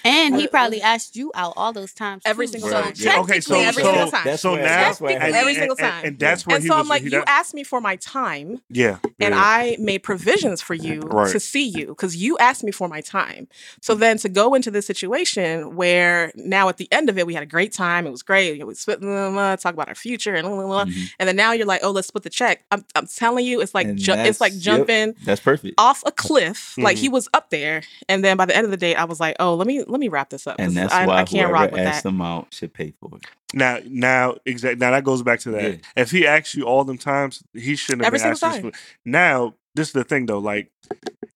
And 0.03 0.35
he 0.35 0.47
probably 0.47 0.81
asked 0.81 1.15
you 1.15 1.31
out 1.35 1.53
all 1.57 1.73
those 1.73 1.93
times. 1.93 2.23
Every 2.25 2.47
too. 2.47 2.53
single 2.53 2.69
So 2.69 2.81
time. 2.81 2.93
Yeah, 2.95 3.19
okay, 3.21 3.39
so- 3.41 3.55
technically, 3.55 3.65
every 3.65 3.83
so- 3.83 3.91
single 3.93 4.11
time. 4.11 4.21
That's 4.25 4.41
So 4.41 4.51
where- 4.53 4.61
now, 4.61 4.65
that's 4.67 5.01
and- 5.01 5.11
every 5.35 5.53
single 5.55 5.77
and- 5.77 5.79
time. 5.79 6.05
and, 6.05 6.19
that's 6.19 6.45
where 6.47 6.55
and 6.55 6.63
he 6.63 6.69
so 6.69 6.75
was. 6.77 6.83
I'm 6.85 6.87
like, 6.89 7.03
you 7.03 7.09
that- 7.11 7.23
asked 7.29 7.53
me 7.53 7.63
for 7.63 7.81
my 7.81 7.95
time, 7.97 8.61
yeah, 8.69 8.97
and 9.19 9.33
yeah. 9.33 9.41
I 9.41 9.77
made 9.79 9.99
provisions 10.03 10.61
for 10.61 10.73
you 10.73 11.01
Right. 11.01 11.31
to 11.31 11.39
see 11.39 11.65
you 11.65 11.87
because 11.87 12.15
you 12.15 12.37
asked 12.37 12.63
me 12.63 12.71
for 12.71 12.87
my 12.87 13.01
time. 13.01 13.47
So 13.81 13.95
then 13.95 14.17
to 14.19 14.29
go 14.29 14.53
into 14.53 14.71
this 14.71 14.85
situation 14.85 15.75
where 15.75 16.31
now 16.35 16.69
at 16.69 16.77
the 16.77 16.87
end 16.91 17.09
of 17.09 17.17
it, 17.17 17.25
we 17.27 17.33
had 17.33 17.43
a 17.43 17.47
great 17.47 17.73
time. 17.73 18.05
It 18.07 18.11
was 18.11 18.23
great. 18.23 18.65
We 18.65 18.73
split, 18.75 19.01
blah, 19.01 19.09
blah, 19.09 19.31
blah, 19.31 19.55
talk 19.55 19.73
about 19.73 19.87
our 19.89 19.95
future 19.95 20.35
and 20.35 20.47
blah, 20.47 20.55
blah, 20.55 20.65
blah. 20.65 20.85
Mhm. 20.85 21.11
And 21.19 21.27
then 21.29 21.35
now 21.35 21.51
you're 21.51 21.65
like, 21.65 21.81
oh, 21.83 21.91
let's 21.91 22.07
split 22.07 22.23
the 22.23 22.29
check. 22.29 22.63
I'm, 22.71 22.85
I'm 22.95 23.07
telling 23.07 23.45
you, 23.45 23.61
it's 23.61 23.73
like 23.75 23.93
ju- 23.95 24.13
it's 24.13 24.39
like 24.41 24.53
that's- 24.53 24.63
jumping 24.63 25.15
That's 25.25 25.41
perfect. 25.41 25.75
off 25.77 26.03
a 26.05 26.11
cliff. 26.11 26.75
Like 26.77 26.97
Mhm. 26.97 26.99
he 27.01 27.09
was 27.09 27.27
up 27.33 27.49
there, 27.49 27.81
and 28.07 28.23
then 28.23 28.37
by 28.37 28.45
the 28.45 28.55
end 28.55 28.65
of 28.65 28.71
the 28.71 28.77
day, 28.77 28.95
I 28.95 29.03
was 29.05 29.19
like, 29.19 29.35
oh, 29.39 29.55
let 29.55 29.67
me 29.67 29.83
let 29.89 29.99
me 29.99 30.07
wrap 30.07 30.29
this 30.29 30.47
up. 30.47 30.55
And 30.59 30.71
that's 30.75 30.93
I, 30.93 31.05
why 31.05 31.17
I 31.21 31.23
can't 31.25 31.51
rock 31.51 31.69
whoever 31.71 31.75
with 31.77 31.81
asked 31.87 32.03
that. 32.03 32.09
them 32.09 32.21
out 32.21 32.53
should 32.53 32.73
pay 32.73 32.93
for 32.99 33.09
it. 33.17 33.25
Now, 33.53 33.79
now, 33.85 34.35
exactly. 34.45 34.79
Now 34.79 34.91
that 34.91 35.03
goes 35.03 35.23
back 35.23 35.39
to 35.41 35.51
that. 35.51 35.63
Yeah. 35.63 35.77
If 35.97 36.11
he 36.11 36.25
asked 36.27 36.53
you 36.55 36.63
all 36.65 36.83
them 36.83 36.97
times, 36.97 37.43
he 37.53 37.75
shouldn't 37.75 38.03
have 38.05 38.13
Every 38.13 38.19
been 38.23 38.35
single 38.35 38.47
asked. 38.55 38.61
time. 38.61 38.71
This. 38.71 38.81
Now, 39.05 39.55
this 39.75 39.87
is 39.87 39.93
the 39.93 40.03
thing 40.03 40.25
though. 40.27 40.39
Like, 40.39 40.71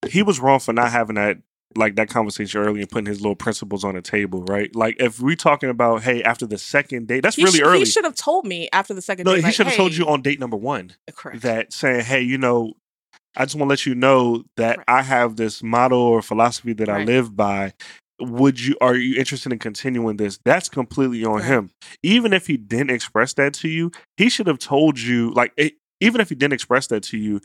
he 0.10 0.22
was 0.24 0.40
wrong 0.40 0.60
for 0.60 0.74
not 0.74 0.92
having 0.92 1.16
that, 1.16 1.38
like 1.76 1.96
that 1.96 2.08
conversation 2.10 2.62
early 2.62 2.82
and 2.82 2.90
putting 2.90 3.08
his 3.08 3.20
little 3.20 3.36
principles 3.36 3.84
on 3.84 3.96
the 3.96 4.02
table, 4.02 4.44
right? 4.44 4.76
Like, 4.76 4.98
if 5.00 5.20
we're 5.20 5.36
talking 5.36 5.70
about, 5.70 6.04
hey, 6.04 6.22
after 6.22 6.46
the 6.46 6.60
second 6.60 7.08
date, 7.08 7.22
that's 7.24 7.36
He 7.36 7.44
really 7.44 7.60
sh- 7.60 7.64
early. 7.64 7.80
He 7.80 7.86
should 7.86 8.04
have 8.06 8.14
told 8.16 8.46
me 8.46 8.70
after 8.72 8.94
the 8.94 9.02
second. 9.02 9.26
no, 9.26 9.32
date, 9.32 9.38
he 9.40 9.44
like, 9.46 9.54
should 9.56 9.66
have 9.68 9.76
told 9.76 9.96
you 9.96 10.06
on 10.08 10.22
date 10.22 10.40
number 10.40 10.58
one 10.58 10.94
correct. 11.16 11.42
that 11.42 11.74
saying, 11.74 12.02
hey, 12.02 12.22
you 12.22 12.38
know, 12.38 12.74
I 13.36 13.46
just 13.46 13.56
want 13.56 13.70
to 13.70 13.72
let 13.72 13.86
you 13.88 13.96
know 13.96 14.44
that 14.58 14.78
Right. 14.78 14.86
I 14.88 15.02
have 15.02 15.36
this 15.38 15.64
model 15.64 15.98
or 16.00 16.22
philosophy 16.22 16.74
that 16.74 16.90
I 16.90 17.04
live 17.04 17.36
by. 17.36 17.74
Would 18.20 18.60
you 18.60 18.76
are 18.80 18.96
you 18.96 19.18
interested 19.20 19.52
in 19.52 19.60
continuing 19.60 20.18
this? 20.18 20.40
That's 20.46 20.70
completely 20.70 21.26
on 21.26 21.42
him. 21.42 21.72
Even 22.04 22.32
if 22.34 22.48
he 22.48 22.58
didn't 22.58 22.92
express 22.92 23.34
that 23.34 23.54
to 23.56 23.68
you, 23.68 23.92
he 24.18 24.30
should 24.30 24.48
have 24.48 24.60
told 24.60 25.00
you 25.00 25.32
like 25.32 25.52
it, 25.58 25.74
even 26.00 26.22
if 26.22 26.30
he 26.30 26.36
didn't 26.36 26.54
express 26.54 26.88
that 26.88 27.04
to 27.04 27.18
you, 27.18 27.42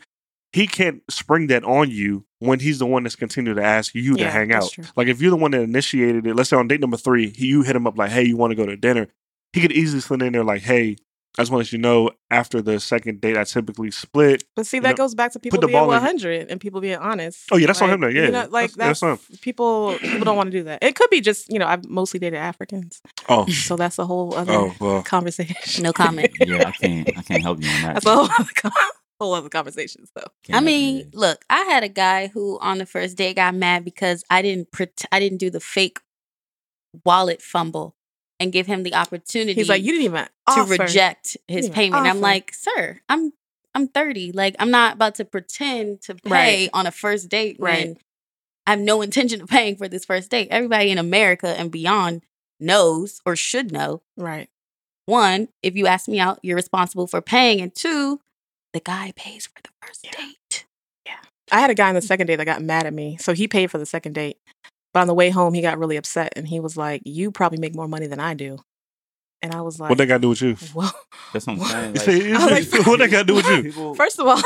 he 0.53 0.67
can't 0.67 1.01
spring 1.09 1.47
that 1.47 1.63
on 1.63 1.89
you 1.89 2.25
when 2.39 2.59
he's 2.59 2.79
the 2.79 2.85
one 2.85 3.03
that's 3.03 3.15
continued 3.15 3.55
to 3.55 3.63
ask 3.63 3.93
you 3.95 4.15
to 4.15 4.21
Yeah, 4.23 4.29
hang 4.29 4.49
that's 4.49 4.67
out. 4.67 4.71
true. 4.71 4.83
Like 4.95 5.07
if 5.07 5.21
you're 5.21 5.31
the 5.31 5.37
one 5.37 5.51
that 5.51 5.61
initiated 5.61 6.25
it, 6.27 6.35
let's 6.35 6.49
say 6.49 6.57
on 6.57 6.67
date 6.67 6.81
number 6.81 6.97
three, 6.97 7.29
he, 7.29 7.47
you 7.47 7.63
hit 7.63 7.75
him 7.75 7.87
up 7.87 7.97
like, 7.97 8.11
"Hey, 8.11 8.23
you 8.23 8.37
want 8.37 8.51
to 8.51 8.55
go 8.55 8.65
to 8.65 8.77
dinner?" 8.77 9.07
He 9.53 9.61
could 9.61 9.71
easily 9.71 10.01
slip 10.01 10.21
in 10.21 10.33
there 10.33 10.43
like, 10.43 10.61
"Hey, 10.61 10.97
I 11.39 11.41
just 11.43 11.51
want 11.51 11.65
to 11.65 11.67
let 11.67 11.71
you 11.71 11.77
know 11.79 12.11
after 12.29 12.61
the 12.61 12.79
second 12.79 13.21
date, 13.21 13.37
I 13.37 13.45
typically 13.45 13.91
split." 13.91 14.43
But 14.55 14.67
see, 14.67 14.79
that 14.79 14.89
know, 14.89 14.95
goes 14.95 15.15
back 15.15 15.31
to 15.33 15.39
people 15.39 15.59
the 15.59 15.67
being 15.67 15.79
ball 15.79 15.87
100 15.87 16.51
and 16.51 16.59
people 16.59 16.81
being 16.81 16.97
honest. 16.97 17.45
Oh, 17.51 17.57
yeah, 17.57 17.67
that's 17.67 17.81
on 17.81 17.87
Like, 17.89 17.95
him 17.95 18.01
then, 18.01 18.11
you 18.15 18.21
yeah. 18.23 18.29
know, 18.29 18.47
like 18.51 18.71
That's- 18.73 18.99
that's, 18.99 19.21
that's 19.29 19.39
people. 19.39 19.97
People 19.99 20.25
don't 20.25 20.35
want 20.37 20.47
to 20.51 20.57
do 20.57 20.63
that. 20.65 20.83
It 20.83 20.95
could 20.95 21.09
be 21.09 21.21
just 21.21 21.51
you 21.51 21.57
know 21.59 21.65
I've 21.67 21.87
mostly 21.89 22.19
dated 22.19 22.39
Africans, 22.39 23.01
Oh, 23.29 23.45
so 23.67 23.75
that's 23.77 23.97
a 23.97 24.05
whole 24.05 24.35
other 24.35 24.51
oh 24.53 24.75
well. 24.79 25.01
conversation. 25.03 25.81
No 25.83 25.93
comment. 25.93 26.29
Yeah, 26.39 26.67
I 26.67 26.71
can't. 26.71 27.17
I 27.17 27.21
can't 27.21 27.41
help 27.41 27.63
you 27.63 27.69
on 27.69 27.81
that. 27.83 27.93
That's 27.95 28.05
a 28.05 28.15
whole 28.15 28.25
other, 28.37 28.49
con- 28.55 28.71
whole 29.19 29.33
other 29.33 29.49
conversation. 29.49 30.05
So 30.17 30.23
Can't 30.43 30.57
I 30.57 30.59
mean, 30.65 31.09
look, 31.13 31.43
I 31.49 31.59
had 31.63 31.83
a 31.83 31.89
guy 31.89 32.27
who 32.27 32.59
on 32.59 32.77
the 32.79 32.85
first 32.85 33.17
date 33.17 33.35
got 33.37 33.55
mad 33.55 33.85
because 33.85 34.23
I 34.29 34.41
didn't 34.41 34.71
pret- 34.71 35.05
I 35.11 35.19
didn't 35.19 35.37
do 35.39 35.49
the 35.49 35.59
fake 35.59 35.99
wallet 37.05 37.41
fumble 37.41 37.95
and 38.39 38.51
give 38.51 38.67
him 38.67 38.83
the 38.83 38.93
opportunity 38.95 39.53
he's 39.53 39.69
like, 39.69 39.83
you 39.83 39.91
didn't 39.91 40.05
even 40.05 40.23
to 40.25 40.29
offer. 40.47 40.75
reject 40.83 41.37
his 41.47 41.69
payment. 41.69 42.05
I'm 42.05 42.21
like, 42.21 42.53
sir, 42.53 42.99
I'm 43.09 43.33
I'm 43.75 43.87
30. 43.87 44.31
Like, 44.31 44.55
I'm 44.59 44.71
not 44.71 44.95
about 44.95 45.15
to 45.15 45.25
pretend 45.25 46.01
to 46.03 46.15
pay 46.15 46.29
Right. 46.63 46.69
on 46.73 46.87
a 46.87 46.91
first 46.91 47.29
date 47.29 47.57
Right. 47.59 47.87
when 47.89 47.97
I 48.65 48.71
have 48.71 48.79
no 48.79 49.01
intention 49.01 49.41
of 49.41 49.47
paying 49.49 49.75
for 49.75 49.87
this 49.87 50.05
first 50.05 50.31
date. 50.31 50.47
Everybody 50.49 50.89
in 50.89 50.97
America 50.97 51.47
and 51.47 51.69
beyond 51.71 52.23
knows 52.59 53.21
or 53.25 53.35
should 53.35 53.71
know. 53.71 54.01
Right. 54.17 54.49
One, 55.05 55.49
if 55.63 55.75
you 55.75 55.85
ask 55.87 56.07
me 56.07 56.19
out, 56.19 56.39
you're 56.41 56.55
responsible 56.55 57.07
for 57.07 57.21
paying. 57.21 57.61
And 57.61 57.73
two, 57.73 58.19
the 58.73 58.79
guy 58.79 59.13
pays 59.15 59.45
for 59.47 59.61
the 59.63 59.69
first 59.85 60.05
Yeah. 60.05 60.11
date. 60.25 60.65
Yeah. 61.05 61.17
I 61.51 61.59
had 61.59 61.69
a 61.69 61.75
guy 61.75 61.89
on 61.89 61.95
the 61.95 62.01
mm. 62.01 62.07
second 62.07 62.27
date 62.27 62.35
that 62.37 62.45
got 62.45 62.61
mad 62.61 62.85
at 62.85 62.93
me, 62.93 63.17
so 63.19 63.33
he 63.33 63.47
paid 63.47 63.69
for 63.71 63.77
the 63.77 63.85
second 63.85 64.13
date. 64.13 64.37
But 64.93 65.01
on 65.01 65.07
the 65.07 65.13
way 65.13 65.29
home, 65.29 65.53
he 65.53 65.61
got 65.61 65.77
really 65.77 65.97
upset, 65.97 66.33
and 66.35 66.47
he 66.47 66.59
was 66.59 66.75
like, 66.77 67.01
"You 67.05 67.31
probably 67.31 67.59
make 67.59 67.75
more 67.75 67.87
money 67.87 68.07
than 68.07 68.19
I 68.19 68.33
do." 68.33 68.57
And 69.41 69.53
I 69.53 69.61
was 69.61 69.79
like, 69.79 69.89
What 69.89 69.97
they 69.97 70.05
got 70.05 70.15
to 70.15 70.19
do 70.21 70.29
with 70.29 70.41
you? 70.41 70.57
"Well, 70.75 70.93
That's 71.31 71.47
what 71.47 71.59
I'm 71.59 71.65
saying. 71.65 71.93
Like, 71.95 72.01
say- 72.03 72.33
I 72.33 72.45
was 72.45 72.73
like- 72.73 72.87
what 72.87 72.99
they 72.99 73.07
got 73.07 73.19
to 73.19 73.23
do 73.25 73.35
with 73.35 73.47
you? 73.47 73.63
people, 73.63 73.95
first 73.95 74.19
of 74.19 74.27
all, 74.27 74.41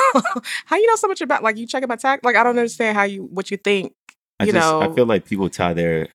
how 0.65 0.75
you 0.75 0.85
know 0.87 0.95
so 0.97 1.07
much 1.07 1.21
about 1.21 1.41
like 1.43 1.57
you 1.57 1.65
checking 1.65 1.87
my 1.89 1.95
tax? 1.95 2.23
Like 2.23 2.35
I 2.35 2.43
don't 2.43 2.57
understand 2.57 2.95
how 2.97 3.03
you 3.03 3.23
what 3.23 3.49
you 3.51 3.57
think. 3.57 3.93
I 4.39 4.45
you 4.45 4.51
just 4.51 4.65
I 4.73 4.91
feel 4.93 5.05
like 5.05 5.25
people 5.25 5.49
tie 5.49 5.73
their 5.73 6.09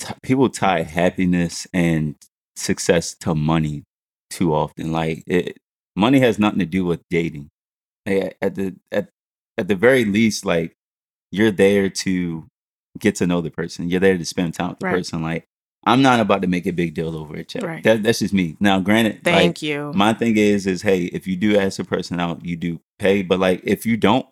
t- 0.00 0.14
people 0.22 0.48
tie 0.48 0.82
happiness 0.82 1.66
and 1.72 2.16
success 2.56 3.14
to 3.20 3.34
money 3.34 3.84
too 4.30 4.54
often. 4.54 4.90
Like 4.92 5.22
it, 5.26 5.58
money 5.94 6.18
has 6.20 6.38
nothing 6.38 6.58
to 6.60 6.66
do 6.66 6.84
with 6.84 7.02
dating. 7.10 7.50
Like, 8.06 8.36
at 8.42 8.54
the 8.56 8.74
at 8.90 9.10
at 9.58 9.68
the 9.68 9.76
very 9.76 10.04
least, 10.04 10.44
like 10.44 10.74
you're 11.30 11.52
there 11.52 11.88
to 11.88 12.46
get 12.98 13.14
to 13.16 13.26
know 13.26 13.40
the 13.40 13.50
person. 13.50 13.88
You're 13.88 14.00
there 14.00 14.16
to 14.18 14.24
spend 14.24 14.54
time 14.54 14.70
with 14.70 14.78
the 14.80 14.86
Right. 14.86 14.94
person. 14.96 15.22
Like 15.22 15.46
I'm 15.86 16.00
not 16.00 16.18
about 16.20 16.40
to 16.42 16.48
make 16.48 16.66
a 16.66 16.72
big 16.72 16.94
deal 16.94 17.14
over 17.16 17.36
a 17.36 17.44
check. 17.44 17.62
Right. 17.62 17.82
That, 17.82 18.02
that's 18.02 18.20
just 18.20 18.32
me. 18.32 18.56
Now, 18.58 18.80
granted, 18.80 19.16
like, 19.16 19.34
Thank 19.34 19.62
you. 19.62 19.92
my 19.94 20.14
thing 20.14 20.36
is 20.36 20.66
is 20.66 20.82
hey 20.82 21.04
if 21.06 21.26
you 21.26 21.36
do 21.36 21.58
ask 21.58 21.78
a 21.78 21.84
person 21.84 22.20
out 22.20 22.44
you 22.44 22.56
do 22.56 22.80
pay 22.98 23.22
but 23.22 23.38
like 23.38 23.60
if 23.64 23.84
you 23.84 23.96
don't 23.96 24.26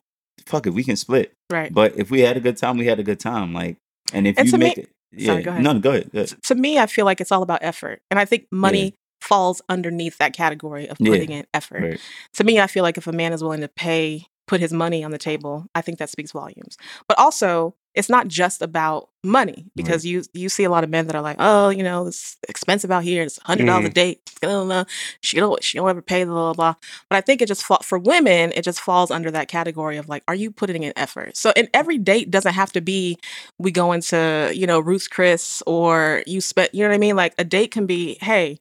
fuck 0.47 0.67
it 0.67 0.71
we 0.71 0.83
can 0.83 0.97
split 0.97 1.33
right. 1.51 1.73
but 1.75 1.97
if 1.97 2.11
we 2.11 2.21
had 2.21 2.37
a 2.37 2.41
good 2.41 2.57
time 2.57 2.77
we 2.79 2.87
had 2.87 2.99
a 2.99 3.03
good 3.03 3.21
time 3.21 3.53
like 3.53 3.77
and 4.13 4.27
if 4.27 4.37
And 4.39 4.47
you 4.47 4.53
to 4.53 4.59
me- 4.59 4.65
make 4.67 4.79
it 4.79 4.89
yeah 5.13 5.27
Sorry, 5.27 5.43
go 5.43 5.51
ahead. 5.51 5.63
no 5.63 5.79
go 5.79 5.91
ahead, 5.91 6.11
go 6.13 6.19
ahead. 6.21 6.35
To 6.45 6.55
me, 6.55 6.79
I 6.79 6.87
feel 6.87 7.05
like 7.05 7.21
it's 7.21 7.31
all 7.31 7.43
about 7.43 7.59
effort, 7.63 8.01
and 8.11 8.19
I 8.19 8.25
think 8.25 8.47
money 8.51 8.95
falls 9.21 9.61
underneath 9.69 10.17
that 10.19 10.33
category 10.33 10.89
of 10.89 10.97
Yeah. 10.99 11.11
putting 11.11 11.31
in 11.33 11.45
effort. 11.53 11.83
Right. 11.83 12.01
To 12.35 12.45
me, 12.45 12.59
I 12.59 12.67
feel 12.67 12.83
like 12.83 12.97
if 12.97 13.07
a 13.07 13.13
man 13.13 13.33
is 13.35 13.43
willing 13.43 13.61
to 13.61 13.69
pay, 13.69 14.25
put 14.49 14.61
his 14.61 14.73
money 14.73 15.05
on 15.05 15.11
the 15.11 15.19
table, 15.19 15.67
I 15.75 15.83
think 15.83 15.99
that 15.99 16.09
speaks 16.09 16.33
volumes. 16.33 16.77
But 17.09 17.19
also, 17.19 17.75
it's 17.95 18.09
not 18.09 18.29
just 18.29 18.63
about 18.63 19.09
money 19.25 19.67
because 19.77 20.05
you 20.05 20.23
you 20.33 20.49
see 20.49 20.65
a 20.65 20.71
lot 20.71 20.83
of 20.83 20.91
men 20.91 21.07
that 21.07 21.15
are 21.15 21.23
like, 21.23 21.37
oh, 21.39 21.69
you 21.69 21.83
know, 21.83 22.07
it's 22.07 22.37
expensive 22.49 22.91
out 22.91 23.05
here. 23.05 23.23
It's 23.23 23.39
hundred 23.43 23.67
dollars 23.67 23.87
a 23.87 23.91
mm. 23.91 23.95
date. 23.95 24.31
Blah, 24.41 24.51
blah, 24.51 24.65
blah. 24.65 24.85
She 25.21 25.37
don't 25.37 25.63
she 25.63 25.79
don't 25.79 25.89
ever 25.89 26.03
pay 26.03 26.25
blah 26.25 26.35
blah 26.35 26.53
blah. 26.55 26.75
But 27.09 27.17
I 27.17 27.21
think 27.21 27.43
it 27.43 27.49
just 27.49 27.65
fa- 27.65 27.83
for 27.83 27.99
women, 27.99 28.53
it 28.55 28.63
just 28.63 28.81
falls 28.81 29.11
under 29.11 29.31
that 29.31 29.49
category 29.49 29.97
of 29.99 30.09
like, 30.09 30.25
are 30.27 30.35
you 30.35 30.51
putting 30.51 30.83
in 30.83 30.93
effort? 30.97 31.37
So, 31.37 31.53
in 31.55 31.69
every 31.75 31.99
date 31.99 32.31
doesn't 32.31 32.55
have 32.55 32.73
to 32.73 32.81
be 32.81 33.19
we 33.59 33.71
go 33.71 33.93
into 33.93 34.51
you 34.55 34.67
know 34.67 34.81
Ruth's 34.81 35.09
Chris 35.09 35.63
or 35.67 36.23
you 36.27 36.41
spent 36.41 36.75
you 36.75 36.83
know 36.83 36.89
what 36.89 36.95
I 36.95 36.99
mean. 36.99 37.17
Like 37.17 37.35
a 37.39 37.45
date 37.45 37.71
can 37.71 37.87
be, 37.87 38.19
hey. 38.21 38.61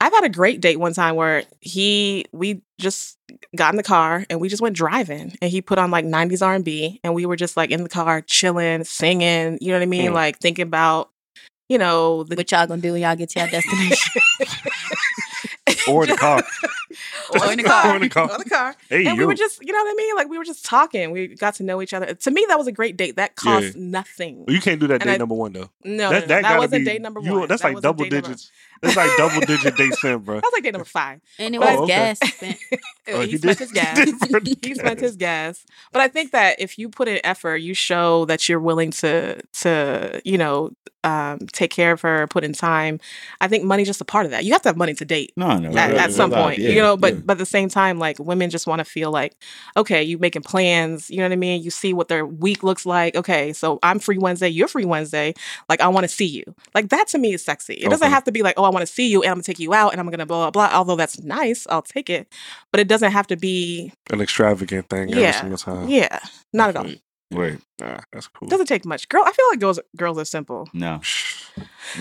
I've 0.00 0.12
had 0.12 0.24
a 0.24 0.28
great 0.28 0.60
date 0.60 0.78
one 0.78 0.92
time 0.94 1.16
where 1.16 1.42
he 1.60 2.24
we 2.32 2.62
just 2.78 3.18
got 3.56 3.72
in 3.72 3.76
the 3.76 3.82
car 3.82 4.24
and 4.30 4.40
we 4.40 4.48
just 4.48 4.62
went 4.62 4.76
driving 4.76 5.36
and 5.42 5.50
he 5.50 5.60
put 5.60 5.78
on 5.78 5.90
like 5.90 6.04
90s 6.04 6.44
R&B 6.46 7.00
and 7.02 7.14
we 7.14 7.26
were 7.26 7.36
just 7.36 7.56
like 7.56 7.70
in 7.70 7.82
the 7.82 7.88
car 7.88 8.20
chilling, 8.22 8.84
singing, 8.84 9.58
you 9.60 9.68
know 9.68 9.74
what 9.74 9.82
I 9.82 9.86
mean? 9.86 10.10
Mm. 10.12 10.14
Like 10.14 10.38
thinking 10.38 10.62
about 10.66 11.10
you 11.68 11.76
know, 11.76 12.22
the 12.24 12.34
What 12.34 12.50
y'all 12.50 12.66
gonna 12.66 12.80
do 12.80 12.92
when 12.92 13.02
y'all 13.02 13.14
get 13.16 13.28
to 13.30 13.40
your 13.40 13.48
destination? 13.50 14.22
Or 15.86 16.04
in 16.04 16.10
the 16.10 16.16
car. 16.18 16.42
or 17.30 17.52
in 17.52 17.58
the 17.58 17.64
car. 17.64 17.92
Or 17.92 17.96
in 17.96 18.02
the 18.02 18.08
car. 18.08 18.30
Or 18.30 18.38
the 18.38 18.48
car. 18.48 18.74
Hey, 18.88 19.06
and 19.06 19.18
we 19.18 19.26
were 19.26 19.34
just, 19.34 19.60
you 19.64 19.72
know 19.72 19.78
what 19.78 19.90
I 19.90 19.94
mean? 19.94 20.14
Like 20.16 20.28
we 20.28 20.38
were 20.38 20.44
just 20.44 20.64
talking. 20.64 21.10
We 21.10 21.28
got 21.28 21.54
to 21.56 21.62
know 21.62 21.82
each 21.82 21.92
other. 21.92 22.14
To 22.14 22.30
me, 22.30 22.44
that 22.48 22.56
was 22.58 22.66
a 22.68 22.72
great 22.72 22.96
date. 22.96 23.16
That 23.16 23.36
cost 23.36 23.76
nothing. 23.76 24.44
Well, 24.46 24.54
you 24.54 24.60
can't 24.62 24.80
do 24.80 24.86
that 24.86 24.94
And 25.02 25.04
date 25.04 25.14
I- 25.14 25.16
number 25.18 25.34
one 25.34 25.52
though. 25.52 25.70
No, 25.84 26.08
that 26.10 26.12
no, 26.12 26.18
no, 26.20 26.26
that, 26.26 26.42
that, 26.42 26.58
wasn't 26.58 26.84
be, 26.84 26.90
date 26.90 27.02
number 27.02 27.20
you- 27.20 27.32
one. 27.40 27.48
That's 27.48 27.60
That 27.62 27.74
like 27.74 27.82
double 27.82 28.04
date 28.04 28.12
number- 28.12 28.28
digits. 28.28 28.50
That's 28.82 28.96
like 28.96 29.10
double 29.16 29.40
digit 29.46 29.76
date 29.76 29.94
sin, 29.94 30.18
bro. 30.18 30.36
That 30.36 30.44
was 30.44 30.52
like 30.52 30.62
date 30.62 30.72
number 30.72 30.84
five. 30.84 31.20
and 31.38 31.54
it 31.54 31.60
But 31.60 31.80
was 31.80 31.90
I- 31.90 31.92
gas 31.92 32.18
spent. 32.24 32.56
Oh, 33.10 33.22
he, 33.22 33.30
he 33.30 33.36
spent 33.38 33.56
did- 33.56 33.68
his 33.68 33.72
gas. 33.72 33.98
he 33.98 34.04
did 34.04 34.20
spend 34.20 34.58
he 34.62 34.74
spent 34.74 35.00
his 35.00 35.16
gas. 35.16 35.64
But 35.92 36.02
I 36.02 36.08
think 36.08 36.32
that 36.32 36.60
if 36.60 36.78
you 36.78 36.90
put 36.90 37.08
in 37.08 37.18
effort, 37.24 37.56
you 37.56 37.72
show 37.72 38.26
that 38.26 38.48
you're 38.50 38.60
willing 38.60 38.90
to 38.92 39.40
to 39.62 40.20
you 40.26 40.36
know 40.36 40.70
um, 41.04 41.38
take 41.52 41.70
care 41.70 41.92
of 41.92 42.02
her, 42.02 42.26
put 42.26 42.44
in 42.44 42.52
time. 42.52 43.00
I 43.40 43.48
think 43.48 43.64
money's 43.64 43.86
just 43.86 44.00
a 44.02 44.04
part 44.04 44.26
of 44.26 44.32
that. 44.32 44.44
You 44.44 44.52
have 44.52 44.60
to 44.62 44.68
have 44.68 44.76
money 44.76 44.92
to 44.94 45.04
date. 45.06 45.32
no 45.36 45.56
no 45.56 45.68
At, 45.70 45.74
Right, 45.74 45.90
at 45.92 45.96
right, 45.96 46.12
some 46.12 46.30
right. 46.32 46.42
point, 46.42 46.58
Yeah, 46.58 46.68
you 46.70 46.82
know, 46.82 46.96
but 46.98 47.14
yeah. 47.14 47.20
but 47.24 47.32
at 47.34 47.38
the 47.38 47.46
same 47.46 47.70
time, 47.70 47.98
like 47.98 48.18
women 48.18 48.50
just 48.50 48.66
want 48.66 48.80
to 48.80 48.84
feel 48.84 49.10
like, 49.10 49.34
okay, 49.76 50.02
you 50.02 50.18
making 50.18 50.42
plans, 50.42 51.08
you 51.08 51.16
know 51.18 51.22
what 51.24 51.32
I 51.32 51.36
mean? 51.36 51.62
You 51.62 51.70
see 51.70 51.94
what 51.94 52.08
their 52.08 52.26
week 52.26 52.62
looks 52.62 52.84
like. 52.84 53.16
Okay, 53.16 53.54
so 53.54 53.78
I'm 53.82 54.00
free 54.00 54.18
Wednesday, 54.18 54.48
you're 54.50 54.68
free 54.68 54.84
Wednesday. 54.84 55.32
Like 55.70 55.80
I 55.80 55.88
want 55.88 56.04
to 56.04 56.08
see 56.08 56.26
you. 56.26 56.44
Like 56.74 56.90
that 56.90 57.08
to 57.08 57.18
me 57.18 57.32
is 57.32 57.42
sexy. 57.42 57.74
It 57.74 57.88
doesn't 57.88 58.10
have 58.10 58.24
to 58.24 58.32
be 58.32 58.42
like, 58.42 58.54
oh, 58.58 58.64
I 58.68 58.72
want 58.72 58.86
to 58.86 58.92
see 58.92 59.08
you 59.08 59.22
and 59.22 59.30
I'm 59.30 59.36
gonna 59.36 59.42
take 59.44 59.58
you 59.58 59.74
out 59.74 59.92
and 59.92 60.00
I'm 60.00 60.08
gonna 60.10 60.26
blah 60.26 60.50
blah 60.50 60.68
blah. 60.68 60.76
Although 60.78 60.96
that's 60.96 61.18
nice, 61.22 61.66
I'll 61.70 61.82
take 61.82 62.08
it. 62.10 62.32
But 62.70 62.80
it 62.80 62.88
doesn't 62.88 63.12
have 63.12 63.26
to 63.28 63.36
be 63.36 63.92
An 64.10 64.20
extravagant 64.20 64.88
thing 64.88 65.10
every 65.10 65.22
Yeah. 65.22 65.40
single 65.40 65.58
time. 65.58 65.88
yeah, 65.88 66.18
not 66.52 66.70
at 66.70 66.76
all. 66.76 66.84
Okay. 66.86 67.02
Word. 67.30 67.60
Nah, 67.78 68.00
that's 68.10 68.26
cool. 68.26 68.48
Doesn't 68.48 68.66
take 68.66 68.86
much. 68.86 69.06
Girl, 69.10 69.22
I 69.26 69.32
feel 69.32 69.44
like 69.50 69.60
girls 69.60 69.78
girls 69.96 70.18
are 70.18 70.24
simple. 70.24 70.68
No. 70.72 71.00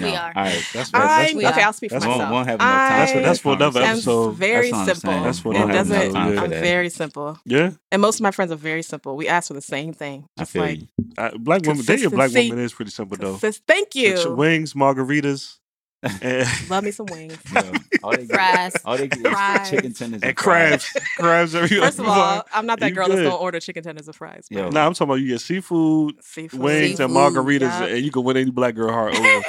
We 0.02 0.10
are. 0.10 0.34
All 0.35 0.44
right. 0.44 0.52
That's 0.73 0.91
That's- 0.91 0.91
that's- 0.91 1.34
we 1.34 1.48
okay, 1.48 1.61
are. 1.61 1.65
I'll 1.68 1.73
speak 1.73 1.91
for 1.91 1.95
that's- 1.99 2.07
won't, 2.07 2.18
myself. 2.19 2.34
won't 2.34 2.48
have 2.49 2.60
enough 2.60 2.68
time. 2.69 2.91
I 2.94 2.98
That's 2.99 3.14
what- 3.14 3.23
that's 3.23 3.39
for 3.39 3.53
another 3.53 3.81
am 3.81 3.91
episode. 3.94 4.31
very 4.35 4.72
That's 4.72 4.85
simple. 4.99 5.23
That's 5.23 5.45
what 5.45 5.56
it 5.56 5.60
I'm 5.61 5.68
doesn't. 5.69 5.95
saying. 6.14 6.15
I'm 6.38 6.49
very 6.49 6.89
simple, 6.89 7.39
Yeah, 7.45 7.72
and 7.91 8.02
most 8.02 8.15
of 8.15 8.22
my 8.22 8.31
friends 8.31 8.52
are 8.52 8.56
very 8.57 8.84
simple. 8.84 9.15
We 9.15 9.27
ask 9.30 9.48
for 9.48 9.53
the 9.53 9.61
same 9.61 9.94
thing. 9.94 10.26
I 10.38 10.41
Just 10.41 10.52
feel 10.52 10.61
like, 10.64 10.80
you. 10.81 10.88
uh, 11.18 11.31
black 11.39 11.61
women. 11.65 11.84
Dating 11.85 12.10
black 12.10 12.26
Consistency. 12.26 12.49
women 12.52 12.65
is 12.65 12.73
pretty 12.73 12.91
simple 12.91 13.18
though. 13.18 13.31
consist- 13.31 13.64
thank 13.68 13.95
It's 13.95 14.26
you. 14.26 14.35
wings, 14.35 14.73
margaritas, 14.73 15.56
and, 15.61 15.66
Love 16.69 16.84
me 16.84 16.91
some 16.91 17.05
wings. 17.07 17.38
Yo, 17.53 17.61
all 18.03 18.11
they 18.11 18.25
get, 18.25 18.29
Fries. 18.31 18.73
all 18.85 18.97
they 18.97 19.07
get 19.07 19.21
Fries. 19.21 19.69
chicken 19.69 19.93
tenders 19.93 20.21
and 20.23 20.38
fries. 20.39 20.84
crabs, 20.89 21.07
crabs 21.17 21.55
every 21.55 21.77
First 21.79 21.99
of 21.99 22.07
all, 22.07 22.43
I'm 22.53 22.65
not 22.65 22.79
that 22.79 22.89
You 22.89 22.95
girl 22.95 23.07
that's 23.07 23.19
good. 23.19 23.25
gonna 23.29 23.35
order 23.35 23.59
chicken 23.59 23.84
tenders 23.84 24.07
and 24.07 24.15
fries. 24.15 24.47
but 24.49 24.57
Yo. 24.57 24.69
Nah, 24.69 24.85
I'm 24.85 24.93
talking 24.93 25.07
about 25.09 25.15
you 25.21 25.27
get 25.29 25.41
seafood, 25.41 26.15
Seafood. 26.23 26.59
wings, 26.59 26.99
and 26.99 27.11
margaritas, 27.13 27.61
yeah. 27.61 27.85
and 27.85 28.05
you 28.05 28.11
can 28.11 28.23
win 28.23 28.38
any 28.38 28.51
black 28.51 28.75
girl 28.75 28.91
heart 28.91 29.13
over. 29.15 29.23
you 29.23 29.31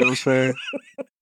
what 0.00 0.08
I'm 0.08 0.14
saying? 0.16 0.54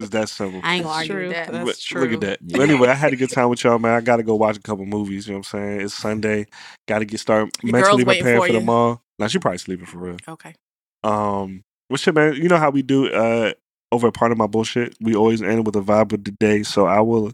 It's 0.00 0.10
that 0.10 0.28
simple. 0.28 0.60
I 0.62 0.74
ain't 0.76 0.84
gonna 0.84 0.94
argue 0.96 1.16
with 1.26 1.32
that. 1.32 1.50
That's 1.52 1.64
But 1.64 1.78
true. 1.80 2.02
Look 2.02 2.12
at 2.12 2.20
that. 2.20 2.38
Yeah. 2.42 2.58
But 2.58 2.68
anyway, 2.70 2.88
I 2.88 2.94
had 2.94 3.12
a 3.12 3.16
good 3.16 3.30
time 3.30 3.48
with 3.48 3.64
y'all, 3.64 3.78
man. 3.78 3.94
I 3.94 4.00
got 4.00 4.16
to 4.18 4.22
go 4.22 4.36
watch 4.36 4.56
a 4.56 4.60
couple 4.60 4.86
movies. 4.86 5.26
You 5.26 5.32
know 5.34 5.38
what 5.40 5.52
I'm 5.54 5.60
saying? 5.60 5.80
It's 5.80 5.94
Sunday. 5.94 6.46
Got 6.86 7.00
to 7.00 7.04
get 7.04 7.18
started 7.20 7.50
Your 7.62 7.72
mentally 7.72 8.04
girl's 8.04 8.06
waiting 8.06 8.22
prepared 8.22 8.40
for 8.42 8.46
for, 8.46 8.52
the 8.52 8.58
you. 8.60 8.64
mall. 8.64 9.02
Now 9.18 9.26
she 9.26 9.38
probably 9.40 9.58
sleeping 9.58 9.86
for 9.86 9.98
real. 9.98 10.16
Okay. 10.28 10.54
Um, 11.02 11.64
what's 11.88 12.02
shit, 12.04 12.14
man? 12.14 12.34
You 12.34 12.48
know 12.48 12.56
how 12.58 12.70
we 12.70 12.82
do 12.82 13.08
uh 13.10 13.52
over 13.92 14.08
a 14.08 14.12
part 14.12 14.32
of 14.32 14.38
my 14.38 14.46
bullshit. 14.46 14.94
We 15.00 15.14
always 15.14 15.42
end 15.42 15.64
with 15.66 15.76
a 15.76 15.80
vibe 15.80 16.12
of 16.12 16.24
the 16.24 16.30
day. 16.32 16.62
So 16.62 16.86
I 16.86 17.00
will. 17.00 17.32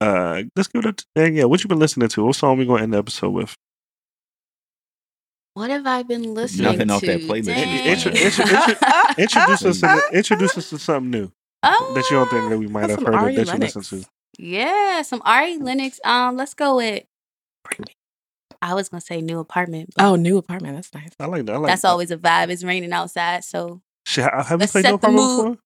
Uh, 0.00 0.44
let's 0.54 0.68
give 0.68 0.84
it 0.84 1.02
a 1.02 1.04
dang. 1.14 1.36
Yeah, 1.36 1.44
what 1.44 1.62
you 1.62 1.68
been 1.68 1.78
listening 1.78 2.08
to? 2.10 2.24
What 2.24 2.36
song 2.36 2.58
we 2.58 2.66
gonna 2.66 2.82
end 2.82 2.94
the 2.94 2.98
episode 2.98 3.30
with? 3.30 3.54
What 5.54 5.70
have 5.70 5.86
I 5.86 6.02
been 6.04 6.34
listening 6.34 6.64
Nothing 6.64 6.78
to? 6.80 6.84
Nothing 6.86 7.12
off 7.16 7.20
that 7.20 7.28
playlist. 7.28 7.46
Dang. 7.46 7.86
Intro- 7.86 8.12
intro- 8.12 8.44
intro- 8.44 9.18
Introduce 9.18 9.64
us. 9.64 9.80
To, 9.80 10.16
introduce 10.16 10.56
us 10.58 10.70
to 10.70 10.78
something 10.78 11.10
new 11.10 11.32
oh, 11.64 11.92
that 11.96 12.08
you 12.10 12.16
don't 12.16 12.30
think 12.30 12.48
that 12.50 12.58
we 12.58 12.68
might 12.68 12.90
have 12.90 13.00
heard 13.00 13.14
Ari 13.14 13.32
of 13.32 13.36
that 13.38 13.46
you 13.46 13.52
Lennox. 13.54 13.74
listen 13.74 14.00
to. 14.02 14.08
Yeah, 14.38 15.02
some 15.02 15.20
Ari 15.24 15.58
Lennox. 15.58 15.98
Um, 16.04 16.36
let's 16.36 16.54
go 16.54 16.76
with. 16.76 17.02
I 18.62 18.74
was 18.74 18.88
gonna 18.88 19.00
say 19.00 19.20
new 19.20 19.40
apartment. 19.40 19.90
Oh, 19.98 20.14
new 20.14 20.36
apartment. 20.38 20.76
That's 20.76 20.94
nice. 20.94 21.10
I 21.18 21.26
like 21.26 21.46
that. 21.46 21.54
I 21.54 21.58
like 21.58 21.70
that's 21.70 21.82
that. 21.82 21.88
always 21.88 22.10
a 22.12 22.16
vibe. 22.16 22.50
It's 22.50 22.62
raining 22.62 22.92
outside, 22.92 23.42
so 23.42 23.80
Shit, 24.06 24.24
have 24.32 24.50
we 24.52 24.56
Let's 24.58 24.72
played 24.72 24.84
set 24.84 24.90
No 24.90 24.96
the 24.96 24.98
Problem 25.00 25.24
mood. 25.26 25.44
before? 25.54 25.58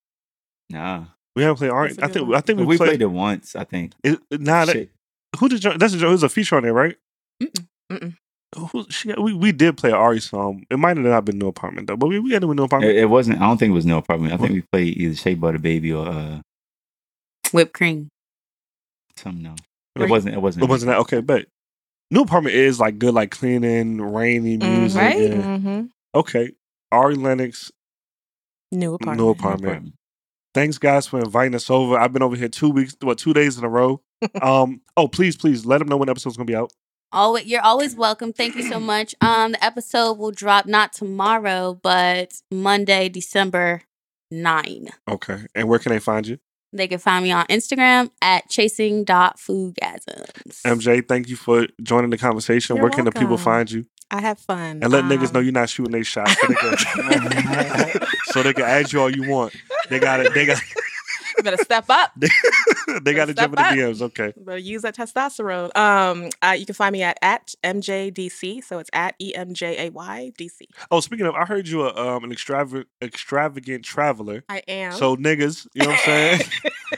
Nah. 0.73 1.05
We 1.37 1.43
haven't 1.43 1.57
played 1.59 1.71
Ari. 1.71 1.89
That's 1.95 1.99
a 1.99 2.03
I 2.03 2.07
good 2.09 2.13
think. 2.15 2.29
one. 2.29 2.37
I 2.37 2.41
think 2.41 2.59
We, 2.61 2.67
we, 2.67 2.77
played, 2.77 2.89
played. 2.89 3.03
it 3.03 3.07
once, 3.11 3.57
I 3.57 3.65
think. 3.65 3.93
It, 4.05 4.19
nah, 4.31 4.65
that, 4.67 4.89
who 5.39 5.49
did 5.49 5.65
you, 5.65 5.77
that's 5.79 5.95
a, 5.95 6.07
it 6.07 6.11
was 6.11 6.23
a 6.23 6.29
feature 6.29 6.57
on 6.57 6.63
there, 6.63 6.75
right? 6.75 6.97
Mm-mm. 7.43 7.67
Mm-mm. 7.91 8.17
Who, 8.71 8.85
she, 8.91 9.13
we 9.15 9.33
we 9.33 9.51
did 9.51 9.79
play 9.79 9.89
an 9.91 9.97
Ari 9.97 10.21
song. 10.21 10.67
It 10.71 10.79
might 10.79 10.99
have 10.99 11.07
not 11.07 11.25
been 11.25 11.39
No 11.39 11.49
Apartment 11.49 11.87
though, 11.87 11.97
but 11.97 12.09
we 12.09 12.19
we 12.19 12.33
had 12.33 12.43
it 12.43 12.47
with 12.47 12.59
No 12.59 12.65
Apartment. 12.65 12.93
It, 12.95 13.01
it 13.01 13.07
wasn't. 13.07 13.41
I 13.41 13.47
don't 13.49 13.57
think 13.57 13.71
it 13.71 13.75
was 13.75 13.87
no 13.87 13.97
apartment. 13.97 14.35
I 14.35 14.37
think 14.37 14.51
we 14.53 14.63
played 14.71 14.95
either 14.99 15.15
Shea 15.15 15.33
Butter 15.35 15.59
Baby 15.59 15.91
or 15.95 16.07
uh, 16.07 16.41
whipped 17.53 17.73
cream. 17.73 18.09
something 19.17 19.47
else. 19.47 19.59
Right. 19.97 20.05
It 20.07 20.11
wasn't. 20.11 20.35
It 20.35 20.39
wasn't. 20.43 20.65
it 20.65 20.69
wasn't 20.69 20.91
that 20.91 20.99
okay, 20.99 21.21
but 21.23 21.47
New 22.11 22.21
Apartment 22.23 22.55
is 22.55 22.79
like 22.79 22.99
good, 22.99 23.15
like 23.15 23.31
cleaning, 23.31 24.01
rainy 24.03 24.59
Mm, 24.59 24.79
music. 24.81 25.01
right? 25.01 25.19
yeah. 25.19 25.29
Mm-hmm. 25.29 25.83
Okay, 26.15 26.53
Ari 26.93 27.15
Lennox, 27.15 27.73
New 28.71 28.95
apartment. 28.95 29.19
New 29.19 29.29
Apartment. 29.31 29.95
Thanks 30.55 30.79
guys 30.79 31.07
for 31.07 31.19
inviting 31.19 31.55
us 31.55 31.71
over. 31.71 31.99
I've 31.99 32.13
been 32.13 32.23
over 32.23 32.37
here 32.37 32.49
two 32.49 32.69
weeks, 32.69 32.95
what 33.01 33.19
two 33.19 33.33
days 33.33 33.57
in 33.57 33.65
a 33.65 33.69
row. 33.69 34.03
um, 34.43 34.83
oh 34.97 35.09
please, 35.09 35.37
please 35.37 35.65
let 35.65 35.79
them 35.79 35.89
know 35.89 35.97
when 35.97 36.07
the 36.07 36.11
episode's 36.11 36.37
gonna 36.37 36.47
be 36.47 36.55
out. 36.55 36.73
Always, 37.13 37.47
you're 37.47 37.63
always 37.63 37.95
welcome. 37.95 38.33
Thank 38.33 38.57
you 38.57 38.63
so 38.63 38.81
much. 38.81 39.15
Um, 39.21 39.53
the 39.53 39.65
episode 39.65 40.15
will 40.15 40.31
drop 40.31 40.67
not 40.67 40.93
tomorrow, 40.93 41.79
but 41.83 42.35
Monday, 42.51 43.09
December 43.09 43.83
nine. 44.31 44.89
Okay, 45.09 45.47
and 45.55 45.69
where 45.69 45.79
can 45.79 45.93
they 45.93 45.99
find 45.99 46.27
you? 46.27 46.39
They 46.75 46.89
can 46.89 46.99
find 46.99 47.23
me 47.23 47.33
on 47.33 47.45
Instagram 47.47 48.11
at 48.23 48.49
chasing.foodgasms. 48.49 50.63
MJ, 50.63 51.07
thank 51.07 51.29
you 51.29 51.37
for 51.37 51.67
joining 51.83 52.09
the 52.09 52.17
conversation. 52.17 52.77
You're 52.77 52.83
where 52.83 52.91
can 52.91 53.05
the 53.05 53.13
people 53.13 53.37
find 53.37 53.71
you? 53.71 53.85
I 54.13 54.21
have 54.21 54.39
fun. 54.39 54.81
And 54.83 54.93
let 54.93 55.05
niggas 55.05 55.33
know 55.33 55.41
Um, 55.41 55.47
you're 55.47 55.53
not 55.55 55.71
shooting 55.71 55.93
their 55.93 56.05
shots. 56.05 56.39
So 56.39 56.47
they, 56.47 56.55
can, 56.55 56.77
so 58.27 58.43
they 58.43 58.53
can 58.53 58.65
add 58.65 58.93
you 58.93 59.01
all 59.01 59.11
you 59.11 59.29
want. 59.29 59.57
They 59.89 59.99
got 59.99 60.21
it. 60.21 60.35
They 60.35 60.47
got. 60.47 60.61
You 61.39 61.43
better 61.43 61.65
step 61.65 61.87
up. 61.89 62.13
they 63.03 63.15
got 63.15 63.25
to 63.25 63.33
jump 63.33 63.59
in 63.59 63.77
the. 63.77 63.83
DMs. 63.83 64.03
Okay. 64.03 64.35
Better 64.37 64.59
use 64.59 64.83
that 64.83 64.95
testosterone. 64.95 65.75
Um, 65.75 66.29
uh, 66.43 66.51
you 66.51 66.67
can 66.67 66.75
find 66.75 66.93
me 66.93 67.03
at 67.03 67.19
at 67.23 67.55
MJDC. 67.65 68.63
So 68.63 68.79
it's 68.79 68.91
at 68.93 69.15
E 69.19 69.35
M 69.35 69.55
J 69.55 69.87
A 69.87 69.91
Y 69.91 70.33
D 70.37 70.49
C. 70.49 70.69
Oh, 70.91 71.01
speaking 71.01 71.25
of, 71.25 71.35
I 71.35 71.47
heard 71.47 71.67
you 71.69 71.83
are 71.85 71.99
um, 71.99 72.25
an 72.25 72.33
extravagant 72.33 72.87
extravagant 73.01 73.83
traveler. 73.83 74.45
I 74.51 74.59
am. 74.69 74.93
So 74.93 75.17
niggas, 75.17 75.67
you 75.73 75.85
know 75.85 75.89
what 75.89 76.01
I'm 76.01 76.05
saying? 76.05 76.41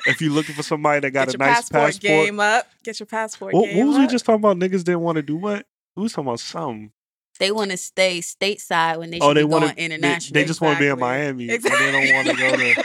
if 0.06 0.20
you're 0.20 0.32
looking 0.32 0.56
for 0.56 0.64
somebody 0.64 0.98
that 1.00 1.12
got 1.12 1.28
get 1.28 1.36
a 1.36 1.38
your 1.38 1.46
nice 1.46 1.68
passport, 1.68 1.82
passport, 1.84 2.02
game 2.02 2.40
up. 2.40 2.66
Get 2.82 2.98
your 2.98 3.06
passport 3.06 3.54
what, 3.54 3.66
game 3.66 3.78
what 3.78 3.86
was 3.86 3.98
we 3.98 4.06
just 4.08 4.24
talking 4.24 4.40
about? 4.40 4.56
Niggas 4.56 4.82
didn't 4.82 5.02
want 5.02 5.16
to 5.16 5.22
do 5.22 5.36
what? 5.36 5.64
We 5.94 6.02
was 6.02 6.12
talking 6.12 6.26
about 6.28 6.40
something. 6.40 6.90
They 7.40 7.50
want 7.52 7.70
to 7.72 7.76
stay 7.76 8.20
stateside 8.20 8.98
when 8.98 9.10
they 9.10 9.18
oh, 9.18 9.28
should 9.28 9.30
Oh, 9.30 9.34
they 9.34 9.40
be 9.40 9.44
want 9.44 9.62
going 9.64 9.70
to. 9.74 9.76
They, 9.76 9.84
international. 9.86 10.34
they 10.34 10.44
just 10.44 10.60
want 10.60 10.78
to 10.78 10.84
be 10.84 10.88
in 10.88 10.98
Miami, 10.98 11.50
Exactly. 11.50 11.86
and 11.86 11.94
they 11.94 12.06
don't 12.12 12.14
want 12.26 12.28
to 12.28 12.42
go 12.42 12.56
to. 12.56 12.84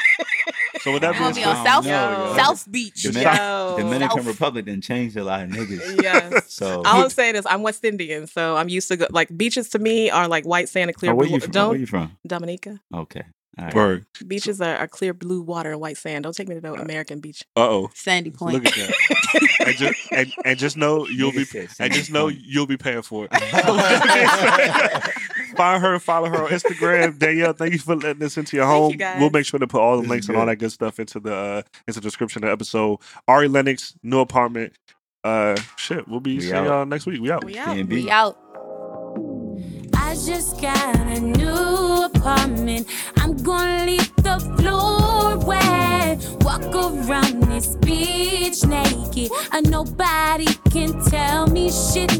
So 0.81 0.93
with 0.93 1.01
that 1.01 1.11
They 1.11 1.17
being 1.17 1.23
want 1.23 1.35
to 1.35 1.41
be 1.41 1.45
on 1.45 1.65
South, 1.65 1.85
oh, 1.85 1.89
No. 1.89 2.35
South 2.37 2.71
Beach. 2.71 3.03
The 3.03 3.11
Dominican- 3.11 3.37
Yo. 3.37 3.75
Dominican 3.79 4.17
South. 4.19 4.27
Republic 4.27 4.65
didn't 4.65 4.83
change 4.83 5.15
a 5.17 5.23
lot 5.25 5.43
of 5.43 5.49
niggas. 5.49 6.01
Yes. 6.01 6.45
So 6.59 6.81
I 6.85 7.03
was 7.03 7.13
saying 7.13 7.33
this. 7.33 7.45
I'm 7.45 7.61
West 7.63 7.83
Indian, 7.85 8.27
so 8.27 8.55
I'm 8.57 8.69
used 8.69 8.87
to 8.89 8.97
go, 8.97 9.07
like 9.11 9.35
beaches. 9.37 9.69
To 9.69 9.79
me, 9.79 10.09
are 10.09 10.27
like 10.27 10.45
white 10.45 10.67
sand 10.69 10.89
and 10.89 10.95
clear 10.97 11.11
Oh, 11.11 11.15
where 11.15 11.27
blue. 11.27 11.35
you 11.35 11.41
from? 11.41 11.49
Oh, 11.49 11.53
don't 11.53 11.69
Where 11.71 11.79
you 11.79 11.85
from? 11.85 12.17
Dominica. 12.25 12.79
Okay. 12.93 13.23
All 13.59 13.69
right. 13.89 14.03
Beaches 14.27 14.61
are, 14.61 14.75
are 14.77 14.87
clear 14.87 15.13
blue 15.13 15.41
water 15.41 15.71
and 15.71 15.81
white 15.81 15.97
sand. 15.97 16.23
Don't 16.23 16.35
take 16.35 16.47
me 16.47 16.55
to 16.55 16.61
no 16.61 16.75
American 16.75 17.19
beach. 17.19 17.43
Uh 17.55 17.69
oh. 17.69 17.89
Sandy 17.93 18.31
Point. 18.31 18.55
Look 18.55 18.65
at 18.67 18.75
that. 18.75 19.49
and, 19.67 19.75
just, 19.75 19.99
and, 20.11 20.33
and 20.45 20.59
just 20.59 20.77
know 20.77 21.05
you'll 21.07 21.31
be 21.31 21.45
and 21.79 21.93
just 21.93 22.11
know 22.11 22.27
you'll 22.27 22.67
be 22.67 22.77
paying 22.77 23.01
for 23.01 23.27
it. 23.29 23.33
Find 25.55 25.81
her, 25.81 25.99
follow 25.99 26.29
her 26.29 26.43
on 26.43 26.49
Instagram. 26.51 27.17
Danielle, 27.19 27.53
thank 27.53 27.73
you 27.73 27.79
for 27.79 27.95
letting 27.95 28.23
us 28.23 28.37
into 28.37 28.55
your 28.55 28.65
Thank 28.65 28.77
home. 28.77 28.91
you, 28.91 28.97
guys. 28.97 29.19
We'll 29.19 29.29
make 29.29 29.45
sure 29.45 29.59
to 29.59 29.67
put 29.67 29.81
all 29.81 29.97
the 29.97 30.03
This 30.03 30.09
links 30.09 30.27
and 30.29 30.37
all 30.37 30.45
that 30.45 30.55
good 30.55 30.71
stuff 30.71 30.99
into 30.99 31.19
the 31.19 31.33
uh, 31.35 31.61
into 31.87 31.99
the 31.99 32.03
description 32.05 32.43
of 32.43 32.47
the 32.47 32.53
episode. 32.53 32.99
Ari 33.27 33.49
Lennox, 33.49 33.93
new 34.03 34.19
apartment. 34.19 34.73
Uh, 35.23 35.57
shit, 35.75 36.07
we'll 36.07 36.21
be 36.21 36.35
We 36.35 36.41
seeing 36.41 36.55
out. 36.55 36.65
y'all 36.65 36.85
next 36.85 37.05
week. 37.05 37.21
We 37.21 37.29
out. 37.29 37.43
We 37.43 37.57
out. 37.57 37.75
B&B. 37.75 38.03
We 38.03 38.09
out. 38.09 38.37
Just 40.29 40.61
got 40.61 40.95
a 40.95 41.19
new 41.19 42.03
apartment. 42.03 42.87
I'm 43.17 43.35
gonna 43.35 43.83
leave 43.83 44.15
the 44.17 44.37
floor 44.57 45.39
wet. 45.39 46.23
Walk 46.41 46.61
around 46.75 47.41
this 47.49 47.75
beach 47.77 48.63
naked. 48.63 49.31
And 49.51 49.67
nobody 49.71 50.45
can 50.69 51.03
tell 51.05 51.47
me 51.47 51.71
shit. 51.71 52.13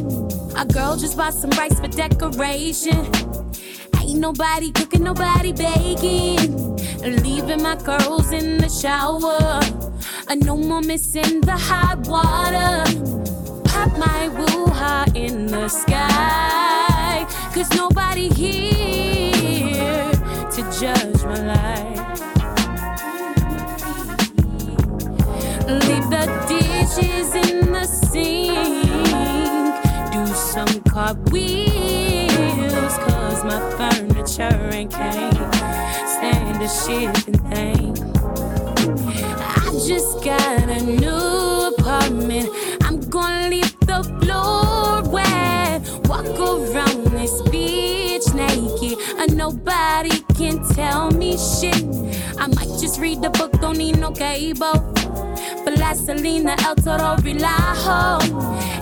A 0.56 0.66
girl 0.66 0.96
just 0.96 1.16
bought 1.16 1.34
some 1.34 1.50
rice 1.50 1.78
for 1.78 1.86
decoration. 1.86 3.06
Ain't 4.00 4.18
nobody 4.18 4.72
cooking, 4.72 5.04
nobody 5.04 5.52
baking. 5.52 6.78
Leaving 7.22 7.62
my 7.62 7.76
curls 7.76 8.32
in 8.32 8.58
the 8.58 8.68
shower. 8.68 9.60
And 10.28 10.44
no 10.44 10.56
more 10.56 10.82
missing 10.82 11.42
the 11.42 11.56
hot 11.56 12.00
water 12.08 13.30
pop 13.66 13.96
my 13.96 14.26
woo-ha 14.28 15.06
in 15.14 15.46
the 15.46 15.68
sky. 15.68 16.79
Cause 17.52 17.68
nobody 17.74 18.28
here 18.32 20.12
to 20.52 20.62
judge 20.80 21.24
my 21.24 21.40
life. 21.52 22.20
Leave 25.66 26.08
the 26.10 26.24
dishes 26.46 27.34
in 27.34 27.72
the 27.72 27.84
sink. 27.84 28.86
Do 30.12 30.26
some 30.32 30.80
cartwheels. 30.84 32.30
Cause 32.98 33.44
my 33.44 33.60
furniture 33.76 34.70
ain't 34.72 34.92
can't 34.92 35.34
stand 36.06 36.60
the 36.62 36.68
shipping 36.68 37.40
thing. 37.50 37.96
I 39.38 39.70
just 39.88 40.22
got 40.24 40.68
a 40.68 40.80
new 40.82 41.74
apartment. 41.74 42.48
I'm 42.82 43.00
gonna 43.10 43.48
leave 43.48 43.78
the 43.80 44.04
floor 44.20 44.59
And 49.20 49.36
nobody 49.36 50.22
can 50.34 50.66
tell 50.70 51.10
me 51.10 51.36
shit. 51.36 51.84
I 52.38 52.46
might 52.46 52.72
just 52.80 52.98
read 52.98 53.20
the 53.20 53.28
book, 53.28 53.52
don't 53.60 53.76
need 53.76 53.98
no 53.98 54.10
cable. 54.10 54.80
But 55.62 55.76
Vaseline, 55.76 56.48
El 56.48 56.74
Toro 56.76 57.16
Relajo. 57.20 58.22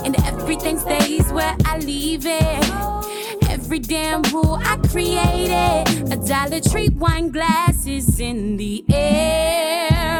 And 0.04 0.14
everything 0.24 0.78
stays 0.78 1.32
where 1.32 1.56
I 1.64 1.78
leave 1.78 2.24
it. 2.24 3.50
Every 3.50 3.80
damn 3.80 4.22
rule 4.32 4.60
I 4.62 4.76
created. 4.76 6.12
A 6.12 6.16
Dollar 6.16 6.60
Tree 6.60 6.90
wine 6.90 7.30
glasses 7.30 8.20
in 8.20 8.56
the 8.58 8.84
air. 8.90 10.17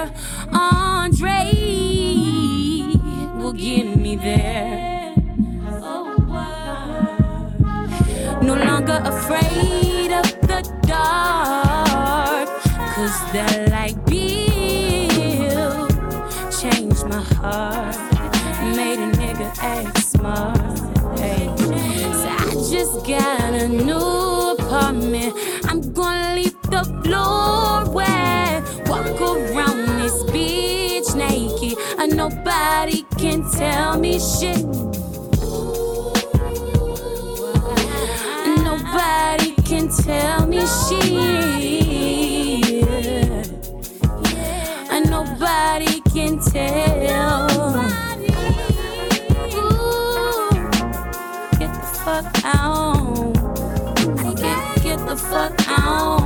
Tell 33.53 33.99
me 33.99 34.19
shit. 34.19 34.65
Nobody 38.65 39.53
can 39.63 39.89
tell 39.89 40.47
me 40.47 40.61
shit. 40.67 41.79
Nobody 45.11 46.01
can 46.13 46.39
tell. 46.39 47.49
Get 51.59 51.73
the 51.75 51.87
fuck 52.05 52.27
out. 52.45 53.35
Get, 54.37 54.83
get 54.83 54.99
the 55.07 55.17
fuck 55.17 55.55
out. 55.69 56.18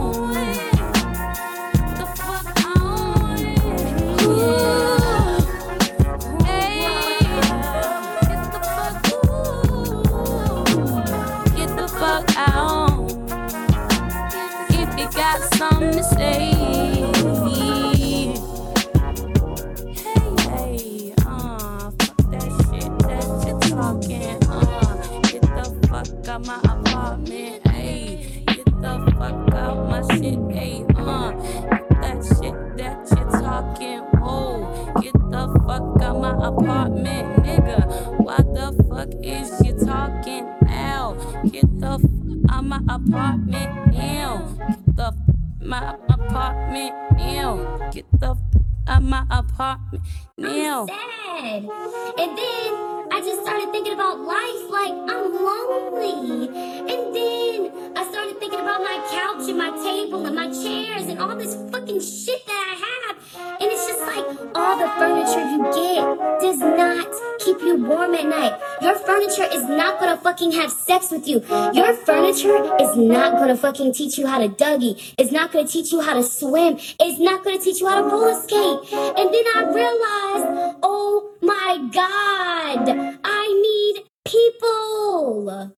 Apartment 43.12 43.92
now. 43.92 44.38
Get 44.68 44.96
the 44.96 45.12
my 45.60 45.96
apartment 46.08 46.94
now. 47.12 47.90
Get 47.92 48.06
the 48.12 48.36
out 48.88 49.02
my 49.02 49.26
apartment 49.30 50.02
now. 50.42 50.86
sad. 50.86 51.64
And 52.18 52.38
then 52.38 52.68
I 53.12 53.20
just 53.24 53.42
started 53.42 53.70
thinking 53.72 53.92
about 53.94 54.20
life 54.20 54.62
like 54.70 54.92
I'm 54.92 55.32
lonely. 55.32 56.48
And 56.92 57.14
then 57.14 57.96
I 57.96 58.08
started 58.10 58.38
thinking 58.38 58.60
about 58.60 58.80
my 58.80 58.98
couch 59.10 59.48
and 59.48 59.58
my 59.58 59.70
table 59.70 60.26
and 60.26 60.34
my 60.34 60.48
chairs 60.48 61.06
and 61.08 61.18
all 61.20 61.36
this 61.36 61.54
fucking 61.70 62.00
shit 62.00 62.46
that 62.46 62.62
I 62.70 62.74
have. 62.86 63.16
And 63.60 63.70
it's 63.70 63.86
just 63.86 64.00
like 64.00 64.26
all 64.54 64.76
the 64.78 64.88
furniture 64.98 65.44
you 65.50 65.62
get 65.72 66.40
does 66.40 66.58
not 66.58 67.06
keep 67.40 67.60
you 67.60 67.76
warm 67.76 68.14
at 68.14 68.26
night. 68.26 68.58
Your 68.80 68.96
furniture 68.96 69.46
is 69.52 69.64
not 69.68 70.00
gonna 70.00 70.16
fucking 70.16 70.52
have 70.52 70.70
sex 70.70 71.10
with 71.10 71.28
you. 71.28 71.44
Your 71.72 71.94
furniture 71.94 72.58
is 72.80 72.96
not 72.96 73.38
gonna 73.38 73.56
fucking 73.56 73.92
teach 73.92 74.18
you 74.18 74.26
how 74.26 74.38
to 74.38 74.48
Dougie. 74.48 75.14
It's 75.18 75.32
not 75.32 75.52
gonna 75.52 75.68
teach 75.68 75.92
you 75.92 76.00
how 76.00 76.14
to 76.14 76.22
swim. 76.22 76.78
It's 76.98 77.20
not 77.20 77.44
gonna 77.44 77.58
teach 77.58 77.80
you 77.80 77.88
how 77.88 78.00
to 78.02 78.08
roller 78.08 78.34
skate. 78.42 78.92
And 78.92 79.32
then 79.34 79.44
I 79.54 79.70
realized 79.72 80.31
Oh 80.82 81.34
my 81.42 81.90
God! 81.92 82.88
I 83.24 83.46
need 83.62 84.04
people! 84.24 85.76